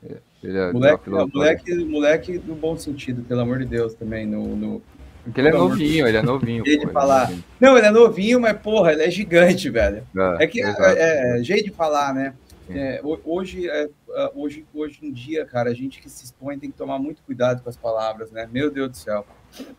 É, 0.04 0.18
Ele 0.44 0.58
é 0.58 0.72
Moleque, 0.72 1.10
moleque, 1.10 1.76
moleque 1.86 2.38
no 2.46 2.56
bom 2.56 2.78
sentido, 2.78 3.24
pelo 3.24 3.42
amor 3.42 3.60
de 3.60 3.66
Deus, 3.66 3.94
também. 3.96 4.26
No, 4.26 4.56
no... 4.56 4.82
Porque 5.24 5.42
ele 5.42 5.48
é 5.50 5.52
novinho, 5.52 6.08
ele 6.08 6.18
é 6.18 6.22
novinho. 6.24 6.64
Ele 6.66 6.84
pô, 6.84 6.90
é 6.90 6.94
falar. 6.94 7.22
novinho. 7.22 7.44
Não, 7.60 7.78
ele 7.78 7.88
é 7.88 7.92
novinho, 7.92 8.40
mas, 8.40 8.58
porra, 8.60 8.94
ele 8.94 9.04
é 9.04 9.10
gigante, 9.12 9.70
velho. 9.70 10.04
É 10.40 10.46
que 10.48 10.62
exato. 10.62 10.82
é, 10.84 11.40
é 11.40 11.44
jeito 11.44 11.66
de 11.66 11.72
falar, 11.72 12.14
né? 12.14 12.34
É, 12.70 13.02
hoje, 13.24 13.68
é, 13.70 13.84
é, 13.84 13.90
hoje, 14.34 14.66
hoje 14.74 15.00
em 15.04 15.12
dia, 15.12 15.46
cara, 15.46 15.70
a 15.70 15.74
gente 15.74 16.02
que 16.02 16.10
se 16.10 16.26
expõe 16.26 16.58
tem 16.58 16.72
que 16.72 16.78
tomar 16.78 17.00
muito 17.00 17.22
cuidado 17.24 17.62
com 17.62 17.70
as 17.70 17.78
palavras, 17.78 18.32
né? 18.32 18.48
Meu 18.52 18.72
Deus 18.72 18.90
do 18.90 18.98
céu. 18.98 19.26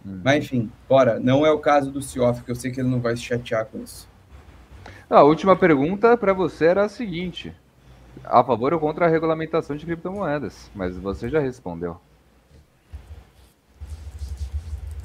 Uhum. 0.04 0.20
Mas 0.24 0.44
enfim, 0.44 0.70
bora. 0.88 1.18
Não 1.18 1.44
é 1.44 1.50
o 1.50 1.58
caso 1.58 1.90
do 1.90 2.02
Cioff, 2.02 2.42
que 2.42 2.50
eu 2.50 2.54
sei 2.54 2.70
que 2.70 2.80
ele 2.80 2.88
não 2.88 3.00
vai 3.00 3.16
se 3.16 3.22
chatear 3.22 3.66
com 3.66 3.82
isso. 3.82 4.08
A 5.08 5.22
última 5.22 5.56
pergunta 5.56 6.16
para 6.16 6.32
você 6.32 6.66
era 6.66 6.84
a 6.84 6.88
seguinte: 6.88 7.54
a 8.24 8.42
favor 8.42 8.72
ou 8.72 8.80
contra 8.80 9.06
a 9.06 9.08
regulamentação 9.08 9.76
de 9.76 9.86
criptomoedas? 9.86 10.70
Mas 10.74 10.96
você 10.96 11.28
já 11.28 11.38
respondeu. 11.38 12.00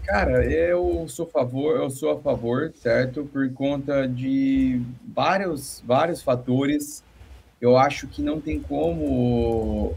Cara, 0.03 0.44
eu 0.45 1.06
sou 1.08 1.26
a 1.26 1.30
favor, 1.30 1.78
eu 1.78 1.90
sou 1.90 2.12
a 2.12 2.20
favor, 2.20 2.74
certo? 2.76 3.24
Por 3.32 3.49
conta 3.53 4.08
de 4.08 4.82
vários, 5.08 5.82
vários 5.86 6.22
fatores. 6.22 7.03
Eu 7.62 7.78
acho 7.78 8.08
que 8.08 8.22
não 8.22 8.42
tem 8.42 8.60
como 8.60 9.94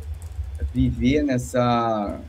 viver 0.73 1.25
nessa 1.25 2.21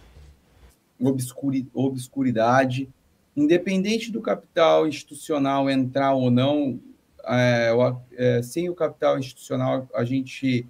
obscuri, 0.99 1.67
obscuridade, 1.73 2.89
independente 3.35 4.11
do 4.11 4.21
capital 4.21 4.87
institucional 4.87 5.69
entrar 5.69 6.13
ou 6.13 6.31
não. 6.31 6.79
É, 7.27 7.71
é, 8.13 8.41
sem 8.41 8.69
o 8.69 8.75
capital 8.75 9.19
institucional, 9.19 9.87
a 9.93 10.05
gente, 10.05 10.65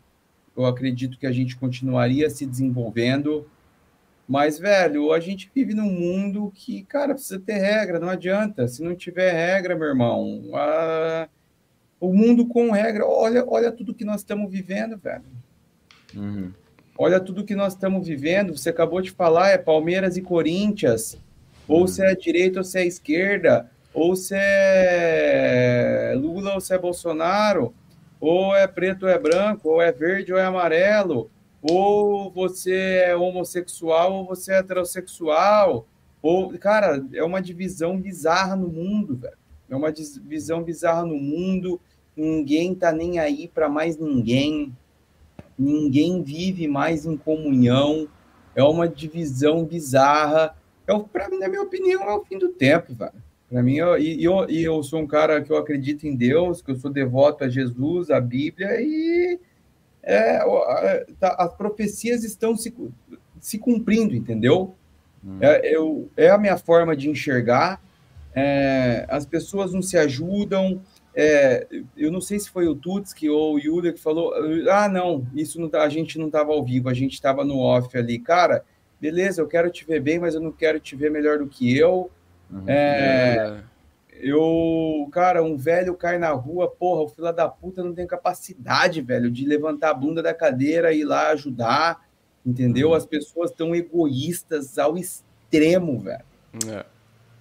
eu 0.57 0.65
acredito 0.65 1.19
que 1.19 1.27
a 1.27 1.31
gente 1.31 1.55
continuaria 1.55 2.29
se 2.29 2.45
desenvolvendo 2.45 3.45
mas, 4.27 4.57
velho, 4.57 5.13
a 5.13 5.19
gente 5.19 5.51
vive 5.53 5.75
num 5.75 5.91
mundo 5.91 6.51
que, 6.53 6.83
cara, 6.83 7.13
precisa 7.13 7.39
ter 7.39 7.57
regra, 7.59 7.99
não 7.99 8.09
adianta. 8.09 8.67
Se 8.67 8.81
não 8.81 8.95
tiver 8.95 9.31
regra, 9.31 9.75
meu 9.75 9.87
irmão, 9.87 10.41
a... 10.53 11.29
o 11.99 12.13
mundo 12.13 12.47
com 12.47 12.71
regra, 12.71 13.05
olha, 13.05 13.45
olha 13.47 13.71
tudo 13.71 13.93
que 13.93 14.05
nós 14.05 14.21
estamos 14.21 14.51
vivendo, 14.51 14.97
velho. 14.97 15.23
Uhum. 16.15 16.51
Olha 16.97 17.19
tudo 17.19 17.43
que 17.43 17.55
nós 17.55 17.73
estamos 17.73 18.07
vivendo. 18.07 18.57
Você 18.57 18.69
acabou 18.69 19.01
de 19.01 19.11
falar, 19.11 19.49
é 19.49 19.57
Palmeiras 19.57 20.15
e 20.17 20.21
Corinthians. 20.21 21.17
Ou 21.67 21.81
uhum. 21.81 21.87
se 21.87 22.03
é 22.03 22.15
direita 22.15 22.59
ou 22.59 22.63
se 22.63 22.79
é 22.79 22.85
esquerda. 22.85 23.69
Ou 23.93 24.15
se 24.15 24.35
é 24.37 26.13
Lula 26.15 26.53
ou 26.53 26.61
se 26.61 26.73
é 26.73 26.77
Bolsonaro. 26.77 27.73
Ou 28.19 28.55
é 28.55 28.65
preto 28.65 29.03
ou 29.03 29.09
é 29.09 29.19
branco. 29.19 29.69
Ou 29.69 29.81
é 29.81 29.91
verde 29.91 30.31
ou 30.31 30.39
é 30.39 30.45
amarelo 30.45 31.29
ou 31.67 32.29
você 32.31 33.03
é 33.07 33.15
homossexual 33.15 34.13
ou 34.13 34.25
você 34.25 34.53
é 34.53 34.57
heterossexual, 34.59 35.87
ou, 36.21 36.57
cara, 36.57 37.03
é 37.13 37.23
uma 37.23 37.41
divisão 37.41 37.99
bizarra 37.99 38.55
no 38.55 38.67
mundo, 38.67 39.15
velho. 39.15 39.37
É 39.69 39.75
uma 39.75 39.91
divisão 39.91 40.63
bizarra 40.63 41.05
no 41.05 41.17
mundo, 41.17 41.79
ninguém 42.15 42.75
tá 42.75 42.91
nem 42.91 43.19
aí 43.19 43.47
para 43.47 43.67
mais 43.67 43.97
ninguém, 43.97 44.75
ninguém 45.57 46.21
vive 46.21 46.67
mais 46.67 47.05
em 47.05 47.17
comunhão, 47.17 48.07
é 48.55 48.63
uma 48.63 48.87
divisão 48.87 49.65
bizarra. 49.65 50.55
É, 50.87 50.97
para 50.97 51.29
na 51.29 51.47
minha 51.47 51.61
opinião, 51.61 52.03
é 52.03 52.13
o 52.13 52.23
fim 52.23 52.37
do 52.37 52.49
tempo, 52.49 52.93
velho. 52.93 53.25
Para 53.49 53.61
mim, 53.61 53.75
eu, 53.75 53.97
e 53.97 54.23
eu, 54.23 54.45
eu 54.49 54.83
sou 54.83 54.99
um 54.99 55.07
cara 55.07 55.41
que 55.41 55.51
eu 55.51 55.57
acredito 55.57 56.05
em 56.05 56.15
Deus, 56.15 56.61
que 56.61 56.71
eu 56.71 56.75
sou 56.75 56.91
devoto 56.91 57.43
a 57.43 57.49
Jesus, 57.49 58.09
a 58.09 58.19
Bíblia, 58.19 58.81
e 58.81 59.39
é, 60.01 60.37
é, 60.37 61.05
tá, 61.19 61.35
as 61.39 61.53
profecias 61.55 62.23
estão 62.23 62.55
se, 62.55 62.73
se 63.39 63.57
cumprindo, 63.57 64.15
entendeu? 64.15 64.75
Hum. 65.23 65.37
É, 65.41 65.75
eu, 65.75 66.09
é 66.15 66.29
a 66.29 66.37
minha 66.37 66.57
forma 66.57 66.95
de 66.95 67.09
enxergar. 67.09 67.81
É, 68.35 69.05
as 69.07 69.25
pessoas 69.25 69.71
não 69.71 69.81
se 69.81 69.97
ajudam. 69.97 70.81
É, 71.15 71.65
eu 71.95 72.11
não 72.11 72.19
sei 72.19 72.37
se 72.37 72.49
foi 72.49 72.67
o 72.67 72.75
Tutski 72.75 73.29
ou 73.29 73.55
o 73.55 73.59
Yuda 73.59 73.93
que 73.93 73.99
falou: 73.99 74.33
ah, 74.69 74.89
não, 74.89 75.25
isso 75.33 75.59
não 75.61 75.69
tá, 75.69 75.83
a 75.83 75.89
gente 75.89 76.19
não 76.19 76.27
estava 76.27 76.51
ao 76.51 76.63
vivo, 76.63 76.89
a 76.89 76.93
gente 76.93 77.13
estava 77.13 77.45
no 77.45 77.59
off 77.59 77.97
ali. 77.97 78.19
Cara, 78.19 78.65
beleza, 78.99 79.41
eu 79.41 79.47
quero 79.47 79.71
te 79.71 79.85
ver 79.85 80.01
bem, 80.01 80.19
mas 80.19 80.35
eu 80.35 80.41
não 80.41 80.51
quero 80.51 80.79
te 80.79 80.95
ver 80.95 81.09
melhor 81.09 81.37
do 81.37 81.47
que 81.47 81.77
eu. 81.77 82.11
Uhum. 82.51 82.63
É, 82.67 83.63
eu, 84.19 85.07
cara, 85.13 85.41
um 85.41 85.55
velho 85.55 85.95
cai 85.95 86.19
na 86.19 86.31
rua, 86.31 86.69
porra, 86.69 87.03
o 87.03 87.07
filho 87.07 87.31
da 87.31 87.47
puta 87.47 87.81
não 87.81 87.93
tem 87.93 88.05
capacidade, 88.05 89.01
velho, 89.01 89.31
de 89.31 89.45
levantar 89.45 89.91
a 89.91 89.93
bunda 89.93 90.21
da 90.21 90.33
cadeira 90.33 90.91
e 90.91 90.99
ir 90.99 91.05
lá 91.05 91.29
ajudar, 91.29 92.05
entendeu? 92.45 92.89
Uhum. 92.89 92.95
As 92.95 93.05
pessoas 93.05 93.51
estão 93.51 93.73
egoístas 93.73 94.77
ao 94.77 94.97
extremo, 94.97 95.99
velho. 95.99 96.23
É. 96.67 96.94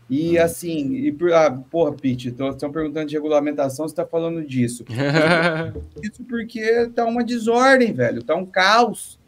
E 0.09 0.37
uhum. 0.37 0.45
assim, 0.45 0.93
e, 0.95 1.17
ah, 1.33 1.51
porra, 1.71 1.93
Pete, 1.93 2.29
estão 2.29 2.71
perguntando 2.71 3.07
de 3.07 3.15
regulamentação, 3.15 3.89
você 3.89 3.95
tá 3.95 4.05
falando 4.05 4.45
disso. 4.45 4.85
Isso 6.03 6.25
porque 6.25 6.91
tá 6.95 7.05
uma 7.05 7.25
desordem, 7.25 7.93
velho, 7.93 8.23
tá 8.23 8.35
um 8.35 8.45
caos. 8.45 9.19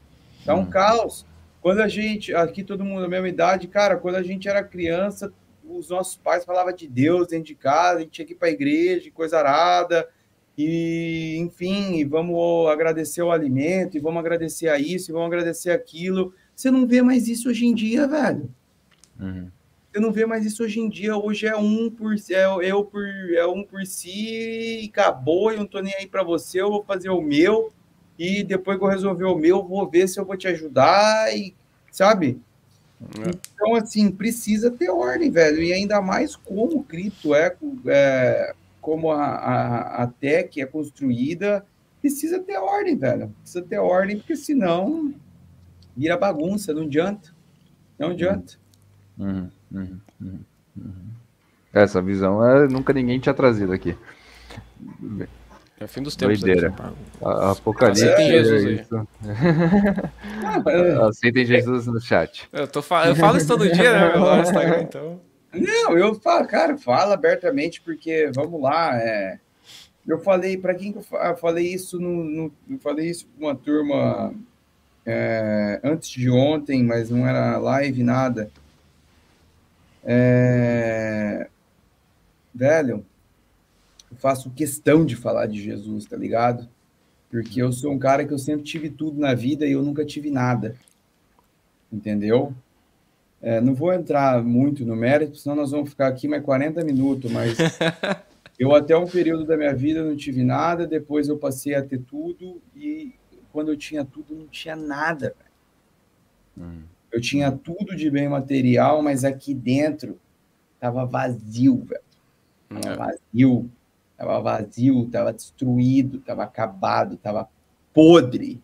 Tá 0.45 0.55
um 0.55 0.61
uhum. 0.61 0.71
caos. 0.71 1.25
Quando 1.63 1.81
a 1.81 1.89
gente, 1.89 2.35
aqui 2.35 2.63
todo 2.63 2.85
mundo 2.85 3.03
da 3.03 3.09
mesma 3.09 3.29
idade, 3.29 3.67
cara, 3.67 3.97
quando 3.97 4.17
a 4.17 4.23
gente 4.23 4.49
era 4.49 4.63
criança, 4.63 5.33
os 5.69 5.89
nossos 5.89 6.17
pais 6.17 6.45
falavam 6.45 6.73
de 6.73 6.87
Deus 6.87 7.29
dentro 7.29 7.47
de 7.47 7.55
casa, 7.55 7.99
a 7.99 8.01
gente 8.03 8.13
tinha 8.13 8.27
que 8.27 8.35
ir 8.35 8.37
para 8.37 8.49
a 8.49 8.53
igreja, 8.53 9.11
coisa 9.13 9.39
arada, 9.39 10.09
e 10.57 11.37
enfim, 11.39 11.97
e 11.97 12.05
vamos 12.05 12.69
agradecer 12.69 13.23
o 13.23 13.33
alimento, 13.33 13.97
e 13.97 14.01
vamos 14.01 14.21
agradecer 14.21 14.69
a 14.69 14.79
isso, 14.79 15.11
e 15.11 15.13
vamos 15.13 15.27
agradecer 15.27 15.71
aquilo. 15.71 16.33
Você 16.55 16.71
não 16.71 16.87
vê 16.87 17.03
mais 17.03 17.29
isso 17.29 17.49
hoje 17.49 17.67
em 17.67 17.75
dia, 17.75 18.07
velho. 18.07 18.49
Uhum. 19.19 19.51
Você 19.97 20.01
não 20.01 20.13
vê 20.13 20.27
mais 20.27 20.45
isso 20.45 20.63
hoje 20.63 20.79
em 20.79 20.91
dia. 20.91 21.17
Hoje 21.17 21.47
é 21.47 21.57
um 21.57 21.89
por 21.89 22.15
é, 22.31 22.71
eu 22.71 22.85
por 22.85 23.03
é 23.35 23.47
um 23.47 23.65
por 23.65 23.87
si 23.87 24.83
e 24.83 24.91
acabou. 24.93 25.51
Eu 25.51 25.61
não 25.61 25.67
tô 25.67 25.81
nem 25.81 25.95
aí 25.95 26.07
para 26.07 26.23
você. 26.23 26.61
Eu 26.61 26.69
vou 26.69 26.85
fazer 26.85 27.09
o 27.09 27.23
meu 27.23 27.73
e 28.19 28.45
depois 28.45 28.77
que 28.77 28.85
eu 28.85 28.89
resolver 28.89 29.25
o 29.25 29.39
meu, 29.39 29.67
vou 29.67 29.89
ver 29.89 30.07
se 30.07 30.21
eu 30.21 30.27
vou 30.27 30.37
te 30.37 30.47
ajudar 30.49 31.35
e 31.35 31.55
sabe? 31.91 32.39
É. 33.01 33.31
Então, 33.55 33.75
assim, 33.75 34.11
precisa 34.11 34.71
ter 34.71 34.91
ordem, 34.91 35.31
velho. 35.31 35.63
E 35.63 35.73
ainda 35.73 36.03
mais 36.03 36.37
como 36.37 36.77
o 36.77 36.85
cripto 36.85 37.35
é, 37.35 37.57
é 37.87 38.55
como 38.83 39.11
a, 39.11 39.25
a, 39.25 40.03
a 40.03 40.07
tech 40.09 40.61
é 40.61 40.67
construída, 40.67 41.65
precisa 42.03 42.39
ter 42.39 42.59
ordem, 42.59 42.99
velho. 42.99 43.35
Precisa 43.41 43.63
ter 43.65 43.79
ordem, 43.79 44.19
porque 44.19 44.37
senão 44.37 45.15
vira 45.97 46.19
bagunça, 46.19 46.75
não 46.75 46.83
adianta. 46.83 47.35
Não 47.99 48.11
adianta. 48.11 48.59
Uhum, 49.19 49.49
uhum, 49.73 49.99
uhum, 50.21 50.41
uhum. 50.77 50.93
Essa 51.73 52.01
visão 52.01 52.45
é, 52.45 52.67
nunca 52.69 52.93
ninguém 52.93 53.19
tinha 53.19 53.35
trazido 53.35 53.73
aqui. 53.73 53.97
É 55.79 55.85
o 55.85 55.89
fim 55.89 56.03
dos 56.03 56.17
tempos. 56.17 56.41
Doideira. 56.41 56.75
Apocalipse. 57.21 58.05
Aceitem 58.05 58.31
Jesus 58.31 58.67
aí. 58.67 58.87
É 60.67 61.07
Aceitem 61.07 61.45
Jesus 61.45 61.87
no 61.87 62.01
chat. 62.01 62.49
Eu, 62.53 62.67
tô, 62.67 62.79
eu 62.79 63.15
falo 63.17 63.37
isso 63.37 63.47
todo 63.47 63.71
dia, 63.71 63.93
né? 63.93 64.17
No 64.17 64.41
Instagram, 64.41 64.83
então. 64.83 65.21
Não, 65.53 65.97
eu 65.97 66.15
falo, 66.15 66.47
cara, 66.47 66.77
fala 66.79 67.15
abertamente, 67.15 67.81
porque, 67.81 68.31
vamos 68.35 68.61
lá, 68.61 68.97
é, 68.97 69.39
eu 70.07 70.19
falei, 70.19 70.57
para 70.57 70.75
quem 70.75 70.93
que 70.93 70.99
eu 70.99 71.37
falei 71.37 71.67
isso 71.73 71.99
no, 71.99 72.25
no, 72.25 72.53
eu 72.71 72.79
falei 72.79 73.11
isso 73.11 73.27
uma 73.39 73.55
turma 73.55 74.35
é, 75.05 75.81
antes 75.83 76.11
de 76.11 76.31
ontem, 76.31 76.83
mas 76.85 77.11
não 77.11 77.27
era 77.27 77.59
live, 77.59 78.03
nada. 78.03 78.51
É, 80.09 81.49
velho, 82.55 83.05
eu 84.09 84.17
faço 84.17 84.51
questão 84.51 85.05
de 85.05 85.17
falar 85.17 85.47
de 85.47 85.61
Jesus, 85.61 86.07
tá 86.07 86.17
ligado? 86.17 86.69
Porque 87.29 87.61
eu 87.61 87.73
sou 87.73 87.93
um 87.93 87.99
cara 87.99 88.25
que 88.25 88.33
eu 88.33 88.39
sempre 88.39 88.63
tive 88.63 88.89
tudo 88.89 89.19
na 89.19 89.35
vida 89.35 89.67
e 89.67 89.73
eu 89.73 89.83
nunca 89.83 90.05
tive 90.05 90.31
nada. 90.31 90.77
Entendeu? 91.93 92.55
É, 93.43 93.61
não 93.61 93.75
vou 93.75 93.93
entrar 93.93 94.43
muito 94.43 94.85
no 94.87 94.95
mérito, 94.95 95.37
senão 95.37 95.57
nós 95.57 95.73
vamos 95.73 95.91
ficar 95.91 96.07
aqui 96.07 96.29
mais 96.29 96.43
40 96.43 96.85
minutos, 96.85 97.31
mas 97.31 97.57
eu 98.59 98.75
até 98.75 98.97
um 98.97 99.07
período 99.07 99.45
da 99.45 99.57
minha 99.57 99.75
vida 99.75 100.03
não 100.03 100.17
tive 100.17 100.43
nada, 100.43 100.87
depois 100.87 101.29
eu 101.29 101.37
passei 101.37 101.75
a 101.75 101.83
ter 101.83 102.01
tudo 102.01 102.63
e 102.75 103.13
quando 103.53 103.71
eu 103.71 103.77
tinha 103.77 104.05
tudo 104.05 104.35
não 104.35 104.47
tinha 104.47 104.77
nada. 104.77 105.35
Hum. 106.57 106.83
Eu 107.13 107.21
tinha 107.21 107.51
tudo 107.51 107.97
de 107.97 108.11
bem 108.11 108.29
material, 108.29 109.03
mas 109.03 109.25
aqui 109.25 109.55
dentro 109.55 110.19
tava 110.79 111.05
vazio, 111.05 111.85
velho. 111.85 112.03
Tava 112.69 112.95
é. 112.95 112.97
vazio. 112.97 113.71
Estava 114.13 114.41
vazio, 114.41 115.05
estava 115.05 115.33
destruído, 115.33 116.19
estava 116.19 116.43
acabado, 116.45 117.15
estava 117.15 117.49
podre. 117.93 118.61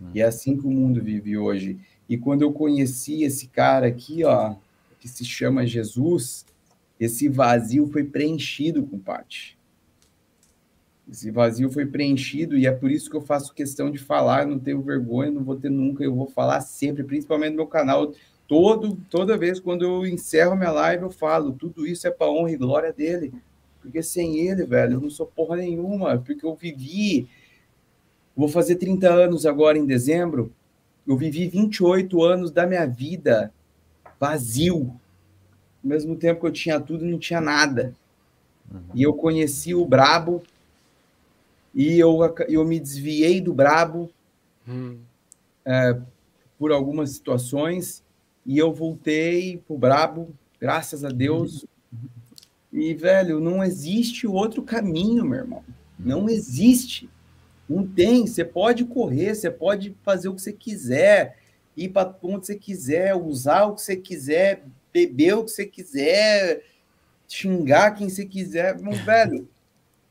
Hum. 0.00 0.10
E 0.14 0.20
é 0.20 0.24
assim 0.24 0.56
que 0.56 0.66
o 0.66 0.70
mundo 0.70 1.02
vive 1.02 1.36
hoje. 1.36 1.78
E 2.08 2.16
quando 2.16 2.42
eu 2.42 2.52
conheci 2.52 3.24
esse 3.24 3.48
cara 3.48 3.86
aqui, 3.86 4.24
ó, 4.24 4.54
que 5.00 5.08
se 5.08 5.24
chama 5.24 5.66
Jesus, 5.66 6.46
esse 6.98 7.28
vazio 7.28 7.86
foi 7.86 8.04
preenchido 8.04 8.82
com 8.86 8.98
parte. 8.98 9.57
Esse 11.10 11.30
vazio 11.30 11.70
foi 11.70 11.86
preenchido 11.86 12.56
e 12.56 12.66
é 12.66 12.70
por 12.70 12.90
isso 12.90 13.08
que 13.08 13.16
eu 13.16 13.22
faço 13.22 13.54
questão 13.54 13.90
de 13.90 13.98
falar. 13.98 14.46
Não 14.46 14.58
tenho 14.58 14.82
vergonha, 14.82 15.30
não 15.30 15.42
vou 15.42 15.56
ter 15.56 15.70
nunca. 15.70 16.04
Eu 16.04 16.14
vou 16.14 16.26
falar 16.26 16.60
sempre, 16.60 17.02
principalmente 17.02 17.52
no 17.52 17.56
meu 17.56 17.66
canal. 17.66 18.12
Todo, 18.46 18.98
toda 19.08 19.36
vez 19.36 19.58
quando 19.58 19.82
eu 19.82 20.06
encerro 20.06 20.56
minha 20.56 20.70
live, 20.70 21.04
eu 21.04 21.10
falo: 21.10 21.52
tudo 21.52 21.86
isso 21.86 22.06
é 22.06 22.10
para 22.10 22.30
honra 22.30 22.52
e 22.52 22.56
glória 22.56 22.92
dele. 22.92 23.32
Porque 23.80 24.02
sem 24.02 24.38
ele, 24.38 24.64
velho, 24.64 24.94
eu 24.94 25.00
não 25.00 25.08
sou 25.08 25.26
porra 25.26 25.56
nenhuma. 25.56 26.18
Porque 26.18 26.44
eu 26.44 26.54
vivi. 26.54 27.26
Vou 28.36 28.48
fazer 28.48 28.76
30 28.76 29.08
anos 29.08 29.46
agora 29.46 29.78
em 29.78 29.86
dezembro. 29.86 30.52
Eu 31.06 31.16
vivi 31.16 31.48
28 31.48 32.22
anos 32.22 32.50
da 32.50 32.66
minha 32.66 32.86
vida 32.86 33.50
vazio. 34.20 34.94
Ao 35.82 35.88
mesmo 35.88 36.16
tempo 36.16 36.40
que 36.40 36.46
eu 36.46 36.52
tinha 36.52 36.78
tudo, 36.78 37.06
não 37.06 37.18
tinha 37.18 37.40
nada. 37.40 37.94
Uhum. 38.70 38.80
E 38.94 39.02
eu 39.02 39.14
conheci 39.14 39.74
o 39.74 39.86
Brabo 39.86 40.42
E 41.78 41.96
eu, 41.96 42.18
eu 42.48 42.64
me 42.64 42.80
desviei 42.80 43.40
do 43.40 43.54
brabo 43.54 44.10
Hum. 44.66 44.98
por 46.58 46.72
algumas 46.72 47.10
situações 47.12 48.02
e 48.44 48.58
eu 48.58 48.70
voltei 48.72 49.58
pro 49.58 49.78
brabo, 49.78 50.34
graças 50.60 51.04
a 51.04 51.08
Deus. 51.08 51.64
E, 52.72 52.92
velho, 52.94 53.38
não 53.38 53.62
existe 53.62 54.26
outro 54.26 54.62
caminho, 54.62 55.24
meu 55.24 55.38
irmão. 55.38 55.64
Não 55.98 56.28
existe. 56.28 57.08
Não 57.68 57.86
tem. 57.86 58.26
Você 58.26 58.44
pode 58.44 58.84
correr, 58.84 59.34
você 59.34 59.50
pode 59.50 59.96
fazer 60.02 60.28
o 60.28 60.34
que 60.34 60.42
você 60.42 60.52
quiser, 60.52 61.38
ir 61.76 61.90
para 61.90 62.14
onde 62.22 62.46
você 62.46 62.56
quiser, 62.56 63.14
usar 63.14 63.66
o 63.66 63.74
que 63.76 63.82
você 63.82 63.96
quiser, 63.96 64.64
beber 64.92 65.34
o 65.34 65.44
que 65.44 65.52
você 65.52 65.64
quiser, 65.64 66.64
xingar 67.28 67.92
quem 67.92 68.08
você 68.08 68.26
quiser. 68.26 68.78
Mas, 68.80 68.98
velho, 69.00 69.48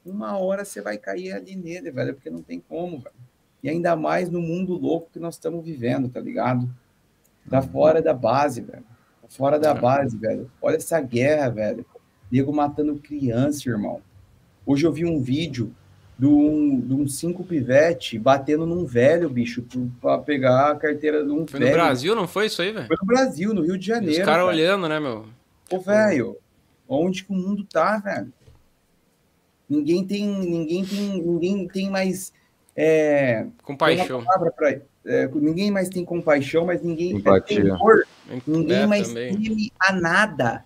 uma 0.10 0.38
hora 0.38 0.64
você 0.66 0.82
vai 0.82 0.98
cair 0.98 1.32
ali 1.34 1.56
nele, 1.56 1.92
velho, 1.92 2.14
porque 2.14 2.30
não 2.30 2.42
tem 2.42 2.60
como, 2.60 3.00
velho. 3.00 3.16
E 3.64 3.70
ainda 3.70 3.96
mais 3.96 4.30
no 4.30 4.42
mundo 4.42 4.74
louco 4.74 5.10
que 5.12 5.20
nós 5.20 5.36
estamos 5.36 5.64
vivendo, 5.66 6.08
tá 6.10 6.20
ligado? 6.20 6.70
Tá 7.50 7.62
fora 7.62 8.02
da 8.02 8.14
base, 8.14 8.62
velho. 8.62 8.84
Tá 9.22 9.28
fora 9.30 9.58
da 9.60 9.72
É. 9.72 9.74
base, 9.74 10.18
velho. 10.18 10.50
Olha 10.62 10.76
essa 10.76 11.00
guerra, 11.02 11.50
velho. 11.50 11.86
Nego 12.32 12.54
matando 12.54 12.96
criança, 12.98 13.68
irmão. 13.70 14.02
Hoje 14.66 14.86
eu 14.86 14.92
vi 14.92 15.06
um 15.06 15.22
vídeo 15.22 15.74
de 16.20 16.26
um, 16.26 16.80
de 16.80 16.94
um 16.94 17.08
cinco 17.08 17.44
pivete 17.44 18.18
batendo 18.20 18.66
num 18.66 18.86
velho, 18.86 19.30
bicho, 19.30 19.64
pra 20.02 20.18
pegar 20.18 20.72
a 20.72 20.76
carteira 20.76 21.24
de 21.24 21.32
um 21.32 21.48
Foi 21.48 21.60
no 21.60 21.66
velho. 21.68 21.78
Brasil, 21.78 22.16
não 22.16 22.28
foi 22.28 22.48
isso 22.48 22.62
aí, 22.62 22.72
velho? 22.72 22.88
Foi 22.88 22.98
no 23.00 23.06
Brasil, 23.08 23.54
no 23.54 23.62
Rio 23.62 23.78
de 23.78 23.86
E 23.86 23.88
Janeiro. 23.88 24.20
Os 24.20 24.26
caras 24.26 24.46
olhando, 24.46 24.90
né, 24.90 25.00
meu? 25.00 25.26
Ô, 25.72 25.80
velho, 25.80 26.38
onde 26.88 27.24
que 27.24 27.32
o 27.32 27.36
mundo 27.36 27.64
tá, 27.64 27.98
velho? 27.98 28.34
Ninguém 29.70 30.06
tem, 30.06 30.26
ninguém 30.28 30.86
tem, 30.86 31.22
ninguém 31.22 31.68
tem 31.68 31.90
mais 31.90 32.32
é, 32.76 33.48
Compaixão. 33.64 34.24
pra- 34.56 34.80
é, 35.06 35.28
ninguém 35.34 35.72
mais 35.72 35.90
tem 35.90 36.06
compaixão, 36.06 36.66
mas 36.66 36.82
ninguém 36.82 37.14
é 37.14 37.16
Empatia. 37.18 37.64
temor, 37.64 38.04
ninguém 38.46 38.82
É, 38.84 38.88
mais 38.88 39.08
também. 39.08 39.36
teme 39.42 39.72
a 39.80 39.92
nada. 39.94 40.64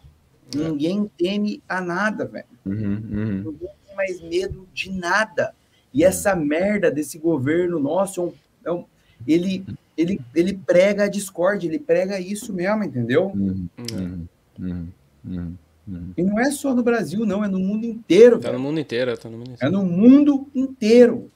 Ninguém 0.53 1.09
teme 1.17 1.63
a 1.69 1.79
nada, 1.79 2.25
velho. 2.25 2.45
Uhum, 2.65 2.75
uhum. 2.75 3.35
Ninguém 3.37 3.69
tem 3.87 3.95
mais 3.95 4.21
medo 4.21 4.67
de 4.73 4.91
nada. 4.91 5.53
E 5.93 6.03
essa 6.03 6.35
merda 6.35 6.91
desse 6.91 7.17
governo 7.17 7.79
nosso, 7.79 8.19
é 8.21 8.23
um- 8.23 8.33
é 8.65 8.71
um- 8.71 8.85
ele, 9.25 9.63
ele, 9.97 10.19
ele 10.35 10.53
prega 10.53 11.05
a 11.05 11.09
discórdia, 11.09 11.67
ele 11.67 11.79
prega 11.79 12.19
isso 12.19 12.51
mesmo, 12.53 12.83
entendeu? 12.83 13.27
Uhum, 13.27 13.67
É. 13.77 13.93
uhum, 13.93 14.87
uhum, 15.25 15.57
uhum, 15.87 15.95
uhum. 15.95 16.13
E 16.17 16.23
não 16.23 16.39
é 16.39 16.51
só 16.51 16.73
no 16.75 16.83
Brasil, 16.83 17.25
não, 17.25 17.43
é 17.43 17.47
no 17.47 17.59
mundo 17.59 17.85
inteiro, 17.85 18.39
Tá 18.39 18.49
velho. 18.49 18.59
no 18.59 18.67
mundo 18.67 18.79
inteiro, 18.79 19.17
tá 19.17 19.29
no 19.29 19.37
mundo 19.37 19.51
É 19.51 19.53
inteiro. 19.53 19.71
no 19.73 19.83
mundo 19.85 20.49
inteiro. 20.55 21.31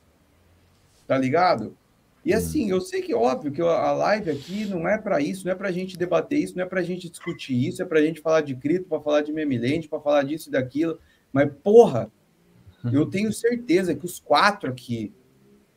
Tá 1.08 1.18
ligado? 1.18 1.76
E 2.24 2.34
assim, 2.34 2.72
eu 2.72 2.82
sei 2.82 3.04
que 3.04 3.14
óbvio 3.14 3.52
que 3.52 3.62
a 3.62 3.92
live 3.92 4.32
aqui 4.32 4.66
não 4.66 4.88
é 4.88 4.98
para 4.98 5.22
isso, 5.22 5.46
não 5.46 5.52
é 5.52 5.56
pra 5.56 5.72
gente 5.72 5.96
debater 5.96 6.40
isso, 6.40 6.56
não 6.58 6.64
é 6.64 6.68
pra 6.68 6.82
gente 6.82 7.08
discutir 7.08 7.54
isso, 7.68 7.84
é 7.84 7.86
pra 7.86 8.02
gente 8.02 8.20
falar 8.20 8.42
de 8.42 8.56
cripto, 8.56 8.90
para 8.90 9.00
falar 9.00 9.22
de 9.22 9.32
memeland, 9.32 9.88
para 9.88 10.00
falar 10.00 10.24
disso 10.24 10.50
e 10.50 10.52
daquilo. 10.52 10.98
Mas 11.32 11.52
porra, 11.64 12.12
eu 12.92 13.06
tenho 13.06 13.32
certeza 13.32 13.94
que 13.94 14.06
os 14.06 14.20
quatro 14.20 14.68
aqui, 14.70 15.14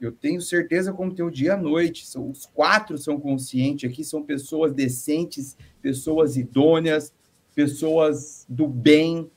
eu 0.00 0.10
tenho 0.10 0.40
certeza 0.40 0.90
como 0.90 1.12
tem 1.14 1.22
o 1.24 1.30
dia 1.30 1.48
e 1.48 1.50
a 1.50 1.56
noite, 1.56 2.06
são, 2.06 2.30
os 2.30 2.46
quatro 2.46 2.96
são 2.96 3.20
conscientes 3.20 3.90
aqui, 3.90 4.02
são 4.02 4.22
pessoas 4.22 4.72
decentes, 4.72 5.54
pessoas 5.82 6.38
idôneas, 6.38 7.12
pessoas 7.58 8.46
do 8.48 8.68
bem, 8.68 9.28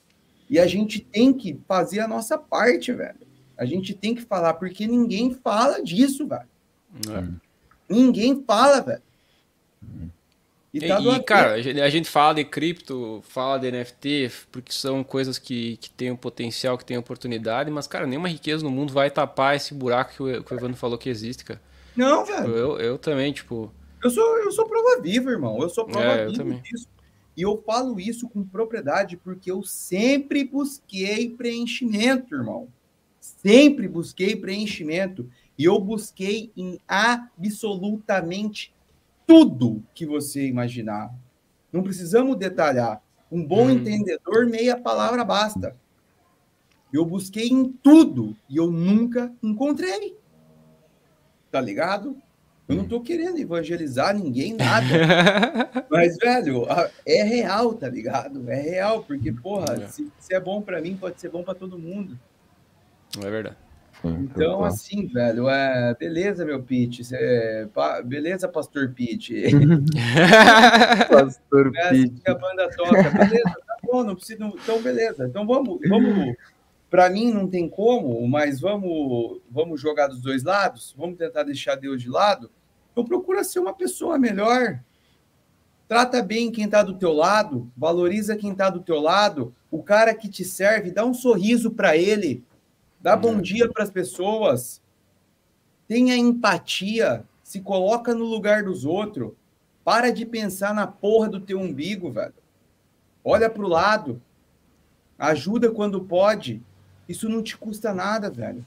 e 0.48 0.56
a 0.56 0.64
gente 0.68 1.00
tem 1.00 1.32
que 1.32 1.58
fazer 1.66 1.98
a 1.98 2.06
nossa 2.06 2.38
parte, 2.38 2.92
velho. 2.92 3.18
A 3.58 3.64
gente 3.64 3.94
tem 3.94 4.14
que 4.14 4.22
falar, 4.22 4.54
porque 4.54 4.86
ninguém 4.86 5.34
fala 5.34 5.82
disso, 5.82 6.28
velho. 6.28 6.48
É. 7.10 7.24
Ninguém 7.88 8.40
fala, 8.46 8.80
velho. 8.80 9.02
E, 10.72 10.78
tá 10.78 10.86
e, 10.86 11.08
avesso. 11.08 11.22
cara, 11.24 11.54
a 11.54 11.88
gente, 11.90 12.08
fala 12.08 12.34
de 12.34 12.44
cripto, 12.44 13.24
fala 13.26 13.58
de 13.58 13.72
NFT, 13.72 14.30
porque 14.52 14.72
são 14.72 15.02
coisas 15.02 15.36
que, 15.36 15.76
que 15.78 15.90
têm 15.90 16.12
um 16.12 16.16
potencial, 16.16 16.78
que 16.78 16.84
têm 16.84 16.96
oportunidade, 16.96 17.72
mas, 17.72 17.88
cara, 17.88 18.06
nenhuma 18.06 18.28
riqueza 18.28 18.62
no 18.62 18.70
mundo 18.70 18.92
vai 18.92 19.10
tapar 19.10 19.56
esse 19.56 19.74
buraco 19.74 20.14
que 20.14 20.22
o, 20.22 20.44
que 20.44 20.54
o 20.54 20.56
Evandro 20.56 20.76
falou 20.76 20.96
que 20.96 21.08
existe, 21.08 21.44
cara. 21.44 21.60
Não, 21.96 22.24
velho. 22.24 22.56
Eu, 22.56 22.78
eu 22.78 22.98
também, 22.98 23.32
tipo, 23.32 23.72
Eu 24.00 24.10
sou, 24.10 24.38
eu 24.38 24.52
sou 24.52 24.68
prova 24.68 25.02
viva, 25.02 25.28
irmão. 25.28 25.60
Eu 25.60 25.68
sou 25.68 25.84
prova 25.86 26.06
É, 26.06 26.24
eu 26.26 26.30
viva 26.30 26.44
também. 26.44 26.62
disso. 26.62 26.86
E 27.36 27.42
eu 27.42 27.62
falo 27.66 27.98
isso 27.98 28.28
com 28.28 28.44
propriedade 28.44 29.16
porque 29.16 29.50
eu 29.50 29.62
sempre 29.62 30.44
busquei 30.44 31.30
preenchimento, 31.30 32.34
irmão. 32.34 32.68
Sempre 33.20 33.88
busquei 33.88 34.36
preenchimento. 34.36 35.30
E 35.58 35.64
eu 35.64 35.78
busquei 35.80 36.50
em 36.56 36.78
absolutamente 36.86 38.74
tudo 39.26 39.82
que 39.94 40.04
você 40.04 40.46
imaginar. 40.46 41.14
Não 41.72 41.82
precisamos 41.82 42.36
detalhar. 42.36 43.02
Um 43.30 43.42
bom 43.44 43.66
Hum. 43.66 43.70
entendedor, 43.70 44.46
meia 44.46 44.76
palavra 44.76 45.24
basta. 45.24 45.74
Eu 46.92 47.06
busquei 47.06 47.48
em 47.48 47.72
tudo 47.72 48.36
e 48.48 48.58
eu 48.58 48.70
nunca 48.70 49.32
encontrei. 49.42 50.14
Tá 51.50 51.60
ligado? 51.60 52.16
Eu 52.68 52.76
não 52.76 52.84
tô 52.86 53.00
querendo 53.00 53.38
evangelizar 53.38 54.14
ninguém, 54.16 54.54
nada. 54.54 54.86
Mas, 55.90 56.16
velho, 56.16 56.64
é 57.04 57.22
real, 57.22 57.74
tá 57.74 57.88
ligado? 57.88 58.48
É 58.50 58.60
real, 58.60 59.02
porque, 59.02 59.32
porra, 59.32 59.74
É. 59.82 59.88
se, 59.88 60.10
se 60.18 60.34
é 60.34 60.40
bom 60.40 60.62
pra 60.62 60.80
mim, 60.80 60.96
pode 60.96 61.20
ser 61.20 61.28
bom 61.28 61.42
pra 61.42 61.54
todo 61.54 61.78
mundo. 61.78 62.18
não 63.18 63.26
é 63.26 63.30
verdade. 63.30 63.56
Então, 64.04 64.64
assim, 64.64 65.06
velho, 65.06 65.48
é... 65.48 65.94
beleza, 65.94 66.44
meu 66.44 66.60
Pete. 66.62 67.02
pa- 67.72 68.02
Beleza, 68.02 68.48
Pastor 68.48 68.88
Pete. 68.92 69.44
Pastor 71.10 71.72
É 71.76 71.82
assim 71.88 72.02
Pete. 72.08 72.20
que 72.22 72.30
a 72.30 72.34
banda 72.34 72.68
toca. 72.76 73.10
Beleza, 73.10 73.54
tá 73.66 73.76
bom, 73.84 74.02
não 74.02 74.14
precisa. 74.16 74.44
Então, 74.44 74.80
beleza. 74.82 75.26
Então 75.26 75.46
vamos, 75.46 75.78
vamos. 75.88 76.34
Para 76.92 77.08
mim 77.08 77.32
não 77.32 77.48
tem 77.48 77.70
como, 77.70 78.28
mas 78.28 78.60
vamos, 78.60 79.40
vamos 79.50 79.80
jogar 79.80 80.08
dos 80.08 80.20
dois 80.20 80.42
lados. 80.42 80.94
Vamos 80.94 81.16
tentar 81.16 81.42
deixar 81.42 81.74
Deus 81.74 82.02
de 82.02 82.10
lado. 82.10 82.50
Então 82.92 83.02
procura 83.02 83.42
ser 83.42 83.60
uma 83.60 83.72
pessoa 83.72 84.18
melhor. 84.18 84.78
Trata 85.88 86.22
bem 86.22 86.52
quem 86.52 86.66
está 86.66 86.82
do 86.82 86.92
teu 86.92 87.14
lado, 87.14 87.72
valoriza 87.74 88.36
quem 88.36 88.52
está 88.52 88.68
do 88.68 88.80
teu 88.82 89.00
lado. 89.00 89.54
O 89.70 89.82
cara 89.82 90.14
que 90.14 90.28
te 90.28 90.44
serve, 90.44 90.90
dá 90.90 91.02
um 91.02 91.14
sorriso 91.14 91.70
para 91.70 91.96
ele, 91.96 92.44
dá 93.00 93.16
bom 93.16 93.40
dia 93.40 93.72
para 93.72 93.84
as 93.84 93.90
pessoas. 93.90 94.82
Tenha 95.88 96.14
empatia, 96.14 97.24
se 97.42 97.62
coloca 97.62 98.14
no 98.14 98.26
lugar 98.26 98.64
dos 98.64 98.84
outros. 98.84 99.32
Para 99.82 100.10
de 100.10 100.26
pensar 100.26 100.74
na 100.74 100.86
porra 100.86 101.30
do 101.30 101.40
teu 101.40 101.58
umbigo, 101.58 102.12
velho. 102.12 102.34
Olha 103.24 103.48
pro 103.48 103.66
lado. 103.66 104.20
Ajuda 105.18 105.70
quando 105.70 106.04
pode. 106.04 106.62
Isso 107.08 107.28
não 107.28 107.42
te 107.42 107.56
custa 107.56 107.92
nada, 107.92 108.30
velho. 108.30 108.64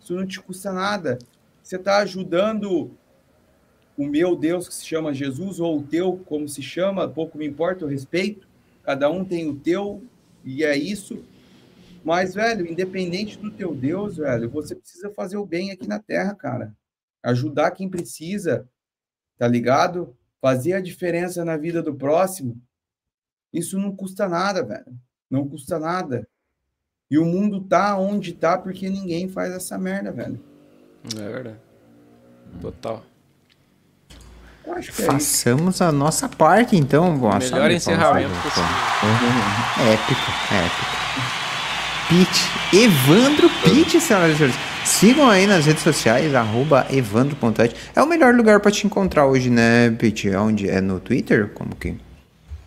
Isso 0.00 0.14
não 0.14 0.26
te 0.26 0.40
custa 0.40 0.72
nada. 0.72 1.18
Você 1.62 1.76
está 1.76 1.98
ajudando 1.98 2.90
o 3.96 4.06
meu 4.06 4.36
Deus 4.36 4.68
que 4.68 4.74
se 4.74 4.86
chama 4.86 5.14
Jesus 5.14 5.58
ou 5.58 5.78
o 5.78 5.82
teu 5.82 6.18
como 6.26 6.48
se 6.48 6.62
chama, 6.62 7.08
pouco 7.08 7.38
me 7.38 7.46
importa, 7.46 7.84
eu 7.84 7.88
respeito. 7.88 8.46
Cada 8.82 9.10
um 9.10 9.24
tem 9.24 9.48
o 9.48 9.56
teu 9.56 10.02
e 10.44 10.62
é 10.62 10.76
isso. 10.76 11.24
Mas, 12.04 12.34
velho, 12.34 12.70
independente 12.70 13.36
do 13.36 13.50
teu 13.50 13.74
Deus, 13.74 14.18
velho, 14.18 14.48
você 14.48 14.76
precisa 14.76 15.10
fazer 15.10 15.38
o 15.38 15.46
bem 15.46 15.72
aqui 15.72 15.88
na 15.88 15.98
terra, 15.98 16.34
cara. 16.34 16.72
Ajudar 17.22 17.72
quem 17.72 17.88
precisa, 17.88 18.68
tá 19.36 19.48
ligado? 19.48 20.16
Fazer 20.40 20.74
a 20.74 20.80
diferença 20.80 21.44
na 21.44 21.56
vida 21.56 21.82
do 21.82 21.94
próximo. 21.94 22.62
Isso 23.52 23.76
não 23.76 23.96
custa 23.96 24.28
nada, 24.28 24.62
velho. 24.62 24.96
Não 25.28 25.48
custa 25.48 25.80
nada. 25.80 26.28
E 27.10 27.18
o 27.18 27.24
mundo 27.24 27.60
tá 27.60 27.96
onde 27.96 28.32
tá 28.32 28.58
porque 28.58 28.88
ninguém 28.90 29.28
faz 29.28 29.52
essa 29.52 29.78
merda, 29.78 30.10
velho. 30.10 30.40
Não 31.14 31.24
é 31.24 31.28
verdade. 31.28 31.56
Total. 32.60 33.04
Eu 34.66 34.74
acho 34.74 34.92
que 34.92 35.02
é. 35.02 35.06
Façamos 35.06 35.80
a 35.80 35.92
nossa 35.92 36.28
parte, 36.28 36.76
então. 36.76 37.16
Boa 37.16 37.38
Melhor 37.38 37.70
encerramento 37.70 38.30
possível. 38.30 38.50
salve. 38.52 39.92
Épico, 39.92 40.30
épico. 40.52 41.06
Pete, 42.08 42.84
Evandro 42.84 43.50
Pete, 43.62 44.00
senhoras 44.00 44.34
e 44.34 44.36
senhores. 44.36 44.56
Sigam 44.84 45.28
aí 45.28 45.46
nas 45.46 45.66
redes 45.66 45.82
sociais, 45.82 46.34
arroba 46.34 46.86
evandro.et. 46.90 47.74
É 47.94 48.02
o 48.02 48.06
melhor 48.06 48.34
lugar 48.34 48.60
pra 48.60 48.70
te 48.70 48.86
encontrar 48.86 49.26
hoje, 49.26 49.50
né, 49.50 49.90
Pete? 49.90 50.30
Onde? 50.30 50.68
É 50.70 50.80
no 50.80 51.00
Twitter? 51.00 51.50
Como 51.52 51.74
que? 51.74 51.96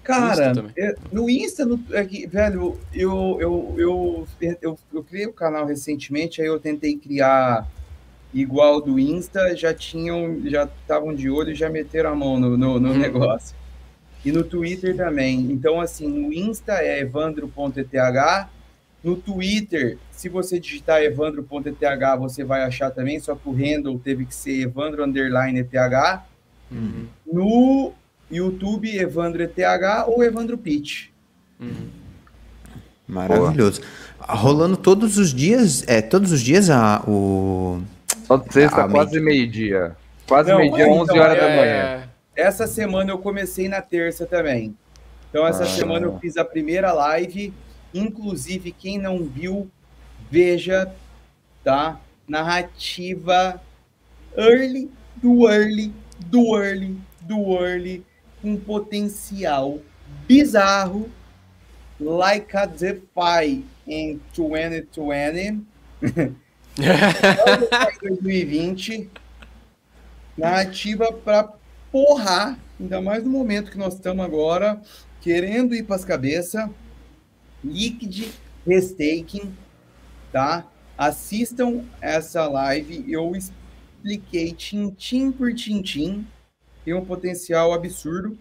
Cara, 0.09 0.49
Insta 0.51 0.73
é, 0.75 0.95
no 1.11 1.29
Insta, 1.29 1.65
no, 1.65 1.79
é 1.91 2.03
que, 2.03 2.25
velho, 2.25 2.79
eu, 2.91 3.37
eu, 3.39 3.75
eu, 3.77 4.27
eu, 4.59 4.79
eu 4.91 5.03
criei 5.03 5.27
o 5.27 5.33
canal 5.33 5.67
recentemente, 5.67 6.41
aí 6.41 6.47
eu 6.47 6.59
tentei 6.59 6.97
criar 6.97 7.67
igual 8.33 8.81
do 8.81 8.99
Insta, 8.99 9.55
já 9.55 9.71
tinham, 9.71 10.41
já 10.45 10.67
estavam 10.81 11.13
de 11.13 11.29
olho 11.29 11.51
e 11.51 11.55
já 11.55 11.69
meteram 11.69 12.11
a 12.11 12.15
mão 12.15 12.39
no, 12.39 12.57
no, 12.57 12.79
no 12.79 12.89
Uhum. 12.89 12.97
negócio. 12.97 13.55
E 14.25 14.31
no 14.31 14.43
Twitter 14.43 14.97
também. 14.97 15.51
Então, 15.51 15.79
assim, 15.79 16.07
no 16.07 16.33
Insta 16.33 16.73
é 16.81 16.99
evandro.eth 17.01 18.47
No 19.03 19.15
Twitter, 19.15 19.97
se 20.11 20.27
você 20.27 20.59
digitar 20.59 21.03
evandro.eth, 21.03 22.19
você 22.19 22.43
vai 22.43 22.63
achar 22.63 22.89
também, 22.89 23.19
só 23.19 23.35
que 23.35 23.47
o 23.47 23.51
handle 23.53 23.99
teve 23.99 24.25
que 24.25 24.33
ser 24.33 24.59
evandro 24.61 25.03
underline 25.03 25.59
ETH. 25.59 26.21
Uhum. 26.71 27.07
No 27.31 27.68
YouTube, 28.59 28.97
Evandro 28.97 29.41
ETH 29.43 29.57
ou 30.07 30.23
Evandro 30.23 30.57
Pitch. 30.57 31.07
Uhum. 31.59 31.89
Maravilhoso. 33.07 33.81
Rolando 34.19 34.77
todos 34.77 35.17
os 35.17 35.33
dias, 35.33 35.83
é, 35.87 36.01
todos 36.01 36.31
os 36.31 36.41
dias 36.41 36.69
a, 36.69 37.01
o... 37.07 37.81
Só 38.25 38.37
de 38.37 38.53
sexta, 38.53 38.83
Ah, 38.83 38.89
quase 38.89 39.19
meio-dia. 39.19 39.95
Quase 40.27 40.53
meio-dia, 40.53 40.83
então, 40.83 40.99
11 40.99 41.17
horas 41.17 41.37
é- 41.37 41.39
da 41.41 41.47
manhã. 41.47 42.09
É, 42.35 42.41
Essa 42.41 42.67
semana 42.67 43.11
eu 43.11 43.17
comecei 43.17 43.67
na 43.67 43.81
terça 43.81 44.25
também. 44.25 44.75
Então, 45.29 45.45
essa 45.47 45.63
Ah. 45.63 45.67
semana 45.67 46.05
eu 46.05 46.19
fiz 46.19 46.37
a 46.37 46.45
primeira 46.45 46.91
live. 46.93 47.53
Inclusive, 47.93 48.71
quem 48.71 48.99
não 48.99 49.23
viu, 49.23 49.69
veja, 50.29 50.91
tá? 51.63 51.99
Narrativa 52.27 53.59
early, 54.37 54.91
do 55.15 55.49
early, 55.49 55.91
do 56.27 56.55
early, 56.55 56.95
do 57.21 57.57
early, 57.57 58.05
com 58.41 58.57
potencial 58.57 59.79
bizarro, 60.27 61.09
like 61.99 62.55
a 62.55 62.65
DeFi 62.65 63.65
em 63.87 64.19
2020. 64.35 65.65
2020. 68.01 69.09
Narrativa 70.37 71.11
para 71.11 71.51
porrar, 71.91 72.57
ainda 72.79 73.01
mais 73.01 73.23
no 73.23 73.29
momento 73.29 73.71
que 73.71 73.77
nós 73.77 73.95
estamos 73.95 74.23
agora, 74.23 74.81
querendo 75.21 75.75
ir 75.75 75.83
para 75.83 75.97
as 75.97 76.05
cabeças. 76.05 76.69
Liquid 77.63 78.29
Restaking, 78.65 79.53
tá? 80.31 80.65
Assistam 80.97 81.83
essa 81.99 82.47
live, 82.47 83.03
eu 83.11 83.33
expliquei 83.35 84.53
tintim 84.53 85.31
por 85.31 85.53
tintim, 85.53 86.25
tem 86.83 86.93
um 86.93 87.05
potencial 87.05 87.73
absurdo. 87.73 88.37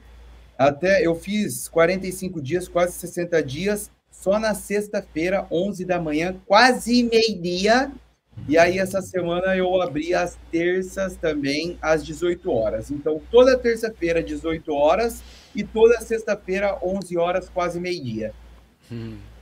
Até 0.57 1.07
eu 1.07 1.15
fiz 1.15 1.69
45 1.69 2.41
dias, 2.41 2.67
quase 2.67 2.95
60 2.95 3.43
dias, 3.43 3.91
só 4.11 4.39
na 4.39 4.55
sexta-feira, 4.55 5.47
11 5.51 5.85
da 5.85 6.01
manhã, 6.01 6.37
quase 6.47 7.05
meio-dia. 7.05 7.93
E 8.49 8.57
aí, 8.57 8.79
essa 8.79 9.01
semana, 9.01 9.57
eu 9.57 9.81
abri 9.81 10.15
as 10.15 10.39
terças 10.51 11.17
também, 11.17 11.79
às 11.83 12.05
18 12.05 12.51
horas. 12.51 12.91
Então, 12.91 13.21
toda 13.31 13.59
terça-feira, 13.59 14.23
18 14.23 14.73
horas, 14.73 15.23
e 15.55 15.65
toda 15.65 16.01
sexta-feira, 16.01 16.79
11 16.83 17.17
horas, 17.17 17.49
quase 17.49 17.81
meio-dia. 17.81 18.33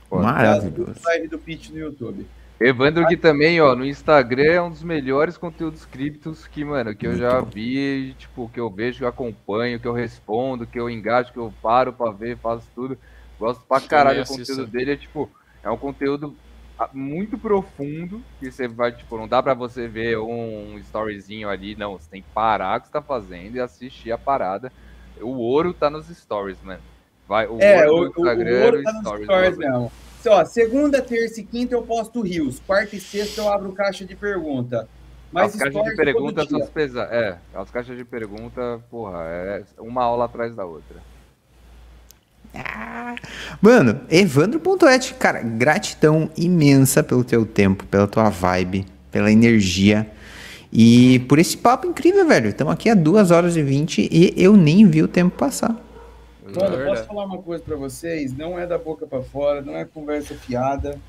Pô, 0.09 0.19
Maravilhoso. 0.21 0.99
Live 1.05 1.27
do 1.27 1.39
Pitch 1.39 1.69
no 1.69 1.77
YouTube. 1.77 2.25
Evandro 2.59 3.05
que 3.07 3.15
também, 3.15 3.61
ó, 3.61 3.75
no 3.75 3.85
Instagram 3.85 4.51
é 4.51 4.61
um 4.61 4.71
dos 4.71 4.81
melhores 4.81 5.37
conteúdos 5.37 5.85
criptos 5.85 6.47
que, 6.47 6.65
mano, 6.65 6.95
que 6.95 7.05
eu 7.05 7.15
já 7.15 7.39
vi, 7.39 8.15
tipo, 8.15 8.49
que 8.49 8.59
eu 8.59 8.69
vejo, 8.71 8.97
que 8.99 9.03
eu 9.03 9.07
acompanho, 9.07 9.79
que 9.79 9.87
eu 9.87 9.93
respondo, 9.93 10.65
que 10.65 10.79
eu 10.79 10.89
engajo, 10.89 11.31
que 11.31 11.37
eu 11.37 11.53
paro 11.61 11.93
pra 11.93 12.11
ver, 12.11 12.39
faço 12.39 12.71
tudo. 12.73 12.97
Gosto 13.37 13.63
pra 13.67 13.79
caralho 13.79 14.23
do 14.23 14.27
conteúdo 14.27 14.65
dele, 14.65 14.93
é 14.93 14.97
tipo, 14.97 15.31
é 15.63 15.69
um 15.69 15.77
conteúdo 15.77 16.35
ah, 16.79 16.89
muito 16.91 17.37
profundo, 17.37 18.25
que 18.39 18.51
você 18.51 18.67
vai, 18.67 18.91
tipo, 18.91 19.15
não 19.19 19.27
dá 19.27 19.41
pra 19.43 19.53
você 19.53 19.87
ver 19.87 20.17
um 20.17 20.79
storyzinho 20.79 21.47
ali, 21.49 21.75
não, 21.75 21.93
você 21.99 22.09
tem 22.09 22.23
que 22.23 22.29
parar 22.33 22.79
o 22.79 22.81
que 22.81 22.87
você 22.87 22.93
tá 22.93 23.03
fazendo 23.03 23.55
e 23.57 23.59
assistir 23.59 24.11
a 24.11 24.17
parada. 24.17 24.73
O 25.21 25.37
ouro 25.37 25.75
tá 25.75 25.91
nos 25.91 26.07
stories, 26.07 26.59
mano. 26.63 26.83
Vai, 27.27 27.45
o 27.45 27.59
É, 27.59 27.87
ouro 27.87 27.91
o, 27.91 27.95
do 27.95 28.01
o, 28.03 28.07
o 28.07 28.09
Instagram 28.09 28.63
ouro 28.63 28.77
no 28.77 28.83
tá 28.83 28.93
nos 28.93 29.01
stories. 29.01 29.25
stories 29.25 29.57
mesmo. 29.57 29.91
Só, 30.21 30.43
segunda, 30.45 31.01
terça 31.01 31.39
e 31.39 31.43
quinta 31.43 31.75
eu 31.75 31.83
posto 31.83 32.21
rios. 32.21 32.61
Quarta 32.65 32.95
e 32.95 32.99
sexta 32.99 33.41
eu 33.41 33.49
abro 33.51 33.71
caixa 33.71 34.05
de 34.05 34.15
pergunta. 34.15 34.87
Mas 35.31 35.53
as 35.53 35.59
caixas 35.59 35.83
de 35.83 35.89
é 35.89 35.95
pergunta 35.95 36.45
são 36.45 36.67
pesadas. 36.67 37.11
É, 37.11 37.37
as 37.53 37.69
caixas 37.69 37.97
de 37.97 38.05
pergunta, 38.05 38.79
porra, 38.89 39.19
é 39.23 39.63
uma 39.79 40.03
aula 40.03 40.25
atrás 40.25 40.55
da 40.55 40.65
outra. 40.65 40.97
Mano, 43.61 44.01
Evandro.et, 44.09 45.13
cara, 45.15 45.41
gratidão 45.41 46.29
imensa 46.35 47.03
pelo 47.03 47.23
teu 47.23 47.45
tempo, 47.45 47.85
pela 47.85 48.07
tua 48.07 48.29
vibe, 48.29 48.85
pela 49.11 49.31
energia 49.31 50.09
e 50.71 51.19
por 51.27 51.39
esse 51.39 51.57
papo 51.57 51.87
incrível, 51.87 52.27
velho. 52.27 52.49
Estamos 52.49 52.73
aqui 52.73 52.89
há 52.89 52.95
2 52.95 53.31
horas 53.31 53.55
e 53.55 53.61
20 53.61 54.09
e 54.11 54.33
eu 54.35 54.55
nem 54.55 54.87
vi 54.87 55.03
o 55.03 55.07
tempo 55.07 55.37
passar. 55.37 55.75
Mano, 56.55 56.65
eu 56.73 56.77
Verdade. 56.77 56.89
posso 56.89 57.03
falar 57.07 57.25
uma 57.25 57.41
coisa 57.41 57.63
pra 57.63 57.75
vocês? 57.75 58.35
Não 58.35 58.57
é 58.57 58.65
da 58.65 58.77
boca 58.77 59.05
pra 59.05 59.21
fora, 59.21 59.61
não 59.61 59.75
é 59.75 59.85
conversa 59.85 60.35
fiada. 60.35 60.99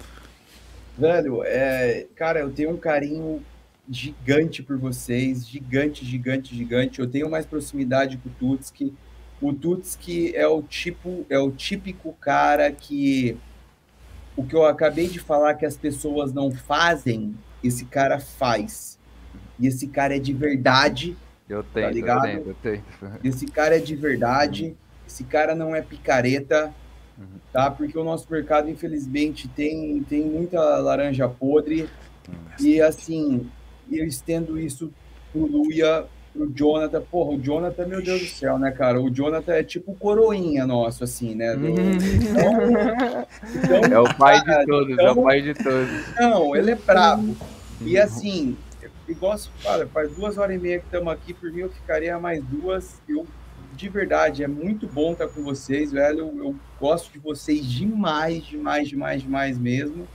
Velho, 0.97 1.43
é, 1.45 2.07
cara, 2.17 2.41
eu 2.41 2.51
tenho 2.51 2.71
um 2.71 2.77
carinho 2.77 3.43
gigante 3.89 4.63
por 4.63 4.77
vocês, 4.77 5.49
gigante, 5.49 6.05
gigante, 6.05 6.55
gigante. 6.55 6.99
Eu 7.01 7.09
tenho 7.09 7.31
mais 7.31 7.47
proximidade 7.47 8.19
com 8.19 8.29
o 8.29 8.33
Tutski. 8.33 8.95
O 9.41 9.53
Tutski 9.53 10.35
é 10.35 10.47
o 10.47 10.63
tipo, 10.63 11.25
é 11.31 11.39
o 11.39 11.51
típico 11.51 12.13
cara 12.21 12.71
que 12.73 13.39
o 14.37 14.45
que 14.45 14.55
eu 14.55 14.65
acabei 14.65 15.09
de 15.09 15.19
falar 15.19 15.55
que 15.55 15.67
as 15.67 15.77
pessoas 15.77 16.33
não 16.33 16.51
fazem, 16.51 17.35
esse 17.63 17.85
cara 17.85 18.21
faz. 18.21 18.99
E 19.59 19.67
esse 19.67 19.89
cara 19.89 20.17
é 20.17 20.19
de 20.19 20.33
verdade. 20.33 21.17
Eu 21.49 21.63
tento, 21.65 21.85
eu 21.87 21.91
ligado? 21.91 22.23
tento, 22.23 22.49
eu 22.49 22.55
tento. 22.55 22.85
Esse 23.25 23.47
cara 23.47 23.77
é 23.77 23.81
de 23.81 23.97
verdade, 23.97 24.77
esse 25.09 25.25
cara 25.25 25.55
não 25.55 25.75
é 25.75 25.81
picareta, 25.83 26.73
tá? 27.53 27.69
Porque 27.71 27.99
o 27.99 28.05
nosso 28.05 28.31
mercado, 28.31 28.71
infelizmente, 28.71 29.49
tem, 29.49 30.01
tem 30.09 30.23
muita 30.25 30.61
laranja 30.79 31.27
podre. 31.29 31.89
E 32.61 32.81
assim, 32.81 33.51
eu 33.91 34.05
estendo 34.07 34.61
isso 34.61 34.93
pro 35.33 35.47
Luia, 35.47 36.05
pro 36.33 36.47
Jonathan. 36.55 37.01
Porra, 37.11 37.31
o 37.33 37.41
Jonathan, 37.41 37.87
meu 37.87 38.03
Deus 38.03 38.21
do 38.21 38.27
céu, 38.27 38.59
né, 38.59 38.71
cara? 38.71 39.01
O 39.01 39.11
Jonathan 39.11 39.53
é 39.55 39.63
tipo 39.65 39.93
o 39.93 39.97
coroinha 39.97 40.67
nosso, 40.67 41.03
assim, 41.05 41.35
né? 41.35 41.57
Do- 41.57 41.69
Então, 43.55 43.81
É 43.93 43.99
o 43.99 44.15
pai 44.17 44.45
cara, 44.45 44.61
de 44.61 44.67
todos, 44.67 44.91
é 44.91 44.93
então- 45.03 45.13
o 45.19 45.23
pai 45.25 45.43
de 45.43 45.55
todos. 45.55 46.17
não, 46.21 46.55
ele 46.55 46.71
é 46.73 46.75
brabo. 46.75 47.37
E 47.81 47.97
assim, 47.99 48.57
igual 49.09 49.37
se 49.39 49.49
fala, 49.63 49.87
faz 49.87 50.15
duas 50.15 50.37
horas 50.37 50.57
e 50.57 50.59
meia 50.59 50.79
que 50.81 50.85
estamos 50.87 51.13
aqui, 51.13 51.33
por 51.33 51.51
mim 51.53 51.61
eu 51.61 51.71
ficaria 51.71 52.19
mais 52.19 52.43
duas. 52.45 53.01
Eu, 53.09 53.27
de 53.79 53.89
verdade, 53.89 54.43
é 54.43 54.49
muito 54.49 54.87
bom 54.89 55.13
estar 55.13 55.29
com 55.29 55.43
vocês, 55.43 55.93
velho. 55.93 56.19
Eu, 56.21 56.39
eu 56.45 56.57
gosto 56.81 57.13
de 57.13 57.19
vocês 57.19 57.65
demais, 57.65 58.45
demais, 58.45 58.89
demais, 58.89 59.23
demais 59.23 59.57
mesmo. 59.59 60.07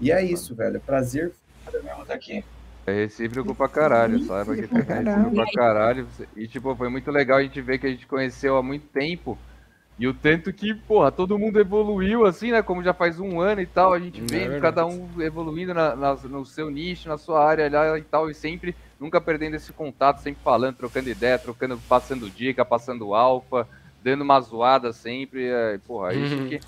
E 0.00 0.12
é 0.12 0.22
isso, 0.22 0.54
velho. 0.54 0.76
É 0.76 0.80
prazer 0.80 1.32
foda 1.64 1.80
mesmo 1.82 2.02
estar 2.02 2.14
aqui. 2.14 2.44
É 2.86 2.92
recíproco 2.92 3.54
pra 3.54 3.68
caralho, 3.68 4.18
saiba 4.24 4.54
que 4.54 4.62
é 4.62 4.66
recíproco 4.66 5.34
pra 5.34 5.52
caralho. 5.52 6.06
E, 6.36 6.46
tipo, 6.46 6.74
foi 6.76 6.88
muito 6.88 7.10
legal 7.10 7.38
a 7.38 7.42
gente 7.42 7.60
ver 7.62 7.78
que 7.78 7.86
a 7.86 7.90
gente 7.90 8.06
conheceu 8.06 8.56
há 8.56 8.62
muito 8.62 8.86
tempo. 8.88 9.38
E 9.98 10.06
o 10.08 10.12
tanto 10.12 10.52
que, 10.52 10.74
porra, 10.74 11.12
todo 11.12 11.38
mundo 11.38 11.60
evoluiu, 11.60 12.26
assim, 12.26 12.50
né? 12.50 12.60
Como 12.62 12.82
já 12.82 12.92
faz 12.92 13.20
um 13.20 13.40
ano 13.40 13.60
e 13.60 13.66
tal, 13.66 13.92
a 13.92 13.98
gente 14.00 14.20
É 14.20 14.24
vê 14.24 14.38
verdade. 14.48 14.60
cada 14.60 14.86
um 14.86 15.08
evoluindo 15.20 15.72
na, 15.72 15.94
na- 15.94 16.14
no 16.14 16.44
seu 16.44 16.70
nicho, 16.70 17.08
na 17.08 17.16
sua 17.16 17.42
área 17.46 17.70
lá 17.70 17.98
e 17.98 18.02
tal, 18.02 18.28
e 18.28 18.34
sempre, 18.34 18.74
nunca 19.02 19.20
perdendo 19.20 19.56
esse 19.56 19.72
contato, 19.72 20.18
sempre 20.20 20.42
falando, 20.42 20.76
trocando 20.76 21.10
ideia, 21.10 21.38
trocando, 21.38 21.82
passando 21.82 22.30
dica, 22.30 22.64
passando 22.64 23.14
alfa, 23.14 23.68
dando 24.00 24.22
uma 24.22 24.40
zoada 24.40 24.92
sempre. 24.92 25.46
É, 25.48 25.78
porra, 25.78 26.14
isso 26.14 26.40
Uhum. 26.40 26.48
que, 26.48 26.60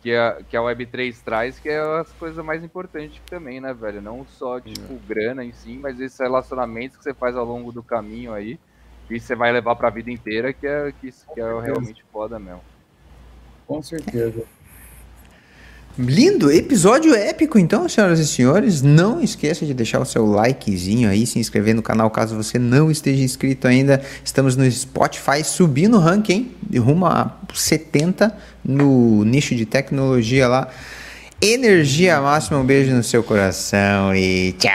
que, 0.00 0.14
a, 0.14 0.44
que 0.44 0.56
a 0.56 0.62
Web3 0.62 1.22
traz, 1.22 1.58
que 1.60 1.68
é 1.68 1.78
as 2.00 2.12
coisas 2.14 2.44
mais 2.44 2.64
importantes 2.64 3.22
também, 3.28 3.60
né, 3.60 3.74
velho? 3.74 4.02
Não 4.02 4.26
só, 4.26 4.60
tipo, 4.60 5.00
grana 5.00 5.44
em 5.44 5.52
si, 5.52 5.78
mas 5.78 6.00
esses 6.00 6.18
relacionamentos 6.20 6.96
que 6.96 7.02
você 7.04 7.14
faz 7.14 7.36
ao 7.36 7.44
longo 7.44 7.72
do 7.72 7.82
caminho 7.84 8.32
aí, 8.32 8.60
que 9.06 9.20
você 9.20 9.36
vai 9.36 9.52
levar 9.52 9.76
pra 9.76 9.90
vida 9.90 10.10
inteira, 10.10 10.52
que 10.54 10.66
é, 10.66 10.92
que, 10.92 11.08
isso- 11.08 11.26
que 11.34 11.40
é 11.40 11.60
realmente 11.62 12.04
foda 12.12 12.38
mesmo. 12.38 12.64
Com 13.66 13.82
certeza. 13.82 14.46
Lindo, 15.98 16.50
episódio 16.50 17.14
épico 17.14 17.58
então, 17.58 17.86
senhoras 17.86 18.18
e 18.18 18.26
senhores. 18.26 18.80
Não 18.80 19.20
esqueça 19.20 19.66
de 19.66 19.74
deixar 19.74 20.00
o 20.00 20.06
seu 20.06 20.24
likezinho 20.24 21.10
aí, 21.10 21.26
se 21.26 21.38
inscrever 21.38 21.74
no 21.74 21.82
canal 21.82 22.10
caso 22.10 22.34
você 22.34 22.58
não 22.58 22.90
esteja 22.90 23.22
inscrito 23.22 23.68
ainda. 23.68 24.02
Estamos 24.24 24.56
no 24.56 24.68
Spotify 24.70 25.44
subindo 25.44 25.98
o 25.98 26.00
ranking, 26.00 26.50
rumo 26.78 27.04
a 27.04 27.36
70 27.52 28.34
no 28.64 29.22
nicho 29.24 29.54
de 29.54 29.66
tecnologia 29.66 30.48
lá. 30.48 30.68
Energia 31.42 32.20
máxima, 32.22 32.58
um 32.58 32.64
beijo 32.64 32.94
no 32.94 33.02
seu 33.02 33.22
coração 33.22 34.14
e 34.14 34.54
tchau! 34.58 34.72